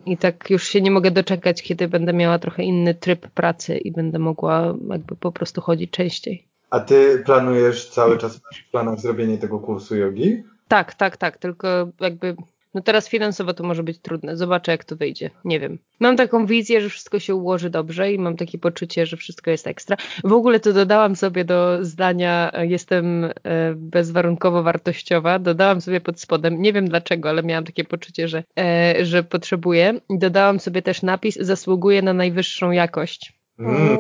I 0.06 0.18
tak 0.18 0.50
już 0.50 0.68
się 0.68 0.82
nie 0.82 0.92
mogę 0.92 1.12
doczekać, 1.12 1.64
kiedy 1.64 1.88
będę 1.88 2.14
miała 2.14 2.40
trochę 2.40 2.64
inny 2.64 2.96
tryb 2.96 3.28
pracy 3.28 3.78
i 3.78 3.92
będę 3.92 4.20
mogła 4.20 4.76
jakby 4.90 5.16
po 5.16 5.32
prostu 5.32 5.62
chodzić 5.62 5.92
częściej. 5.92 6.48
A 6.70 6.80
ty 6.80 7.24
planujesz 7.26 7.90
cały 7.90 8.18
czas 8.18 8.42
masz 8.44 8.62
w 8.62 8.72
planach 8.72 9.00
zrobienie 9.00 9.38
tego 9.38 9.60
kursu 9.60 9.96
jogi? 9.96 10.44
Tak, 10.68 10.94
tak, 10.94 11.18
tak, 11.18 11.38
tylko 11.38 11.68
jakby 12.00 12.36
no 12.76 12.82
teraz 12.82 13.10
finansowo 13.10 13.54
to 13.54 13.64
może 13.64 13.84
być 13.84 14.00
trudne. 14.00 14.38
Zobaczę, 14.38 14.72
jak 14.72 14.84
to 14.84 14.96
wyjdzie. 14.96 15.30
Nie 15.46 15.60
wiem. 15.60 15.80
Mam 16.00 16.18
taką 16.18 16.46
wizję, 16.46 16.82
że 16.82 16.90
wszystko 16.90 17.20
się 17.20 17.36
ułoży 17.36 17.70
dobrze 17.70 18.12
i 18.12 18.20
mam 18.20 18.38
takie 18.38 18.58
poczucie, 18.58 19.06
że 19.06 19.18
wszystko 19.18 19.52
jest 19.52 19.68
ekstra. 19.68 19.98
W 20.24 20.34
ogóle 20.34 20.60
to 20.60 20.74
dodałam 20.74 21.16
sobie 21.16 21.46
do 21.46 21.78
zdania 21.82 22.52
jestem 22.62 23.26
e, 23.26 23.32
bezwarunkowo 23.76 24.64
wartościowa. 24.64 25.40
Dodałam 25.40 25.82
sobie 25.82 26.02
pod 26.02 26.20
spodem, 26.20 26.62
nie 26.62 26.74
wiem 26.74 26.90
dlaczego, 26.90 27.30
ale 27.30 27.44
miałam 27.44 27.64
takie 27.64 27.84
poczucie, 27.84 28.28
że, 28.28 28.44
e, 28.60 29.06
że 29.06 29.24
potrzebuję. 29.24 30.00
Dodałam 30.10 30.60
sobie 30.60 30.82
też 30.82 31.02
napis 31.02 31.36
zasługuję 31.36 32.02
na 32.02 32.14
najwyższą 32.14 32.72
jakość. 32.72 33.34
Mm, 33.60 33.98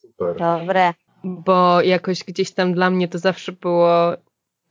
super. 0.00 0.36
dobre. 0.38 0.92
bo 1.24 1.82
jakoś 1.82 2.24
gdzieś 2.24 2.50
tam 2.50 2.74
dla 2.74 2.90
mnie 2.90 3.08
to 3.08 3.18
zawsze 3.18 3.52
było, 3.52 4.16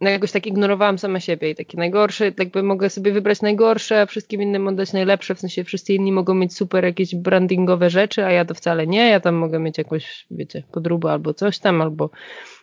jakoś 0.10 0.32
tak 0.32 0.48
ignorowałam 0.48 0.98
sama 0.98 1.20
siebie 1.20 1.50
i 1.50 1.56
takie 1.56 1.78
najgorsze, 1.78 2.32
jakby 2.40 2.64
mogę 2.64 2.90
sobie 2.90 3.12
wybrać 3.12 3.42
najgorsze, 3.42 4.02
a 4.02 4.06
wszystkim 4.06 4.42
innym 4.42 4.68
oddać 4.68 4.94
najlepsze, 4.94 5.36
w 5.36 5.40
sensie 5.40 5.64
wszyscy 5.64 5.94
inni 5.94 6.12
mogą 6.12 6.34
mieć 6.34 6.56
super 6.56 6.84
jakieś 6.84 7.16
brandingowe 7.16 7.90
rzeczy, 7.90 8.26
a 8.26 8.32
ja 8.32 8.46
to 8.46 8.54
wcale 8.54 8.88
nie, 8.88 9.10
ja 9.10 9.20
tam 9.20 9.36
mogę 9.36 9.60
mieć 9.60 9.78
jakąś, 9.78 10.26
wiecie, 10.32 10.64
podróbę 10.72 11.12
albo 11.12 11.34
coś 11.34 11.60
tam, 11.60 11.82
albo 11.82 12.10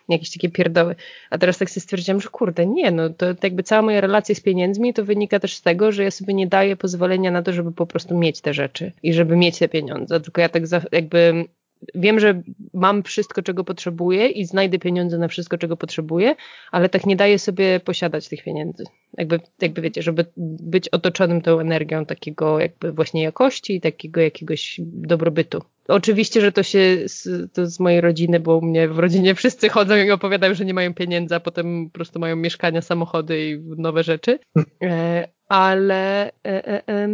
jakieś 0.09 0.31
takie 0.31 0.49
pierdoły. 0.49 0.95
A 1.29 1.37
teraz 1.37 1.57
tak 1.57 1.69
sobie 1.69 1.81
stwierdziłam, 1.81 2.21
że 2.21 2.29
kurde, 2.29 2.65
nie, 2.65 2.91
no 2.91 3.09
to 3.09 3.25
jakby 3.43 3.63
cała 3.63 3.81
moja 3.81 4.01
relacja 4.01 4.35
z 4.35 4.39
pieniędzmi 4.39 4.93
to 4.93 5.05
wynika 5.05 5.39
też 5.39 5.55
z 5.55 5.61
tego, 5.61 5.91
że 5.91 6.03
ja 6.03 6.11
sobie 6.11 6.33
nie 6.33 6.47
daję 6.47 6.75
pozwolenia 6.75 7.31
na 7.31 7.43
to, 7.43 7.53
żeby 7.53 7.71
po 7.71 7.85
prostu 7.85 8.17
mieć 8.17 8.41
te 8.41 8.53
rzeczy 8.53 8.91
i 9.03 9.13
żeby 9.13 9.35
mieć 9.35 9.59
te 9.59 9.69
pieniądze, 9.69 10.19
tylko 10.19 10.41
ja 10.41 10.49
tak 10.49 10.63
jakby 10.91 11.45
wiem, 11.95 12.19
że 12.19 12.41
mam 12.73 13.03
wszystko, 13.03 13.41
czego 13.41 13.63
potrzebuję 13.63 14.27
i 14.27 14.45
znajdę 14.45 14.79
pieniądze 14.79 15.17
na 15.17 15.27
wszystko, 15.27 15.57
czego 15.57 15.77
potrzebuję, 15.77 16.35
ale 16.71 16.89
tak 16.89 17.05
nie 17.05 17.15
daję 17.15 17.39
sobie 17.39 17.79
posiadać 17.79 18.29
tych 18.29 18.43
pieniędzy. 18.43 18.83
Jakby, 19.17 19.39
jakby 19.61 19.81
wiecie, 19.81 20.01
żeby 20.01 20.25
być 20.37 20.89
otoczonym 20.89 21.41
tą 21.41 21.59
energią 21.59 22.05
takiego 22.05 22.59
jakby 22.59 22.91
właśnie 22.91 23.23
jakości 23.23 23.81
takiego 23.81 24.21
jakiegoś 24.21 24.81
dobrobytu. 24.83 25.61
Oczywiście, 25.87 26.41
że 26.41 26.51
to 26.51 26.63
się 26.63 26.97
z, 27.05 27.53
to 27.53 27.67
z 27.67 27.79
mojej 27.79 28.01
rodziny, 28.01 28.39
bo 28.39 28.57
u 28.57 28.61
mnie 28.61 28.87
w 28.87 28.99
rodzinie 28.99 29.35
wszyscy 29.35 29.69
chodzą 29.69 29.95
i 29.95 30.11
opowiadają, 30.11 30.53
że 30.53 30.65
nie 30.65 30.73
mają 30.73 30.93
pieniędzy, 30.93 31.35
a 31.35 31.39
potem 31.39 31.89
po 31.89 31.93
prostu 31.93 32.19
mają 32.19 32.35
mieszkania, 32.35 32.81
samochody 32.81 33.49
i 33.49 33.59
nowe 33.81 34.03
rzeczy. 34.03 34.39
E, 34.83 35.27
ale, 35.47 36.27
e, 36.27 36.87
e, 36.87 37.07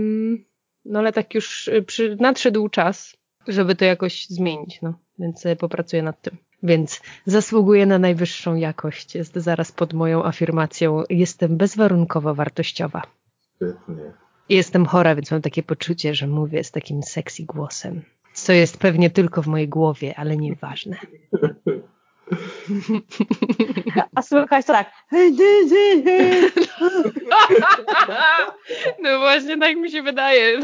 no 0.85 0.99
ale 0.99 1.13
tak 1.13 1.35
już 1.35 1.69
przy, 1.87 2.17
nadszedł 2.19 2.69
czas, 2.69 3.17
żeby 3.47 3.75
to 3.75 3.85
jakoś 3.85 4.27
zmienić, 4.27 4.81
no. 4.81 4.93
Więc 5.19 5.43
popracuję 5.59 6.03
nad 6.03 6.21
tym. 6.21 6.37
Więc 6.63 7.01
zasługuję 7.25 7.85
na 7.85 7.99
najwyższą 7.99 8.55
jakość. 8.55 9.15
Jest 9.15 9.35
zaraz 9.35 9.71
pod 9.71 9.93
moją 9.93 10.25
afirmacją. 10.25 11.03
Jestem 11.09 11.57
bezwarunkowo 11.57 12.35
wartościowa. 12.35 13.01
Świetnie. 13.55 14.13
Jestem 14.49 14.85
chora, 14.85 15.15
więc 15.15 15.31
mam 15.31 15.41
takie 15.41 15.63
poczucie, 15.63 16.15
że 16.15 16.27
mówię 16.27 16.63
z 16.63 16.71
takim 16.71 17.03
sexy 17.03 17.43
głosem. 17.43 18.01
Co 18.33 18.53
jest 18.53 18.77
pewnie 18.77 19.09
tylko 19.09 19.41
w 19.41 19.47
mojej 19.47 19.69
głowie, 19.69 20.15
ale 20.17 20.37
nieważne. 20.37 20.97
A 24.15 24.21
słychać 24.21 24.65
to 24.65 24.73
tak. 24.73 24.91
No 28.99 29.19
właśnie 29.19 29.57
tak 29.57 29.75
mi 29.75 29.91
się 29.91 30.03
wydaje. 30.03 30.59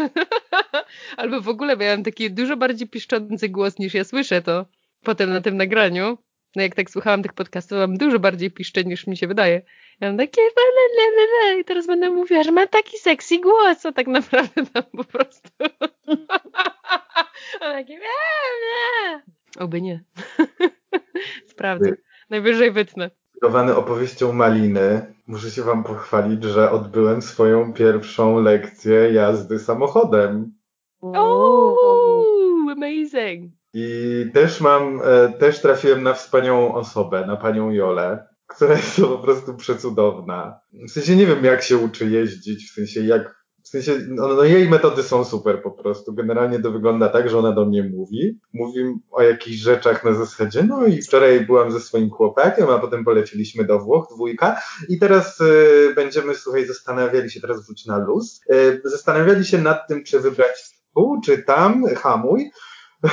Albo 1.18 1.42
w 1.42 1.50
ogóle 1.50 1.78
miałam 1.78 2.04
taki 2.04 2.32
dużo 2.32 2.58
bardziej 2.58 2.88
piszczący 2.88 3.50
głos 3.50 3.80
niż 3.80 3.94
ja 3.94 4.04
słyszę 4.04 4.42
to 4.42 4.66
potem 5.04 5.30
na 5.30 5.42
tym 5.42 5.58
nagraniu. 5.58 6.18
No 6.56 6.62
jak 6.62 6.76
tak 6.76 6.90
słuchałam 6.90 7.24
tych 7.24 7.34
podcastów, 7.34 7.78
mam 7.78 7.98
dużo 7.98 8.20
bardziej 8.20 8.52
piszczę 8.52 8.84
niż 8.84 9.08
mi 9.08 9.18
się 9.18 9.28
wydaje. 9.28 9.62
Ja 10.02 10.08
mam 10.08 10.18
takie 10.18 10.42
i 11.60 11.66
teraz 11.66 11.88
będę 11.88 12.10
mówiła, 12.10 12.44
że 12.44 12.52
mam 12.52 12.68
taki 12.68 12.98
sexy 12.98 13.40
głos, 13.40 13.86
a 13.86 13.92
tak 13.92 14.08
naprawdę 14.08 14.66
tam 14.74 14.84
po 14.84 15.04
prostu 15.04 15.50
mam 17.62 17.74
takie 17.74 18.00
Oby 19.60 19.82
nie. 19.82 20.04
Sprawdzę. 21.52 21.94
Najwyżej 22.30 22.72
wytnę. 22.72 23.12
Inspirowany 23.34 23.76
opowieścią 23.76 24.34
Maliny, 24.34 25.14
muszę 25.28 25.52
się 25.52 25.64
wam 25.64 25.84
pochwalić, 25.84 26.44
że 26.44 26.72
odbyłem 26.72 27.22
swoją 27.22 27.74
pierwszą 27.74 28.40
lekcję 28.40 29.14
jazdy 29.14 29.60
samochodem. 29.60 30.54
Oh, 31.02 32.72
amazing. 32.72 33.52
I 33.74 34.26
też 34.34 34.62
mam, 34.62 35.02
e, 35.04 35.30
też 35.30 35.62
trafiłem 35.62 36.04
na 36.04 36.14
wspaniałą 36.14 36.74
osobę, 36.74 37.26
na 37.28 37.38
panią 37.38 37.72
Jolę, 37.72 38.28
która 38.48 38.76
jest 38.76 39.02
po 39.02 39.18
prostu 39.18 39.56
przecudowna. 39.56 40.60
W 40.88 40.92
sensie 40.92 41.16
nie 41.16 41.26
wiem, 41.26 41.44
jak 41.44 41.64
się 41.64 41.78
uczy 41.78 42.10
jeździć, 42.10 42.72
w 42.72 42.74
sensie 42.74 43.02
jak 43.02 43.41
w 43.72 43.84
sensie, 43.84 44.06
no, 44.08 44.28
no, 44.28 44.44
jej 44.44 44.70
metody 44.70 45.04
są 45.04 45.26
super 45.26 45.62
po 45.62 45.72
prostu. 45.72 46.14
Generalnie 46.14 46.60
to 46.60 46.72
wygląda 46.72 47.10
tak, 47.10 47.30
że 47.30 47.40
ona 47.40 47.52
do 47.52 47.66
mnie 47.66 47.84
mówi. 47.84 48.40
Mówi 48.54 48.80
o 49.12 49.22
jakichś 49.22 49.58
rzeczach 49.58 50.04
na 50.04 50.14
zasadzie, 50.14 50.64
no 50.64 50.86
i 50.86 51.02
wczoraj 51.02 51.46
byłam 51.46 51.72
ze 51.72 51.80
swoim 51.80 52.10
chłopakiem, 52.10 52.70
a 52.70 52.80
potem 52.80 53.06
poleciliśmy 53.06 53.66
do 53.66 53.80
Włoch, 53.80 54.08
dwójka. 54.14 54.62
I 54.90 55.00
teraz 55.00 55.42
y, 55.42 55.94
będziemy, 55.96 56.36
słuchaj, 56.36 56.66
zastanawiali 56.66 57.32
się, 57.32 57.42
teraz 57.42 57.66
wróć 57.66 57.86
na 57.86 57.98
luz, 57.98 58.42
y, 58.54 58.82
zastanawiali 58.84 59.46
się 59.46 59.58
nad 59.58 59.88
tym, 59.88 60.04
czy 60.04 60.20
wybrać 60.20 60.70
tu, 60.96 61.22
czy 61.26 61.44
tam, 61.44 61.86
hamuj. 61.96 62.52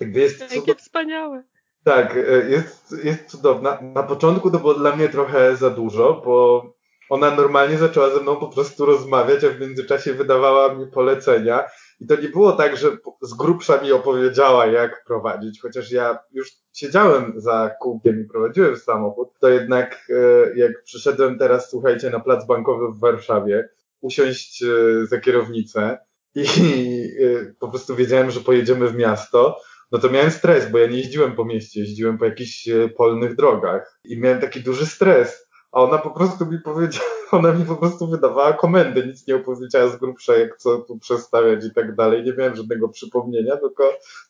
Jest 0.00 0.54
Jakie 0.54 0.74
wspaniałe. 0.74 1.44
Tak, 1.84 2.16
y, 2.16 2.46
jest, 2.50 2.94
jest 3.04 3.24
cudowna. 3.26 3.78
Na 3.82 4.02
początku 4.02 4.50
to 4.50 4.58
było 4.58 4.74
dla 4.74 4.96
mnie 4.96 5.08
trochę 5.08 5.56
za 5.56 5.70
dużo, 5.70 6.22
bo 6.24 6.64
ona 7.12 7.36
normalnie 7.36 7.78
zaczęła 7.78 8.10
ze 8.10 8.20
mną 8.20 8.36
po 8.36 8.48
prostu 8.48 8.86
rozmawiać, 8.86 9.44
a 9.44 9.48
w 9.50 9.60
międzyczasie 9.60 10.14
wydawała 10.14 10.74
mi 10.74 10.86
polecenia. 10.86 11.64
I 12.00 12.06
to 12.06 12.20
nie 12.20 12.28
było 12.28 12.52
tak, 12.52 12.76
że 12.76 12.96
z 13.22 13.34
grubsza 13.34 13.82
mi 13.82 13.92
opowiedziała, 13.92 14.66
jak 14.66 15.04
prowadzić, 15.04 15.60
chociaż 15.60 15.90
ja 15.90 16.18
już 16.32 16.50
siedziałem 16.72 17.32
za 17.36 17.70
kółkiem 17.80 18.20
i 18.20 18.24
prowadziłem 18.24 18.76
samochód, 18.76 19.28
to 19.40 19.48
jednak 19.48 20.06
e, 20.10 20.14
jak 20.58 20.82
przyszedłem 20.82 21.38
teraz, 21.38 21.70
słuchajcie, 21.70 22.10
na 22.10 22.20
plac 22.20 22.46
bankowy 22.46 22.92
w 22.92 23.00
Warszawie, 23.00 23.68
usiąść 24.00 24.62
e, 24.62 24.66
za 25.06 25.20
kierownicę 25.20 25.98
i 26.34 26.44
e, 26.44 27.54
po 27.60 27.68
prostu 27.68 27.96
wiedziałem, 27.96 28.30
że 28.30 28.40
pojedziemy 28.40 28.88
w 28.88 28.96
miasto, 28.96 29.60
no 29.90 29.98
to 29.98 30.10
miałem 30.10 30.30
stres, 30.30 30.70
bo 30.70 30.78
ja 30.78 30.86
nie 30.86 30.98
jeździłem 30.98 31.36
po 31.36 31.44
mieście, 31.44 31.80
jeździłem 31.80 32.18
po 32.18 32.24
jakichś 32.24 32.68
polnych 32.96 33.36
drogach. 33.36 34.00
I 34.04 34.20
miałem 34.20 34.40
taki 34.40 34.60
duży 34.60 34.86
stres 34.86 35.41
a 35.72 35.80
ona 35.80 35.98
po 35.98 36.10
prostu 36.10 36.46
mi 36.46 36.58
powiedziała, 36.58 37.06
ona 37.32 37.52
mi 37.52 37.64
po 37.64 37.76
prostu 37.76 38.06
wydawała 38.06 38.52
komendy, 38.52 39.06
nic 39.06 39.26
nie 39.26 39.36
opowiedziała 39.36 39.88
z 39.88 39.96
grubsza, 39.96 40.34
jak 40.34 40.56
co 40.56 40.78
tu 40.78 40.98
przestawiać 40.98 41.64
i 41.64 41.74
tak 41.74 41.94
dalej. 41.94 42.24
Nie 42.24 42.32
miałem 42.32 42.56
żadnego 42.56 42.88
przypomnienia, 42.88 43.56
tylko 43.56 43.84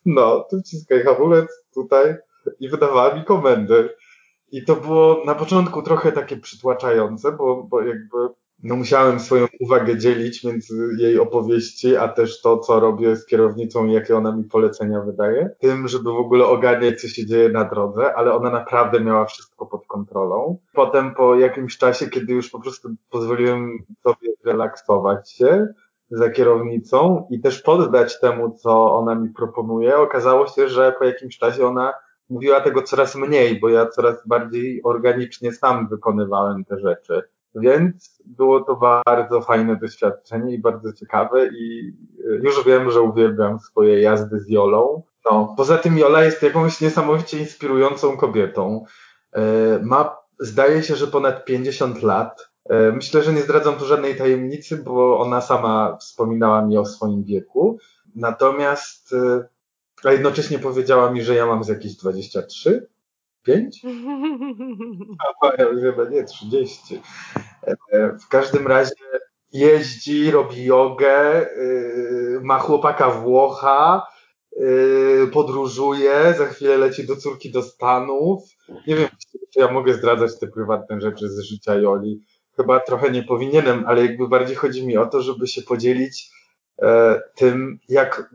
no, 0.07 0.47
tu 0.51 0.61
wciskaj 0.61 1.03
hamulec 1.03 1.65
tutaj 1.75 2.17
i 2.61 2.69
wydawała 2.69 3.15
mi 3.15 3.25
komendy. 3.25 3.97
I 4.53 4.65
to 4.65 4.77
było 4.77 5.23
na 5.27 5.35
początku 5.35 5.83
trochę 5.83 6.13
takie 6.13 6.37
przytłaczające, 6.37 7.33
bo, 7.33 7.63
bo 7.63 7.83
jakby 7.83 8.29
no 8.63 8.77
musiałem 8.77 9.21
swoją 9.21 9.47
uwagę 9.61 9.99
dzielić 9.99 10.45
między 10.45 10.89
jej 10.99 11.19
opowieści, 11.19 11.97
a 11.97 12.09
też 12.09 12.41
to, 12.41 12.59
co 12.59 12.81
robię 12.81 13.17
z 13.17 13.27
kierownicą 13.27 13.87
i 13.87 13.93
jakie 13.93 14.17
ona 14.17 14.37
mi 14.37 14.45
polecenia 14.45 15.01
wydaje, 15.01 15.51
tym, 15.59 15.89
żeby 15.89 16.13
w 16.13 16.17
ogóle 16.17 16.47
ogarniać, 16.47 17.01
co 17.01 17.09
się 17.09 17.27
dzieje 17.27 17.49
na 17.49 17.65
drodze, 17.65 18.15
ale 18.15 18.35
ona 18.35 18.51
naprawdę 18.51 19.01
miała 19.01 19.25
wszystko 19.25 19.67
pod 19.67 19.87
kontrolą. 19.87 20.59
Potem 20.73 21.15
po 21.15 21.35
jakimś 21.35 21.79
czasie, 21.79 22.09
kiedy 22.09 22.33
już 22.33 22.51
po 22.51 22.61
prostu 22.61 22.89
pozwoliłem 23.11 23.79
sobie 24.03 24.29
relaksować 24.45 25.33
się 25.33 25.67
za 26.11 26.31
kierownicą 26.31 27.27
i 27.31 27.41
też 27.41 27.63
poddać 27.63 28.21
temu, 28.21 28.51
co 28.51 28.95
ona 28.95 29.15
mi 29.15 29.29
proponuje, 29.29 29.97
okazało 29.97 30.47
się, 30.47 30.69
że 30.69 30.95
po 30.99 31.05
jakimś 31.05 31.39
czasie 31.39 31.67
ona 31.67 31.93
mówiła 32.31 32.61
tego 32.61 32.83
coraz 32.83 33.15
mniej, 33.15 33.61
bo 33.61 33.69
ja 33.69 33.87
coraz 33.87 34.27
bardziej 34.27 34.81
organicznie 34.85 35.53
sam 35.53 35.89
wykonywałem 35.89 36.65
te 36.65 36.79
rzeczy. 36.79 37.23
Więc 37.55 38.23
było 38.25 38.61
to 38.61 39.03
bardzo 39.07 39.41
fajne 39.41 39.77
doświadczenie 39.77 40.55
i 40.55 40.59
bardzo 40.59 40.93
ciekawe 40.93 41.47
i 41.47 41.93
e, 42.31 42.35
już 42.35 42.65
wiem, 42.65 42.91
że 42.91 43.01
uwielbiam 43.01 43.61
swoje 43.61 44.01
jazdy 44.01 44.41
z 44.41 44.49
Jolą. 44.49 45.03
No, 45.31 45.55
poza 45.57 45.79
tym 45.79 45.99
Jola 45.99 46.25
jest 46.25 46.43
jakąś 46.43 46.81
niesamowicie 46.81 47.39
inspirującą 47.39 48.17
kobietą. 48.17 48.85
E, 49.33 49.43
ma, 49.83 50.17
zdaje 50.39 50.83
się, 50.83 50.97
że 50.97 51.07
ponad 51.07 51.45
50 51.45 52.03
lat. 52.03 52.51
E, 52.65 52.93
myślę, 52.93 53.23
że 53.23 53.33
nie 53.33 53.43
zdradzam 53.43 53.75
tu 53.75 53.85
żadnej 53.85 54.17
tajemnicy, 54.17 54.77
bo 54.77 55.21
ona 55.21 55.41
sama 55.41 55.97
wspominała 56.01 56.63
mi 56.67 56.77
o 56.77 56.85
swoim 56.85 57.25
wieku. 57.25 57.79
Natomiast, 58.15 59.15
a 60.05 60.13
jednocześnie 60.13 60.59
powiedziała 60.59 61.11
mi, 61.11 61.23
że 61.23 61.35
ja 61.35 61.47
mam 61.47 61.65
z 61.65 61.69
jakieś 61.69 61.97
23. 61.97 62.92
Pięć? 63.43 63.83
A, 65.43 65.47
ja 65.47 65.67
chyba 65.81 66.05
nie, 66.09 66.25
30. 66.25 67.01
E, 67.93 68.19
w 68.19 68.29
każdym 68.29 68.67
razie 68.67 68.95
jeździ, 69.53 70.31
robi 70.31 70.65
jogę, 70.65 71.47
y, 71.57 72.41
ma 72.43 72.59
chłopaka 72.59 73.11
Włocha, 73.11 74.07
y, 74.53 75.29
podróżuje, 75.33 76.35
za 76.39 76.47
chwilę 76.47 76.79
leci 76.79 77.07
do 77.07 77.17
córki 77.17 77.51
do 77.51 77.63
Stanów. 77.63 78.43
Nie 78.87 78.97
wiem, 78.97 79.09
czy 79.53 79.61
ja 79.61 79.73
mogę 79.73 79.95
zdradzać 79.95 80.39
te 80.39 80.47
prywatne 80.47 81.01
rzeczy 81.01 81.29
z 81.29 81.41
życia 81.41 81.75
Joli. 81.75 82.21
Chyba 82.57 82.81
trochę 82.81 83.11
nie 83.11 83.23
powinienem, 83.23 83.85
ale 83.87 84.07
jakby 84.07 84.29
bardziej 84.29 84.57
chodzi 84.57 84.87
mi 84.87 84.97
o 84.97 85.07
to, 85.07 85.23
żeby 85.23 85.47
się 85.47 85.63
podzielić 85.63 86.31
e, 86.83 87.21
tym, 87.35 87.79
jak 87.89 88.31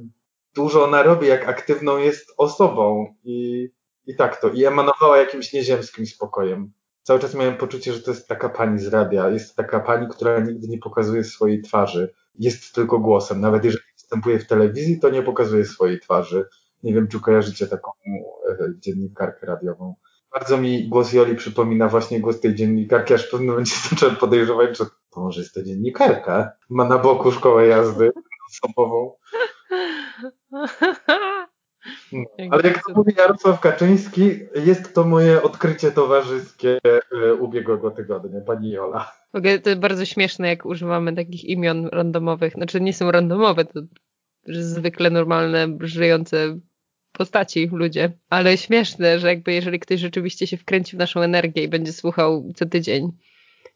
dużo 0.55 0.85
ona 0.85 1.03
robi, 1.03 1.27
jak 1.27 1.49
aktywną 1.49 1.97
jest 1.97 2.33
osobą 2.37 3.15
i 3.23 3.67
i 4.07 4.15
tak 4.15 4.41
to. 4.41 4.49
I 4.49 4.65
emanowała 4.65 5.17
jakimś 5.17 5.53
nieziemskim 5.53 6.05
spokojem. 6.05 6.71
Cały 7.03 7.19
czas 7.19 7.35
miałem 7.35 7.57
poczucie, 7.57 7.93
że 7.93 8.01
to 8.01 8.11
jest 8.11 8.27
taka 8.27 8.49
pani 8.49 8.79
z 8.79 8.87
radia. 8.87 9.29
Jest 9.29 9.55
taka 9.55 9.79
pani, 9.79 10.07
która 10.07 10.39
nigdy 10.39 10.67
nie 10.67 10.77
pokazuje 10.77 11.23
swojej 11.23 11.61
twarzy. 11.61 12.13
Jest 12.35 12.75
tylko 12.75 12.99
głosem. 12.99 13.41
Nawet 13.41 13.65
jeżeli 13.65 13.83
występuje 13.93 14.39
w 14.39 14.47
telewizji, 14.47 14.99
to 14.99 15.09
nie 15.09 15.21
pokazuje 15.21 15.65
swojej 15.65 15.99
twarzy. 15.99 16.45
Nie 16.83 16.93
wiem, 16.93 17.07
czy 17.07 17.19
kojarzycie 17.19 17.67
taką 17.67 17.91
e, 18.49 18.55
dziennikarkę 18.79 19.45
radiową. 19.45 19.95
Bardzo 20.33 20.57
mi 20.57 20.89
głos 20.89 21.13
Joli 21.13 21.35
przypomina 21.35 21.87
właśnie 21.87 22.19
głos 22.19 22.39
tej 22.39 22.55
dziennikarki, 22.55 23.13
aż 23.13 23.27
w 23.27 23.31
pewnym 23.31 23.49
momencie 23.49 23.75
zacząłem 23.89 24.15
podejrzewać, 24.15 24.77
że 24.77 24.85
to 24.85 25.21
może 25.21 25.41
jest 25.41 25.53
to 25.53 25.63
dziennikarka. 25.63 26.51
Ma 26.69 26.85
na 26.85 26.97
boku 26.97 27.31
szkołę 27.31 27.67
jazdy 27.67 28.11
osobową. 28.49 29.13
No, 32.11 32.25
ale 32.51 32.63
jak 32.63 32.83
to 32.87 32.93
mówi 32.95 33.13
Jarosław 33.17 33.59
Kaczyński, 33.59 34.39
jest 34.65 34.93
to 34.93 35.03
moje 35.03 35.41
odkrycie 35.41 35.91
towarzyskie 35.91 36.79
e, 36.85 37.33
ubiegłego 37.33 37.91
tygodnia, 37.91 38.41
pani 38.41 38.71
Jola. 38.71 39.11
Okay, 39.33 39.59
to 39.59 39.69
jest 39.69 39.81
bardzo 39.81 40.05
śmieszne, 40.05 40.47
jak 40.47 40.65
używamy 40.65 41.15
takich 41.15 41.43
imion 41.43 41.87
randomowych. 41.91 42.53
Znaczy 42.53 42.81
nie 42.81 42.93
są 42.93 43.11
randomowe, 43.11 43.65
to 43.65 43.79
zwykle 44.47 45.09
normalne, 45.09 45.77
żyjące 45.79 46.59
postaci 47.11 47.69
ludzie. 47.71 48.11
Ale 48.29 48.57
śmieszne, 48.57 49.19
że 49.19 49.27
jakby 49.27 49.53
jeżeli 49.53 49.79
ktoś 49.79 49.99
rzeczywiście 49.99 50.47
się 50.47 50.57
wkręci 50.57 50.95
w 50.95 50.99
naszą 50.99 51.21
energię 51.21 51.63
i 51.63 51.67
będzie 51.67 51.93
słuchał 51.93 52.51
co 52.55 52.65
tydzień, 52.65 53.11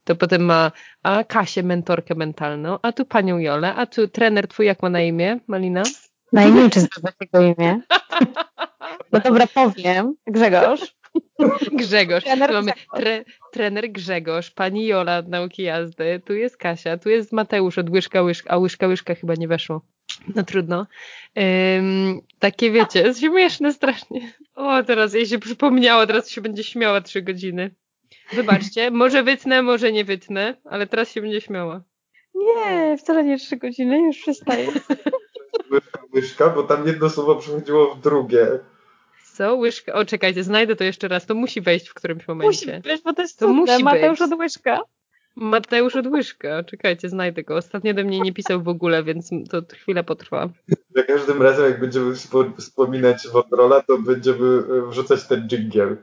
to 0.04 0.16
potem 0.16 0.42
ma 0.42 0.72
a 1.04 1.24
Kasię, 1.24 1.64
mentorkę 1.64 2.16
mentalną, 2.16 2.80
a 2.82 2.92
tu 2.92 3.06
panią 3.06 3.38
Jolę, 3.38 3.76
a 3.76 3.86
tu 3.86 4.08
trener 4.08 4.48
twój 4.48 4.66
jak 4.66 4.84
ma 4.84 4.90
na 4.90 5.02
imię, 5.02 5.40
Malina? 5.48 5.84
Najmniej 6.34 6.70
czy 6.70 6.80
zdradzać 6.86 7.16
jego 7.22 7.42
imię. 7.42 7.82
No 9.12 9.20
dobra, 9.20 9.48
powiem. 9.48 10.16
Grzegorz. 10.28 10.96
Grzegorz. 11.72 12.24
Trener 12.24 12.54
Mamy 12.54 12.72
tre, 12.96 13.26
trener 13.52 13.92
Grzegorz, 13.92 14.52
pani 14.52 14.86
Jola 14.86 15.18
od 15.18 15.28
nauki 15.28 15.64
jazdy, 15.64 16.22
tu 16.26 16.34
jest 16.34 16.58
Kasia, 16.58 16.98
tu 16.98 17.10
jest 17.10 17.34
Mateusz 17.34 17.78
od 17.78 17.90
łyżka 17.90 18.22
łyżka, 18.22 18.50
a 18.54 18.58
łyżka 18.58 18.88
łyżka 18.88 19.16
chyba 19.16 19.34
nie 19.36 19.48
weszło. 19.48 19.82
No 20.36 20.44
trudno. 20.44 20.88
Um, 21.36 22.22
takie 22.40 22.72
wiecie, 22.72 23.14
śmieszne 23.14 23.74
strasznie. 23.74 24.34
O, 24.56 24.84
teraz 24.84 25.14
jej 25.14 25.26
się 25.26 25.40
przypomniało, 25.40 26.08
teraz 26.08 26.30
się 26.30 26.42
będzie 26.42 26.64
śmiała 26.64 27.02
trzy 27.02 27.22
godziny. 27.22 27.76
Wybaczcie, 28.34 28.92
może 28.92 29.24
wytnę, 29.24 29.62
może 29.62 29.92
nie 29.92 30.06
wytnę, 30.06 30.58
ale 30.66 30.88
teraz 30.88 31.12
się 31.12 31.22
będzie 31.22 31.42
śmiała. 31.42 31.84
Nie, 32.36 32.98
wcale 32.98 33.24
nie 33.24 33.38
trzy 33.38 33.58
godziny, 33.58 34.02
już 34.02 34.18
przestaję. 34.18 34.68
łyżka, 35.72 36.00
łyżka, 36.14 36.50
bo 36.50 36.64
tam 36.64 36.88
jedno 36.88 37.10
słowo 37.10 37.36
przechodziło 37.36 37.96
w 37.96 38.02
drugie. 38.02 38.48
Co? 39.34 39.56
Łyżka? 39.56 39.94
O, 39.94 40.06
czekajcie, 40.06 40.44
znajdę 40.44 40.76
to 40.76 40.84
jeszcze 40.84 41.08
raz. 41.08 41.26
To 41.26 41.36
musi 41.36 41.62
wejść 41.62 41.88
w 41.88 41.94
którymś 41.94 42.28
momencie. 42.28 42.48
Musi 42.48 42.82
wejść, 42.82 43.04
bo 43.04 43.14
to 43.14 43.22
jest 43.22 43.40
to 43.40 43.48
musi 43.48 43.84
Mateusz 43.84 44.20
być. 44.20 44.32
od 44.32 44.40
łyżka. 44.40 44.80
Mateusz 45.36 45.96
od 45.96 46.08
łyżka. 46.08 46.64
Czekajcie, 46.64 47.10
znajdę 47.10 47.44
go. 47.44 47.56
Ostatnio 47.56 47.94
do 47.94 48.04
mnie 48.04 48.20
nie 48.20 48.34
pisał 48.34 48.64
w 48.64 48.68
ogóle, 48.68 49.04
więc 49.04 49.30
to 49.50 49.62
chwilę 49.74 50.04
potrwa. 50.04 50.50
Za 50.96 51.04
każdym 51.04 51.42
razem, 51.42 51.66
jak 51.66 51.80
będziemy 51.80 52.14
wspominać 52.58 53.28
Wodrola, 53.28 53.82
to 53.82 53.98
będziemy 53.98 54.64
wrzucać 54.90 55.28
ten 55.28 55.48
dżingiel. 55.48 55.98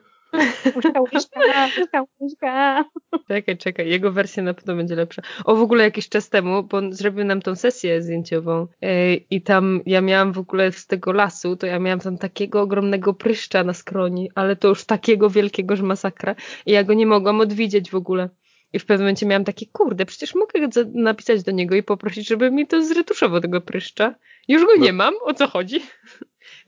Łyżka, 0.77 1.01
łyżka, 1.01 1.41
łyżka, 1.79 2.05
łyżka. 2.21 2.85
Czekaj, 3.29 3.59
czekaj, 3.59 3.89
jego 3.89 4.13
wersja 4.13 4.43
na 4.43 4.55
pewno 4.55 4.77
będzie 4.77 4.95
lepsza. 4.95 5.23
O, 5.45 5.57
w 5.57 5.63
ogóle 5.63 5.85
jakiś 5.85 6.09
czas 6.09 6.29
temu, 6.29 6.63
bo 6.63 6.77
on 6.77 6.93
zrobił 6.93 7.25
nam 7.25 7.43
tą 7.43 7.57
sesję 7.57 8.03
zdjęciową 8.03 8.67
yy, 8.81 9.17
i 9.31 9.43
tam 9.43 9.81
ja 9.87 10.01
miałam 10.01 10.33
w 10.33 10.39
ogóle 10.39 10.73
z 10.73 10.87
tego 10.87 11.13
lasu, 11.13 11.57
to 11.57 11.67
ja 11.67 11.79
miałam 11.79 12.01
tam 12.01 12.19
takiego 12.19 12.61
ogromnego 12.61 13.15
pryszcza 13.15 13.65
na 13.65 13.75
skroni, 13.75 14.31
ale 14.35 14.57
to 14.57 14.69
już 14.69 14.85
takiego 14.85 15.31
wielkiego, 15.31 15.77
że 15.77 15.83
masakra 15.83 16.35
i 16.67 16.73
ja 16.73 16.85
go 16.85 16.95
nie 16.95 17.07
mogłam 17.07 17.41
odwidzieć 17.41 17.91
w 17.91 17.95
ogóle. 17.95 18.29
I 18.73 18.79
w 18.79 18.85
pewnym 18.87 19.05
momencie 19.05 19.27
miałam 19.27 19.45
takie, 19.45 19.67
kurde, 19.67 20.07
przecież 20.07 20.35
mogę 20.35 20.69
napisać 20.95 21.43
do 21.43 21.53
niego 21.53 21.75
i 21.75 21.83
poprosić, 21.83 22.29
żeby 22.29 22.51
mi 22.51 22.67
to 22.67 22.83
zretuszował 22.83 23.41
tego 23.41 23.61
pryszcza. 23.61 24.15
Już 24.49 24.65
go 24.65 24.73
no. 24.79 24.85
nie 24.85 24.93
mam, 24.93 25.15
o 25.23 25.35
co 25.35 25.47
chodzi? 25.47 25.81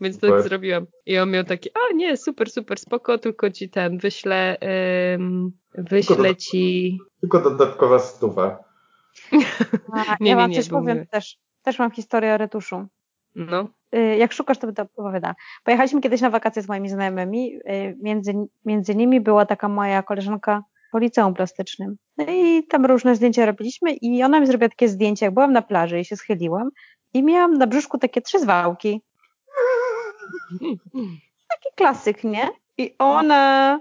Więc 0.00 0.18
tak 0.18 0.30
Super. 0.30 0.42
zrobiłam. 0.42 0.86
I 1.06 1.18
on 1.18 1.30
miał 1.30 1.44
taki, 1.44 1.70
a 1.74 1.94
nie, 1.94 2.16
super, 2.16 2.50
super, 2.50 2.78
spoko, 2.78 3.18
tylko 3.18 3.50
ci 3.50 3.70
ten 3.70 3.98
wyślę, 3.98 4.56
ym, 5.14 5.52
wyślę 5.74 6.16
tylko 6.16 6.34
ci... 6.34 6.98
Tylko 7.20 7.40
dodatkowa 7.40 7.98
stuwa. 7.98 8.64
A, 9.92 10.16
nie, 10.20 10.30
ja 10.30 10.36
wam 10.36 10.50
nie, 10.50 10.56
coś 10.56 10.68
powiem 10.68 10.98
nie. 10.98 11.06
też. 11.06 11.36
Też 11.62 11.78
mam 11.78 11.90
historię 11.90 12.34
o 12.34 12.36
retuszu. 12.36 12.86
No. 13.34 13.68
Y, 13.94 14.16
jak 14.16 14.32
szukasz, 14.32 14.58
to 14.58 14.66
będę 14.66 14.82
opowiadała. 14.82 15.34
Pojechaliśmy 15.64 16.00
kiedyś 16.00 16.20
na 16.20 16.30
wakacje 16.30 16.62
z 16.62 16.68
moimi 16.68 16.88
znajomymi. 16.88 17.56
Y, 17.56 17.96
między, 18.02 18.32
między 18.64 18.94
nimi 18.94 19.20
była 19.20 19.46
taka 19.46 19.68
moja 19.68 20.02
koleżanka 20.02 20.62
po 20.92 20.98
liceum 20.98 21.34
plastycznym. 21.34 21.96
No 22.16 22.24
i 22.28 22.66
tam 22.66 22.86
różne 22.86 23.16
zdjęcia 23.16 23.46
robiliśmy 23.46 23.92
i 23.92 24.22
ona 24.22 24.40
mi 24.40 24.46
zrobiła 24.46 24.68
takie 24.68 24.88
zdjęcie, 24.88 25.26
jak 25.26 25.34
byłam 25.34 25.52
na 25.52 25.62
plaży 25.62 26.00
i 26.00 26.04
się 26.04 26.16
schyliłam 26.16 26.70
i 27.14 27.22
miałam 27.22 27.54
na 27.54 27.66
brzuszku 27.66 27.98
takie 27.98 28.22
trzy 28.22 28.40
zwałki. 28.40 29.02
Taki 31.48 31.68
klasyk, 31.76 32.24
nie? 32.24 32.48
I 32.78 32.94
ona 32.98 33.80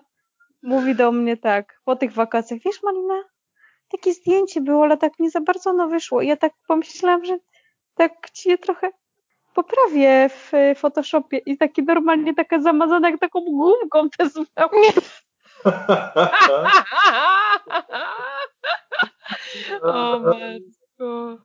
mówi 0.64 0.95
do 0.95 1.12
mnie 1.12 1.38
tak, 1.38 1.82
po 1.86 1.95
tych 1.95 2.14
wakacjach, 2.14 2.60
wiesz 2.66 2.84
Malina, 2.84 3.24
takie 3.91 4.14
zdjęcie 4.14 4.62
było, 4.62 4.84
ale 4.84 4.97
tak 4.97 5.20
nie 5.20 5.30
za 5.30 5.41
bardzo 5.41 5.70
ono 5.70 5.88
wyszło. 5.88 6.22
I 6.22 6.28
ja 6.28 6.38
tak 6.38 6.54
pomyślałam, 6.68 7.26
że 7.26 7.38
tak 7.95 8.30
ci 8.30 8.50
je 8.50 8.58
trochę 8.58 8.91
poprawię 9.54 10.30
w 10.30 10.52
Photoshopie 10.76 11.38
i 11.38 11.58
taki 11.58 11.84
normalnie 11.84 12.36
taka 12.36 12.62
zamazana 12.62 13.10
jak 13.10 13.20
taką 13.20 13.41
gumką 13.41 14.10
te 14.10 14.30
zwałki. 14.30 15.00
o 19.82 20.20
matko. 20.20 21.38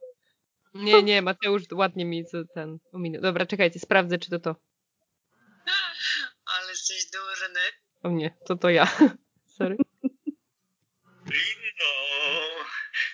Nie, 0.75 1.03
nie, 1.03 1.23
Mateusz 1.23 1.63
ładnie 1.73 2.05
mi 2.05 2.25
ten 2.55 2.79
ominął. 2.93 3.23
Dobra, 3.23 3.47
czekajcie, 3.47 3.79
sprawdzę, 3.79 4.19
czy 4.19 4.31
to 4.31 4.39
to. 4.39 4.57
Jesteś 6.91 7.11
durny. 7.11 7.61
O 8.03 8.09
nie, 8.11 8.31
to 8.47 8.57
to 8.57 8.71
ja. 8.71 8.87
Sorry. 9.59 9.77
Lino, 11.27 11.93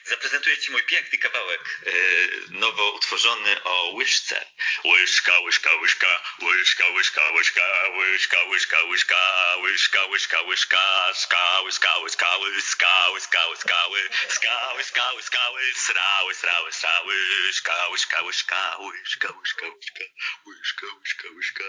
zaprezentuję 0.05 0.59
Ci 0.59 0.73
mój 0.73 0.83
piękny 0.83 1.19
kawałek, 1.19 1.81
yy, 1.87 2.59
nowo 2.59 2.93
utworzony 2.93 3.63
o 3.65 3.91
łyżce. 3.95 4.47
Łyżka, 4.85 5.41
łyżka, 5.41 5.71
łyżka, 5.81 6.23
łyżka, 6.43 6.89
łyżka, 6.89 7.23
łyżka, 7.33 7.63
łyżka, 7.71 8.43
łyżka, 8.49 8.79
łyżka, 8.83 9.57
łyżka, 9.63 10.07
łyżka, 10.07 10.41
łyżka, 10.43 11.15
skały, 11.15 11.73
skały, 11.73 12.11
skały, 12.11 12.61
skały, 12.61 13.21
skały, 13.21 13.57
skały, 13.57 14.01
skały, 14.29 14.85
skały, 14.85 15.23
skały, 15.23 15.61
srały, 15.75 16.35
srały, 16.35 16.73
srały, 16.73 17.15
łyżka, 17.47 17.89
łyżka, 17.91 18.23
łyżka, 18.23 18.77
łyżka, 18.79 19.29
łyżka, 19.41 19.67
łyżka, 19.67 20.05
łyżka, 20.47 20.87
łyżka, 21.01 21.29
łyżka. 21.37 21.65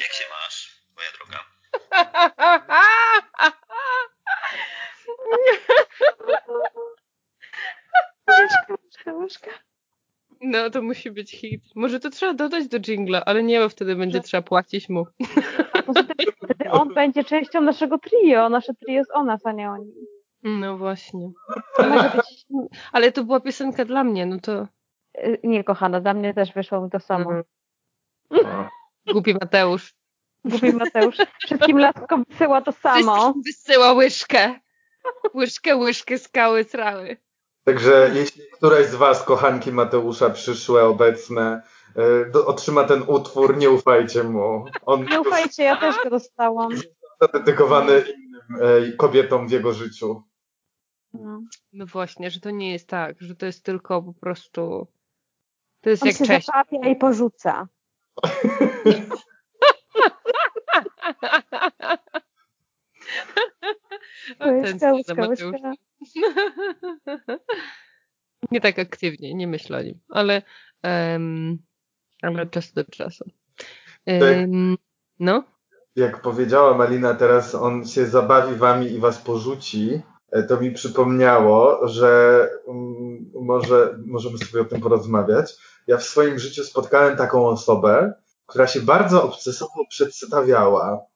Jak 0.00 0.12
się 0.12 0.24
masz, 0.30 0.82
moja 0.96 1.08
droga? 1.12 1.44
No 10.40 10.70
to 10.70 10.82
musi 10.82 11.10
być 11.10 11.30
hit. 11.30 11.62
Może 11.74 12.00
to 12.00 12.10
trzeba 12.10 12.34
dodać 12.34 12.68
do 12.68 12.80
jingla, 12.80 13.24
ale 13.24 13.42
nie, 13.42 13.60
bo 13.60 13.68
wtedy 13.68 13.96
będzie 13.96 14.20
trzeba 14.20 14.42
płacić 14.42 14.88
mu. 14.88 15.06
Wtedy 16.44 16.70
on 16.70 16.94
będzie 16.94 17.24
częścią 17.24 17.60
naszego 17.60 17.98
trio. 17.98 18.48
Nasze 18.48 18.74
trio 18.74 18.94
jest 18.94 19.10
o 19.14 19.24
nas, 19.24 19.46
a 19.46 19.52
nie 19.52 19.70
oni. 19.70 19.92
No 20.42 20.78
właśnie. 20.78 21.30
Ale, 21.78 22.10
być... 22.10 22.46
ale 22.92 23.12
to 23.12 23.24
była 23.24 23.40
piosenka 23.40 23.84
dla 23.84 24.04
mnie, 24.04 24.26
no 24.26 24.36
to. 24.40 24.66
Y, 25.18 25.40
nie, 25.44 25.64
kochana, 25.64 26.00
dla 26.00 26.14
mnie 26.14 26.34
też 26.34 26.52
wyszło 26.52 26.88
to 26.92 27.00
samo. 27.00 27.30
Mhm. 28.30 28.68
Głupi 29.12 29.34
Mateusz. 29.34 29.94
Głupi 30.44 30.72
Mateusz. 30.72 31.16
Wszystkim 31.38 31.78
laskom 31.78 32.24
wysyła 32.28 32.60
to 32.60 32.72
samo. 32.72 33.14
Wszystkim 33.14 33.42
wysyła 33.42 33.92
łyżkę. 33.92 34.60
Łyżkę, 35.34 35.76
łyżkę, 35.76 36.18
skały, 36.18 36.64
srały. 36.64 37.16
Także 37.64 38.10
jeśli 38.14 38.42
któraś 38.52 38.86
z 38.86 38.94
Was, 38.94 39.22
kochanki 39.22 39.72
Mateusza, 39.72 40.30
przyszłe, 40.30 40.84
obecne, 40.84 41.62
y, 42.26 42.30
do, 42.30 42.46
otrzyma 42.46 42.84
ten 42.84 43.02
utwór, 43.06 43.56
nie 43.56 43.70
ufajcie 43.70 44.24
mu. 44.24 44.64
On 44.86 45.04
nie 45.04 45.20
ufajcie, 45.20 45.62
ja 45.62 45.76
też 45.76 45.96
go 46.04 46.10
dostałam. 46.10 46.72
Dedykowany 47.32 48.04
innym 48.16 48.68
y, 48.84 48.96
kobietom 48.96 49.48
w 49.48 49.50
jego 49.50 49.72
życiu. 49.72 50.22
No. 51.12 51.40
no. 51.72 51.86
właśnie, 51.86 52.30
że 52.30 52.40
to 52.40 52.50
nie 52.50 52.72
jest 52.72 52.88
tak, 52.88 53.16
że 53.20 53.36
to 53.36 53.46
jest 53.46 53.64
tylko 53.64 54.02
po 54.02 54.12
prostu. 54.12 54.86
To 55.80 55.90
jest 55.90 56.02
On 56.02 56.08
jak 56.08 56.18
się 56.18 56.26
cześć. 56.26 56.48
i 56.90 56.96
porzuca. 56.96 57.68
Łyżka, 64.46 64.92
łyżka, 64.92 65.28
łyżka. 65.28 65.72
Nie 68.50 68.60
tak 68.60 68.78
aktywnie, 68.78 69.34
nie 69.34 69.46
myślę 69.46 69.78
o 69.78 69.82
nim, 69.82 70.00
ale, 70.08 70.42
um, 70.82 71.58
ale 72.22 72.42
od 72.42 72.50
czasu 72.50 72.74
do 72.74 72.84
czasu. 72.84 73.24
Um, 74.06 74.76
no? 75.20 75.44
Jak 75.96 76.22
powiedziała 76.22 76.76
Malina, 76.76 77.14
teraz 77.14 77.54
on 77.54 77.86
się 77.86 78.06
zabawi 78.06 78.56
wami 78.56 78.92
i 78.92 78.98
was 78.98 79.18
porzuci, 79.18 80.02
e, 80.32 80.42
to 80.42 80.60
mi 80.60 80.72
przypomniało, 80.72 81.88
że 81.88 82.48
um, 82.66 83.30
może 83.34 83.98
możemy 84.06 84.38
sobie 84.38 84.62
o 84.62 84.64
tym 84.64 84.80
porozmawiać. 84.80 85.56
Ja 85.86 85.96
w 85.96 86.04
swoim 86.04 86.38
życiu 86.38 86.64
spotkałem 86.64 87.16
taką 87.16 87.46
osobę, 87.46 88.12
która 88.46 88.66
się 88.66 88.80
bardzo 88.80 89.24
obsesyjnie 89.24 89.86
przedstawiała. 89.88 91.06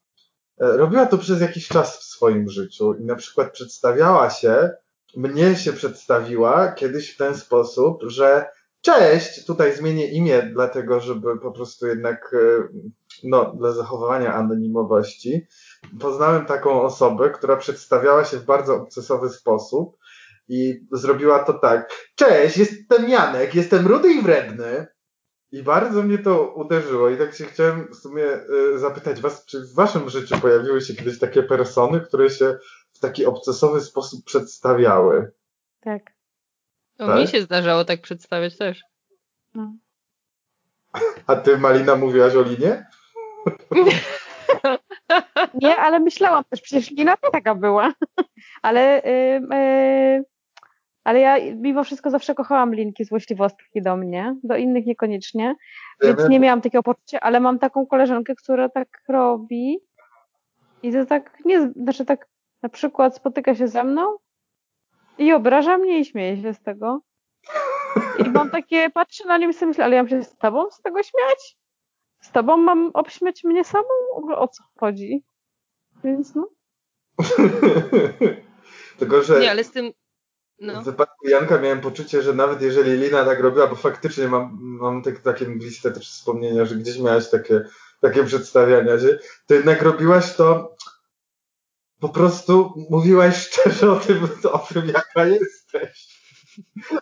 E, 0.60 0.76
robiła 0.76 1.06
to 1.06 1.18
przez 1.18 1.40
jakiś 1.40 1.68
czas 1.68 1.98
w 1.98 2.02
swoim 2.02 2.48
życiu 2.48 2.94
i 2.94 3.04
na 3.04 3.16
przykład 3.16 3.52
przedstawiała 3.52 4.30
się, 4.30 4.70
mnie 5.16 5.56
się 5.56 5.72
przedstawiła 5.72 6.72
kiedyś 6.72 7.14
w 7.14 7.16
ten 7.16 7.36
sposób, 7.36 8.02
że 8.06 8.46
cześć, 8.80 9.44
tutaj 9.44 9.76
zmienię 9.76 10.10
imię, 10.10 10.50
dlatego 10.52 11.00
żeby 11.00 11.38
po 11.38 11.52
prostu 11.52 11.86
jednak, 11.86 12.34
e, 12.34 12.68
no, 13.24 13.54
dla 13.54 13.72
zachowania 13.72 14.34
anonimowości. 14.34 15.46
Poznałem 16.00 16.46
taką 16.46 16.82
osobę, 16.82 17.30
która 17.30 17.56
przedstawiała 17.56 18.24
się 18.24 18.36
w 18.36 18.44
bardzo 18.44 18.74
obcesowy 18.74 19.28
sposób 19.28 19.97
i 20.48 20.86
zrobiła 20.92 21.44
to 21.44 21.52
tak. 21.52 21.90
Cześć, 22.14 22.56
jestem 22.56 23.08
Janek, 23.08 23.54
jestem 23.54 23.86
rudy 23.86 24.12
i 24.12 24.22
wredny. 24.22 24.86
I 25.52 25.62
bardzo 25.62 26.02
mnie 26.02 26.18
to 26.18 26.54
uderzyło 26.54 27.10
i 27.10 27.18
tak 27.18 27.34
się 27.34 27.44
chciałem 27.44 27.88
w 27.92 27.96
sumie 27.96 28.24
y, 28.74 28.78
zapytać 28.78 29.20
was, 29.20 29.44
czy 29.44 29.60
w 29.60 29.74
waszym 29.74 30.10
życiu 30.10 30.38
pojawiły 30.40 30.80
się 30.80 30.94
kiedyś 30.94 31.18
takie 31.18 31.42
persony, 31.42 32.00
które 32.00 32.30
się 32.30 32.58
w 32.92 32.98
taki 32.98 33.26
obcesowy 33.26 33.80
sposób 33.80 34.24
przedstawiały? 34.24 35.32
Tak. 35.80 36.02
O, 36.98 37.06
tak? 37.06 37.20
mi 37.20 37.26
się 37.26 37.42
zdarzało 37.42 37.84
tak 37.84 38.00
przedstawiać 38.00 38.56
też. 38.56 38.82
No. 39.54 39.72
A 41.26 41.36
ty, 41.36 41.58
Malina, 41.58 41.96
mówiłaś 41.96 42.34
o 42.34 42.42
Linie? 42.42 42.86
Nie, 45.62 45.76
ale 45.76 46.00
myślałam 46.00 46.44
też, 46.50 46.60
przecież 46.60 46.90
Lina 46.90 47.16
taka 47.32 47.54
była. 47.54 47.92
Ale 48.62 49.02
yy, 49.04 49.56
yy, 49.56 50.24
ale 51.08 51.20
ja 51.20 51.36
mimo 51.54 51.84
wszystko 51.84 52.10
zawsze 52.10 52.34
kochałam 52.34 52.74
linki 52.74 53.04
złośliwostki 53.04 53.82
do 53.82 53.96
mnie, 53.96 54.36
do 54.42 54.56
innych 54.56 54.86
niekoniecznie, 54.86 55.54
więc 56.02 56.28
nie 56.28 56.40
miałam 56.40 56.60
takiego 56.60 56.82
poczucia, 56.82 57.20
ale 57.20 57.40
mam 57.40 57.58
taką 57.58 57.86
koleżankę, 57.86 58.34
która 58.34 58.68
tak 58.68 58.88
robi 59.08 59.78
i 60.82 60.92
to 60.92 61.06
tak 61.06 61.38
nie, 61.44 61.72
znaczy 61.76 62.04
tak 62.04 62.28
na 62.62 62.68
przykład 62.68 63.16
spotyka 63.16 63.54
się 63.54 63.68
ze 63.68 63.84
mną 63.84 64.16
i 65.18 65.32
obraża 65.32 65.78
mnie 65.78 66.00
i 66.00 66.04
śmieje 66.04 66.42
się 66.42 66.54
z 66.54 66.62
tego. 66.62 67.00
I 68.26 68.30
mam 68.30 68.50
takie, 68.50 68.90
patrzę 68.90 69.24
na 69.28 69.38
nią 69.38 69.48
i 69.48 69.54
sobie 69.54 69.66
myślę, 69.66 69.84
ale 69.84 69.96
ja 69.96 70.02
mam 70.02 70.10
się 70.10 70.22
z 70.22 70.36
tobą 70.36 70.70
z 70.70 70.82
tego 70.82 71.02
śmiać? 71.02 71.56
Z 72.20 72.30
tobą 72.30 72.56
mam 72.56 72.90
obśmiać 72.94 73.44
mnie 73.44 73.64
samą? 73.64 73.88
O 74.36 74.48
co 74.48 74.62
chodzi? 74.80 75.24
Więc 76.04 76.34
no. 76.34 76.48
Tylko, 78.98 79.22
że... 79.22 79.40
Nie, 79.40 79.50
ale 79.50 79.64
z 79.64 79.70
tym, 79.70 79.92
no. 80.60 80.82
W 80.82 80.84
wypadku 80.84 81.28
Janka 81.28 81.58
miałem 81.58 81.80
poczucie, 81.80 82.22
że 82.22 82.34
nawet 82.34 82.62
jeżeli 82.62 82.90
Lina 82.90 83.24
tak 83.24 83.40
robiła, 83.40 83.66
bo 83.66 83.76
faktycznie 83.76 84.28
mam, 84.28 84.58
mam 84.60 85.02
tak, 85.02 85.20
takie 85.20 85.48
mgliste 85.48 85.90
też 85.92 86.10
wspomnienia, 86.10 86.64
że 86.64 86.74
gdzieś 86.74 86.98
miałaś 86.98 87.30
takie, 87.30 87.64
takie 88.00 88.24
przedstawiania 88.24 89.00
się, 89.00 89.18
to 89.46 89.54
jednak 89.54 89.82
robiłaś 89.82 90.36
to 90.36 90.76
po 92.00 92.08
prostu 92.08 92.74
mówiłaś 92.90 93.36
szczerze 93.46 93.92
o 93.92 93.96
tym, 93.96 94.28
o 94.52 94.58
tym 94.58 94.86
jaka 94.86 95.26
jesteś. 95.26 96.18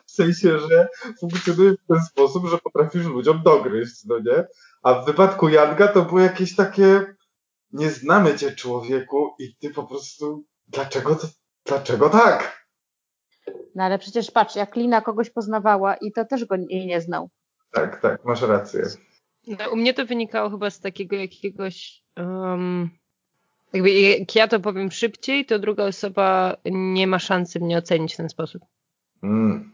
W 0.06 0.10
sensie, 0.10 0.58
że 0.58 0.88
funkcjonujesz 1.20 1.76
w 1.84 1.86
ten 1.86 2.02
sposób, 2.02 2.48
że 2.48 2.58
potrafisz 2.58 3.06
ludziom 3.06 3.42
dogryźć, 3.42 4.04
no 4.04 4.18
nie? 4.18 4.46
A 4.82 4.94
w 4.94 5.06
wypadku 5.06 5.48
Janka 5.48 5.88
to 5.88 6.02
było 6.02 6.20
jakieś 6.20 6.56
takie 6.56 7.14
nie 7.72 7.90
znamy 7.90 8.38
cię 8.38 8.56
człowieku 8.56 9.34
i 9.38 9.56
ty 9.56 9.70
po 9.70 9.84
prostu 9.84 10.44
dlaczego 10.68 11.14
to, 11.14 11.26
dlaczego 11.64 12.10
tak? 12.10 12.65
No 13.74 13.84
ale 13.84 13.98
przecież 13.98 14.30
patrz, 14.30 14.56
jak 14.56 14.76
Lina 14.76 15.00
kogoś 15.00 15.30
poznawała 15.30 15.94
i 15.94 16.12
to 16.12 16.24
też 16.24 16.44
go 16.44 16.56
jej 16.68 16.86
nie 16.86 17.00
znał. 17.00 17.30
Tak, 17.72 18.00
tak, 18.00 18.24
masz 18.24 18.42
rację. 18.42 18.82
No, 19.46 19.70
u 19.72 19.76
mnie 19.76 19.94
to 19.94 20.06
wynikało 20.06 20.50
chyba 20.50 20.70
z 20.70 20.80
takiego 20.80 21.16
jakiegoś. 21.16 22.02
Um, 22.16 22.90
jakby 23.72 23.90
jak 23.90 24.34
ja 24.34 24.48
to 24.48 24.60
powiem 24.60 24.90
szybciej, 24.90 25.46
to 25.46 25.58
druga 25.58 25.84
osoba 25.84 26.56
nie 26.70 27.06
ma 27.06 27.18
szansy 27.18 27.60
mnie 27.60 27.78
ocenić 27.78 28.14
w 28.14 28.16
ten 28.16 28.28
sposób. 28.28 28.62
Mm. 29.22 29.72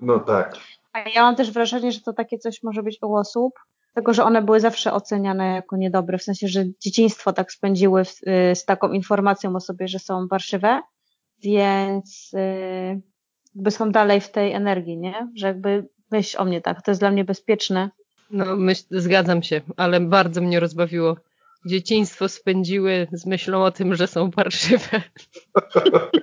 No 0.00 0.18
tak. 0.18 0.56
A 0.92 0.98
ja 0.98 1.22
mam 1.22 1.36
też 1.36 1.50
wrażenie, 1.50 1.92
że 1.92 2.00
to 2.00 2.12
takie 2.12 2.38
coś 2.38 2.62
może 2.62 2.82
być 2.82 2.98
u 3.02 3.14
osób, 3.14 3.54
tego, 3.94 4.14
że 4.14 4.24
one 4.24 4.42
były 4.42 4.60
zawsze 4.60 4.92
oceniane 4.92 5.54
jako 5.54 5.76
niedobre, 5.76 6.18
w 6.18 6.22
sensie, 6.22 6.48
że 6.48 6.64
dzieciństwo 6.80 7.32
tak 7.32 7.52
spędziły 7.52 8.04
w, 8.04 8.10
y, 8.10 8.54
z 8.54 8.64
taką 8.64 8.92
informacją 8.92 9.56
o 9.56 9.60
sobie, 9.60 9.88
że 9.88 9.98
są 9.98 10.26
warszywe, 10.26 10.80
więc 11.42 12.30
y, 12.34 13.00
jakby 13.54 13.70
są 13.70 13.90
dalej 13.90 14.20
w 14.20 14.30
tej 14.30 14.52
energii, 14.52 14.98
nie? 14.98 15.28
Że 15.34 15.46
jakby 15.46 15.88
myśl 16.10 16.36
o 16.40 16.44
mnie 16.44 16.60
tak, 16.60 16.82
to 16.82 16.90
jest 16.90 17.00
dla 17.00 17.10
mnie 17.10 17.24
bezpieczne. 17.24 17.90
No, 18.30 18.56
myśl, 18.56 18.84
zgadzam 18.90 19.42
się, 19.42 19.60
ale 19.76 20.00
bardzo 20.00 20.40
mnie 20.40 20.60
rozbawiło. 20.60 21.16
Dzieciństwo 21.66 22.28
spędziły 22.28 23.06
z 23.12 23.26
myślą 23.26 23.64
o 23.64 23.70
tym, 23.70 23.94
że 23.94 24.06
są 24.06 24.30
parszywe. 24.30 25.02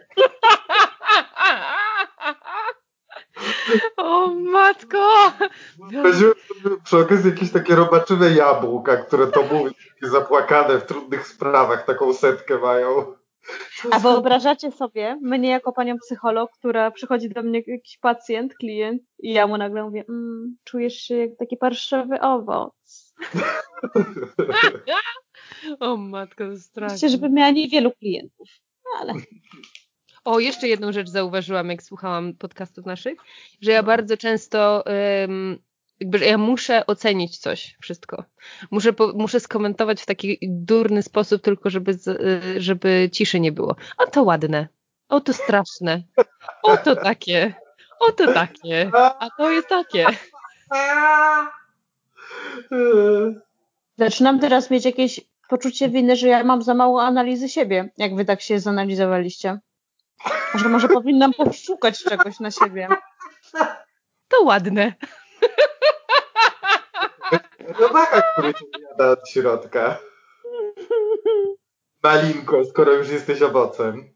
O 3.98 4.28
matko! 4.28 5.32
Weźmy 6.04 6.32
przy 6.84 6.98
okazji 6.98 7.32
jakieś 7.32 7.52
takie 7.52 7.76
robaczywe 7.76 8.32
jabłka, 8.32 8.98
które 8.98 9.28
to 9.28 9.44
mówią, 9.44 9.66
takie 9.66 10.12
zapłakane 10.12 10.80
w 10.80 10.86
trudnych 10.86 11.28
sprawach, 11.28 11.86
taką 11.86 12.14
setkę 12.14 12.58
mają. 12.58 13.14
A 13.92 14.00
wyobrażacie 14.00 14.72
sobie, 14.72 15.20
mnie 15.22 15.50
jako 15.50 15.72
panią 15.72 15.98
psycholog, 15.98 16.52
która 16.52 16.92
przychodzi 16.92 17.30
do 17.30 17.44
mnie 17.44 17.62
jakiś 17.68 17.98
pacjent, 17.98 18.56
klient 18.56 19.02
i 19.20 19.34
ja 19.34 19.48
mu 19.48 19.58
nagle 19.58 19.84
mówię, 19.84 20.04
mmm, 20.10 20.58
czujesz 20.64 20.94
się 20.94 21.16
jak 21.16 21.30
taki 21.40 21.58
parszywy 21.58 22.22
owoc. 22.22 23.14
o 25.80 25.98
matko, 25.98 26.50
to 26.50 26.58
straszne. 26.58 26.96
Myślę, 26.96 27.10
żeby 27.10 27.30
miała 27.30 27.52
niewielu 27.52 27.92
klientów, 27.92 28.48
ale... 29.00 29.14
O, 30.26 30.40
jeszcze 30.40 30.68
jedną 30.68 30.92
rzecz 30.92 31.10
zauważyłam, 31.10 31.70
jak 31.70 31.84
słuchałam 31.84 32.34
podcastów 32.34 32.86
naszych, 32.86 33.20
że 33.62 33.72
ja 33.72 33.84
bardzo 33.84 34.18
często 34.18 34.84
um, 35.26 35.60
jakby, 36.00 36.18
że 36.18 36.26
ja 36.26 36.38
muszę 36.38 36.86
ocenić 36.86 37.38
coś, 37.38 37.78
wszystko. 37.82 38.24
Muszę, 38.72 38.94
po, 38.94 39.14
muszę 39.16 39.40
skomentować 39.40 40.02
w 40.02 40.06
taki 40.06 40.38
durny 40.42 41.04
sposób, 41.04 41.42
tylko 41.42 41.70
żeby, 41.70 41.92
y, 41.92 42.62
żeby 42.62 43.10
ciszy 43.12 43.40
nie 43.40 43.52
było. 43.52 43.76
O, 43.98 44.08
to 44.08 44.24
ładne. 44.24 44.68
O, 45.10 45.22
to 45.22 45.34
straszne. 45.34 46.04
O, 46.64 46.78
to 46.78 46.96
takie. 46.96 47.54
O, 48.00 48.12
to 48.12 48.34
takie. 48.34 48.92
A 48.94 49.30
to 49.38 49.52
jest 49.52 49.68
takie. 49.68 50.06
Zaczynam 53.98 54.40
teraz 54.40 54.72
mieć 54.72 54.86
jakieś 54.86 55.22
poczucie 55.50 55.90
winy, 55.90 56.16
że 56.16 56.28
ja 56.28 56.44
mam 56.44 56.62
za 56.62 56.74
mało 56.74 57.04
analizy 57.04 57.50
siebie, 57.50 57.90
jak 57.98 58.16
wy 58.16 58.26
tak 58.26 58.42
się 58.42 58.60
zanalizowaliście. 58.60 59.60
Że 60.56 60.70
może 60.70 60.90
powinnam 60.90 61.34
poszukać 61.34 62.04
czegoś 62.04 62.40
na 62.40 62.52
siebie. 62.52 62.88
To 64.28 64.44
ładne. 64.44 64.94
Robaka, 67.80 68.22
który 68.22 68.54
cię 68.54 68.66
jada 68.90 69.12
od 69.12 69.30
środka. 69.30 70.00
Malinko, 72.04 72.66
skoro 72.66 72.94
już 72.94 73.10
jesteś 73.10 73.42
owocem. 73.42 74.14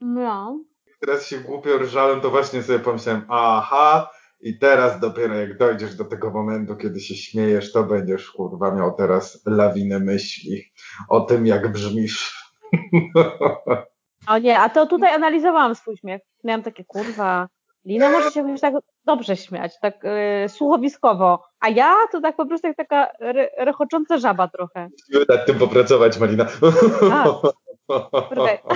No. 0.00 0.64
Teraz 1.00 1.26
się 1.26 1.38
głupio 1.38 1.78
rżałem, 1.78 2.20
to 2.20 2.30
właśnie 2.30 2.62
sobie 2.62 2.78
pomyślałem, 2.78 3.26
aha, 3.28 4.10
i 4.40 4.58
teraz 4.58 5.00
dopiero 5.00 5.34
jak 5.34 5.58
dojdziesz 5.58 5.94
do 5.94 6.04
tego 6.04 6.30
momentu, 6.30 6.76
kiedy 6.76 7.00
się 7.00 7.14
śmiejesz, 7.14 7.72
to 7.72 7.82
będziesz 7.82 8.30
kurwa 8.30 8.74
miał 8.74 8.96
teraz 8.96 9.42
lawinę 9.46 9.98
myśli 9.98 10.72
o 11.08 11.20
tym, 11.20 11.46
jak 11.46 11.72
brzmisz. 11.72 12.44
O 14.28 14.38
nie, 14.38 14.58
a 14.58 14.68
to 14.68 14.86
tutaj 14.86 15.14
analizowałam 15.14 15.74
swój 15.74 15.96
śmiech. 15.96 16.22
Miałam 16.44 16.62
takie 16.62 16.84
kurwa, 16.84 17.48
Lina 17.84 18.10
może 18.10 18.30
się 18.30 18.40
jakoś 18.40 18.60
tak 18.60 18.74
dobrze 19.04 19.36
śmiać, 19.36 19.72
tak 19.80 20.04
yy, 20.42 20.48
słuchowiskowo, 20.48 21.42
a 21.60 21.68
ja 21.68 21.94
to 22.12 22.20
tak 22.20 22.36
po 22.36 22.46
prostu 22.46 22.66
jak 22.66 22.76
taka 22.76 23.08
re, 23.20 23.50
rechocząca 23.56 24.18
żaba 24.18 24.48
trochę. 24.48 24.88
Musimy 25.08 25.24
nad 25.28 25.46
tym 25.46 25.58
popracować, 25.58 26.18
Malina. 26.18 26.46
A, 27.12 27.24
kurde. 28.28 28.58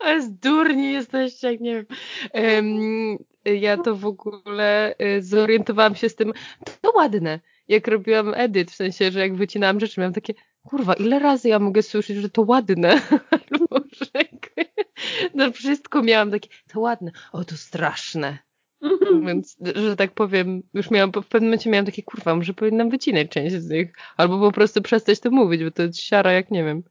Ale 0.00 0.22
zdurni 0.22 0.92
jesteście, 0.92 1.52
jak 1.52 1.60
nie 1.60 1.74
wiem. 1.74 1.86
Um, 2.34 3.16
ja 3.44 3.76
to 3.76 3.96
w 3.96 4.06
ogóle 4.06 4.94
y, 5.02 5.22
zorientowałam 5.22 5.94
się 5.94 6.08
z 6.08 6.14
tym, 6.14 6.32
to 6.80 6.92
ładne. 6.96 7.40
Jak 7.68 7.88
robiłam 7.88 8.34
edyt, 8.36 8.70
w 8.70 8.74
sensie, 8.74 9.10
że 9.10 9.20
jak 9.20 9.36
wycinałam 9.36 9.80
rzeczy, 9.80 10.00
miałam 10.00 10.14
takie, 10.14 10.34
kurwa, 10.62 10.94
ile 10.94 11.18
razy 11.18 11.48
ja 11.48 11.58
mogę 11.58 11.82
słyszeć, 11.82 12.16
że 12.16 12.30
to 12.30 12.42
ładne? 12.42 13.00
Albo 13.50 13.80
że 13.92 14.24
no 15.34 15.52
wszystko 15.52 16.02
miałam 16.02 16.30
takie, 16.30 16.48
to 16.68 16.80
ładne, 16.80 17.10
o 17.32 17.44
to 17.44 17.56
straszne. 17.56 18.38
Więc, 19.26 19.56
że 19.74 19.96
tak 19.96 20.12
powiem, 20.12 20.62
już 20.74 20.90
miałam, 20.90 21.12
w 21.12 21.26
pewnym 21.26 21.48
momencie 21.50 21.70
miałam 21.70 21.86
takie, 21.86 22.02
kurwa, 22.02 22.34
może 22.34 22.54
powinnam 22.54 22.90
wycinać 22.90 23.28
część 23.28 23.56
z 23.56 23.70
nich, 23.70 23.92
albo 24.16 24.40
po 24.40 24.52
prostu 24.52 24.82
przestać 24.82 25.20
to 25.20 25.30
mówić, 25.30 25.64
bo 25.64 25.70
to 25.70 25.82
jest 25.82 26.00
siara 26.00 26.32
jak 26.32 26.50
nie 26.50 26.64
wiem. 26.64 26.82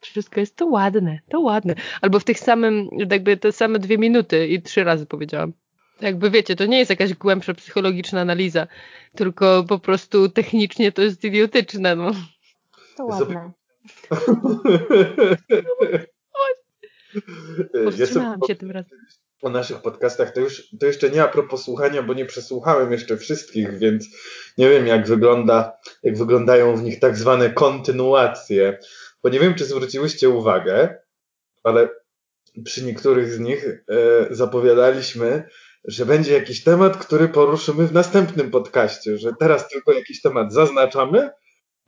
Wszystko 0.00 0.40
jest 0.40 0.56
to 0.56 0.66
ładne, 0.66 1.18
to 1.28 1.40
ładne. 1.40 1.74
Albo 2.00 2.20
w 2.20 2.24
tych 2.24 2.38
samym, 2.38 2.88
jakby 3.10 3.36
te 3.36 3.52
same 3.52 3.78
dwie 3.78 3.98
minuty 3.98 4.46
i 4.48 4.62
trzy 4.62 4.84
razy 4.84 5.06
powiedziałam. 5.06 5.52
Jakby 6.00 6.30
wiecie, 6.30 6.56
to 6.56 6.66
nie 6.66 6.78
jest 6.78 6.90
jakaś 6.90 7.14
głębsza 7.14 7.54
psychologiczna 7.54 8.20
analiza, 8.20 8.66
tylko 9.16 9.64
po 9.68 9.78
prostu 9.78 10.28
technicznie 10.28 10.92
to 10.92 11.02
jest 11.02 11.24
idiotyczne, 11.24 11.96
no. 11.96 12.12
To 13.00 13.06
ładne. 13.06 13.52
Powstrzymałam 17.84 18.40
się 18.46 18.56
tym 18.56 18.70
razem. 18.70 18.98
O 19.42 19.50
naszych 19.50 19.82
podcastach 19.82 20.32
to 20.32 20.40
już 20.40 20.68
to 20.80 20.86
jeszcze 20.86 21.10
nie 21.10 21.22
a 21.22 21.28
propos 21.28 21.64
słuchania, 21.64 22.02
bo 22.02 22.14
nie 22.14 22.26
przesłuchałem 22.26 22.92
jeszcze 22.92 23.16
wszystkich, 23.16 23.78
więc 23.78 24.06
nie 24.58 24.70
wiem 24.70 24.86
jak 24.86 25.06
wygląda, 25.06 25.78
jak 26.02 26.18
wyglądają 26.18 26.76
w 26.76 26.82
nich 26.82 27.00
tak 27.00 27.16
zwane 27.16 27.50
kontynuacje. 27.50 28.78
Bo 29.22 29.28
nie 29.28 29.40
wiem, 29.40 29.54
czy 29.54 29.64
zwróciłyście 29.64 30.28
uwagę, 30.28 30.98
ale 31.62 31.88
przy 32.64 32.84
niektórych 32.84 33.32
z 33.32 33.38
nich 33.38 33.66
e, 33.66 33.82
zapowiadaliśmy, 34.30 35.48
że 35.84 36.06
będzie 36.06 36.32
jakiś 36.32 36.64
temat, 36.64 36.96
który 36.96 37.28
poruszymy 37.28 37.86
w 37.86 37.92
następnym 37.92 38.50
podcaście, 38.50 39.18
że 39.18 39.32
teraz 39.38 39.68
tylko 39.68 39.92
jakiś 39.92 40.22
temat 40.22 40.52
zaznaczamy, 40.52 41.30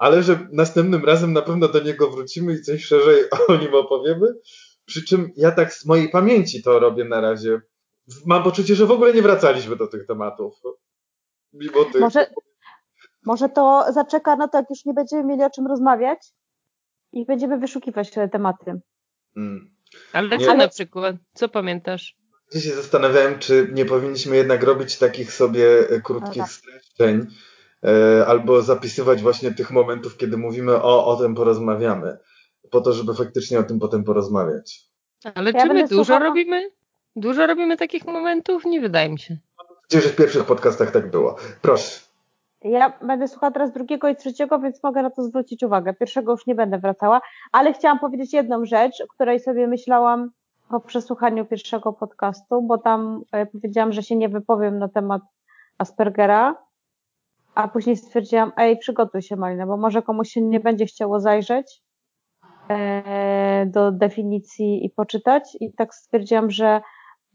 ale 0.03 0.23
że 0.23 0.49
następnym 0.53 1.05
razem 1.05 1.33
na 1.33 1.43
pewno 1.43 1.69
do 1.69 1.81
niego 1.83 2.11
wrócimy 2.11 2.53
i 2.53 2.63
coś 2.63 2.85
szerzej 2.85 3.25
o 3.49 3.57
nim 3.57 3.75
opowiemy. 3.75 4.27
Przy 4.85 5.05
czym 5.05 5.31
ja 5.37 5.51
tak 5.51 5.75
z 5.75 5.87
mojej 5.87 6.09
pamięci 6.09 6.63
to 6.63 6.79
robię 6.79 7.05
na 7.05 7.21
razie. 7.21 7.61
Mam 8.27 8.43
poczucie, 8.43 8.75
że 8.75 8.87
w 8.87 8.91
ogóle 8.91 9.15
nie 9.15 9.23
wracaliśmy 9.23 9.77
do 9.77 9.87
tych 9.87 10.07
tematów. 10.07 10.55
Mimo 11.53 11.85
tych. 11.85 12.01
Może, 12.01 12.27
może 13.27 13.49
to 13.49 13.85
zaczeka 13.93 14.37
na 14.37 14.49
to, 14.49 14.59
jak 14.59 14.71
już 14.71 14.85
nie 14.85 14.95
będziemy 14.95 15.25
mieli 15.25 15.43
o 15.45 15.51
czym 15.51 15.67
rozmawiać 15.67 16.19
i 17.13 17.27
będziemy 17.27 17.59
wyszukiwać 17.59 18.11
te 18.11 18.29
tematy. 18.29 18.81
Hmm. 19.35 19.75
Ale 20.13 20.39
co 20.39 20.55
na 20.55 20.69
przykład? 20.69 21.17
Co 21.35 21.49
pamiętasz? 21.49 22.17
Ja 22.55 22.61
się 22.61 22.75
zastanawiałem, 22.75 23.39
czy 23.39 23.69
nie 23.73 23.85
powinniśmy 23.85 24.37
jednak 24.37 24.63
robić 24.63 24.99
takich 24.99 25.33
sobie 25.33 25.89
e, 25.89 26.01
krótkich 26.01 26.45
streszczeń, 26.49 27.17
e, 27.21 27.52
albo 28.27 28.63
zapisywać 28.63 29.23
właśnie 29.23 29.55
tych 29.55 29.71
momentów, 29.71 30.17
kiedy 30.17 30.37
mówimy 30.37 30.83
o, 30.83 31.07
o 31.07 31.17
tym 31.17 31.35
porozmawiamy, 31.35 32.19
po 32.71 32.81
to, 32.81 32.93
żeby 32.93 33.15
faktycznie 33.15 33.59
o 33.59 33.63
tym 33.63 33.79
potem 33.79 34.05
porozmawiać. 34.05 34.81
Ale 35.35 35.51
Ja 35.51 35.61
czy 35.63 35.69
my 35.73 35.83
dużo 35.89 35.95
słuchała- 36.05 36.19
robimy? 36.27 36.71
Dużo 37.17 37.47
robimy 37.47 37.77
takich 37.77 38.07
momentów? 38.07 38.65
Nie 38.65 38.81
wydaje 38.81 39.09
mi 39.11 39.19
się. 39.19 39.37
Gdzie, 39.89 40.01
że 40.01 40.09
w 40.09 40.17
pierwszych 40.17 40.45
podcastach 40.45 40.91
tak 40.91 41.11
było. 41.11 41.37
Proszę. 41.63 42.01
Ja 42.65 42.93
będę 43.03 43.29
słuchała 43.29 43.53
teraz 43.53 43.73
drugiego 43.73 44.09
i 44.09 44.17
trzeciego, 44.17 44.59
więc 44.59 44.83
mogę 44.83 45.03
na 45.03 45.11
to 45.11 45.23
zwrócić 45.23 45.63
uwagę. 45.63 45.95
Pierwszego 45.95 46.33
już 46.33 46.47
nie 46.47 46.55
będę 46.55 46.79
wracała, 46.79 47.21
ale 47.53 47.73
chciałam 47.73 47.99
powiedzieć 47.99 48.33
jedną 48.33 48.65
rzecz, 48.65 49.01
o 49.01 49.07
której 49.15 49.41
sobie 49.41 49.67
myślałam 49.67 50.31
po 50.71 50.81
przesłuchaniu 50.81 51.45
pierwszego 51.45 51.93
podcastu, 51.93 52.63
bo 52.63 52.79
tam 52.79 53.23
e, 53.33 53.47
powiedziałam, 53.47 53.93
że 53.93 54.03
się 54.03 54.17
nie 54.17 54.29
wypowiem 54.29 54.79
na 54.79 54.89
temat 54.89 55.23
Aspergera, 55.79 56.55
a 57.55 57.69
później 57.69 57.97
stwierdziłam, 57.97 58.53
ej, 58.57 58.79
przygotuj 58.79 59.23
się 59.23 59.37
Malina, 59.37 59.67
bo 59.67 59.77
może 59.77 60.03
komuś 60.03 60.29
się 60.29 60.43
nie 60.43 60.61
będzie 60.61 60.87
chciało 60.87 61.21
zajrzeć 61.21 61.83
e, 62.69 63.67
do 63.67 63.93
definicji 63.93 64.85
i 64.87 64.91
poczytać 64.91 65.57
i 65.61 65.73
tak 65.73 65.95
stwierdziłam, 65.95 66.51
że 66.51 66.81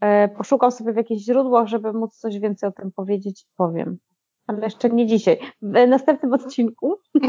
e, 0.00 0.28
poszukam 0.28 0.70
sobie 0.70 0.92
w 0.92 0.96
jakichś 0.96 1.22
źródłach, 1.22 1.66
żeby 1.66 1.92
móc 1.92 2.16
coś 2.16 2.38
więcej 2.38 2.68
o 2.68 2.72
tym 2.72 2.92
powiedzieć 2.92 3.42
i 3.42 3.46
powiem. 3.56 3.98
Ale 4.46 4.64
jeszcze 4.64 4.90
nie 4.90 5.06
dzisiaj. 5.06 5.38
W 5.62 5.88
następnym 5.88 6.32
odcinku. 6.32 6.96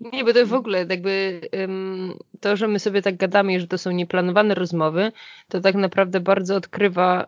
Nie, 0.00 0.24
bo 0.24 0.32
to 0.32 0.46
w 0.46 0.54
ogóle 0.54 0.86
jakby 0.88 1.40
to, 2.40 2.56
że 2.56 2.68
my 2.68 2.78
sobie 2.78 3.02
tak 3.02 3.16
gadamy 3.16 3.60
że 3.60 3.66
to 3.66 3.78
są 3.78 3.90
nieplanowane 3.90 4.54
rozmowy, 4.54 5.12
to 5.48 5.60
tak 5.60 5.74
naprawdę 5.74 6.20
bardzo 6.20 6.56
odkrywa 6.56 7.26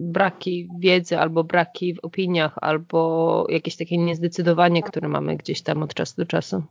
braki 0.00 0.68
wiedzy 0.78 1.18
albo 1.18 1.44
braki 1.44 1.94
w 1.94 2.04
opiniach, 2.04 2.54
albo 2.60 3.46
jakieś 3.48 3.76
takie 3.76 3.98
niezdecydowanie, 3.98 4.82
które 4.82 5.08
mamy 5.08 5.36
gdzieś 5.36 5.62
tam 5.62 5.82
od 5.82 5.94
czasu 5.94 6.14
do 6.16 6.26
czasu. 6.26 6.62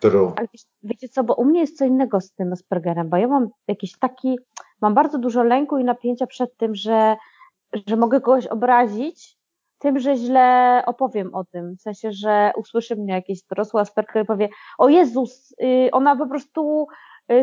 True. 0.00 0.32
Ale 0.36 0.48
wiecie 0.82 1.08
co, 1.08 1.24
bo 1.24 1.34
u 1.34 1.44
mnie 1.44 1.60
jest 1.60 1.78
co 1.78 1.84
innego 1.84 2.20
z 2.20 2.32
tym 2.32 2.52
Aspergerem, 2.52 3.08
bo 3.08 3.16
ja 3.16 3.28
mam 3.28 3.48
jakiś 3.68 3.98
taki, 3.98 4.38
mam 4.80 4.94
bardzo 4.94 5.18
dużo 5.18 5.42
lęku 5.42 5.78
i 5.78 5.84
napięcia 5.84 6.26
przed 6.26 6.56
tym, 6.56 6.74
że, 6.74 7.16
że 7.86 7.96
mogę 7.96 8.20
kogoś 8.20 8.46
obrazić 8.46 9.38
tym, 9.78 9.98
że 9.98 10.16
źle 10.16 10.82
opowiem 10.86 11.34
o 11.34 11.44
tym. 11.44 11.76
W 11.76 11.80
sensie, 11.80 12.12
że 12.12 12.52
usłyszy 12.56 12.96
mnie 12.96 13.12
jakiś 13.12 13.42
dorosły 13.42 13.80
Asperger 13.80 14.22
i 14.22 14.26
powie, 14.26 14.48
o 14.78 14.88
Jezus, 14.88 15.54
y, 15.62 15.88
ona 15.92 16.16
po 16.16 16.26
prostu 16.26 16.86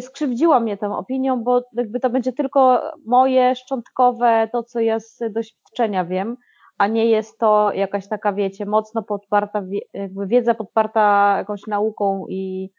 skrzywdziła 0.02 0.60
mnie 0.60 0.78
tą 0.78 0.98
opinią, 0.98 1.44
bo 1.44 1.62
jakby 1.74 2.00
to 2.00 2.10
będzie 2.10 2.34
tylko 2.34 2.82
moje 3.06 3.56
szczątkowe, 3.56 4.50
to 4.52 4.64
co 4.64 4.80
ja 4.80 5.00
z 5.00 5.20
doświadczenia 5.30 6.06
wiem, 6.06 6.38
a 6.78 6.88
nie 6.88 7.06
jest 7.06 7.40
to 7.40 7.72
jakaś 7.74 8.08
taka, 8.08 8.34
wiecie, 8.34 8.66
mocno 8.66 9.04
podparta, 9.04 9.64
jakby 9.94 10.28
wiedza 10.28 10.54
podparta 10.54 11.36
jakąś 11.38 11.68
nauką 11.68 12.26
i, 12.30 12.72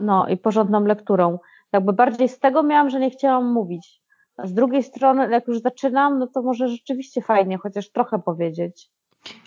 no, 0.00 0.28
i 0.28 0.36
porządną 0.36 0.84
lekturą. 0.84 1.38
Jakby 1.72 1.92
bardziej 1.92 2.28
z 2.28 2.38
tego 2.38 2.62
miałam, 2.62 2.90
że 2.90 3.00
nie 3.00 3.10
chciałam 3.10 3.52
mówić. 3.52 4.02
Z 4.44 4.54
drugiej 4.54 4.82
strony, 4.82 5.30
jak 5.30 5.48
już 5.48 5.60
zaczynam, 5.60 6.18
no 6.18 6.26
to 6.26 6.42
może 6.42 6.68
rzeczywiście 6.68 7.22
fajnie 7.22 7.58
chociaż 7.58 7.92
trochę 7.92 8.18
powiedzieć. 8.18 8.90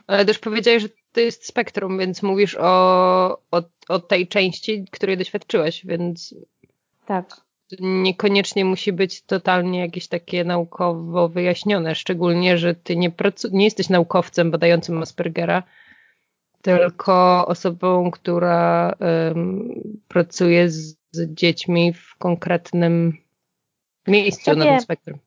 Ale 0.08 0.26
też 0.26 0.40
powiedziałeś, 0.40 0.84
że 0.84 0.90
to 1.12 1.20
jest 1.20 1.48
spektrum, 1.48 1.98
więc 1.98 2.24
mówisz 2.24 2.56
o, 2.60 3.30
o, 3.52 3.62
o 3.90 4.00
tej 4.00 4.28
części, 4.28 4.86
której 4.92 5.18
doświadczyłaś, 5.18 5.86
więc. 5.86 6.36
Tak. 7.08 7.42
Niekoniecznie 7.80 8.66
musi 8.66 8.94
być 8.94 9.22
totalnie 9.22 9.80
jakieś 9.80 10.08
takie 10.08 10.44
naukowo 10.44 11.30
wyjaśnione, 11.30 11.96
szczególnie, 11.96 12.58
że 12.58 12.76
ty 12.76 12.96
nie, 12.96 13.12
nie 13.52 13.66
jesteś 13.66 13.90
naukowcem 13.90 14.52
badającym 14.52 15.02
Aspergera, 15.02 15.64
tylko 16.62 17.48
osobą, 17.48 18.12
która 18.12 18.94
um, 19.00 19.82
pracuje 20.08 20.70
z, 20.70 20.98
z 21.12 21.34
dziećmi 21.34 21.94
w 21.94 22.16
konkretnym 22.18 23.18
miejscu 24.08 24.56
na 24.56 24.66
tym 24.66 24.82
spektrum. 24.82 25.20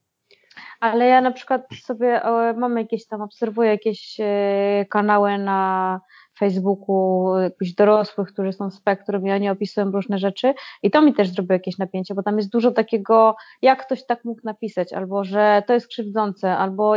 Ale 0.80 1.06
ja 1.06 1.20
na 1.20 1.30
przykład 1.30 1.66
sobie 1.82 2.20
mam 2.56 2.76
jakieś 2.76 3.06
tam, 3.06 3.22
obserwuję 3.22 3.70
jakieś 3.70 4.16
e, 4.20 4.86
kanały 4.90 5.38
na 5.38 6.00
Facebooku 6.38 7.38
jakichś 7.42 7.72
dorosłych, 7.72 8.28
którzy 8.28 8.52
są 8.52 8.70
w 8.70 8.74
spektrum 8.74 9.26
i 9.26 9.32
oni 9.32 9.50
opisują 9.50 9.90
różne 9.90 10.18
rzeczy 10.18 10.54
i 10.82 10.90
to 10.90 11.02
mi 11.02 11.14
też 11.14 11.28
zrobiło 11.28 11.52
jakieś 11.52 11.78
napięcie, 11.78 12.14
bo 12.14 12.22
tam 12.22 12.36
jest 12.36 12.50
dużo 12.50 12.70
takiego, 12.70 13.36
jak 13.62 13.86
ktoś 13.86 14.06
tak 14.06 14.24
mógł 14.24 14.40
napisać, 14.44 14.92
albo 14.92 15.24
że 15.24 15.62
to 15.66 15.74
jest 15.74 15.88
krzywdzące, 15.88 16.56
albo 16.56 16.94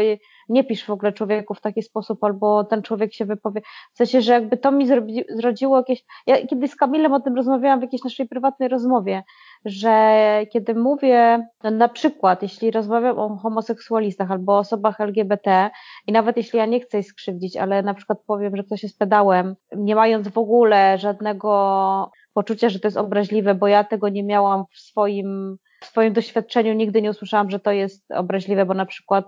nie 0.50 0.64
pisz 0.64 0.86
w 0.86 0.90
ogóle 0.90 1.14
człowieku 1.14 1.54
w 1.54 1.62
taki 1.62 1.84
sposób, 1.84 2.24
albo 2.24 2.64
ten 2.64 2.82
człowiek 2.82 3.14
się 3.14 3.26
wypowie. 3.26 3.62
W 3.94 3.98
sensie, 3.98 4.22
że 4.22 4.34
jakby 4.34 4.58
to 4.58 4.72
mi 4.72 4.88
zrodziło 5.30 5.78
jakieś. 5.78 6.04
Ja 6.28 6.48
kiedyś 6.48 6.72
z 6.72 6.76
Kamilem 6.76 7.14
o 7.14 7.20
tym 7.20 7.36
rozmawiałam 7.36 7.80
w 7.80 7.84
jakiejś 7.84 8.04
naszej 8.04 8.28
prywatnej 8.28 8.70
rozmowie, 8.70 9.24
że 9.66 10.46
kiedy 10.52 10.76
mówię, 10.76 11.48
no 11.64 11.72
na 11.72 11.90
przykład, 11.90 12.42
jeśli 12.42 12.72
rozmawiam 12.72 13.20
o 13.20 13.38
homoseksualistach 13.38 14.32
albo 14.32 14.58
osobach 14.58 15.02
LGBT, 15.02 15.70
i 16.08 16.12
nawet 16.12 16.38
jeśli 16.38 16.60
ja 16.60 16.66
nie 16.66 16.80
chcę 16.80 17.00
ich 17.00 17.08
skrzywdzić, 17.08 17.58
ale 17.58 17.84
na 17.84 17.94
przykład 17.94 18.20
powiem, 18.28 18.56
że 18.56 18.64
ktoś 18.64 18.84
jest 18.84 19.00
pedałem, 19.00 19.56
nie 19.76 19.96
mając 19.96 20.28
w 20.28 20.38
ogóle 20.38 20.98
żadnego 20.98 22.12
poczucia, 22.34 22.70
że 22.70 22.80
to 22.80 22.88
jest 22.88 22.98
obraźliwe, 22.98 23.56
bo 23.56 23.68
ja 23.68 23.84
tego 23.84 24.10
nie 24.10 24.24
miałam 24.24 24.64
w 24.72 24.80
swoim, 24.80 25.58
w 25.82 25.86
swoim 25.86 26.14
doświadczeniu, 26.14 26.74
nigdy 26.74 27.02
nie 27.02 27.10
usłyszałam, 27.10 27.50
że 27.50 27.60
to 27.60 27.72
jest 27.72 28.12
obraźliwe, 28.12 28.66
bo 28.66 28.74
na 28.74 28.86
przykład 28.86 29.26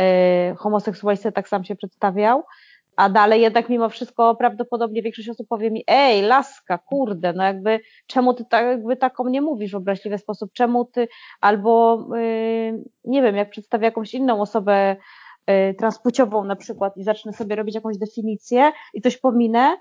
Y, 0.00 0.56
homoseksualista 0.56 1.32
tak 1.32 1.48
sam 1.48 1.64
się 1.64 1.76
przedstawiał, 1.76 2.42
a 2.96 3.08
dalej 3.08 3.40
jednak 3.40 3.68
mimo 3.68 3.88
wszystko 3.88 4.34
prawdopodobnie 4.34 5.02
większość 5.02 5.28
osób 5.28 5.48
powie 5.48 5.70
mi, 5.70 5.84
ej, 5.86 6.22
laska, 6.22 6.78
kurde, 6.78 7.32
no 7.32 7.44
jakby 7.44 7.80
czemu 8.06 8.34
ty 8.34 8.44
tak, 8.44 8.66
jakby 8.66 8.96
taką 8.96 9.28
nie 9.28 9.42
mówisz 9.42 9.72
w 9.72 9.76
obraźliwy 9.76 10.18
sposób, 10.18 10.52
czemu 10.52 10.84
ty, 10.84 11.08
albo 11.40 12.06
yy, 12.16 12.84
nie 13.04 13.22
wiem, 13.22 13.36
jak 13.36 13.50
przedstawię 13.50 13.84
jakąś 13.84 14.14
inną 14.14 14.40
osobę 14.40 14.96
yy, 15.46 15.74
transpłciową 15.74 16.44
na 16.44 16.56
przykład 16.56 16.96
i 16.96 17.04
zacznę 17.04 17.32
sobie 17.32 17.56
robić 17.56 17.74
jakąś 17.74 17.98
definicję 17.98 18.72
i 18.94 19.00
coś 19.00 19.16
pominę, 19.16 19.76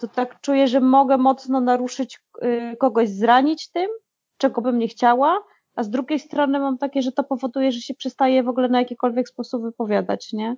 to 0.00 0.08
tak 0.08 0.40
czuję, 0.40 0.68
że 0.68 0.80
mogę 0.80 1.18
mocno 1.18 1.60
naruszyć, 1.60 2.20
yy, 2.42 2.76
kogoś 2.76 3.08
zranić 3.08 3.70
tym, 3.70 3.90
czego 4.36 4.62
bym 4.62 4.78
nie 4.78 4.88
chciała, 4.88 5.42
a 5.76 5.82
z 5.82 5.90
drugiej 5.90 6.18
strony 6.18 6.58
mam 6.58 6.78
takie, 6.78 7.02
że 7.02 7.12
to 7.12 7.24
powoduje, 7.24 7.72
że 7.72 7.80
się 7.80 7.94
przestaje 7.94 8.42
w 8.42 8.48
ogóle 8.48 8.68
na 8.68 8.78
jakikolwiek 8.78 9.28
sposób 9.28 9.62
wypowiadać, 9.62 10.32
nie? 10.32 10.56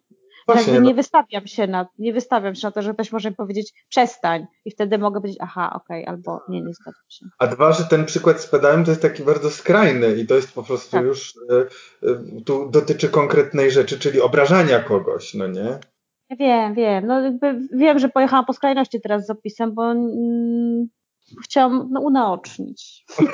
Właśnie, 0.49 0.73
Jakby 0.73 0.87
nie 0.87 0.93
no. 0.93 0.97
wystawiam 0.97 1.47
się 1.47 1.67
na, 1.67 1.87
nie 1.99 2.13
wystawiam 2.13 2.55
się 2.55 2.67
na 2.67 2.73
to, 2.73 2.83
że 2.83 2.95
ktoś 2.95 3.13
może 3.13 3.33
powiedzieć 3.33 3.73
przestań 3.89 4.47
i 4.65 4.71
wtedy 4.71 4.99
mogę 4.99 5.21
powiedzieć 5.21 5.39
aha, 5.41 5.73
okej, 5.75 6.03
okay, 6.03 6.15
albo 6.15 6.41
nie, 6.49 6.63
nie 6.63 6.75
zgadzam 6.75 7.05
się. 7.09 7.27
A 7.39 7.47
dwa, 7.47 7.73
że 7.73 7.85
ten 7.85 8.05
przykład 8.05 8.41
z 8.41 8.47
pedałem 8.47 8.85
to 8.85 8.91
jest 8.91 9.03
taki 9.03 9.23
bardzo 9.23 9.51
skrajny 9.51 10.17
i 10.17 10.27
to 10.27 10.35
jest 10.35 10.53
po 10.53 10.63
prostu 10.63 10.91
tak. 10.91 11.05
już, 11.05 11.37
y, 11.37 12.09
y, 12.09 12.43
tu 12.45 12.71
dotyczy 12.71 13.09
konkretnej 13.09 13.71
rzeczy, 13.71 13.99
czyli 13.99 14.21
obrażania 14.21 14.81
kogoś, 14.81 15.35
no 15.35 15.47
nie? 15.47 15.79
Ja 16.31 16.37
wiem, 16.37 16.75
wiem, 16.75 17.07
no 17.07 17.21
jakby 17.21 17.61
wiem, 17.73 17.99
że 17.99 18.09
pojechałam 18.09 18.45
po 18.45 18.53
skrajności 18.53 19.01
teraz 19.01 19.27
z 19.27 19.31
opisem, 19.31 19.75
bo 19.75 19.91
mm, 19.91 20.89
chciałam 21.45 21.89
no, 21.91 22.01
unaocznić. 22.01 23.05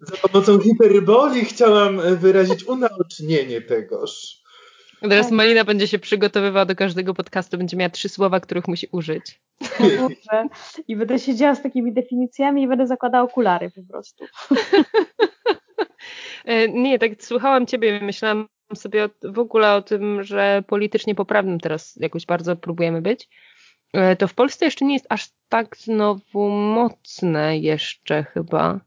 Za 0.00 0.16
pomocą 0.16 0.60
hiperboli 0.60 1.44
chciałam 1.44 2.16
wyrazić 2.16 2.64
unaocznienie 2.64 3.60
tegoż. 3.60 4.44
Teraz 5.00 5.30
Malina 5.30 5.64
będzie 5.64 5.88
się 5.88 5.98
przygotowywała 5.98 6.64
do 6.64 6.74
każdego 6.74 7.14
podcastu, 7.14 7.58
będzie 7.58 7.76
miała 7.76 7.90
trzy 7.90 8.08
słowa, 8.08 8.40
których 8.40 8.68
musi 8.68 8.88
użyć. 8.92 9.40
I 10.88 10.96
będę 10.96 11.18
siedziała 11.18 11.54
z 11.54 11.62
takimi 11.62 11.92
definicjami 11.92 12.62
i 12.62 12.68
będę 12.68 12.86
zakładała 12.86 13.24
okulary 13.24 13.70
po 13.70 13.82
prostu. 13.92 14.24
Nie, 16.74 16.98
tak 16.98 17.10
słuchałam 17.18 17.66
ciebie, 17.66 18.00
myślałam 18.02 18.48
sobie 18.74 19.08
w 19.22 19.38
ogóle 19.38 19.74
o 19.74 19.82
tym, 19.82 20.22
że 20.22 20.62
politycznie 20.66 21.14
poprawnym 21.14 21.60
teraz 21.60 21.96
jakoś 21.96 22.26
bardzo 22.26 22.56
próbujemy 22.56 23.02
być. 23.02 23.28
E, 23.94 24.16
to 24.16 24.28
w 24.28 24.34
Polsce 24.34 24.64
jeszcze 24.64 24.84
nie 24.84 24.94
jest 24.94 25.06
aż 25.08 25.28
tak 25.48 25.76
znowu 25.76 26.50
mocne 26.50 27.58
jeszcze 27.58 28.24
chyba. 28.24 28.80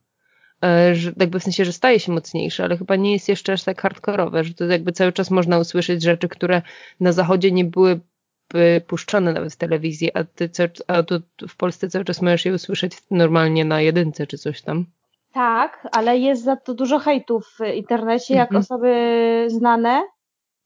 E, 0.63 0.95
że, 0.95 1.11
jakby 1.17 1.39
w 1.39 1.43
sensie, 1.43 1.65
że 1.65 1.73
staje 1.73 1.99
się 1.99 2.11
mocniejsze, 2.11 2.63
ale 2.63 2.77
chyba 2.77 2.95
nie 2.95 3.13
jest 3.13 3.29
jeszcze 3.29 3.53
aż 3.53 3.63
tak 3.63 3.81
hardkorowe, 3.81 4.43
że 4.43 4.53
to 4.53 4.65
jakby 4.65 4.91
cały 4.91 5.13
czas 5.13 5.31
można 5.31 5.59
usłyszeć 5.59 6.03
rzeczy, 6.03 6.27
które 6.29 6.61
na 6.99 7.11
zachodzie 7.11 7.51
nie 7.51 7.65
byłyby 7.65 8.81
puszczone 8.87 9.33
nawet 9.33 9.53
w 9.53 9.57
telewizji, 9.57 10.11
a, 10.13 10.23
ty, 10.23 10.49
a 10.87 11.03
tu 11.03 11.21
w 11.49 11.55
Polsce 11.57 11.89
cały 11.89 12.05
czas 12.05 12.21
możesz 12.21 12.45
je 12.45 12.53
usłyszeć 12.53 12.93
normalnie 13.11 13.65
na 13.65 13.81
jedynce 13.81 14.27
czy 14.27 14.37
coś 14.37 14.61
tam. 14.61 14.85
Tak, 15.33 15.87
ale 15.91 16.17
jest 16.17 16.43
za 16.43 16.55
to 16.55 16.73
dużo 16.73 16.99
hejtów 16.99 17.55
w 17.59 17.75
internecie, 17.75 18.33
jak 18.33 18.47
mhm. 18.47 18.59
osoby 18.61 19.45
znane 19.47 20.03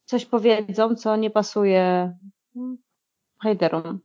coś 0.05 0.25
powiedzą, 0.25 0.95
co 0.95 1.15
nie 1.15 1.29
pasuje 1.29 2.13
hejterom 3.43 3.99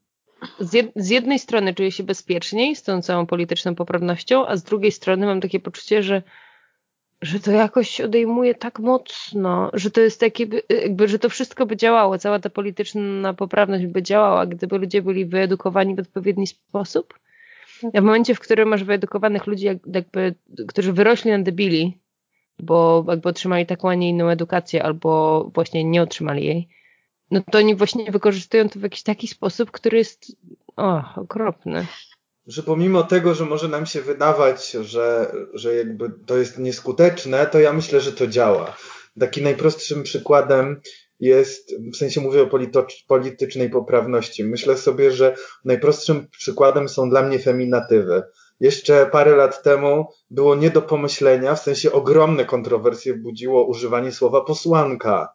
z, 0.61 0.73
jed, 0.73 0.93
z, 0.97 1.09
jednej 1.09 1.39
strony 1.39 1.75
czuję 1.75 1.93
się 1.93 2.03
bezpieczniej 2.03 2.77
z 2.77 2.83
tą 2.83 3.03
całą 3.03 3.27
polityczną 3.27 3.75
poprawnością, 3.75 4.47
a 4.47 4.57
z 4.57 4.63
drugiej 4.63 4.93
strony 4.93 5.27
mam 5.27 5.41
takie 5.41 5.61
poczucie, 5.61 6.03
że, 6.03 6.23
że 7.23 7.41
to 7.41 7.51
jakoś 7.51 8.01
odejmuje 8.01 8.55
tak 8.55 8.79
mocno, 8.79 9.71
że 9.73 9.91
to 9.91 10.01
jest 10.01 10.21
takie, 10.21 10.47
jakby, 10.83 11.09
że 11.09 11.19
to 11.19 11.29
wszystko 11.29 11.67
by 11.67 11.77
działało, 11.77 12.19
cała 12.19 12.39
ta 12.39 12.51
polityczna 12.51 13.35
poprawność 13.35 13.87
by 13.87 14.03
działała, 14.03 14.47
gdyby 14.47 14.79
ludzie 14.79 15.03
byli 15.03 15.27
wyedukowani 15.27 15.95
w 15.95 15.99
odpowiedni 15.99 16.47
sposób. 16.47 17.19
A 17.95 18.01
w 18.01 18.05
momencie, 18.05 18.35
w 18.35 18.41
którym 18.41 18.69
masz 18.69 18.85
wyedukowanych 18.85 19.47
ludzi, 19.47 19.67
jakby, 19.67 20.35
którzy 20.69 20.93
wyrośli 20.93 21.31
na 21.31 21.39
debili, 21.39 21.99
bo 22.59 23.05
jakby 23.09 23.29
otrzymali 23.29 23.67
taką, 23.67 23.91
a 23.91 23.95
nie 23.95 24.09
inną 24.09 24.29
edukację, 24.29 24.83
albo 24.83 25.45
właśnie 25.55 25.85
nie 25.85 26.03
otrzymali 26.03 26.45
jej, 26.47 26.69
no 27.31 27.41
to 27.51 27.59
oni 27.59 27.77
właśnie 27.77 28.13
wykorzystują 28.13 28.69
to 28.69 28.81
w 28.81 28.83
jakiś 28.83 29.03
taki 29.03 29.29
sposób, 29.29 29.71
który 29.71 29.99
jest 29.99 30.37
o, 30.77 31.03
okropny. 31.17 31.87
Że 32.47 32.63
pomimo 32.63 33.03
tego, 33.03 33.35
że 33.35 33.45
może 33.45 33.69
nam 33.69 33.87
się 33.87 34.03
wydawać, 34.03 34.71
że, 34.71 35.33
że 35.55 35.75
jakby 35.75 36.13
to 36.27 36.37
jest 36.37 36.59
nieskuteczne, 36.59 37.47
to 37.47 37.61
ja 37.61 37.73
myślę, 37.73 38.01
że 38.01 38.13
to 38.13 38.27
działa. 38.27 38.77
Taki 39.21 39.43
najprostszym 39.43 40.03
przykładem 40.03 40.81
jest, 41.21 41.75
w 41.93 41.97
sensie 41.97 42.21
mówię 42.21 42.43
o 42.43 42.51
politycznej 43.09 43.71
poprawności. 43.71 44.45
Myślę 44.45 44.77
sobie, 44.77 45.11
że 45.11 45.37
najprostszym 45.65 46.29
przykładem 46.29 46.89
są 46.89 47.11
dla 47.11 47.23
mnie 47.23 47.39
feminatywy. 47.39 48.23
Jeszcze 48.61 49.07
parę 49.07 49.37
lat 49.37 49.63
temu 49.63 50.07
było 50.31 50.55
nie 50.55 50.71
do 50.71 50.83
pomyślenia, 50.83 51.55
w 51.55 51.63
sensie 51.63 51.93
ogromne 51.93 52.45
kontrowersje 52.45 53.15
budziło 53.15 53.67
używanie 53.67 54.13
słowa 54.13 54.41
posłanka. 54.41 55.29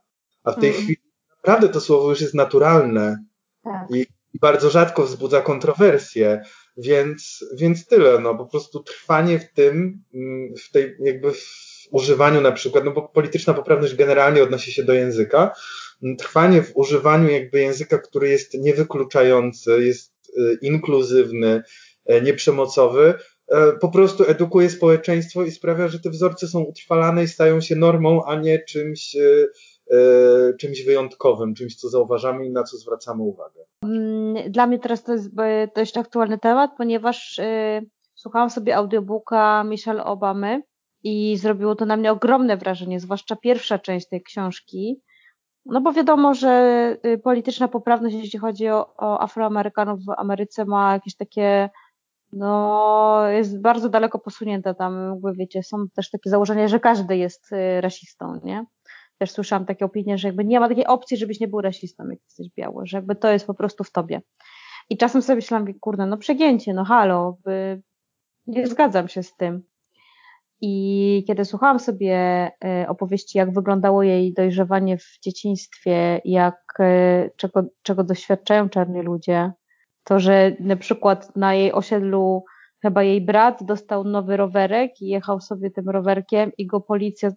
A 0.43 0.51
w 0.51 0.59
tej 0.59 0.69
mm. 0.69 0.81
chwili 0.81 1.10
naprawdę 1.43 1.69
to 1.69 1.81
słowo 1.81 2.09
już 2.09 2.21
jest 2.21 2.33
naturalne. 2.33 3.23
Tak. 3.63 3.87
I 4.33 4.39
bardzo 4.39 4.69
rzadko 4.69 5.03
wzbudza 5.03 5.41
kontrowersje, 5.41 6.41
więc, 6.77 7.45
więc 7.57 7.85
tyle, 7.85 8.19
no 8.19 8.35
po 8.35 8.45
prostu 8.45 8.83
trwanie 8.83 9.39
w 9.39 9.53
tym, 9.53 10.03
mm, 10.13 10.53
w 10.55 10.71
tej 10.71 10.95
jakby 10.99 11.31
w 11.31 11.71
używaniu 11.91 12.41
na 12.41 12.51
przykład, 12.51 12.85
no 12.85 12.91
bo 12.91 13.01
polityczna 13.01 13.53
poprawność 13.53 13.95
generalnie 13.95 14.43
odnosi 14.43 14.71
się 14.71 14.83
do 14.83 14.93
języka, 14.93 15.51
mm, 16.03 16.17
trwanie 16.17 16.61
w 16.61 16.71
używaniu 16.75 17.29
jakby 17.29 17.59
języka, 17.59 17.97
który 17.97 18.29
jest 18.29 18.53
niewykluczający, 18.53 19.85
jest 19.85 20.13
y, 20.37 20.57
inkluzywny, 20.61 21.63
y, 22.11 22.21
nieprzemocowy, 22.21 23.13
y, 23.13 23.55
po 23.81 23.89
prostu 23.89 24.23
edukuje 24.23 24.69
społeczeństwo 24.69 25.43
i 25.43 25.51
sprawia, 25.51 25.87
że 25.87 25.99
te 25.99 26.09
wzorce 26.09 26.47
są 26.47 26.59
utrwalane 26.59 27.23
i 27.23 27.27
stają 27.27 27.61
się 27.61 27.75
normą, 27.75 28.23
a 28.25 28.35
nie 28.35 28.63
czymś, 28.63 29.15
czymś 30.59 30.83
wyjątkowym, 30.85 31.53
czymś, 31.53 31.75
co 31.75 31.89
zauważamy 31.89 32.45
i 32.45 32.51
na 32.51 32.63
co 32.63 32.77
zwracamy 32.77 33.23
uwagę. 33.23 33.59
Mm, 33.83 34.51
dla 34.51 34.67
mnie 34.67 34.79
teraz 34.79 35.03
to 35.03 35.13
jest 35.13 35.29
dość 35.75 35.97
aktualny 35.97 36.37
temat, 36.37 36.71
ponieważ 36.77 37.41
słuchałam 38.15 38.49
sobie 38.49 38.75
audiobooka 38.75 39.63
Michelle 39.63 40.03
Obamy 40.03 40.61
i 41.03 41.37
zrobiło 41.37 41.75
to 41.75 41.85
na 41.85 41.97
mnie 41.97 42.11
ogromne 42.11 42.57
wrażenie, 42.57 42.99
zwłaszcza 42.99 43.35
pierwsza 43.35 43.79
część 43.79 44.07
tej 44.07 44.23
książki. 44.23 45.01
No 45.65 45.81
bo 45.81 45.91
wiadomo, 45.91 46.33
że 46.33 46.97
y, 47.05 47.17
polityczna 47.17 47.67
poprawność, 47.67 48.15
jeśli 48.15 48.39
chodzi 48.39 48.69
o, 48.69 48.95
o 48.97 49.21
Afroamerykanów 49.21 49.99
w 50.05 50.09
Ameryce, 50.17 50.65
ma 50.65 50.93
jakieś 50.93 51.15
takie, 51.15 51.69
no, 52.31 53.27
jest 53.27 53.61
bardzo 53.61 53.89
daleko 53.89 54.19
posunięta 54.19 54.73
tam, 54.73 55.09
jakby 55.09 55.33
wiecie, 55.33 55.63
są 55.63 55.77
też 55.95 56.09
takie 56.09 56.29
założenia, 56.29 56.67
że 56.67 56.79
każdy 56.79 57.17
jest 57.17 57.49
rasistą, 57.81 58.39
nie? 58.43 58.65
Też 59.21 59.31
słyszałam 59.31 59.65
takie 59.65 59.85
opinie, 59.85 60.17
że 60.17 60.27
jakby 60.27 60.45
nie 60.45 60.59
ma 60.59 60.69
takiej 60.69 60.87
opcji, 60.87 61.17
żebyś 61.17 61.39
nie 61.39 61.47
był 61.47 61.61
rasistą, 61.61 62.09
jak 62.09 62.19
jesteś 62.23 62.47
biały, 62.57 62.87
że 62.87 62.97
jakby 62.97 63.15
to 63.15 63.31
jest 63.31 63.47
po 63.47 63.53
prostu 63.53 63.83
w 63.83 63.91
tobie. 63.91 64.21
I 64.89 64.97
czasem 64.97 65.21
sobie 65.21 65.35
myślałam, 65.35 65.73
kurde, 65.79 66.05
no 66.05 66.17
przegięcie, 66.17 66.73
no 66.73 66.83
halo, 66.85 67.37
by, 67.43 67.81
nie 68.47 68.67
zgadzam 68.67 69.07
się 69.07 69.23
z 69.23 69.35
tym. 69.35 69.63
I 70.61 71.23
kiedy 71.27 71.45
słuchałam 71.45 71.79
sobie 71.79 72.15
e, 72.65 72.85
opowieści, 72.87 73.37
jak 73.37 73.53
wyglądało 73.53 74.03
jej 74.03 74.33
dojrzewanie 74.33 74.97
w 74.97 75.19
dzieciństwie, 75.23 76.21
jak, 76.25 76.59
e, 76.79 77.29
czego, 77.37 77.63
czego 77.81 78.03
doświadczają 78.03 78.69
czarni 78.69 79.01
ludzie, 79.01 79.51
to, 80.03 80.19
że 80.19 80.55
na 80.59 80.75
przykład 80.75 81.35
na 81.35 81.53
jej 81.53 81.73
osiedlu 81.73 82.43
chyba 82.81 83.03
jej 83.03 83.21
brat 83.25 83.63
dostał 83.63 84.03
nowy 84.03 84.37
rowerek 84.37 84.91
i 85.01 85.07
jechał 85.07 85.41
sobie 85.41 85.71
tym 85.71 85.89
rowerkiem 85.89 86.51
i 86.57 86.67
go 86.67 86.81
policja, 86.81 87.31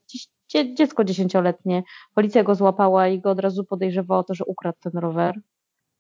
dziecko 0.49 1.05
dziesięcioletnie, 1.05 1.83
policja 2.15 2.45
go 2.45 2.55
złapała 2.55 3.09
i 3.09 3.21
go 3.21 3.31
od 3.31 3.41
razu 3.41 3.65
podejrzewała 3.65 4.21
o 4.21 4.25
to, 4.25 4.35
że 4.35 4.45
ukradł 4.45 4.79
ten 4.81 4.93
rower. 4.95 5.41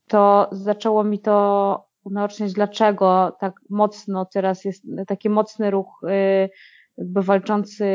To 0.08 0.48
zaczęło 0.52 1.04
mi 1.04 1.18
to 1.18 1.86
unaoczniać, 2.04 2.52
dlaczego 2.52 3.36
tak 3.40 3.60
mocno 3.70 4.24
teraz 4.24 4.64
jest 4.64 4.84
taki 5.06 5.30
mocny 5.30 5.70
ruch 5.70 6.00
y, 6.04 6.50
jakby 6.98 7.22
walczący, 7.22 7.86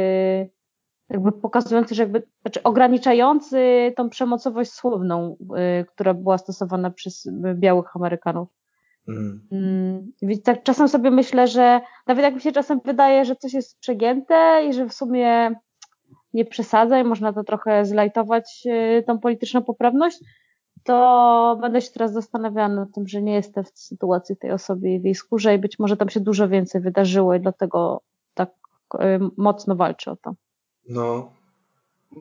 jakby 1.09 1.31
pokazujący, 1.31 1.95
że 1.95 2.03
jakby, 2.03 2.23
znaczy 2.41 2.63
ograniczający 2.63 3.93
tą 3.97 4.09
przemocowość 4.09 4.71
słowną, 4.71 5.37
y, 5.81 5.85
która 5.85 6.13
była 6.13 6.37
stosowana 6.37 6.91
przez 6.91 7.29
białych 7.55 7.95
Amerykanów. 7.95 8.49
Mm. 9.07 9.47
Mm, 9.51 10.11
więc 10.21 10.43
tak 10.43 10.63
czasem 10.63 10.87
sobie 10.87 11.11
myślę, 11.11 11.47
że 11.47 11.81
nawet 12.07 12.23
jak 12.23 12.35
mi 12.35 12.41
się 12.41 12.51
czasem 12.51 12.79
wydaje, 12.85 13.25
że 13.25 13.35
coś 13.35 13.53
jest 13.53 13.79
przegięte 13.79 14.65
i 14.69 14.73
że 14.73 14.85
w 14.85 14.93
sumie 14.93 15.55
nie 16.33 16.45
przesadza 16.45 16.99
i 16.99 17.03
można 17.03 17.33
to 17.33 17.43
trochę 17.43 17.85
zlajtować, 17.85 18.63
y, 18.65 19.03
tą 19.07 19.19
polityczną 19.19 19.63
poprawność, 19.63 20.19
to 20.83 21.57
będę 21.61 21.81
się 21.81 21.91
teraz 21.91 22.13
zastanawiała 22.13 22.69
nad 22.69 22.91
tym, 22.95 23.07
że 23.07 23.21
nie 23.21 23.33
jestem 23.33 23.63
w 23.63 23.79
sytuacji 23.79 24.37
tej 24.37 24.51
osoby 24.51 24.99
w 24.99 25.05
jej 25.05 25.15
skórze 25.15 25.55
i 25.55 25.59
być 25.59 25.79
może 25.79 25.97
tam 25.97 26.09
się 26.09 26.19
dużo 26.19 26.49
więcej 26.49 26.81
wydarzyło 26.81 27.35
i 27.35 27.39
dlatego 27.39 28.01
Y, 28.95 29.19
mocno 29.37 29.75
walczy 29.75 30.11
o 30.11 30.15
to. 30.15 30.35
No. 30.89 31.31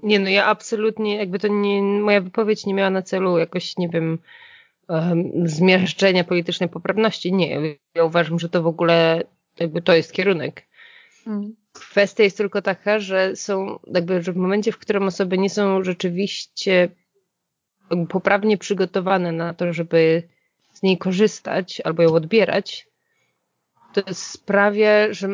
Nie, 0.03 0.19
no 0.19 0.29
ja 0.29 0.47
absolutnie, 0.47 1.17
jakby 1.17 1.39
to 1.39 1.49
nie, 1.49 1.83
moja 1.83 2.21
wypowiedź 2.21 2.67
nie 2.67 2.75
miała 2.75 2.91
na 2.91 3.03
celu 3.03 3.39
jakoś, 3.39 3.77
nie 3.77 3.89
wiem, 3.89 4.19
um, 4.89 5.49
zmiażdżenia 5.49 6.25
politycznej 6.25 6.69
poprawności. 6.69 7.33
Nie, 7.33 7.77
ja 7.95 8.05
uważam, 8.05 8.39
że 8.39 8.49
to 8.49 8.63
w 8.63 8.67
ogóle 8.67 9.23
jakby 9.61 9.83
to 9.83 9.95
jest 9.95 10.13
kierunek. 10.13 10.67
Hmm. 11.25 11.57
Kwestia 11.79 12.23
jest 12.23 12.37
tylko 12.37 12.63
taka, 12.63 12.99
że 12.99 13.37
są, 13.37 13.79
jakby, 13.87 14.23
że 14.23 14.33
w 14.33 14.37
momencie, 14.37 14.73
w 14.73 14.79
którym 14.79 15.03
osoby 15.03 15.39
nie 15.39 15.51
są 15.51 15.85
rzeczywiście 15.85 16.89
poprawnie 18.09 18.59
przygotowane 18.59 19.33
na 19.33 19.55
to, 19.55 19.73
żeby 19.73 20.23
z 20.73 20.83
niej 20.83 20.99
korzystać 20.99 21.81
albo 21.85 22.03
ją 22.03 22.15
odbierać, 22.15 22.89
to 23.93 24.15
sprawia, 24.15 25.13
że 25.13 25.29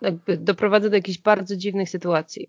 jakby 0.00 0.36
doprowadza 0.36 0.88
do 0.88 0.96
jakichś 0.96 1.18
bardzo 1.18 1.56
dziwnych 1.56 1.90
sytuacji. 1.90 2.48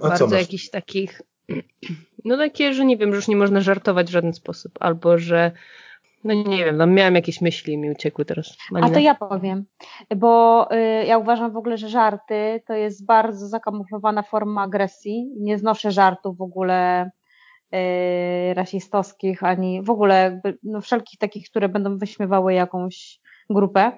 A 0.00 0.08
bardzo 0.08 0.36
jakichś 0.36 0.70
takich, 0.70 1.22
no 2.24 2.36
takie, 2.36 2.74
że 2.74 2.84
nie 2.84 2.96
wiem, 2.96 3.10
że 3.10 3.16
już 3.16 3.28
nie 3.28 3.36
można 3.36 3.60
żartować 3.60 4.06
w 4.06 4.12
żaden 4.12 4.32
sposób, 4.32 4.72
albo 4.80 5.18
że 5.18 5.52
no 6.34 6.50
nie 6.50 6.64
wiem, 6.64 6.76
no 6.76 6.86
miałam 6.86 7.14
jakieś 7.14 7.40
myśli 7.40 7.72
i 7.72 7.78
mi 7.78 7.90
uciekły 7.90 8.24
teraz. 8.24 8.56
Malina. 8.70 8.90
A 8.90 8.94
to 8.94 8.98
ja 8.98 9.14
powiem, 9.14 9.64
bo 10.16 10.68
y, 10.72 11.06
ja 11.06 11.18
uważam 11.18 11.52
w 11.52 11.56
ogóle, 11.56 11.78
że 11.78 11.88
żarty 11.88 12.62
to 12.66 12.74
jest 12.74 13.06
bardzo 13.06 13.48
zakamuflowana 13.48 14.22
forma 14.22 14.62
agresji. 14.62 15.30
Nie 15.40 15.58
znoszę 15.58 15.90
żartów 15.90 16.36
w 16.36 16.42
ogóle 16.42 17.10
y, 17.74 18.54
rasistowskich, 18.54 19.42
ani 19.42 19.82
w 19.82 19.90
ogóle 19.90 20.22
jakby, 20.22 20.58
no, 20.62 20.80
wszelkich 20.80 21.18
takich, 21.18 21.50
które 21.50 21.68
będą 21.68 21.98
wyśmiewały 21.98 22.54
jakąś 22.54 23.20
grupę. 23.50 23.92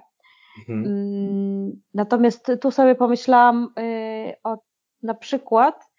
Mhm. 0.59 0.85
Mm, 0.87 1.73
natomiast 1.95 2.53
tu 2.61 2.71
sobie 2.71 2.95
pomyślałam 2.95 3.69
y, 3.79 4.35
o, 4.45 4.59
na 5.03 5.15
przykład 5.15 5.85
y, 5.85 5.90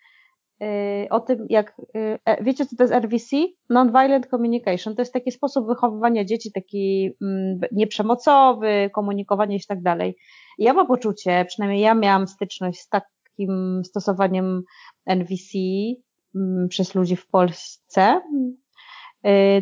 o 1.09 1.19
tym, 1.19 1.45
jak 1.49 1.79
y, 1.95 2.19
e, 2.25 2.43
wiecie, 2.43 2.65
co 2.65 2.75
to 2.75 2.83
jest 2.83 2.93
RVC? 2.93 3.35
Nonviolent 3.69 4.27
Communication. 4.27 4.95
To 4.95 5.01
jest 5.01 5.13
taki 5.13 5.31
sposób 5.31 5.67
wychowywania 5.67 6.25
dzieci, 6.25 6.51
taki 6.51 7.11
mm, 7.21 7.59
nieprzemocowy, 7.71 8.89
komunikowanie 8.93 9.55
i 9.55 9.65
tak 9.67 9.81
dalej. 9.81 10.17
Ja 10.57 10.73
mam 10.73 10.87
poczucie, 10.87 11.45
przynajmniej 11.47 11.81
ja 11.81 11.95
miałam 11.95 12.27
styczność 12.27 12.79
z 12.79 12.89
takim 12.89 13.81
stosowaniem 13.85 14.63
NVC 15.05 15.57
mm, 16.35 16.67
przez 16.67 16.95
ludzi 16.95 17.15
w 17.15 17.27
Polsce, 17.27 18.21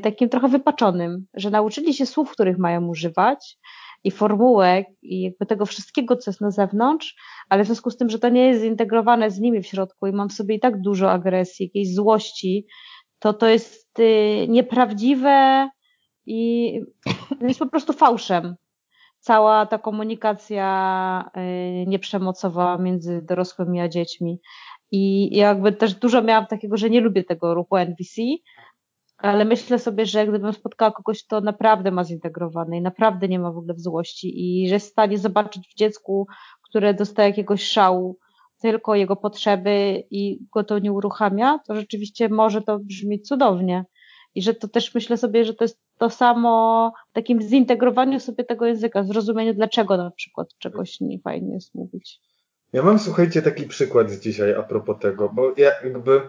takim 0.04 0.30
trochę 0.30 0.48
wypaczonym, 0.48 1.26
że 1.34 1.50
nauczyli 1.50 1.94
się 1.94 2.06
słów, 2.06 2.32
których 2.32 2.58
mają 2.58 2.88
używać, 2.88 3.58
i 4.04 4.12
formułek 4.12 4.88
i 5.02 5.22
jakby 5.22 5.46
tego 5.46 5.66
wszystkiego, 5.66 6.16
co 6.16 6.32
jest 6.32 6.42
na 6.42 6.52
zewnątrz, 6.52 7.16
ale 7.50 7.64
w 7.64 7.66
związku 7.66 7.90
z 7.90 7.98
tym, 7.98 8.10
że 8.10 8.20
to 8.20 8.30
nie 8.30 8.48
jest 8.48 8.62
zintegrowane 8.62 9.32
z 9.32 9.40
nimi 9.40 9.62
w 9.64 9.68
środku 9.68 10.08
i 10.08 10.12
mam 10.12 10.30
w 10.30 10.34
sobie 10.34 10.56
i 10.56 10.60
tak 10.60 10.82
dużo 10.82 11.12
agresji, 11.12 11.66
jakiejś 11.66 11.96
złości, 11.96 12.68
to 13.20 13.34
to 13.34 13.48
jest 13.48 14.00
y, 14.00 14.48
nieprawdziwe 14.50 15.70
i 16.26 16.72
jest 17.42 17.60
po 17.60 17.68
prostu 17.68 17.94
fałszem. 17.94 18.56
Cała 19.20 19.66
ta 19.66 19.78
komunikacja 19.78 21.32
y, 21.84 21.88
nieprzemocowa 21.88 22.78
między 22.78 23.22
dorosłymi 23.22 23.82
a 23.82 23.90
dziećmi. 23.90 24.40
I 24.92 25.36
jakby 25.38 25.72
też 25.72 25.94
dużo 25.94 26.22
miałam 26.22 26.48
takiego, 26.48 26.78
że 26.78 26.90
nie 26.90 27.02
lubię 27.02 27.24
tego 27.24 27.54
ruchu 27.54 27.78
NVC, 27.78 28.22
ale 29.22 29.46
myślę 29.46 29.80
sobie, 29.80 30.06
że 30.06 30.28
gdybym 30.28 30.54
spotkała 30.54 30.92
kogoś, 30.92 31.24
kto 31.24 31.42
naprawdę 31.42 31.92
ma 31.92 32.04
zintegrowany 32.04 32.78
i 32.78 32.82
naprawdę 32.82 33.28
nie 33.28 33.40
ma 33.40 33.52
w 33.52 33.58
ogóle 33.58 33.74
w 33.74 33.80
złości 33.80 34.32
i 34.36 34.68
że 34.68 34.74
jest 34.74 34.88
w 34.88 34.92
stanie 34.92 35.18
zobaczyć 35.18 35.68
w 35.68 35.76
dziecku, 35.76 36.28
które 36.70 36.94
dostaje 36.94 37.30
jakiegoś 37.30 37.64
szału, 37.64 38.18
tylko 38.62 38.96
jego 38.96 39.16
potrzeby 39.16 40.04
i 40.12 40.40
go 40.54 40.64
to 40.64 40.80
nie 40.80 40.92
uruchamia, 40.92 41.60
to 41.68 41.76
rzeczywiście 41.76 42.30
może 42.30 42.62
to 42.62 42.80
brzmieć 42.80 43.28
cudownie. 43.28 43.86
I 44.36 44.42
że 44.42 44.54
to 44.54 44.68
też 44.68 44.96
myślę 44.96 45.18
sobie, 45.18 45.46
że 45.46 45.54
to 45.54 45.64
jest 45.64 45.80
to 45.98 46.10
samo 46.10 46.94
w 47.10 47.14
takim 47.14 47.42
zintegrowaniu 47.42 48.20
sobie 48.20 48.44
tego 48.44 48.66
języka, 48.66 49.04
zrozumieniu, 49.04 49.54
dlaczego 49.54 49.98
na 49.98 50.12
przykład 50.12 50.48
czegoś 50.58 51.00
nie 51.02 51.20
fajnie 51.20 51.54
jest 51.54 51.76
mówić. 51.76 52.20
Ja 52.74 52.84
mam, 52.84 53.00
słuchajcie, 53.00 53.42
taki 53.42 53.64
przykład 53.68 54.12
z 54.12 54.20
dzisiaj 54.20 54.56
a 54.56 54.64
propos 54.64 55.00
tego, 55.00 55.30
bo 55.30 55.54
ja 55.58 55.72
jakby 55.84 56.22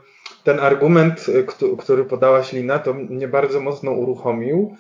ten 0.44 0.60
argument, 0.60 1.28
y, 1.28 1.46
który 1.78 2.04
podałaś 2.04 2.52
Lina, 2.52 2.78
to 2.78 2.94
mnie 2.94 3.28
bardzo 3.28 3.60
mocno 3.60 3.92
uruchomił, 3.92 4.76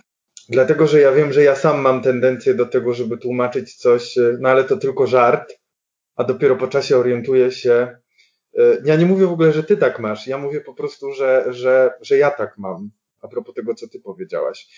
dlatego 0.48 0.86
że 0.86 1.00
ja 1.00 1.12
wiem, 1.12 1.32
że 1.32 1.42
ja 1.42 1.56
sam 1.56 1.80
mam 1.80 2.02
tendencję 2.02 2.54
do 2.54 2.66
tego, 2.66 2.94
żeby 2.94 3.18
tłumaczyć 3.18 3.76
coś, 3.76 4.16
y, 4.18 4.38
no 4.40 4.48
ale 4.48 4.64
to 4.64 4.76
tylko 4.76 5.06
żart, 5.06 5.52
a 6.16 6.24
dopiero 6.24 6.56
po 6.56 6.68
czasie 6.68 6.96
orientuję 6.96 7.52
się. 7.52 7.96
Y, 8.58 8.82
ja 8.84 8.96
nie 8.96 9.06
mówię 9.06 9.26
w 9.26 9.32
ogóle, 9.32 9.52
że 9.52 9.64
ty 9.64 9.76
tak 9.76 10.00
masz, 10.00 10.26
ja 10.26 10.38
mówię 10.38 10.60
po 10.60 10.74
prostu, 10.74 11.12
że, 11.12 11.46
że, 11.50 11.90
że 12.00 12.16
ja 12.16 12.30
tak 12.30 12.58
mam, 12.58 12.90
a 13.20 13.28
propos 13.28 13.54
tego, 13.54 13.74
co 13.74 13.88
ty 13.88 14.00
powiedziałaś, 14.00 14.68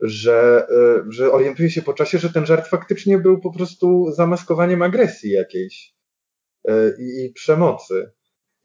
że, 0.00 0.66
że 1.08 1.32
orientuję 1.32 1.70
się 1.70 1.82
po 1.82 1.92
czasie, 1.92 2.18
że 2.18 2.32
ten 2.32 2.46
żart 2.46 2.68
faktycznie 2.68 3.18
był 3.18 3.40
po 3.40 3.52
prostu 3.52 4.12
zamaskowaniem 4.12 4.82
agresji 4.82 5.30
jakiejś 5.30 5.94
i, 6.98 7.24
i 7.24 7.32
przemocy. 7.32 8.12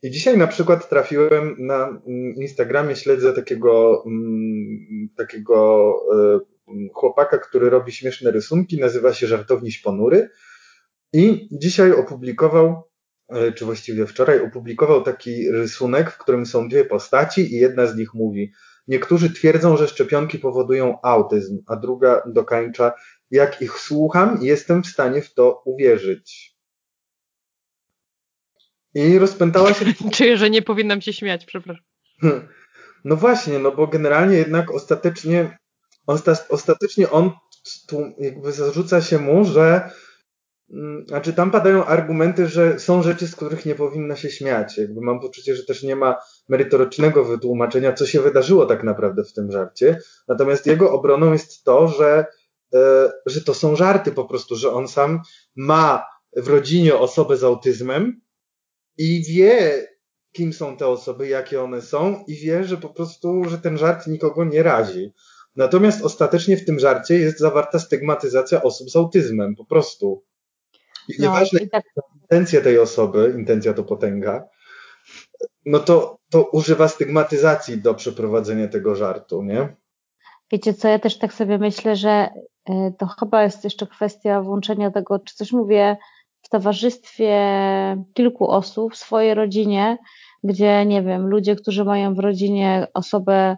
I 0.02 0.12
dzisiaj 0.12 0.38
na 0.38 0.48
przykład 0.48 0.90
trafiłem 0.90 1.56
na 1.60 1.88
mm, 1.88 2.36
Instagramie, 2.36 2.96
śledzę 2.96 3.34
takiego, 3.34 4.04
mm, 4.06 5.10
takiego 5.18 5.94
e, 6.16 6.40
chłopaka, 6.94 7.38
który 7.38 7.70
robi 7.70 7.92
śmieszne 7.92 8.32
rysunki, 8.32 8.80
nazywa 8.80 9.14
się 9.14 9.28
Żartowniś 9.28 9.80
Ponury 9.80 10.30
i 11.14 11.50
dzisiaj 11.52 11.92
opublikował, 11.92 12.84
e, 13.30 13.52
czy 13.52 13.66
właściwie 13.66 14.08
wczoraj 14.08 14.42
opublikował 14.42 15.04
taki 15.04 15.52
rysunek, 15.52 16.12
w 16.12 16.18
którym 16.18 16.46
są 16.46 16.70
dwie 16.70 16.86
postaci 16.86 17.56
i 17.56 17.58
jedna 17.58 17.88
z 17.88 17.96
nich 17.96 18.14
mówi 18.14 18.52
Niektórzy 18.88 19.34
twierdzą, 19.34 19.78
że 19.78 19.88
szczepionki 19.88 20.40
powodują 20.40 20.98
autyzm, 21.02 21.64
a 21.68 21.76
druga 21.76 22.24
dokańcza 22.26 22.94
jak 23.32 23.62
ich 23.62 23.80
słucham, 23.80 24.40
jestem 24.42 24.84
w 24.84 24.88
stanie 24.88 25.22
w 25.22 25.34
to 25.34 25.62
uwierzyć. 25.66 26.57
I 29.06 29.20
rozpętała 29.20 29.74
się. 29.74 29.86
Czuję, 30.14 30.38
że 30.38 30.50
nie 30.50 30.62
powinnam 30.62 31.02
się 31.02 31.14
śmiać, 31.14 31.46
przepraszam. 31.46 31.84
No 33.06 33.16
właśnie, 33.16 33.60
no 33.60 33.72
bo 33.72 33.88
generalnie 33.88 34.38
jednak 34.38 34.72
ostatecznie, 34.72 35.58
ostatecznie 36.50 37.10
on 37.10 37.32
tu 37.88 38.14
jakby 38.20 38.52
zarzuca 38.52 39.02
się 39.02 39.20
mu, 39.20 39.46
że 39.46 39.92
mm, 40.74 41.06
znaczy 41.08 41.34
tam 41.34 41.52
padają 41.52 41.86
argumenty, 41.86 42.48
że 42.48 42.80
są 42.80 43.04
rzeczy, 43.04 43.28
z 43.28 43.36
których 43.36 43.66
nie 43.66 43.76
powinno 43.76 44.16
się 44.16 44.30
śmiać. 44.30 44.78
Jakby 44.78 45.02
mam 45.02 45.20
poczucie, 45.20 45.56
że 45.56 45.64
też 45.64 45.84
nie 45.84 45.96
ma 45.96 46.16
merytorycznego 46.50 47.26
wytłumaczenia, 47.26 47.94
co 47.94 48.06
się 48.06 48.22
wydarzyło 48.22 48.66
tak 48.66 48.84
naprawdę 48.84 49.24
w 49.24 49.34
tym 49.34 49.52
żarcie. 49.52 50.00
Natomiast 50.28 50.66
jego 50.66 50.92
obroną 50.92 51.34
jest 51.34 51.64
to, 51.64 51.88
że, 51.88 52.26
e, 52.74 53.12
że 53.26 53.42
to 53.42 53.54
są 53.54 53.76
żarty 53.76 54.12
po 54.12 54.26
prostu, 54.26 54.56
że 54.56 54.72
on 54.72 54.88
sam 54.88 55.22
ma 55.56 56.06
w 56.38 56.48
rodzinie 56.48 56.96
osobę 56.96 57.38
z 57.38 57.44
autyzmem 57.44 58.22
i 58.98 59.24
wie, 59.24 59.88
kim 60.32 60.54
są 60.54 60.78
te 60.78 60.88
osoby, 60.88 61.28
jakie 61.28 61.64
one 61.64 61.82
są 61.82 62.24
i 62.28 62.36
wie, 62.36 62.64
że 62.64 62.78
po 62.78 62.90
prostu, 62.90 63.44
że 63.50 63.58
ten 63.58 63.78
żart 63.78 64.08
nikogo 64.08 64.46
nie 64.46 64.64
razi. 64.64 65.14
Natomiast 65.56 66.06
ostatecznie 66.06 66.58
w 66.58 66.66
tym 66.66 66.80
żarcie 66.80 67.16
jest 67.16 67.40
zawarta 67.40 67.80
stygmatyzacja 67.80 68.64
osób 68.64 68.90
z 68.90 68.96
autyzmem, 68.96 69.56
po 69.56 69.66
prostu. 69.66 70.24
I 71.10 71.14
no, 71.20 71.26
nieważne, 71.26 71.60
i 71.60 71.70
tak... 71.70 71.84
intencja 72.22 72.62
tej 72.62 72.80
osoby, 72.80 73.34
intencja 73.38 73.74
to 73.74 73.84
potęga, 73.84 74.48
no 75.66 75.80
to, 75.80 76.20
to 76.30 76.44
używa 76.44 76.88
stygmatyzacji 76.88 77.82
do 77.82 77.94
przeprowadzenia 77.94 78.68
tego 78.68 78.96
żartu, 78.96 79.44
nie? 79.44 79.76
Wiecie 80.52 80.74
co, 80.74 80.88
ja 80.88 81.00
też 81.00 81.18
tak 81.18 81.34
sobie 81.34 81.58
myślę, 81.58 81.96
że 81.96 82.30
y, 82.70 82.74
to 83.00 83.08
chyba 83.20 83.44
jest 83.44 83.64
jeszcze 83.64 83.88
kwestia 83.88 84.42
włączenia 84.42 84.92
tego, 84.92 85.20
czy 85.20 85.36
coś 85.36 85.52
mówię 85.52 85.98
w 86.48 86.50
towarzystwie 86.50 87.38
kilku 88.14 88.48
osób, 88.52 88.94
w 88.94 88.98
swojej 88.98 89.34
rodzinie, 89.34 89.98
gdzie, 90.44 90.86
nie 90.86 91.04
wiem, 91.04 91.28
ludzie, 91.28 91.56
którzy 91.56 91.86
mają 91.86 92.16
w 92.16 92.20
rodzinie 92.20 92.88
osobę 92.94 93.58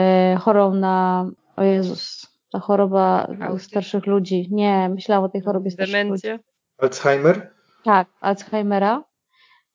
y, 0.00 0.36
chorą 0.36 0.74
na, 0.74 1.26
o 1.56 1.62
Jezus, 1.62 2.26
ta 2.52 2.60
choroba 2.60 3.28
starszych 3.58 4.06
ludzi. 4.06 4.48
Nie, 4.50 4.88
myślałam 4.88 5.24
o 5.24 5.28
tej 5.28 5.40
chorobie 5.40 5.70
starszych 5.70 5.92
Demencja? 5.92 6.32
ludzi. 6.32 6.44
Alzheimer? 6.78 7.50
Tak, 7.84 8.08
Alzheimera 8.20 9.02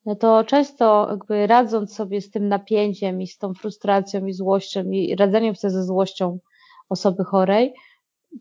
no 0.06 0.16
to 0.16 0.44
często 0.44 1.08
jakby 1.10 1.48
radząc 1.48 1.96
sobie 1.96 2.22
z 2.22 2.32
tym 2.32 2.48
napięciem 2.48 3.22
i 3.22 3.28
z 3.28 3.38
tą 3.38 3.54
frustracją 3.54 4.26
i 4.26 4.34
złością 4.34 4.84
i 4.84 5.16
radzeniem 5.16 5.56
sobie 5.56 5.72
ze 5.72 5.84
złością 5.84 6.40
osoby 6.90 7.24
chorej, 7.24 7.74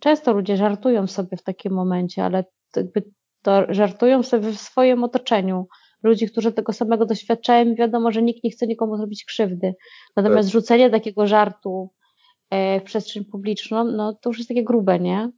często 0.01 0.33
ludzie 0.33 0.57
żartują 0.57 1.07
sobie 1.07 1.37
w 1.37 1.43
takim 1.43 1.73
momencie, 1.73 2.25
ale 2.25 2.45
jakby 2.77 3.05
to 3.45 3.65
żartują 3.69 4.23
sobie 4.23 4.53
w 4.53 4.61
swoim 4.61 5.05
otoczeniu. 5.05 5.67
Ludzi, 6.03 6.27
którzy 6.27 6.53
tego 6.53 6.73
samego 6.73 7.07
doświadczają, 7.07 7.75
wiadomo, 7.75 8.13
że 8.13 8.23
nikt 8.23 8.45
nie 8.45 8.51
chce 8.51 8.67
nikomu 8.67 8.97
zrobić 8.97 9.25
krzywdy. 9.25 9.75
Natomiast 10.17 10.49
tak. 10.49 10.53
rzucenie 10.53 10.91
takiego 10.91 11.27
żartu 11.27 11.91
e, 12.51 12.81
w 12.81 12.83
przestrzeń 12.83 13.25
publiczną, 13.25 13.85
no 13.85 14.13
to 14.13 14.31
już 14.31 14.39
jest 14.39 14.49
takie 14.49 14.65
grube, 14.65 14.99
nie? 15.01 15.31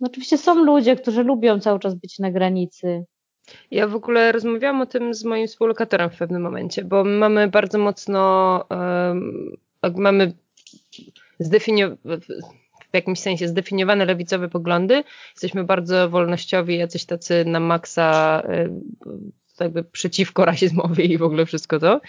No 0.00 0.06
oczywiście 0.06 0.38
są 0.38 0.64
ludzie, 0.64 0.96
którzy 0.96 1.22
lubią 1.22 1.60
cały 1.60 1.78
czas 1.78 1.94
być 1.94 2.18
na 2.18 2.30
granicy, 2.30 3.04
ja 3.70 3.88
w 3.88 3.94
ogóle 3.94 4.32
rozmawiałam 4.32 4.80
o 4.80 4.86
tym 4.86 5.14
z 5.14 5.24
moim 5.24 5.46
współlokatorem 5.46 6.10
w 6.10 6.18
pewnym 6.18 6.42
momencie, 6.42 6.84
bo 6.84 7.04
mamy 7.04 7.48
bardzo 7.48 7.78
mocno, 7.78 8.64
um, 8.70 9.56
mamy 9.96 10.32
zdefiniowane 11.38 12.18
w 12.94 12.96
jakimś 12.96 13.20
sensie 13.20 13.48
zdefiniowane 13.48 14.04
lewicowe 14.04 14.48
poglądy. 14.48 15.04
Jesteśmy 15.30 15.64
bardzo 15.64 16.08
wolnościowi, 16.08 16.78
jacyś 16.78 17.04
tacy 17.04 17.44
na 17.44 17.60
maksa 17.60 18.42
jakby 19.60 19.84
przeciwko 19.84 20.44
rasizmowi 20.44 21.12
i 21.12 21.18
w 21.18 21.22
ogóle 21.22 21.46
wszystko 21.46 21.78
to. 21.78 22.00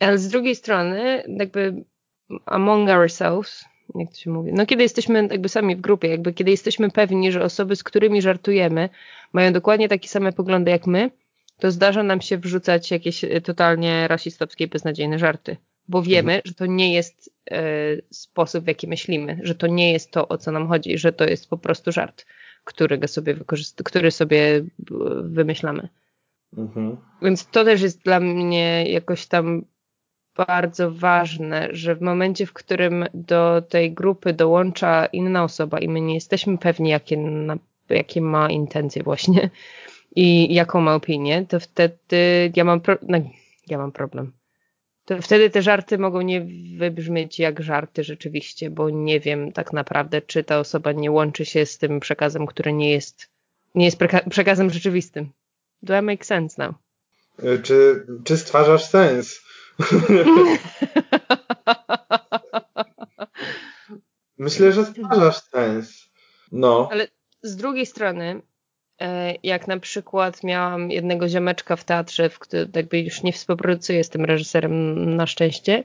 Ale 0.00 0.18
z 0.18 0.28
drugiej 0.28 0.54
strony 0.54 1.22
jakby 1.28 1.84
among 2.46 2.88
ourselves, 2.88 3.64
jak 3.94 4.10
to 4.10 4.16
się 4.16 4.30
mówi, 4.30 4.52
no 4.52 4.66
kiedy 4.66 4.82
jesteśmy 4.82 5.28
jakby 5.30 5.48
sami 5.48 5.76
w 5.76 5.80
grupie, 5.80 6.08
jakby 6.08 6.32
kiedy 6.32 6.50
jesteśmy 6.50 6.90
pewni, 6.90 7.32
że 7.32 7.42
osoby, 7.42 7.76
z 7.76 7.82
którymi 7.82 8.22
żartujemy, 8.22 8.88
mają 9.32 9.52
dokładnie 9.52 9.88
takie 9.88 10.08
same 10.08 10.32
poglądy 10.32 10.70
jak 10.70 10.86
my, 10.86 11.10
to 11.58 11.70
zdarza 11.70 12.02
nam 12.02 12.20
się 12.20 12.38
wrzucać 12.38 12.90
jakieś 12.90 13.24
totalnie 13.44 14.08
rasistowskie 14.08 14.68
beznadziejne 14.68 15.18
żarty, 15.18 15.56
bo 15.88 16.02
wiemy, 16.02 16.32
mhm. 16.32 16.42
że 16.44 16.54
to 16.54 16.66
nie 16.66 16.94
jest 16.94 17.35
sposób, 18.10 18.64
w 18.64 18.68
jaki 18.68 18.88
myślimy, 18.88 19.40
że 19.42 19.54
to 19.54 19.66
nie 19.66 19.92
jest 19.92 20.10
to, 20.10 20.28
o 20.28 20.38
co 20.38 20.52
nam 20.52 20.68
chodzi, 20.68 20.98
że 20.98 21.12
to 21.12 21.24
jest 21.24 21.50
po 21.50 21.58
prostu 21.58 21.92
żart, 21.92 22.26
którego 22.64 23.08
sobie 23.08 23.34
wykorzyst- 23.34 23.82
który 23.82 24.10
sobie 24.10 24.64
wymyślamy. 25.22 25.88
Mhm. 26.56 26.96
Więc 27.22 27.46
to 27.46 27.64
też 27.64 27.82
jest 27.82 28.02
dla 28.02 28.20
mnie 28.20 28.90
jakoś 28.90 29.26
tam 29.26 29.64
bardzo 30.36 30.90
ważne, 30.90 31.68
że 31.70 31.94
w 31.94 32.00
momencie, 32.00 32.46
w 32.46 32.52
którym 32.52 33.04
do 33.14 33.62
tej 33.68 33.92
grupy 33.92 34.32
dołącza 34.32 35.06
inna 35.06 35.44
osoba 35.44 35.78
i 35.78 35.88
my 35.88 36.00
nie 36.00 36.14
jesteśmy 36.14 36.58
pewni, 36.58 36.90
jakie, 36.90 37.16
na, 37.16 37.56
jakie 37.88 38.20
ma 38.20 38.50
intencje 38.50 39.02
właśnie 39.02 39.50
i 40.16 40.54
jaką 40.54 40.80
ma 40.80 40.94
opinię, 40.94 41.46
to 41.48 41.60
wtedy 41.60 42.52
ja 42.56 42.64
mam, 42.64 42.80
pro, 42.80 42.96
no, 43.02 43.18
ja 43.68 43.78
mam 43.78 43.92
problem. 43.92 44.32
Wtedy 45.22 45.50
te 45.50 45.62
żarty 45.62 45.98
mogą 45.98 46.20
nie 46.20 46.46
wybrzmieć 46.78 47.38
jak 47.38 47.62
żarty 47.62 48.04
rzeczywiście, 48.04 48.70
bo 48.70 48.90
nie 48.90 49.20
wiem 49.20 49.52
tak 49.52 49.72
naprawdę, 49.72 50.22
czy 50.22 50.44
ta 50.44 50.58
osoba 50.58 50.92
nie 50.92 51.10
łączy 51.10 51.44
się 51.44 51.66
z 51.66 51.78
tym 51.78 52.00
przekazem, 52.00 52.46
który 52.46 52.72
nie 52.72 52.90
jest, 52.90 53.30
nie 53.74 53.84
jest 53.84 53.98
przekazem 54.30 54.70
rzeczywistym. 54.70 55.30
Do 55.82 55.98
I 55.98 56.02
make 56.02 56.26
sense 56.26 56.62
now? 56.62 56.74
Czy, 57.62 58.06
czy 58.24 58.36
stwarzasz 58.36 58.84
sens? 58.84 59.40
Myślę, 64.38 64.72
że 64.72 64.84
stwarzasz 64.84 65.42
sens. 65.42 66.08
No. 66.52 66.88
Ale 66.92 67.08
z 67.42 67.56
drugiej 67.56 67.86
strony, 67.86 68.24
e, 68.24 68.42
jak 69.42 69.68
na 69.68 69.78
przykład 69.78 70.44
miałam 70.44 70.90
jednego 70.90 71.28
ziomeczka 71.28 71.76
w 71.76 71.84
teatrze, 71.84 72.30
w 72.30 72.38
którym 72.38 72.68
jakby 72.74 73.00
już 73.00 73.22
nie 73.22 73.32
współpracuję 73.32 74.04
z 74.04 74.08
tym 74.08 74.24
reżyserem 74.24 75.16
na 75.16 75.26
szczęście, 75.26 75.84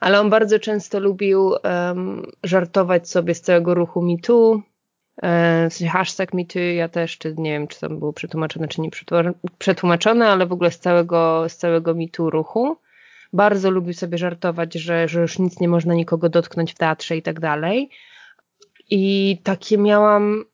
ale 0.00 0.20
on 0.20 0.30
bardzo 0.30 0.58
często 0.58 1.00
lubił 1.00 1.46
um, 1.46 2.26
żartować 2.44 3.10
sobie 3.10 3.34
z 3.34 3.40
całego 3.40 3.74
ruchu 3.74 4.02
MeToo, 4.02 4.62
e, 5.22 5.70
w 5.70 5.74
sensie 5.74 5.92
hashtag 5.92 6.34
MeToo, 6.34 6.62
ja 6.62 6.88
też, 6.88 7.18
czy 7.18 7.34
nie 7.38 7.50
wiem, 7.50 7.68
czy 7.68 7.80
tam 7.80 7.98
było 7.98 8.12
przetłumaczone, 8.12 8.68
czy 8.68 8.80
nie 8.80 8.90
przetłumaczone, 9.58 10.28
ale 10.28 10.46
w 10.46 10.52
ogóle 10.52 10.70
z 10.70 10.78
całego, 10.78 11.48
z 11.48 11.56
całego 11.56 11.94
MeToo 11.94 12.30
ruchu 12.30 12.76
bardzo 13.32 13.70
lubił 13.70 13.94
sobie 13.94 14.18
żartować, 14.18 14.74
że, 14.74 15.08
że 15.08 15.20
już 15.20 15.38
nic 15.38 15.60
nie 15.60 15.68
można 15.68 15.94
nikogo 15.94 16.28
dotknąć 16.28 16.72
w 16.72 16.78
teatrze 16.78 17.16
i 17.16 17.22
tak 17.22 17.40
dalej. 17.40 17.90
I 18.90 19.38
takie 19.44 19.78
miałam 19.78 20.44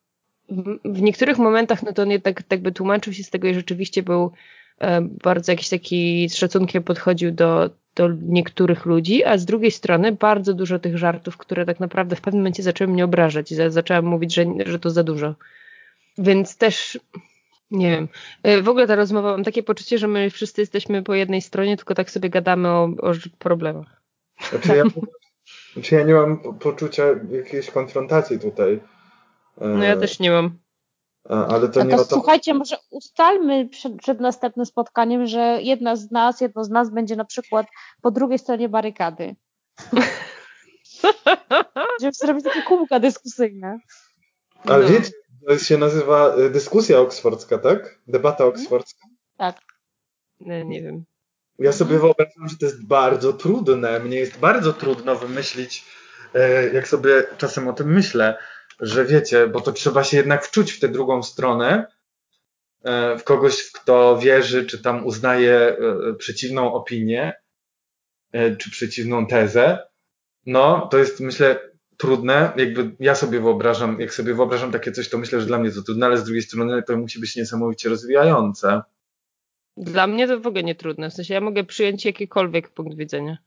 w 0.85 1.03
niektórych 1.03 1.39
momentach, 1.39 1.83
no 1.83 1.93
to 1.93 2.03
on 2.03 2.11
jednak 2.11 2.43
tak 2.43 2.61
by 2.61 2.73
tłumaczył 2.73 3.13
się 3.13 3.23
z 3.23 3.31
tego 3.31 3.49
i 3.49 3.55
rzeczywiście 3.55 4.03
był 4.03 4.33
e, 4.79 5.01
bardzo 5.01 5.53
jakiś 5.53 5.69
taki 5.69 6.29
z 6.29 6.37
szacunkiem 6.37 6.83
podchodził 6.83 7.33
do, 7.33 7.71
do 7.95 8.09
niektórych 8.23 8.87
ludzi, 8.87 9.25
a 9.25 9.39
z 9.39 9.45
drugiej 9.45 9.71
strony 9.71 10.13
bardzo 10.13 10.55
dużo 10.55 10.79
tych 10.79 10.99
żartów, 10.99 11.37
które 11.37 11.67
tak 11.67 11.81
naprawdę 11.81 12.17
w 12.17 12.21
pewnym 12.21 12.41
momencie 12.41 12.63
zaczęły 12.63 12.93
mnie 12.93 13.05
obrażać 13.05 13.53
i 13.53 13.57
zaczęłam 13.69 14.05
mówić, 14.05 14.35
że, 14.35 14.45
że 14.67 14.79
to 14.79 14.91
za 14.91 15.03
dużo. 15.03 15.35
Więc 16.19 16.57
też 16.57 16.99
nie 17.71 17.91
wiem. 17.91 18.09
E, 18.43 18.63
w 18.63 18.69
ogóle 18.69 18.87
ta 18.87 18.95
rozmowa, 18.95 19.31
mam 19.31 19.45
takie 19.45 19.63
poczucie, 19.63 19.99
że 19.99 20.09
my 20.09 20.31
wszyscy 20.31 20.61
jesteśmy 20.61 21.03
po 21.03 21.15
jednej 21.15 21.43
stronie, 21.43 21.77
tylko 21.77 21.95
tak 21.95 22.11
sobie 22.11 22.31
gadamy 22.31 22.69
o, 22.69 22.85
o 22.85 23.13
problemach. 23.39 24.03
Znaczy 24.51 24.77
ja, 24.77 24.85
znaczy 25.73 25.95
ja 25.95 26.03
nie 26.03 26.15
mam 26.15 26.59
poczucia 26.59 27.05
jakiejś 27.31 27.71
konfrontacji 27.71 28.39
tutaj. 28.39 28.81
No 29.61 29.85
ja 29.85 29.97
też 29.97 30.19
nie 30.19 30.31
mam. 30.31 30.59
Ale 31.29 31.69
to 31.69 31.81
no 31.81 31.87
nie 31.87 31.97
to, 31.97 32.05
to... 32.05 32.15
Słuchajcie, 32.15 32.55
może 32.55 32.77
ustalmy 32.91 33.69
przed, 33.69 33.97
przed, 33.97 34.21
następnym 34.21 34.67
spotkaniem, 34.67 35.27
że 35.27 35.59
jedna 35.63 35.97
z 35.97 36.11
nas, 36.11 36.41
jedno 36.41 36.65
z 36.65 36.71
nas 36.71 36.91
będzie 36.91 37.17
na 37.17 37.25
przykład 37.25 37.67
po 38.03 38.11
drugiej 38.11 38.39
stronie 38.39 38.69
barykady. 38.69 39.37
Żeby 42.01 42.13
zrobić 42.13 42.45
takie 42.45 42.63
kółka 42.63 43.01
dyskusyjne. 43.01 43.79
Ale 44.65 44.85
no. 44.85 44.91
wiecie, 44.91 45.11
to 45.49 45.59
się 45.59 45.79
nazywa 45.79 46.37
y, 46.37 46.51
dyskusja 46.51 47.01
oksfordzka, 47.01 47.59
tak? 47.59 48.01
Debata 48.07 48.45
mhm. 48.45 48.51
oksfordzka. 48.51 49.07
Tak. 49.37 49.57
Nie, 50.41 50.65
nie 50.65 50.83
wiem. 50.83 51.05
Ja 51.59 51.73
sobie 51.73 51.99
wyobrażam, 51.99 52.49
że 52.49 52.57
to 52.57 52.67
jest 52.67 52.87
bardzo 52.87 53.33
trudne. 53.33 54.01
Mnie 54.01 54.17
jest 54.17 54.39
bardzo 54.39 54.73
trudno 54.73 55.17
wymyślić 55.17 55.85
e, 56.35 56.69
jak 56.69 56.89
sobie 56.89 57.25
czasem 57.39 57.69
o 57.69 57.73
tym 57.73 57.93
myślę, 57.93 58.39
że 58.81 59.05
wiecie, 59.05 59.47
bo 59.47 59.61
to 59.61 59.73
trzeba 59.73 60.05
się 60.05 60.17
jednak 60.17 60.45
wczuć 60.45 60.73
w 60.73 60.81
tę 60.81 60.89
drugą 60.89 61.23
stronę, 61.23 61.87
e, 62.85 63.19
w 63.19 63.25
kogoś, 63.25 63.61
w 63.61 63.73
kto 63.73 64.19
wierzy, 64.19 64.67
czy 64.67 64.83
tam 64.83 65.07
uznaje 65.07 65.57
e, 65.57 65.77
przeciwną 66.19 66.73
opinię, 66.73 67.33
czy 68.59 68.71
przeciwną 68.71 69.27
tezę. 69.27 69.79
No, 70.47 70.89
to 70.91 70.99
jest, 70.99 71.21
myślę, 71.21 71.61
trudne. 71.97 72.53
Jakby 72.57 72.97
ja 73.01 73.15
sobie 73.15 73.41
wyobrażam, 73.41 74.01
jak 74.01 74.15
sobie 74.15 74.35
wyobrażam 74.35 74.73
takie 74.73 74.93
coś, 74.93 75.09
to 75.09 75.19
myślę, 75.19 75.41
że 75.41 75.47
dla 75.47 75.59
mnie 75.59 75.71
to 75.71 75.83
trudne, 75.83 76.07
ale 76.07 76.19
z 76.19 76.25
drugiej 76.25 76.43
strony 76.43 76.83
to 76.83 76.97
musi 76.97 77.21
być 77.21 77.37
niesamowicie 77.37 77.89
rozwijające. 77.89 78.83
Dla 79.77 80.07
mnie 80.07 80.29
to 80.29 80.41
w 80.41 80.47
ogóle 80.47 80.63
nie 80.63 80.75
trudne. 80.75 81.11
W 81.11 81.15
sensie 81.15 81.35
ja 81.35 81.41
mogę 81.41 81.65
przyjąć 81.65 82.05
jakikolwiek 82.05 82.69
punkt 82.69 82.97
widzenia. 82.97 83.39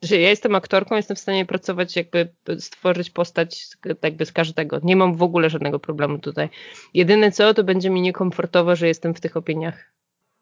Sensie 0.00 0.16
ja 0.20 0.28
jestem 0.28 0.54
aktorką, 0.54 0.96
jestem 0.96 1.16
w 1.16 1.20
stanie 1.20 1.46
pracować, 1.46 1.96
jakby 1.96 2.34
stworzyć 2.58 3.10
postać 3.10 3.68
jakby 4.02 4.26
z 4.26 4.32
każdego. 4.32 4.78
Nie 4.82 4.96
mam 4.96 5.16
w 5.16 5.22
ogóle 5.22 5.50
żadnego 5.50 5.78
problemu 5.78 6.18
tutaj. 6.18 6.48
Jedyne 6.94 7.32
co, 7.32 7.54
to 7.54 7.64
będzie 7.64 7.90
mi 7.90 8.00
niekomfortowo, 8.00 8.76
że 8.76 8.88
jestem 8.88 9.14
w 9.14 9.20
tych 9.20 9.36
opiniach. 9.36 9.92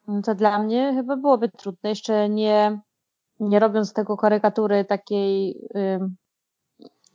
No 0.08 0.22
to 0.22 0.34
dla 0.34 0.62
mnie 0.62 0.92
chyba 0.96 1.16
byłoby 1.16 1.48
trudne, 1.48 1.90
jeszcze 1.90 2.28
nie, 2.28 2.80
nie 3.40 3.58
robiąc 3.58 3.92
tego 3.92 4.16
karykatury 4.16 4.84
takiej. 4.84 5.60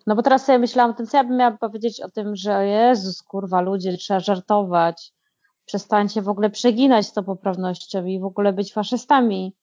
No 0.07 0.15
bo 0.15 0.21
teraz 0.21 0.45
sobie 0.45 0.59
myślałam, 0.59 0.95
to 0.95 1.05
co 1.05 1.17
ja 1.17 1.23
bym 1.23 1.37
miała 1.37 1.57
powiedzieć 1.57 2.01
o 2.01 2.09
tym, 2.09 2.35
że 2.35 2.65
Jezus, 2.67 3.23
kurwa, 3.23 3.61
ludzie, 3.61 3.97
trzeba 3.97 4.19
żartować 4.19 5.13
przestańcie 5.65 6.21
w 6.21 6.29
ogóle 6.29 6.49
przeginać 6.49 7.05
z 7.05 7.13
tą 7.13 7.23
poprawnością 7.23 8.05
i 8.05 8.19
w 8.19 8.25
ogóle 8.25 8.53
być 8.53 8.73
faszystami. 8.73 9.55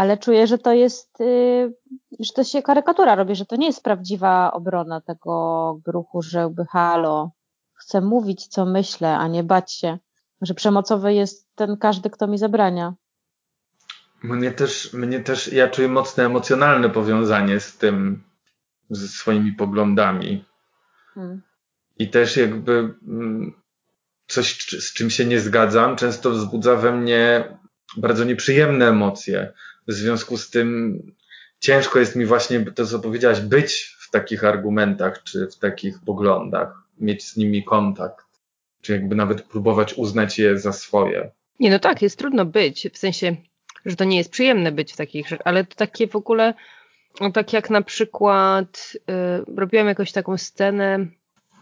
Ale 0.00 0.18
czuję, 0.18 0.46
że 0.46 0.58
to 0.58 0.72
jest, 0.72 1.20
yy, 1.20 1.74
że 2.20 2.32
to 2.32 2.44
się 2.44 2.62
karykatura 2.62 3.14
robi, 3.14 3.34
że 3.34 3.46
to 3.46 3.56
nie 3.56 3.66
jest 3.66 3.84
prawdziwa 3.84 4.52
obrona 4.52 5.00
tego 5.00 5.80
gruchu, 5.84 6.22
że 6.22 6.50
by 6.50 6.64
halo, 6.64 7.30
chcę 7.74 8.00
mówić, 8.00 8.46
co 8.46 8.66
myślę, 8.66 9.16
a 9.16 9.28
nie 9.28 9.44
bać 9.44 9.72
się, 9.72 9.98
że 10.42 10.54
przemocowy 10.54 11.14
jest 11.14 11.48
ten 11.54 11.76
każdy, 11.76 12.10
kto 12.10 12.26
mi 12.26 12.38
zabrania. 12.38 12.94
Mnie 14.22 14.50
też, 14.50 14.92
mnie 14.92 15.20
też, 15.20 15.52
ja 15.52 15.68
czuję 15.68 15.88
mocne 15.88 16.26
emocjonalne 16.26 16.90
powiązanie 16.90 17.60
z 17.60 17.78
tym, 17.78 18.24
ze 18.90 19.08
swoimi 19.08 19.52
poglądami. 19.52 20.44
Hmm. 21.14 21.42
I 21.98 22.10
też 22.10 22.36
jakby 22.36 22.94
mm, 23.08 23.52
coś, 24.26 24.58
z 24.58 24.92
czym 24.92 25.10
się 25.10 25.24
nie 25.24 25.40
zgadzam, 25.40 25.96
często 25.96 26.30
wzbudza 26.30 26.76
we 26.76 26.92
mnie 26.92 27.44
bardzo 27.96 28.24
nieprzyjemne 28.24 28.88
emocje. 28.88 29.52
W 29.90 29.92
związku 29.92 30.36
z 30.36 30.50
tym 30.50 30.98
ciężko 31.58 31.98
jest 31.98 32.16
mi 32.16 32.26
właśnie 32.26 32.60
to, 32.60 32.86
co 32.86 32.98
powiedziałaś, 32.98 33.40
być 33.40 33.96
w 33.98 34.10
takich 34.10 34.44
argumentach 34.44 35.22
czy 35.22 35.46
w 35.46 35.58
takich 35.58 35.98
poglądach, 36.06 36.82
mieć 36.98 37.24
z 37.24 37.36
nimi 37.36 37.64
kontakt, 37.64 38.26
czy 38.80 38.92
jakby 38.92 39.14
nawet 39.14 39.42
próbować 39.42 39.94
uznać 39.94 40.38
je 40.38 40.58
za 40.58 40.72
swoje. 40.72 41.30
Nie, 41.60 41.70
no 41.70 41.78
tak, 41.78 42.02
jest 42.02 42.18
trudno 42.18 42.44
być, 42.44 42.88
w 42.92 42.98
sensie, 42.98 43.36
że 43.86 43.96
to 43.96 44.04
nie 44.04 44.16
jest 44.16 44.30
przyjemne 44.30 44.72
być 44.72 44.92
w 44.92 44.96
takich 44.96 45.28
rzeczach, 45.28 45.46
ale 45.46 45.64
to 45.64 45.74
takie 45.76 46.08
w 46.08 46.16
ogóle, 46.16 46.54
no 47.20 47.32
tak 47.32 47.52
jak 47.52 47.70
na 47.70 47.82
przykład 47.82 48.92
yy, 49.46 49.56
robiłam 49.56 49.86
jakąś 49.86 50.12
taką 50.12 50.38
scenę 50.38 51.06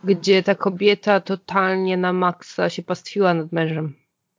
gdzie 0.05 0.43
ta 0.43 0.55
kobieta 0.55 1.21
totalnie 1.21 1.97
na 1.97 2.13
maksa 2.13 2.71
się 2.71 2.83
pastwiła 2.83 3.35
nad 3.35 3.53
mężem. 3.53 3.95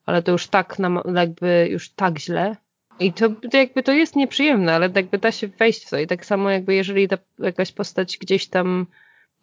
Ale 0.05 0.23
to 0.23 0.31
już 0.31 0.47
tak, 0.47 0.79
na, 0.79 1.03
jakby 1.15 1.67
już 1.71 1.89
tak 1.89 2.19
źle. 2.19 2.55
I 2.99 3.13
to, 3.13 3.29
to 3.29 3.57
jakby 3.57 3.83
to 3.83 3.91
jest 3.91 4.15
nieprzyjemne, 4.15 4.73
ale 4.73 4.89
jakby 4.95 5.17
da 5.17 5.31
się 5.31 5.47
wejść 5.47 5.85
w 5.85 5.89
to. 5.89 5.99
I 5.99 6.07
tak 6.07 6.25
samo 6.25 6.49
jakby 6.49 6.75
jeżeli 6.75 7.07
ta 7.07 7.17
jakaś 7.39 7.71
postać 7.71 8.17
gdzieś 8.17 8.47
tam 8.47 8.87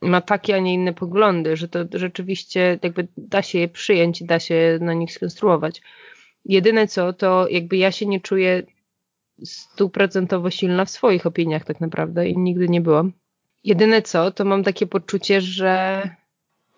ma 0.01 0.21
takie, 0.21 0.57
a 0.57 0.59
nie 0.59 0.75
inne 0.75 0.93
poglądy, 0.93 1.57
że 1.57 1.69
to 1.69 1.79
rzeczywiście 1.93 2.79
jakby 2.83 3.09
da 3.17 3.43
się 3.43 3.59
je 3.59 3.69
przyjąć 3.69 4.21
i 4.21 4.25
da 4.25 4.39
się 4.41 4.79
na 4.81 4.95
nich 4.95 5.13
skonstruować. 5.13 5.83
Jedyne 6.45 6.87
co, 6.87 7.13
to 7.13 7.49
jakby 7.51 7.77
ja 7.77 7.93
się 7.93 8.07
nie 8.07 8.21
czuję 8.21 8.63
stuprocentowo 9.45 10.51
silna 10.51 10.85
w 10.85 10.91
swoich 10.91 11.27
opiniach 11.27 11.65
tak 11.65 11.81
naprawdę 11.81 12.29
i 12.29 12.39
nigdy 12.39 12.69
nie 12.69 12.81
byłam. 12.81 13.13
Jedyne 13.65 14.03
co, 14.03 14.31
to 14.31 14.45
mam 14.45 14.65
takie 14.65 14.87
poczucie, 14.87 15.41
że 15.41 16.03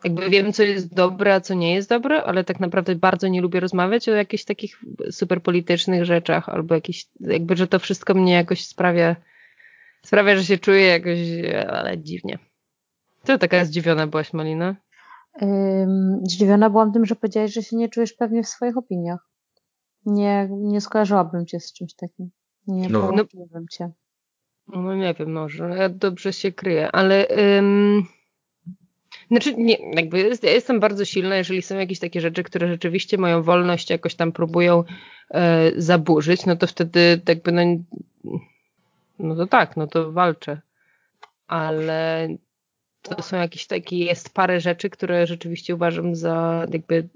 jakby 0.05 0.31
wiem, 0.31 0.53
co 0.53 0.63
jest 0.63 0.95
dobre, 0.95 1.35
a 1.35 1.41
co 1.41 1.55
nie 1.55 1.75
jest 1.75 1.89
dobre, 1.89 2.25
ale 2.25 2.45
tak 2.45 2.61
naprawdę 2.61 2.95
bardzo 2.95 3.29
nie 3.29 3.41
lubię 3.41 3.61
rozmawiać 3.61 4.09
o 4.09 4.13
jakichś 4.13 4.45
takich 4.45 4.81
super 5.11 5.43
politycznych 5.43 6.05
rzeczach, 6.05 6.49
albo 6.49 6.75
jakieś, 6.75 7.07
jakby, 7.21 7.57
że 7.57 7.67
to 7.67 7.79
wszystko 7.79 8.15
mnie 8.15 8.33
jakoś 8.33 8.65
sprawia, 8.65 9.17
sprawia, 10.05 10.37
że 10.37 10.45
się 10.45 10.59
czuję 10.59 10.87
jakoś, 10.87 11.19
ale 11.69 11.99
dziwnie. 11.99 12.39
Co 13.25 13.39
taka 13.39 13.65
zdziwiona 13.65 14.07
byłaś, 14.07 14.33
Malina? 14.33 14.77
Um, 15.41 16.21
zdziwiona 16.23 16.71
byłam 16.71 16.93
tym, 16.93 17.07
że 17.07 17.15
powiedziałeś, 17.15 17.53
że 17.53 17.63
się 17.63 17.77
nie 17.77 17.89
czujesz 17.89 18.13
pewnie 18.13 18.43
w 18.43 18.49
swoich 18.49 18.77
opiniach. 18.77 19.29
Nie, 20.07 20.49
nie 20.51 20.81
skojarzyłabym 20.81 21.47
cię 21.47 21.61
z 21.61 21.73
czymś 21.73 21.95
takim. 21.95 22.31
Nie 22.67 22.89
no, 22.89 23.13
no, 23.13 23.25
cię. 23.71 23.91
No 24.69 24.95
nie 24.95 25.15
wiem, 25.15 25.33
może. 25.33 25.69
Ja 25.69 25.89
dobrze 25.89 26.33
się 26.33 26.53
kryję, 26.53 26.93
ale. 26.93 27.27
Ym... 27.59 28.18
Znaczy, 29.31 29.55
nie, 29.55 29.77
jakby 29.95 30.19
ja 30.43 30.53
jestem 30.53 30.81
bardzo 30.81 31.05
silna, 31.05 31.37
jeżeli 31.37 31.63
są 31.63 31.79
jakieś 31.79 31.99
takie 31.99 32.21
rzeczy, 32.21 32.43
które 32.43 32.69
rzeczywiście 32.69 33.19
moją 33.19 33.43
wolność 33.43 33.91
jakoś 33.91 34.15
tam 34.15 34.33
próbują 34.33 34.85
e, 35.31 35.73
zaburzyć, 35.77 36.47
no 36.47 36.57
to 36.57 36.67
wtedy 36.67 37.21
jakby 37.29 37.53
no, 37.53 37.63
no 39.19 39.37
to 39.37 39.47
tak, 39.47 39.77
no 39.77 39.87
to 39.87 40.13
walczę. 40.13 40.61
Ale 41.47 42.29
to 43.03 43.23
są 43.23 43.37
jakieś 43.37 43.67
takie, 43.67 43.99
jest 43.99 44.35
parę 44.35 44.61
rzeczy, 44.61 44.91
które 44.91 45.27
rzeczywiście 45.27 45.75
uważam 45.75 46.15
za 46.15 46.67
jakby 46.73 47.09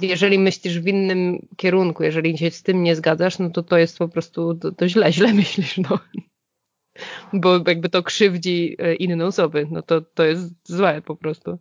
jeżeli 0.00 0.38
myślisz 0.38 0.80
w 0.80 0.88
innym 0.88 1.46
kierunku, 1.56 2.02
jeżeli 2.02 2.38
się 2.38 2.50
z 2.50 2.62
tym 2.62 2.82
nie 2.82 2.96
zgadzasz, 2.96 3.38
no 3.38 3.50
to 3.50 3.62
to 3.62 3.78
jest 3.78 3.98
po 3.98 4.08
prostu, 4.08 4.54
to, 4.54 4.72
to 4.72 4.88
źle, 4.88 5.12
źle 5.12 5.34
myślisz, 5.42 5.78
no 5.78 5.98
bo 7.32 7.60
jakby 7.66 7.88
to 7.88 8.02
krzywdzi 8.02 8.76
e, 8.78 8.94
inne 8.94 9.26
osoby, 9.26 9.66
no 9.70 9.82
to, 9.82 10.00
to 10.00 10.24
jest 10.24 10.54
złe 10.64 11.02
po 11.02 11.16
prostu. 11.16 11.58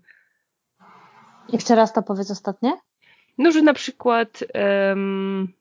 Jeszcze 1.50 1.76
raz 1.76 1.94
to 1.94 2.04
powiedz 2.04 2.32
ostatnie? 2.32 2.74
No, 3.38 3.52
że 3.52 3.62
na 3.62 3.74
przykład 3.74 4.44
um, 4.54 5.54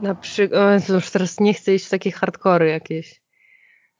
na 0.00 0.14
przykład, 0.14 0.88
już 0.88 1.10
teraz 1.10 1.40
nie 1.40 1.54
chcę 1.54 1.74
iść 1.74 1.86
w 1.86 1.90
takie 1.90 2.10
hardkory 2.10 2.68
jakieś. 2.68 3.20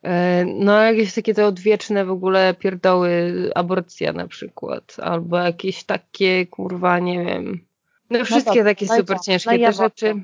E, 0.03 0.45
no, 0.45 0.83
jakieś 0.83 1.15
takie 1.15 1.35
te 1.35 1.47
odwieczne 1.47 2.05
w 2.05 2.11
ogóle 2.11 2.55
pierdoły, 2.55 3.33
aborcja 3.55 4.13
na 4.13 4.27
przykład, 4.27 4.97
albo 5.03 5.39
jakieś 5.39 5.85
takie, 5.85 6.47
kurwa, 6.47 6.99
nie 6.99 7.25
wiem. 7.25 7.67
No, 8.11 8.19
no 8.19 8.25
wszystkie 8.25 8.51
no 8.51 8.57
to, 8.57 8.65
takie 8.65 8.87
no 8.87 8.97
super 8.97 9.19
ciężkie 9.25 9.59
no 9.59 9.67
te 9.67 9.73
rzeczy. 9.73 10.23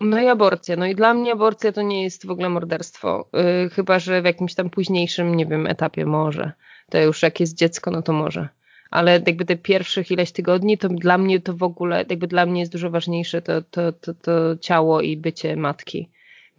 No 0.00 0.20
i 0.20 0.26
aborcja. 0.26 0.76
No 0.76 0.86
i 0.86 0.94
dla 0.94 1.14
mnie 1.14 1.32
aborcja 1.32 1.72
to 1.72 1.82
nie 1.82 2.02
jest 2.02 2.26
w 2.26 2.30
ogóle 2.30 2.48
morderstwo. 2.48 3.28
Yy, 3.32 3.70
chyba, 3.70 3.98
że 3.98 4.22
w 4.22 4.24
jakimś 4.24 4.54
tam 4.54 4.70
późniejszym, 4.70 5.34
nie 5.34 5.46
wiem, 5.46 5.66
etapie 5.66 6.06
może. 6.06 6.52
To 6.90 6.98
już 6.98 7.22
jak 7.22 7.40
jest 7.40 7.56
dziecko, 7.56 7.90
no 7.90 8.02
to 8.02 8.12
może. 8.12 8.48
Ale 8.90 9.12
jakby 9.26 9.44
te 9.44 9.56
pierwszych 9.56 10.10
ileś 10.10 10.32
tygodni, 10.32 10.78
to 10.78 10.88
dla 10.88 11.18
mnie 11.18 11.40
to 11.40 11.54
w 11.54 11.62
ogóle, 11.62 12.04
jakby 12.10 12.26
dla 12.26 12.46
mnie 12.46 12.60
jest 12.60 12.72
dużo 12.72 12.90
ważniejsze 12.90 13.42
to, 13.42 13.62
to, 13.62 13.92
to, 13.92 14.14
to 14.14 14.56
ciało 14.60 15.00
i 15.00 15.16
bycie 15.16 15.56
matki. 15.56 16.08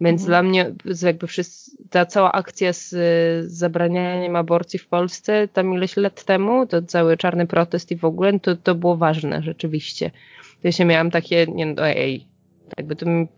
Więc 0.00 0.22
mhm. 0.22 0.28
dla 0.28 0.50
mnie 0.50 0.74
jakby 1.02 1.26
wszyscy, 1.26 1.70
ta 1.90 2.06
cała 2.06 2.32
akcja 2.32 2.72
z, 2.72 2.88
z 2.88 3.52
zabranianiem 3.52 4.36
aborcji 4.36 4.78
w 4.78 4.86
Polsce, 4.86 5.48
tam 5.48 5.74
ileś 5.74 5.96
lat 5.96 6.24
temu, 6.24 6.66
to 6.66 6.82
cały 6.82 7.16
czarny 7.16 7.46
protest 7.46 7.90
i 7.90 7.96
w 7.96 8.04
ogóle, 8.04 8.40
to, 8.40 8.56
to 8.56 8.74
było 8.74 8.96
ważne 8.96 9.42
rzeczywiście. 9.42 10.10
To 10.62 10.68
ja 10.68 10.72
się 10.72 10.84
miałam 10.84 11.10
takie, 11.10 11.46
nie 11.46 11.66
no, 11.66 11.88
ej, 11.88 12.26
jakby, 12.76 12.96
tym, 12.96 13.28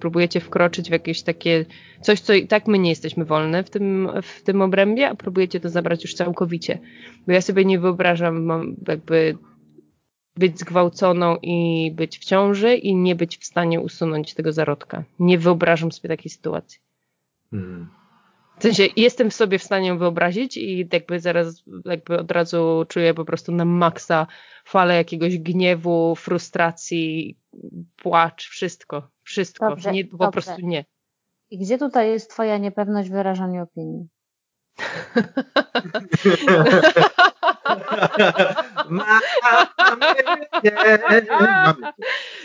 próbujecie 0.00 0.40
wkroczyć 0.40 0.88
w 0.88 0.92
jakieś 0.92 1.22
takie 1.22 1.64
coś, 2.00 2.20
co 2.20 2.34
i 2.34 2.46
tak 2.46 2.66
my 2.66 2.78
nie 2.78 2.90
jesteśmy 2.90 3.24
wolne 3.24 3.64
w 3.64 3.70
tym, 3.70 4.08
w 4.22 4.42
tym 4.42 4.62
obrębie, 4.62 5.08
a 5.08 5.14
próbujecie 5.14 5.60
to 5.60 5.68
zabrać 5.68 6.02
już 6.02 6.14
całkowicie. 6.14 6.78
Bo 7.26 7.32
ja 7.32 7.40
sobie 7.40 7.64
nie 7.64 7.78
wyobrażam 7.78 8.48
jakby 8.88 9.38
być 10.36 10.58
zgwałconą 10.58 11.36
i 11.42 11.90
być 11.94 12.18
w 12.18 12.24
ciąży 12.24 12.74
i 12.74 12.94
nie 12.96 13.14
być 13.14 13.38
w 13.38 13.44
stanie 13.44 13.80
usunąć 13.80 14.34
tego 14.34 14.52
zarodka. 14.52 15.04
Nie 15.18 15.38
wyobrażam 15.38 15.92
sobie 15.92 16.08
takiej 16.08 16.30
sytuacji. 16.30 16.80
Hmm. 17.50 17.99
W 18.60 18.62
sensie 18.62 18.88
jestem 18.96 19.30
sobie 19.30 19.58
w 19.58 19.62
stanie 19.62 19.94
wyobrazić 19.94 20.56
i 20.56 20.88
jakby 20.92 21.20
zaraz 21.20 21.62
jakby 21.84 22.18
od 22.18 22.30
razu 22.30 22.84
czuję 22.88 23.14
po 23.14 23.24
prostu 23.24 23.52
na 23.52 23.64
maksa 23.64 24.26
falę 24.64 24.94
jakiegoś 24.96 25.38
gniewu, 25.38 26.14
frustracji, 26.16 27.38
płacz, 27.96 28.48
wszystko, 28.48 29.10
wszystko. 29.22 29.68
Dobrze, 29.68 29.92
nie, 29.92 30.04
po 30.04 30.16
dobrze. 30.16 30.32
prostu 30.32 30.66
nie. 30.66 30.84
I 31.50 31.58
gdzie 31.58 31.78
tutaj 31.78 32.10
jest 32.10 32.30
twoja 32.30 32.58
niepewność 32.58 33.10
wyrażania 33.10 33.62
opinii? 33.62 34.08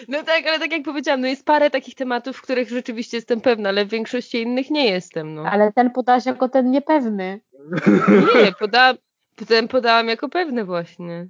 No 0.07 0.23
tak, 0.23 0.47
ale 0.47 0.59
tak 0.59 0.71
jak 0.71 0.83
powiedziałam, 0.83 1.21
no 1.21 1.27
jest 1.27 1.45
parę 1.45 1.69
takich 1.69 1.95
tematów, 1.95 2.37
w 2.37 2.41
których 2.41 2.69
rzeczywiście 2.69 3.17
jestem 3.17 3.41
pewna, 3.41 3.69
ale 3.69 3.85
w 3.85 3.89
większości 3.89 4.41
innych 4.41 4.69
nie 4.69 4.89
jestem. 4.89 5.35
No. 5.35 5.43
Ale 5.43 5.73
ten 5.73 5.91
podasz 5.91 6.25
jako 6.25 6.49
ten 6.49 6.71
niepewny. 6.71 7.41
Nie, 8.35 8.51
podałam, 8.59 8.95
potem 9.35 9.67
podałam 9.67 10.07
jako 10.07 10.29
pewne 10.29 10.65
właśnie. 10.65 11.27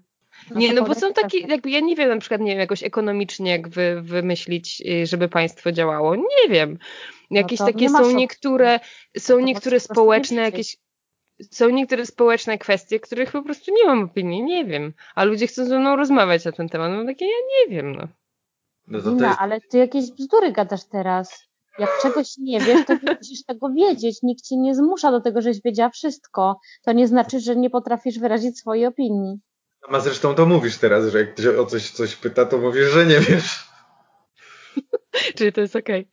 No 0.51 0.59
Nie, 0.59 0.73
no 0.73 0.83
bo 0.83 0.95
są 0.95 1.13
takie, 1.13 1.41
tak. 1.41 1.49
jakby 1.49 1.69
ja 1.69 1.79
nie 1.79 1.95
wiem 1.95 2.09
na 2.09 2.17
przykład, 2.17 2.41
nie 2.41 2.51
wiem, 2.51 2.59
jakoś 2.59 2.83
ekonomicznie 2.83 3.51
jak 3.51 3.69
wy, 3.69 4.01
wymyślić, 4.01 4.81
y, 4.81 5.05
żeby 5.05 5.29
państwo 5.29 5.71
działało. 5.71 6.15
Nie 6.15 6.49
wiem. 6.49 6.77
Jakieś 7.31 7.59
to 7.59 7.65
takie 7.65 7.79
nie 7.79 7.89
są 7.89 8.11
niektóre, 8.11 8.79
są 9.17 9.33
to 9.33 9.39
niektóre 9.39 9.79
społeczne 9.79 10.41
jakieś, 10.41 10.77
są 11.51 11.69
niektóre 11.69 12.05
społeczne 12.05 12.57
kwestie, 12.57 12.99
których 12.99 13.31
po 13.31 13.41
prostu 13.41 13.71
nie 13.73 13.85
mam 13.85 14.03
opinii, 14.03 14.43
nie 14.43 14.65
wiem. 14.65 14.93
A 15.15 15.23
ludzie 15.23 15.47
chcą 15.47 15.65
ze 15.65 15.79
mną 15.79 15.95
rozmawiać 15.95 16.45
na 16.45 16.51
ten 16.51 16.69
temat. 16.69 16.91
No 16.91 17.05
takie, 17.05 17.25
ja 17.25 17.31
nie 17.59 17.75
wiem, 17.75 17.95
no. 17.95 18.07
No 18.87 19.01
to, 19.01 19.09
Lina, 19.09 19.27
jest, 19.27 19.39
ale 19.41 19.61
ty 19.61 19.77
jakieś 19.77 20.11
bzdury 20.11 20.51
gadasz 20.51 20.83
teraz. 20.83 21.47
Jak 21.79 21.89
czegoś 22.01 22.37
nie 22.37 22.59
wiesz, 22.59 22.85
to 22.85 22.93
nie 22.93 23.17
musisz 23.19 23.43
tego 23.45 23.69
wiedzieć. 23.69 24.19
Nikt 24.23 24.45
cię 24.45 24.57
nie 24.57 24.75
zmusza 24.75 25.11
do 25.11 25.21
tego, 25.21 25.41
żebyś 25.41 25.61
wiedziała 25.61 25.89
wszystko. 25.89 26.59
To 26.85 26.91
nie 26.91 27.07
znaczy, 27.07 27.39
że 27.39 27.55
nie 27.55 27.69
potrafisz 27.69 28.19
wyrazić 28.19 28.59
swojej 28.59 28.85
opinii. 28.85 29.39
A 29.89 29.99
zresztą 29.99 30.35
to 30.35 30.45
mówisz 30.45 30.77
teraz, 30.77 31.11
że 31.11 31.19
jak 31.19 31.33
ktoś 31.33 31.45
o 31.45 31.65
coś, 31.65 31.91
coś 31.91 32.15
pyta, 32.15 32.45
to 32.45 32.57
mówisz, 32.57 32.89
że 32.89 33.05
nie 33.05 33.19
wiesz. 33.19 33.69
Czyli 35.35 35.53
to 35.53 35.61
jest 35.61 35.75
okej. 35.75 36.07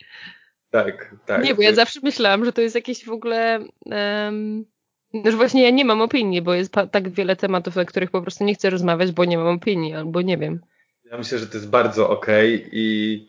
Tak, 0.70 1.15
tak. 1.27 1.44
Nie, 1.44 1.55
bo 1.55 1.62
ja 1.62 1.74
zawsze 1.74 2.01
myślałam, 2.03 2.44
że 2.44 2.53
to 2.53 2.61
jest 2.61 2.74
jakieś 2.74 3.05
w 3.05 3.11
ogóle. 3.11 3.65
Um, 3.85 4.65
no, 5.12 5.31
że 5.31 5.36
właśnie 5.36 5.62
ja 5.62 5.70
nie 5.70 5.85
mam 5.85 6.01
opinii, 6.01 6.43
bo 6.43 6.55
jest 6.55 6.73
tak 6.90 7.11
wiele 7.11 7.36
tematów, 7.36 7.77
na 7.77 7.85
których 7.85 8.11
po 8.11 8.23
prostu 8.23 8.44
nie 8.44 8.55
chcę 8.55 8.70
rozmawiać, 8.70 9.12
bo 9.12 9.24
nie 9.24 9.39
mam 9.39 9.57
opinii, 9.57 9.94
albo 9.94 10.23
nie 10.23 10.39
wiem. 10.39 10.61
Ja 11.05 11.19
myślę, 11.19 11.39
że 11.39 11.47
to 11.47 11.57
jest 11.57 11.70
bardzo 11.70 12.11
okej 12.11 12.69
i 12.73 13.28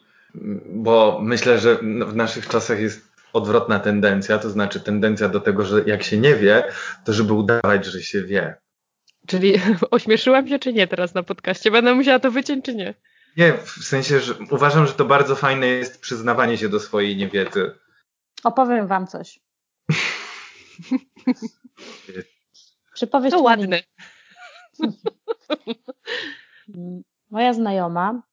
bo 0.66 1.20
myślę, 1.22 1.60
że 1.60 1.76
w 2.08 2.16
naszych 2.16 2.48
czasach 2.48 2.80
jest 2.80 3.14
odwrotna 3.34 3.80
tendencja, 3.80 4.40
to 4.40 4.50
znaczy 4.50 4.80
tendencja 4.80 5.30
do 5.30 5.40
tego, 5.40 5.66
że 5.66 5.84
jak 5.86 6.04
się 6.04 6.18
nie 6.18 6.36
wie, 6.36 6.64
to 7.06 7.14
żeby 7.14 7.34
udawać, 7.34 7.86
że 7.86 8.02
się 8.02 8.24
wie. 8.24 8.56
Czyli 9.28 9.54
ośmieszyłam 9.92 10.48
się, 10.48 10.60
czy 10.60 10.74
nie 10.74 10.88
teraz 10.88 11.14
na 11.14 11.24
podcaście? 11.24 11.72
Będę 11.72 11.94
musiała 11.94 12.20
to 12.20 12.32
wyciąć, 12.32 12.66
czy 12.66 12.76
nie? 12.76 12.94
Nie, 13.38 13.54
w 13.54 13.70
sensie, 13.70 14.20
że 14.20 14.34
uważam, 14.52 14.88
że 14.88 14.94
to 14.94 15.06
bardzo 15.06 15.36
fajne 15.36 15.68
jest 15.68 16.02
przyznawanie 16.02 16.58
się 16.58 16.70
do 16.70 16.80
swojej 16.80 17.18
niewiedzy. 17.18 17.72
Opowiem 18.44 18.88
wam 18.88 19.08
coś. 19.08 19.40
Przypowieść 22.94 23.36
To 23.36 23.42
ładne. 23.42 23.80
Moja 27.32 27.54
znajoma 27.54 28.24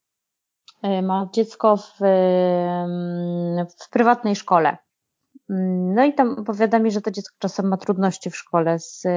y, 0.85 1.03
ma 1.03 1.29
dziecko 1.33 1.77
w, 1.77 1.93
w 3.81 3.91
prywatnej 3.91 4.37
szkole. 4.37 4.77
Mm, 5.51 5.95
No 5.95 6.05
i 6.05 6.15
tam 6.15 6.39
opowiada 6.39 6.79
mi, 6.79 6.91
że 6.91 7.01
to 7.01 7.11
dziecko 7.11 7.37
czasem 7.39 7.69
ma 7.69 7.77
trudności 7.77 8.31
w 8.31 8.37
szkole 8.37 8.79
z 8.79 9.05
y, 9.05 9.09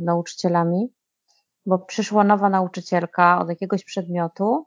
nauczycielami, 0.00 0.92
bo 1.66 1.78
przyszła 1.78 2.24
nowa 2.24 2.48
nauczycielka 2.48 3.38
od 3.38 3.48
jakiegoś 3.48 3.84
przedmiotu 3.84 4.66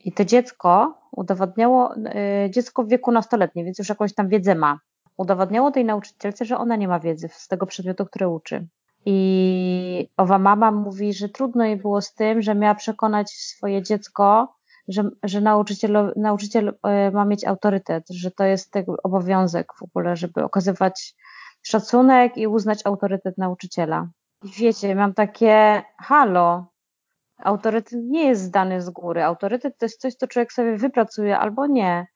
i 0.00 0.12
to 0.12 0.24
dziecko 0.24 0.98
udowodniało, 1.12 1.94
y, 1.96 2.50
dziecko 2.50 2.84
w 2.84 2.88
wieku 2.88 3.12
nastoletnim, 3.12 3.64
więc 3.64 3.78
już 3.78 3.88
jakąś 3.88 4.14
tam 4.14 4.28
wiedzę 4.28 4.54
ma. 4.54 4.78
Udowodniało 5.16 5.70
tej 5.70 5.84
nauczycielce, 5.84 6.44
że 6.44 6.58
ona 6.58 6.76
nie 6.76 6.88
ma 6.88 7.00
wiedzy 7.00 7.28
z 7.32 7.48
tego 7.48 7.66
przedmiotu, 7.66 8.06
który 8.06 8.28
uczy. 8.28 8.66
I 9.04 10.08
owa 10.16 10.38
mama 10.38 10.70
mówi, 10.70 11.12
że 11.12 11.28
trudno 11.28 11.64
jej 11.64 11.76
było 11.76 12.00
z 12.00 12.14
tym, 12.14 12.42
że 12.42 12.54
miała 12.54 12.74
przekonać 12.74 13.30
swoje 13.30 13.82
dziecko, 13.82 14.54
że, 14.88 15.10
że 15.22 15.40
nauczyciel, 15.40 16.12
nauczyciel 16.16 16.78
e, 16.82 17.10
ma 17.10 17.24
mieć 17.24 17.44
autorytet, 17.44 18.04
że 18.10 18.30
to 18.30 18.44
jest 18.44 18.74
obowiązek 19.02 19.72
w 19.78 19.82
ogóle, 19.82 20.16
żeby 20.16 20.44
okazywać 20.44 21.14
szacunek 21.62 22.36
i 22.36 22.46
uznać 22.46 22.80
autorytet 22.84 23.38
nauczyciela. 23.38 24.08
Wiecie, 24.44 24.94
mam 24.94 25.14
takie 25.14 25.82
halo. 25.98 26.66
Autorytet 27.38 28.00
nie 28.02 28.24
jest 28.28 28.42
zdany 28.42 28.82
z 28.82 28.90
góry. 28.90 29.22
Autorytet 29.24 29.78
to 29.78 29.84
jest 29.84 30.00
coś, 30.00 30.14
co 30.14 30.26
człowiek 30.26 30.52
sobie 30.52 30.76
wypracuje 30.76 31.38
albo 31.38 31.66
nie. 31.66 32.06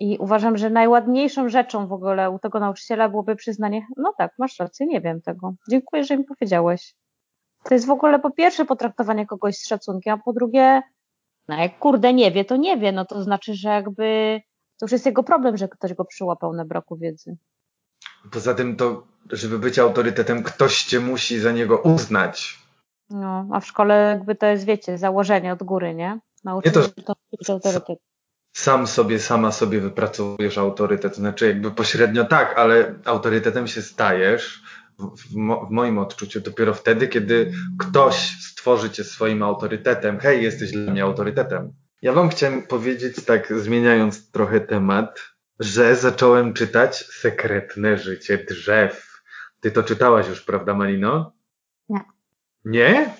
I 0.00 0.18
uważam, 0.18 0.56
że 0.56 0.70
najładniejszą 0.70 1.48
rzeczą 1.48 1.86
w 1.86 1.92
ogóle 1.92 2.30
u 2.30 2.38
tego 2.38 2.60
nauczyciela 2.60 3.08
byłoby 3.08 3.36
przyznanie, 3.36 3.86
no 3.96 4.14
tak, 4.18 4.32
masz 4.38 4.58
rację, 4.58 4.86
nie 4.86 5.00
wiem 5.00 5.22
tego. 5.22 5.54
Dziękuję, 5.70 6.04
że 6.04 6.16
mi 6.18 6.24
powiedziałeś. 6.24 6.94
To 7.64 7.74
jest 7.74 7.86
w 7.86 7.90
ogóle 7.90 8.18
po 8.18 8.30
pierwsze 8.30 8.64
potraktowanie 8.64 9.26
kogoś 9.26 9.56
z 9.56 9.68
szacunkiem, 9.68 10.14
a 10.14 10.22
po 10.24 10.32
drugie, 10.32 10.82
no 11.48 11.56
jak 11.56 11.78
kurde 11.78 12.14
nie 12.14 12.30
wie, 12.30 12.44
to 12.44 12.56
nie 12.56 12.76
wie, 12.78 12.92
no 12.92 13.04
to 13.04 13.22
znaczy, 13.22 13.54
że 13.54 13.68
jakby 13.68 14.40
to 14.78 14.84
już 14.84 14.92
jest 14.92 15.06
jego 15.06 15.22
problem, 15.22 15.56
że 15.56 15.68
ktoś 15.68 15.94
go 15.94 16.04
przyłapał 16.04 16.52
na 16.52 16.64
braku 16.64 16.96
wiedzy. 16.96 17.36
Poza 18.30 18.54
tym 18.54 18.76
to, 18.76 19.06
żeby 19.30 19.58
być 19.58 19.78
autorytetem, 19.78 20.42
ktoś 20.42 20.84
cię 20.84 21.00
musi 21.00 21.38
za 21.38 21.52
niego 21.52 21.78
uznać. 21.78 22.58
No, 23.10 23.48
a 23.52 23.60
w 23.60 23.66
szkole 23.66 23.94
jakby 23.94 24.34
to 24.34 24.46
jest, 24.46 24.64
wiecie, 24.64 24.98
założenie 24.98 25.52
od 25.52 25.62
góry, 25.62 25.94
nie? 25.94 26.20
Nauczyciel 26.44 26.82
Nie, 26.96 27.04
to 27.04 27.14
jest 27.32 27.50
autorytet. 27.50 27.98
Sam 28.52 28.86
sobie, 28.86 29.18
sama 29.18 29.52
sobie 29.52 29.80
wypracowujesz 29.80 30.58
autorytet. 30.58 31.16
Znaczy 31.16 31.46
jakby 31.46 31.70
pośrednio 31.70 32.24
tak, 32.24 32.58
ale 32.58 32.94
autorytetem 33.04 33.66
się 33.66 33.82
stajesz 33.82 34.62
w, 34.98 35.16
w, 35.16 35.36
mo, 35.36 35.66
w 35.66 35.70
moim 35.70 35.98
odczuciu 35.98 36.40
dopiero 36.40 36.74
wtedy, 36.74 37.08
kiedy 37.08 37.52
ktoś 37.78 38.14
stworzy 38.40 38.90
cię 38.90 39.04
swoim 39.04 39.42
autorytetem. 39.42 40.18
Hej, 40.18 40.42
jesteś 40.42 40.72
dla 40.72 40.92
mnie 40.92 41.02
autorytetem. 41.02 41.72
Ja 42.02 42.12
wam 42.12 42.28
chciałem 42.28 42.62
powiedzieć 42.62 43.24
tak, 43.24 43.52
zmieniając 43.60 44.30
trochę 44.30 44.60
temat, 44.60 45.20
że 45.62 45.96
zacząłem 45.96 46.54
czytać 46.54 46.96
Sekretne 46.96 47.98
życie 47.98 48.38
drzew. 48.38 49.22
Ty 49.60 49.70
to 49.70 49.82
czytałaś 49.82 50.28
już, 50.28 50.44
prawda, 50.44 50.74
Malino? 50.74 51.32
Nie. 51.88 52.00
Nie? 52.64 53.14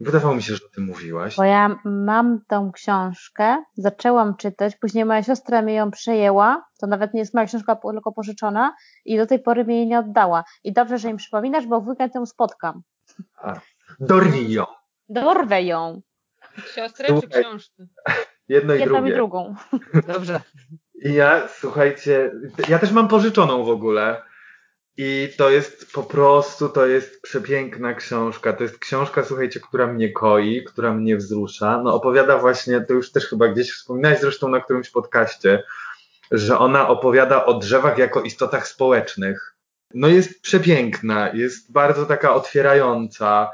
Wydawało 0.00 0.34
mi 0.34 0.42
się, 0.42 0.54
że 0.54 0.64
o 0.66 0.74
tym 0.74 0.84
mówiłaś. 0.84 1.36
Bo 1.36 1.44
ja 1.44 1.78
mam 1.84 2.40
tą 2.48 2.72
książkę, 2.72 3.62
zaczęłam 3.76 4.36
czytać, 4.36 4.76
później 4.76 5.04
moja 5.04 5.22
siostra 5.22 5.62
mi 5.62 5.74
ją 5.74 5.90
przejęła, 5.90 6.64
to 6.80 6.86
nawet 6.86 7.14
nie 7.14 7.20
jest 7.20 7.34
moja 7.34 7.46
książka, 7.46 7.76
tylko 7.76 8.12
pożyczona 8.12 8.74
i 9.04 9.16
do 9.16 9.26
tej 9.26 9.38
pory 9.38 9.64
mi 9.64 9.76
jej 9.76 9.86
nie 9.86 9.98
oddała. 9.98 10.44
I 10.64 10.72
dobrze, 10.72 10.98
że 10.98 11.10
im 11.10 11.16
przypominasz, 11.16 11.66
bo 11.66 11.80
w 11.80 11.88
weekend 11.88 12.14
ją 12.14 12.26
spotkam. 12.26 12.82
A, 13.36 13.60
Dorwij 14.00 14.52
ją. 14.52 14.64
Dorwę 15.08 15.62
ją, 15.62 16.02
Siostrę 16.74 17.08
Słuchaj. 17.08 17.28
czy 17.30 17.40
książkę? 17.40 17.86
Jedno 18.48 18.74
i 18.74 18.80
jedną 18.80 18.96
i 18.96 19.00
drugie. 19.00 19.14
drugą. 19.14 19.54
Dobrze. 20.06 20.40
I 20.94 21.14
ja, 21.14 21.48
słuchajcie, 21.48 22.32
ja 22.68 22.78
też 22.78 22.92
mam 22.92 23.08
pożyczoną 23.08 23.64
w 23.64 23.68
ogóle. 23.68 24.22
I 24.96 25.28
to 25.38 25.50
jest 25.50 25.92
po 25.92 26.02
prostu, 26.02 26.68
to 26.68 26.86
jest 26.86 27.22
przepiękna 27.22 27.94
książka. 27.94 28.52
To 28.52 28.62
jest 28.62 28.78
książka, 28.78 29.24
słuchajcie, 29.24 29.60
która 29.60 29.86
mnie 29.86 30.12
koi, 30.12 30.64
która 30.64 30.94
mnie 30.94 31.16
wzrusza. 31.16 31.82
No 31.84 31.94
opowiada 31.94 32.38
właśnie, 32.38 32.80
to 32.80 32.94
już 32.94 33.12
też 33.12 33.26
chyba 33.26 33.48
gdzieś 33.48 33.72
wspominałeś 33.72 34.20
zresztą 34.20 34.48
na 34.48 34.60
którymś 34.60 34.90
podcaście, 34.90 35.62
że 36.30 36.58
ona 36.58 36.88
opowiada 36.88 37.46
o 37.46 37.54
drzewach 37.54 37.98
jako 37.98 38.22
istotach 38.22 38.68
społecznych. 38.68 39.54
No 39.94 40.08
jest 40.08 40.42
przepiękna, 40.42 41.30
jest 41.32 41.72
bardzo 41.72 42.06
taka 42.06 42.34
otwierająca, 42.34 43.50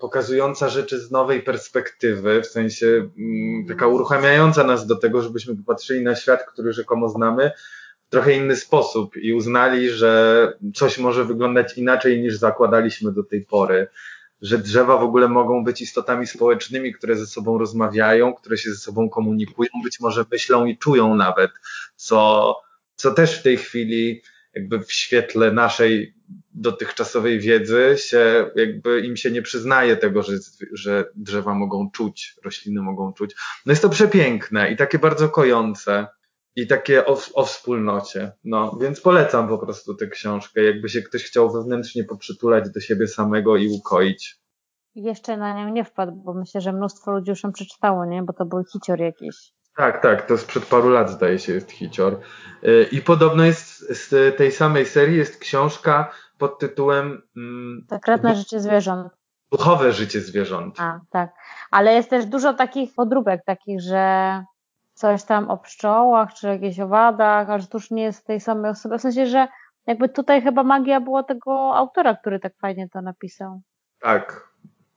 pokazująca 0.00 0.68
rzeczy 0.68 1.00
z 1.00 1.10
nowej 1.10 1.42
perspektywy, 1.42 2.42
w 2.42 2.46
sensie 2.46 2.86
mm, 3.18 3.66
taka 3.68 3.86
uruchamiająca 3.86 4.64
nas 4.64 4.86
do 4.86 4.96
tego, 4.96 5.22
żebyśmy 5.22 5.56
popatrzyli 5.56 6.04
na 6.04 6.14
świat, 6.14 6.44
który 6.44 6.72
rzekomo 6.72 7.08
znamy, 7.08 7.50
w 8.08 8.10
trochę 8.10 8.32
inny 8.32 8.56
sposób 8.56 9.16
i 9.16 9.32
uznali, 9.32 9.90
że 9.90 10.52
coś 10.74 10.98
może 10.98 11.24
wyglądać 11.24 11.78
inaczej 11.78 12.20
niż 12.20 12.36
zakładaliśmy 12.36 13.12
do 13.12 13.22
tej 13.22 13.44
pory. 13.44 13.88
Że 14.42 14.58
drzewa 14.58 14.96
w 14.96 15.02
ogóle 15.02 15.28
mogą 15.28 15.64
być 15.64 15.82
istotami 15.82 16.26
społecznymi, 16.26 16.92
które 16.94 17.16
ze 17.16 17.26
sobą 17.26 17.58
rozmawiają, 17.58 18.34
które 18.34 18.56
się 18.56 18.70
ze 18.70 18.76
sobą 18.76 19.08
komunikują, 19.08 19.70
być 19.84 20.00
może 20.00 20.24
myślą 20.32 20.66
i 20.66 20.78
czują 20.78 21.14
nawet, 21.14 21.50
co, 21.96 22.54
co 22.94 23.10
też 23.10 23.38
w 23.38 23.42
tej 23.42 23.56
chwili, 23.56 24.22
jakby 24.54 24.80
w 24.80 24.92
świetle 24.92 25.52
naszej 25.52 26.14
dotychczasowej 26.60 27.40
wiedzy, 27.40 27.94
się, 27.98 28.50
jakby 28.56 29.00
im 29.00 29.16
się 29.16 29.30
nie 29.30 29.42
przyznaje 29.42 29.96
tego, 29.96 30.22
że, 30.22 30.32
że 30.72 31.04
drzewa 31.14 31.54
mogą 31.54 31.90
czuć, 31.90 32.36
rośliny 32.44 32.82
mogą 32.82 33.12
czuć. 33.12 33.34
No 33.66 33.72
jest 33.72 33.82
to 33.82 33.88
przepiękne 33.88 34.72
i 34.72 34.76
takie 34.76 34.98
bardzo 34.98 35.28
kojące 35.28 36.06
i 36.56 36.66
takie 36.66 37.06
o, 37.06 37.18
o 37.34 37.44
wspólnocie. 37.44 38.32
No, 38.44 38.78
więc 38.80 39.00
polecam 39.00 39.48
po 39.48 39.58
prostu 39.58 39.94
tę 39.94 40.06
książkę, 40.06 40.62
jakby 40.62 40.88
się 40.88 41.02
ktoś 41.02 41.24
chciał 41.24 41.52
wewnętrznie 41.52 42.04
poprzytulać 42.04 42.70
do 42.70 42.80
siebie 42.80 43.06
samego 43.08 43.56
i 43.56 43.68
ukoić. 43.68 44.38
Jeszcze 44.94 45.36
na 45.36 45.54
nią 45.54 45.72
nie 45.72 45.84
wpadł, 45.84 46.12
bo 46.12 46.34
myślę, 46.34 46.60
że 46.60 46.72
mnóstwo 46.72 47.12
ludzi 47.12 47.30
już 47.30 47.42
ją 47.42 47.52
przeczytało, 47.52 48.04
nie? 48.04 48.22
Bo 48.22 48.32
to 48.32 48.44
był 48.44 48.64
hicior 48.72 49.00
jakiś. 49.00 49.57
Tak, 49.78 50.02
tak, 50.02 50.26
to 50.26 50.38
sprzed 50.38 50.66
paru 50.66 50.88
lat 50.88 51.10
zdaje 51.10 51.38
się 51.38 51.52
jest 51.52 51.70
hicior. 51.70 52.20
Y, 52.64 52.88
I 52.92 53.02
podobno 53.02 53.44
jest 53.44 53.78
z 53.78 54.36
tej 54.36 54.52
samej 54.52 54.86
serii 54.86 55.16
jest 55.16 55.38
książka 55.38 56.10
pod 56.38 56.58
tytułem 56.58 57.22
mm, 57.36 57.86
Sekretne 57.90 58.36
życie 58.36 58.60
zwierząt. 58.60 59.12
Duchowe 59.52 59.92
życie 59.92 60.20
zwierząt. 60.20 60.80
A, 60.80 61.00
tak. 61.10 61.30
Ale 61.70 61.92
jest 61.92 62.10
też 62.10 62.26
dużo 62.26 62.54
takich 62.54 62.94
podróbek, 62.94 63.44
takich, 63.44 63.80
że 63.80 64.44
coś 64.94 65.24
tam 65.24 65.50
o 65.50 65.58
pszczołach, 65.58 66.34
czy 66.34 66.46
jakichś 66.46 66.80
owadach, 66.80 67.50
ale 67.50 67.62
to 67.62 67.78
już 67.78 67.90
nie 67.90 68.02
jest 68.02 68.26
tej 68.26 68.40
samej 68.40 68.70
osoby. 68.70 68.98
W 68.98 69.02
sensie, 69.02 69.26
że 69.26 69.48
jakby 69.86 70.08
tutaj 70.08 70.42
chyba 70.42 70.62
magia 70.62 71.00
była 71.00 71.22
tego 71.22 71.76
autora, 71.76 72.14
który 72.14 72.40
tak 72.40 72.52
fajnie 72.60 72.88
to 72.88 73.02
napisał. 73.02 73.60
Tak, 74.00 74.48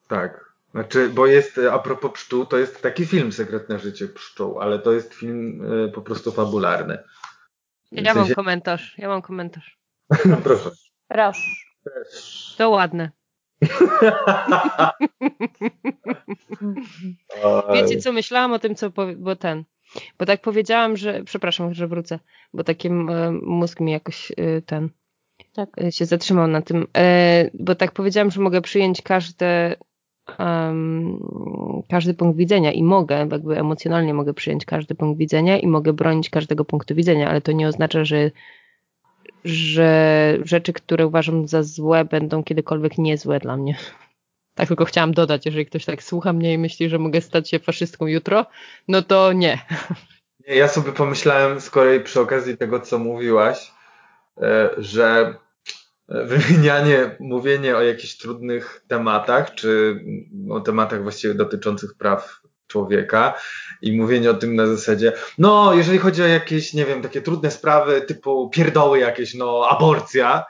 tak. 0.07 0.50
Znaczy, 0.71 1.09
bo 1.09 1.27
jest, 1.27 1.59
a 1.71 1.79
propos 1.79 2.11
pszczół, 2.11 2.45
to 2.45 2.57
jest 2.57 2.81
taki 2.81 3.05
film 3.05 3.31
Sekretne 3.31 3.79
życie 3.79 4.07
pszczół, 4.07 4.59
ale 4.59 4.79
to 4.79 4.91
jest 4.91 5.13
film 5.13 5.71
y, 5.73 5.91
po 5.91 6.01
prostu 6.01 6.31
fabularny. 6.31 6.97
Ja 7.91 8.13
mam 8.13 8.33
komentarz, 8.33 8.97
ja 8.97 9.07
mam 9.07 9.21
komentarz. 9.21 9.79
Proszę. 10.43 10.71
Proszę. 11.07 11.41
To 12.57 12.69
ładne. 12.69 13.11
Wiecie 17.73 17.99
co, 17.99 18.11
myślałam 18.11 18.53
o 18.53 18.59
tym, 18.59 18.75
co 18.75 18.91
powie, 18.91 19.15
bo 19.15 19.35
ten, 19.35 19.63
bo 20.19 20.25
tak 20.25 20.41
powiedziałam, 20.41 20.97
że, 20.97 21.23
przepraszam, 21.23 21.73
że 21.73 21.87
wrócę, 21.87 22.19
bo 22.53 22.63
taki 22.63 22.89
mózg 23.41 23.79
mi 23.79 23.91
jakoś 23.91 24.31
y, 24.31 24.63
ten 24.65 24.89
tak. 25.53 25.69
Się 25.89 26.05
zatrzymał 26.05 26.47
na 26.47 26.61
tym, 26.61 26.87
e, 26.97 27.49
bo 27.53 27.75
tak 27.75 27.91
powiedziałam, 27.91 28.31
że 28.31 28.41
mogę 28.41 28.61
przyjąć 28.61 29.01
każde 29.01 29.75
um, 30.39 31.19
każdy 31.89 32.13
punkt 32.13 32.37
widzenia 32.37 32.71
i 32.71 32.83
mogę, 32.83 33.27
jakby 33.31 33.59
emocjonalnie 33.59 34.13
mogę 34.13 34.33
przyjąć 34.33 34.65
każdy 34.65 34.95
punkt 34.95 35.19
widzenia 35.19 35.59
i 35.59 35.67
mogę 35.67 35.93
bronić 35.93 36.29
każdego 36.29 36.65
punktu 36.65 36.95
widzenia, 36.95 37.29
ale 37.29 37.41
to 37.41 37.51
nie 37.51 37.67
oznacza, 37.67 38.05
że 38.05 38.31
że 39.45 40.37
rzeczy, 40.43 40.73
które 40.73 41.07
uważam 41.07 41.47
za 41.47 41.63
złe, 41.63 42.05
będą 42.05 42.43
kiedykolwiek 42.43 42.97
niezłe 42.97 43.39
dla 43.39 43.57
mnie. 43.57 43.75
Tak 44.55 44.67
tylko 44.67 44.85
chciałam 44.85 45.13
dodać, 45.13 45.45
jeżeli 45.45 45.65
ktoś 45.65 45.85
tak 45.85 46.03
słucha 46.03 46.33
mnie 46.33 46.53
i 46.53 46.57
myśli, 46.57 46.89
że 46.89 46.99
mogę 46.99 47.21
stać 47.21 47.49
się 47.49 47.59
faszystką 47.59 48.07
jutro, 48.07 48.45
no 48.87 49.01
to 49.01 49.33
nie. 49.33 49.59
Ja 50.47 50.67
sobie 50.67 50.91
pomyślałem 50.91 51.61
z 51.61 51.69
kolei 51.69 51.99
przy 51.99 52.21
okazji 52.21 52.57
tego, 52.57 52.79
co 52.79 52.99
mówiłaś, 52.99 53.71
e, 54.41 54.69
że 54.77 55.35
wymienianie, 56.07 57.15
mówienie 57.19 57.77
o 57.77 57.81
jakichś 57.81 58.17
trudnych 58.17 58.83
tematach, 58.87 59.55
czy 59.55 59.99
o 60.49 60.59
tematach 60.59 61.03
właściwie 61.03 61.33
dotyczących 61.33 61.93
praw 61.97 62.41
człowieka 62.67 63.33
i 63.81 63.97
mówienie 63.97 64.31
o 64.31 64.33
tym 64.33 64.55
na 64.55 64.67
zasadzie, 64.67 65.13
no 65.37 65.73
jeżeli 65.73 65.97
chodzi 65.97 66.23
o 66.23 66.27
jakieś, 66.27 66.73
nie 66.73 66.85
wiem, 66.85 67.01
takie 67.01 67.21
trudne 67.21 67.51
sprawy 67.51 68.01
typu 68.01 68.49
pierdoły 68.49 68.99
jakieś, 68.99 69.33
no 69.33 69.67
aborcja, 69.69 70.45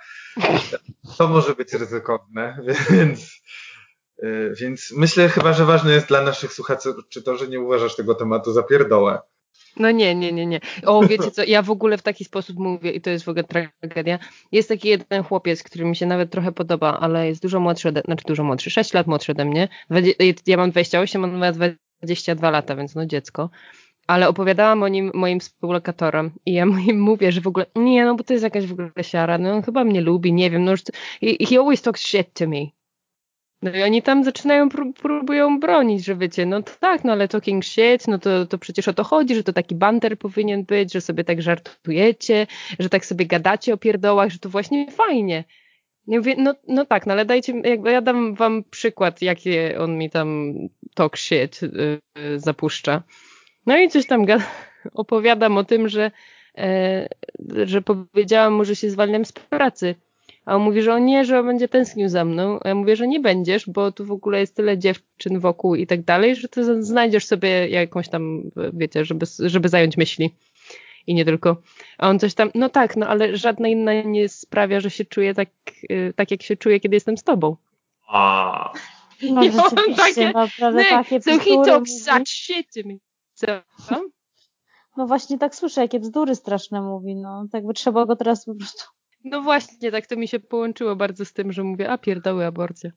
to 1.17 1.27
może 1.27 1.55
być 1.55 1.73
ryzykowne, 1.73 2.57
więc, 2.91 3.41
y, 4.23 4.53
więc 4.59 4.93
myślę 4.97 5.29
chyba, 5.29 5.53
że 5.53 5.65
ważne 5.65 5.93
jest 5.93 6.07
dla 6.07 6.21
naszych 6.21 6.53
słuchaczy 6.53 6.89
czy 7.09 7.23
to, 7.23 7.37
że 7.37 7.47
nie 7.47 7.59
uważasz 7.59 7.95
tego 7.95 8.15
tematu 8.15 8.53
za 8.53 8.63
pierdołę. 8.63 9.19
No 9.77 9.91
nie, 9.91 10.15
nie, 10.15 10.31
nie, 10.31 10.45
nie. 10.45 10.59
O, 10.85 11.01
wiecie 11.07 11.31
co, 11.31 11.43
ja 11.43 11.61
w 11.61 11.71
ogóle 11.71 11.97
w 11.97 12.01
taki 12.01 12.25
sposób 12.25 12.57
mówię 12.57 12.91
i 12.91 13.01
to 13.01 13.09
jest 13.09 13.25
w 13.25 13.29
ogóle 13.29 13.43
tragedia. 13.43 14.19
Jest 14.51 14.69
taki 14.69 14.87
jeden 14.87 15.23
chłopiec, 15.23 15.63
który 15.63 15.85
mi 15.85 15.95
się 15.95 16.05
nawet 16.05 16.31
trochę 16.31 16.51
podoba, 16.51 16.99
ale 16.99 17.27
jest 17.27 17.41
dużo 17.41 17.59
młodszy, 17.59 17.89
ode, 17.89 18.01
znaczy 18.05 18.23
dużo 18.27 18.43
młodszy, 18.43 18.69
6 18.69 18.93
lat 18.93 19.07
młodszy 19.07 19.31
ode 19.31 19.45
mnie. 19.45 19.67
Ja 20.47 20.57
mam 20.57 20.71
28, 20.71 21.23
on 21.23 21.37
ma 21.37 21.51
22 21.51 22.51
lata, 22.51 22.75
więc 22.75 22.95
no 22.95 23.05
dziecko. 23.05 23.49
Ale 24.07 24.27
opowiadałam 24.27 24.83
o 24.83 24.87
nim 24.87 25.11
moim 25.13 25.39
współlokatorom 25.39 26.31
i 26.45 26.53
ja 26.53 26.65
mu 26.65 26.73
mówię, 26.93 27.31
że 27.31 27.41
w 27.41 27.47
ogóle, 27.47 27.65
nie 27.75 28.05
no, 28.05 28.15
bo 28.15 28.23
to 28.23 28.33
jest 28.33 28.43
jakaś 28.43 28.65
w 28.65 28.71
ogóle 28.71 28.91
siara, 29.01 29.37
no 29.37 29.53
on 29.53 29.61
chyba 29.61 29.83
mnie 29.83 30.01
lubi, 30.01 30.33
nie 30.33 30.49
wiem, 30.51 30.63
no 30.63 30.71
już, 30.71 30.81
he 31.49 31.59
always 31.59 31.81
talks 31.81 32.01
shit 32.01 32.33
to 32.33 32.47
me. 32.47 32.80
No 33.61 33.71
i 33.71 33.83
oni 33.83 34.01
tam 34.01 34.23
zaczynają, 34.23 34.69
próbują 35.01 35.59
bronić, 35.59 36.05
że 36.05 36.15
wiecie, 36.15 36.45
no 36.45 36.61
tak, 36.79 37.03
no 37.03 37.11
ale 37.11 37.27
talking 37.27 37.65
shit, 37.65 38.07
no 38.07 38.19
to, 38.19 38.45
to 38.45 38.57
przecież 38.57 38.88
o 38.88 38.93
to 38.93 39.03
chodzi, 39.03 39.35
że 39.35 39.43
to 39.43 39.53
taki 39.53 39.75
banter 39.75 40.17
powinien 40.17 40.63
być, 40.63 40.93
że 40.93 41.01
sobie 41.01 41.23
tak 41.23 41.41
żartujecie, 41.41 42.47
że 42.79 42.89
tak 42.89 43.05
sobie 43.05 43.25
gadacie 43.25 43.73
o 43.73 43.77
pierdołach, 43.77 44.29
że 44.29 44.39
to 44.39 44.49
właśnie 44.49 44.91
fajnie. 44.91 45.43
Nie 46.07 46.17
mówię, 46.17 46.35
no, 46.38 46.55
no 46.67 46.85
tak, 46.85 47.05
no 47.05 47.13
ale 47.13 47.25
dajcie, 47.25 47.53
jakby 47.63 47.91
ja 47.91 48.01
dam 48.01 48.35
wam 48.35 48.63
przykład, 48.63 49.21
jakie 49.21 49.79
on 49.79 49.97
mi 49.97 50.09
tam 50.09 50.53
talk 50.95 51.17
shit 51.17 51.61
yy, 51.61 52.39
zapuszcza. 52.39 53.03
No 53.65 53.77
i 53.77 53.89
coś 53.89 54.05
tam 54.05 54.25
opowiadam 54.93 55.57
o 55.57 55.63
tym, 55.63 55.89
że, 55.89 56.11
yy, 56.57 57.67
że 57.67 57.81
powiedziałam 57.81 58.53
mu, 58.53 58.65
że 58.65 58.75
się 58.75 58.89
zwalniam 58.89 59.25
z 59.25 59.31
pracy. 59.31 59.95
A 60.45 60.55
on 60.55 60.61
mówi, 60.61 60.81
że 60.81 60.93
on 60.93 61.05
nie, 61.05 61.26
że 61.26 61.39
on 61.39 61.45
będzie 61.45 61.68
tęsknił 61.68 62.09
za 62.09 62.26
mną. 62.26 62.59
A 62.63 62.68
ja 62.68 62.76
mówię, 62.76 62.95
że 62.95 63.07
nie 63.07 63.19
będziesz, 63.19 63.69
bo 63.69 63.91
tu 63.91 64.05
w 64.05 64.11
ogóle 64.11 64.39
jest 64.39 64.55
tyle 64.55 64.77
dziewczyn 64.77 65.39
wokół 65.39 65.76
i 65.76 65.88
tak 65.88 66.03
dalej, 66.03 66.35
że 66.35 66.47
ty 66.47 66.84
znajdziesz 66.84 67.26
sobie 67.26 67.69
jakąś 67.69 68.09
tam, 68.09 68.51
wiecie, 68.73 69.05
żeby, 69.05 69.26
żeby 69.39 69.69
zająć 69.69 69.97
myśli 69.97 70.35
i 71.07 71.13
nie 71.13 71.26
tylko. 71.26 71.57
A 71.97 72.09
on 72.09 72.19
coś 72.19 72.34
tam, 72.34 72.51
no 72.55 72.69
tak, 72.69 72.97
no 72.97 73.07
ale 73.07 73.38
żadna 73.38 73.68
inna 73.68 74.01
nie 74.01 74.30
sprawia, 74.30 74.80
że 74.80 74.89
się 74.89 75.05
czuję 75.05 75.34
tak, 75.34 75.49
y, 75.91 76.13
tak 76.15 76.31
jak 76.31 76.43
się 76.43 76.57
czuję, 76.57 76.80
kiedy 76.80 76.95
jestem 76.95 77.18
z 77.18 77.23
tobą. 77.23 77.55
A. 78.07 78.73
No, 79.31 79.43
I 79.45 79.49
on 79.49 79.95
takie, 79.95 80.26
naprawdę 80.26 80.85
takie 80.89 81.22
so 81.22 81.39
he 81.39 81.65
talks 81.65 81.91
such 82.03 82.27
shit 82.27 82.68
to 82.73 82.89
me. 82.89 82.95
Co? 83.34 83.47
No 84.97 85.07
właśnie 85.07 85.38
tak 85.38 85.55
słyszę, 85.55 85.81
jakie 85.81 85.99
bzdury 85.99 86.35
straszne 86.35 86.81
mówi, 86.81 87.15
no. 87.15 87.45
Tak 87.51 87.65
by 87.65 87.73
trzeba 87.73 88.05
go 88.05 88.15
teraz 88.15 88.45
po 88.45 88.55
prostu... 88.55 88.84
No 89.23 89.41
właśnie, 89.41 89.91
tak 89.91 90.07
to 90.07 90.15
mi 90.15 90.27
się 90.27 90.39
połączyło 90.39 90.95
bardzo 90.95 91.26
z 91.26 91.34
tym, 91.34 91.52
że 91.52 91.64
mówię, 91.64 91.89
a 91.89 91.98
pierdały 91.98 92.45
aborcja. 92.45 92.91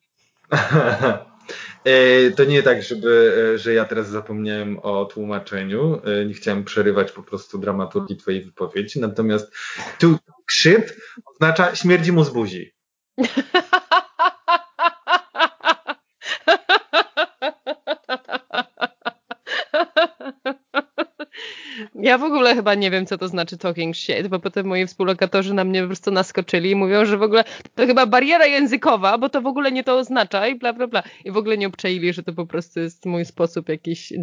E, 1.83 2.31
to 2.31 2.43
nie 2.43 2.63
tak, 2.63 2.83
żeby, 2.83 3.35
e, 3.53 3.57
że 3.57 3.73
ja 3.73 3.85
teraz 3.85 4.09
zapomniałem 4.09 4.79
o 4.79 5.05
tłumaczeniu. 5.05 6.01
E, 6.03 6.25
nie 6.25 6.33
chciałem 6.33 6.63
przerywać 6.63 7.11
po 7.11 7.23
prostu 7.23 7.57
dramaturgii 7.57 8.17
twojej 8.17 8.45
wypowiedzi. 8.45 8.99
Natomiast 8.99 9.55
tu 9.99 10.17
krzyp 10.45 10.91
oznacza 11.25 11.75
śmierdzi 11.75 12.11
mu 12.11 12.23
z 12.23 12.29
buzi. 12.29 12.73
Ja 21.95 22.17
w 22.17 22.23
ogóle 22.23 22.55
chyba 22.55 22.75
nie 22.75 22.91
wiem, 22.91 23.05
co 23.05 23.17
to 23.17 23.27
znaczy 23.27 23.57
talking 23.57 23.95
shit, 23.95 24.27
bo 24.27 24.39
potem 24.39 24.65
moi 24.65 24.87
współlokatorzy 24.87 25.53
na 25.53 25.63
mnie 25.63 25.81
po 25.81 25.87
prostu 25.87 26.11
naskoczyli 26.11 26.71
i 26.71 26.75
mówią, 26.75 27.05
że 27.05 27.17
w 27.17 27.21
ogóle 27.21 27.43
to 27.75 27.85
chyba 27.85 28.05
bariera 28.05 28.45
językowa, 28.45 29.17
bo 29.17 29.29
to 29.29 29.41
w 29.41 29.47
ogóle 29.47 29.71
nie 29.71 29.83
to 29.83 29.97
oznacza 29.97 30.47
i 30.47 30.55
bla, 30.55 30.73
bla, 30.73 30.87
bla. 30.87 31.03
I 31.25 31.31
w 31.31 31.37
ogóle 31.37 31.57
nie 31.57 31.67
obczaili, 31.67 32.13
że 32.13 32.23
to 32.23 32.33
po 32.33 32.45
prostu 32.45 32.79
jest 32.79 33.05
mój 33.05 33.25
sposób 33.25 33.69
jakiś 33.69 34.13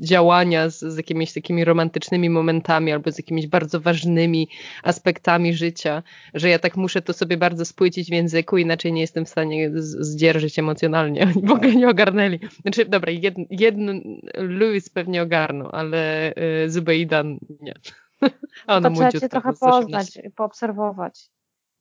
działania 0.00 0.70
z, 0.70 0.80
z 0.80 0.96
jakimiś 0.96 1.32
takimi 1.32 1.64
romantycznymi 1.64 2.30
momentami 2.30 2.92
albo 2.92 3.12
z 3.12 3.18
jakimiś 3.18 3.46
bardzo 3.46 3.80
ważnymi 3.80 4.48
aspektami 4.82 5.54
życia, 5.54 6.02
że 6.34 6.48
ja 6.48 6.58
tak 6.58 6.76
muszę 6.76 7.02
to 7.02 7.12
sobie 7.12 7.36
bardzo 7.36 7.64
spłycić 7.64 8.08
w 8.08 8.12
języku, 8.12 8.58
inaczej 8.58 8.92
nie 8.92 9.00
jestem 9.00 9.24
w 9.24 9.28
stanie 9.28 9.70
zdzierżyć 9.74 10.58
emocjonalnie. 10.58 11.22
Oni 11.36 11.46
w 11.46 11.50
ogóle 11.50 11.74
nie 11.74 11.88
ogarnęli. 11.88 12.38
Znaczy, 12.62 12.84
dobra, 12.84 13.12
jeden, 13.12 13.46
jeden 13.50 14.02
Louis 14.34 14.90
pewnie 14.90 15.22
ogarnął, 15.22 15.68
ale 15.72 16.32
y, 16.64 16.70
Zubeida 16.92 17.22
nie. 17.60 17.74
A 18.66 18.80
no 18.80 18.90
to 18.90 18.94
trzeba 18.94 19.12
cię 19.12 19.28
trochę 19.28 19.52
poznać, 19.52 20.18
poobserwować. 20.36 21.30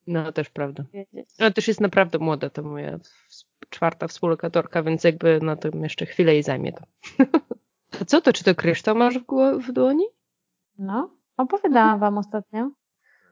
No, 0.08 0.32
też 0.32 0.50
prawda. 0.50 0.84
No, 1.40 1.52
też 1.52 1.68
jest 1.68 1.82
naprawdę 1.82 2.20
młoda 2.20 2.50
to 2.50 2.64
moja 2.64 3.00
czwarta 3.70 4.08
współlokatorka, 4.08 4.84
więc 4.84 5.04
jakby 5.04 5.40
na 5.42 5.56
tym 5.56 5.84
jeszcze 5.84 6.06
chwilę 6.06 6.34
jej 6.34 6.44
zajmie 6.44 6.74
to. 6.74 6.84
A 8.02 8.06
co 8.06 8.22
to? 8.22 8.34
Czy 8.34 8.44
to 8.44 8.56
kryształ 8.56 8.96
masz 8.96 9.20
w, 9.20 9.26
w 9.68 9.72
dłoni? 9.72 10.06
No, 10.78 11.10
opowiadałam 11.38 12.00
wam 12.00 12.18
ostatnio. 12.18 12.72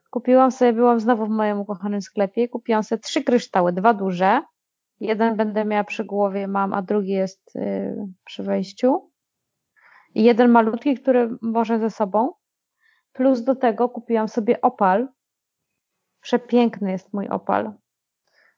Kupiłam 0.09 0.51
sobie, 0.51 0.73
byłam 0.73 0.99
znowu 0.99 1.25
w 1.25 1.29
moim 1.29 1.59
ukochanym 1.59 2.01
sklepie, 2.01 2.47
kupiłam 2.47 2.83
sobie 2.83 2.99
trzy 2.99 3.23
kryształy, 3.23 3.73
dwa 3.73 3.93
duże. 3.93 4.41
Jeden 4.99 5.35
będę 5.35 5.65
miała 5.65 5.83
przy 5.83 6.05
głowie, 6.05 6.47
mam, 6.47 6.73
a 6.73 6.81
drugi 6.81 7.11
jest 7.11 7.55
y, 7.55 8.07
przy 8.25 8.43
wejściu. 8.43 9.08
Jeden 10.15 10.51
malutki, 10.51 10.95
który 10.95 11.29
może 11.41 11.79
ze 11.79 11.89
sobą. 11.89 12.33
Plus 13.13 13.43
do 13.43 13.55
tego 13.55 13.89
kupiłam 13.89 14.27
sobie 14.27 14.61
opal. 14.61 15.07
Przepiękny 16.21 16.91
jest 16.91 17.13
mój 17.13 17.27
opal. 17.27 17.73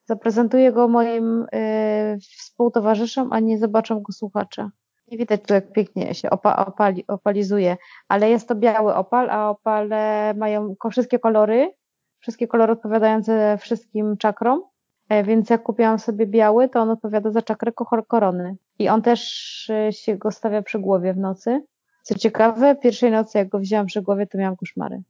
Zaprezentuję 0.06 0.72
go 0.72 0.88
moim 0.88 1.46
y, 1.54 2.18
współtowarzyszom, 2.40 3.34
a 3.34 3.40
nie 3.40 3.58
zobaczą 3.58 4.00
go 4.00 4.14
słuchacze. 4.14 4.70
Nie 5.08 5.18
widać 5.18 5.42
tu, 5.48 5.54
jak 5.54 5.72
pięknie 5.72 6.14
się 6.14 6.30
opa 6.30 6.66
opali, 6.66 7.08
opalizuje, 7.08 7.78
ale 8.08 8.30
jest 8.30 8.48
to 8.48 8.56
biały 8.56 8.96
opal, 8.96 9.30
a 9.30 9.50
opale 9.50 10.34
mają 10.38 10.76
wszystkie 10.92 11.20
kolory, 11.20 11.74
wszystkie 12.20 12.48
kolory 12.48 12.74
odpowiadające 12.74 13.58
wszystkim 13.58 14.18
czakrom. 14.18 14.71
E, 15.12 15.24
więc 15.24 15.50
jak 15.50 15.64
kupiłam 15.64 16.00
sobie 16.00 16.28
biały, 16.28 16.70
to 16.70 16.80
on 16.82 16.90
odpowiada 16.90 17.32
za 17.32 17.42
czakrę 17.42 17.72
korony. 18.08 18.56
I 18.80 18.90
on 18.90 19.02
też 19.02 19.70
y, 19.70 19.94
się 19.94 20.18
go 20.18 20.32
stawia 20.32 20.62
przy 20.62 20.80
głowie 20.80 21.14
w 21.14 21.18
nocy. 21.18 21.64
Co 22.04 22.16
ciekawe, 22.16 22.76
pierwszej 22.76 23.12
nocy, 23.12 23.38
jak 23.38 23.50
go 23.50 23.60
wzięłam 23.60 23.86
przy 23.86 24.02
głowie, 24.02 24.28
to 24.28 24.38
miałam 24.38 24.58
koszmary. 24.58 25.02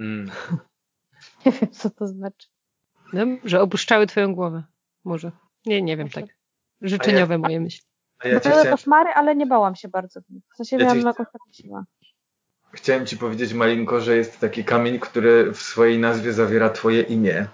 Mm. 0.00 0.30
Nie 1.46 1.52
wiem, 1.52 1.70
co 1.70 1.90
to 1.90 2.06
znaczy. 2.06 2.48
No, 3.12 3.24
że 3.44 3.60
opuszczały 3.60 4.06
twoją 4.06 4.34
głowę. 4.34 4.62
Może. 5.04 5.32
Nie, 5.66 5.82
nie 5.82 5.96
wiem, 5.96 6.08
tak. 6.08 6.24
Życzeniowe 6.80 7.34
ja, 7.34 7.38
moje 7.38 7.60
myśli. 7.60 7.86
A 8.18 8.28
ja 8.28 8.40
Były 8.40 8.66
koszmary, 8.66 9.10
ale 9.10 9.36
nie 9.36 9.46
bałam 9.46 9.74
się 9.74 9.88
bardzo. 9.88 10.20
W 10.52 10.56
sensie 10.56 10.76
ja 10.76 10.82
miałam 10.82 10.98
jakąś 10.98 11.26
taką 11.26 11.52
siłę. 11.52 11.84
Chciałem 12.72 13.06
ci 13.06 13.18
powiedzieć, 13.18 13.54
Malinko, 13.54 14.00
że 14.00 14.16
jest 14.16 14.40
taki 14.40 14.64
kamień, 14.64 14.98
który 14.98 15.52
w 15.52 15.62
swojej 15.62 15.98
nazwie 15.98 16.32
zawiera 16.32 16.70
twoje 16.70 17.02
imię. 17.02 17.46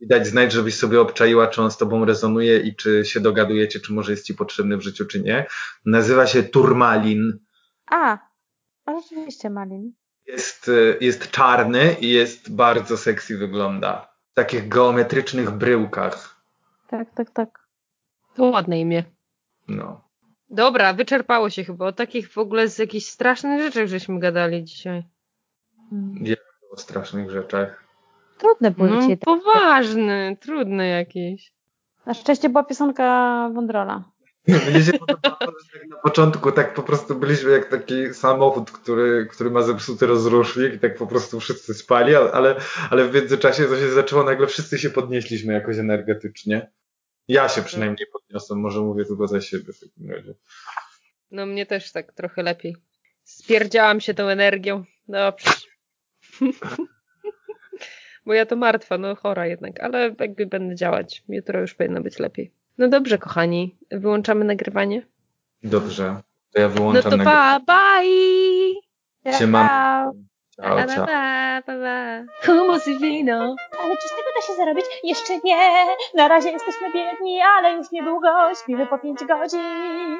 I 0.00 0.06
dać 0.06 0.26
znać, 0.26 0.52
żebyś 0.52 0.74
sobie 0.74 1.00
obczaiła, 1.00 1.46
czy 1.46 1.62
on 1.62 1.70
z 1.70 1.76
tobą 1.76 2.04
rezonuje 2.04 2.60
i 2.60 2.76
czy 2.76 3.04
się 3.04 3.20
dogadujecie, 3.20 3.80
czy 3.80 3.92
może 3.92 4.12
jest 4.12 4.26
ci 4.26 4.34
potrzebny 4.34 4.76
w 4.76 4.80
życiu, 4.80 5.06
czy 5.06 5.20
nie. 5.22 5.46
Nazywa 5.84 6.26
się 6.26 6.42
Turmalin. 6.42 7.38
A, 7.86 8.18
a 8.86 9.00
rzeczywiście 9.00 9.50
Malin. 9.50 9.92
Jest, 10.26 10.68
y, 10.68 10.96
jest 11.00 11.30
czarny 11.30 11.96
i 12.00 12.10
jest 12.10 12.54
bardzo 12.54 12.96
sexy 12.96 13.38
wygląda. 13.38 14.14
W 14.32 14.34
takich 14.34 14.68
geometrycznych 14.68 15.50
bryłkach. 15.50 16.42
Tak, 16.88 17.14
tak, 17.14 17.30
tak. 17.30 17.68
To 18.34 18.44
ładne 18.44 18.80
imię. 18.80 19.04
No. 19.68 20.10
Dobra, 20.50 20.92
wyczerpało 20.92 21.50
się 21.50 21.64
chyba. 21.64 21.86
O 21.86 21.92
takich 21.92 22.32
w 22.32 22.38
ogóle 22.38 22.68
z 22.68 22.78
jakichś 22.78 23.06
strasznych 23.06 23.62
rzeczach 23.62 23.86
żeśmy 23.86 24.18
gadali 24.20 24.64
dzisiaj. 24.64 25.02
Mm. 25.92 26.24
O 26.70 26.76
strasznych 26.76 27.30
rzeczach. 27.30 27.89
Trudne 28.40 28.70
było 28.70 28.88
No, 28.88 29.00
dzisiaj. 29.00 29.16
poważny, 29.16 30.36
trudny 30.40 30.88
jakiś. 30.88 31.52
Na 32.06 32.14
szczęście 32.14 32.48
była 32.48 32.64
pionka 32.64 33.50
Wądrola. 33.54 34.04
Mnie 34.48 34.82
się 34.82 34.92
podobało, 34.92 35.36
że 35.40 35.78
tak 35.80 35.88
na 35.88 35.96
początku 35.96 36.52
tak 36.52 36.74
po 36.74 36.82
prostu 36.82 37.14
byliśmy 37.14 37.50
jak 37.50 37.68
taki 37.68 38.14
samochód, 38.14 38.70
który, 38.70 39.26
który 39.30 39.50
ma 39.50 39.62
zepsuty 39.62 40.06
rozrusznik 40.06 40.74
i 40.74 40.78
tak 40.78 40.96
po 40.96 41.06
prostu 41.06 41.40
wszyscy 41.40 41.74
spali, 41.74 42.14
ale, 42.14 42.56
ale 42.90 43.08
w 43.08 43.14
międzyczasie 43.14 43.64
to 43.64 43.76
się 43.76 43.90
zaczęło, 43.90 44.24
nagle 44.24 44.46
wszyscy 44.46 44.78
się 44.78 44.90
podnieśliśmy 44.90 45.52
jakoś 45.52 45.78
energetycznie. 45.78 46.70
Ja 47.28 47.48
się 47.48 47.62
przynajmniej 47.62 48.06
podniosłem, 48.12 48.60
może 48.60 48.80
mówię 48.80 49.04
tylko 49.04 49.26
za 49.26 49.40
siebie 49.40 49.72
w 49.72 49.80
takim 49.80 50.10
razie. 50.10 50.34
No 51.30 51.46
mnie 51.46 51.66
też 51.66 51.92
tak 51.92 52.12
trochę 52.12 52.42
lepiej. 52.42 52.76
Spierdziałam 53.24 54.00
się 54.00 54.14
tą 54.14 54.24
energią. 54.24 54.84
Dobrze. 55.08 55.50
Bo 58.26 58.34
ja 58.34 58.46
to 58.46 58.56
martwa, 58.56 58.98
no 58.98 59.14
chora 59.16 59.46
jednak, 59.46 59.80
ale 59.80 60.14
jakby 60.20 60.46
będę 60.46 60.74
działać. 60.74 61.22
Jutro 61.28 61.60
już 61.60 61.74
powinno 61.74 62.00
być 62.00 62.18
lepiej. 62.18 62.52
No 62.78 62.88
dobrze, 62.88 63.18
kochani. 63.18 63.76
Wyłączamy 63.90 64.44
nagrywanie? 64.44 65.02
Dobrze, 65.62 66.16
to 66.52 66.60
ja 66.60 66.68
No 66.68 66.74
wyłączam 66.74 67.02
to 67.02 67.10
nagrywanie. 67.16 67.60
pa, 67.66 68.00
bye! 68.02 69.38
Siema. 69.38 69.68
Ciao. 69.68 70.12
Ciao, 70.56 70.86
ciao. 70.94 71.06
Pa, 71.06 71.62
pa, 71.66 71.72
pa. 71.72 72.22
Humus 72.46 72.88
i 72.88 72.98
wino. 72.98 73.54
Ale 73.82 73.96
czy 73.96 74.08
z 74.08 74.10
tego 74.10 74.28
da 74.36 74.46
się 74.46 74.54
zarobić? 74.56 74.84
Jeszcze 75.04 75.38
nie. 75.44 75.86
Na 76.14 76.28
razie 76.28 76.50
jesteśmy 76.50 76.92
biedni, 76.94 77.40
ale 77.40 77.72
już 77.76 77.90
niedługo 77.92 78.28
śpimy 78.62 78.86
po 78.86 78.98
pięć 78.98 79.18
godzin. 79.24 80.18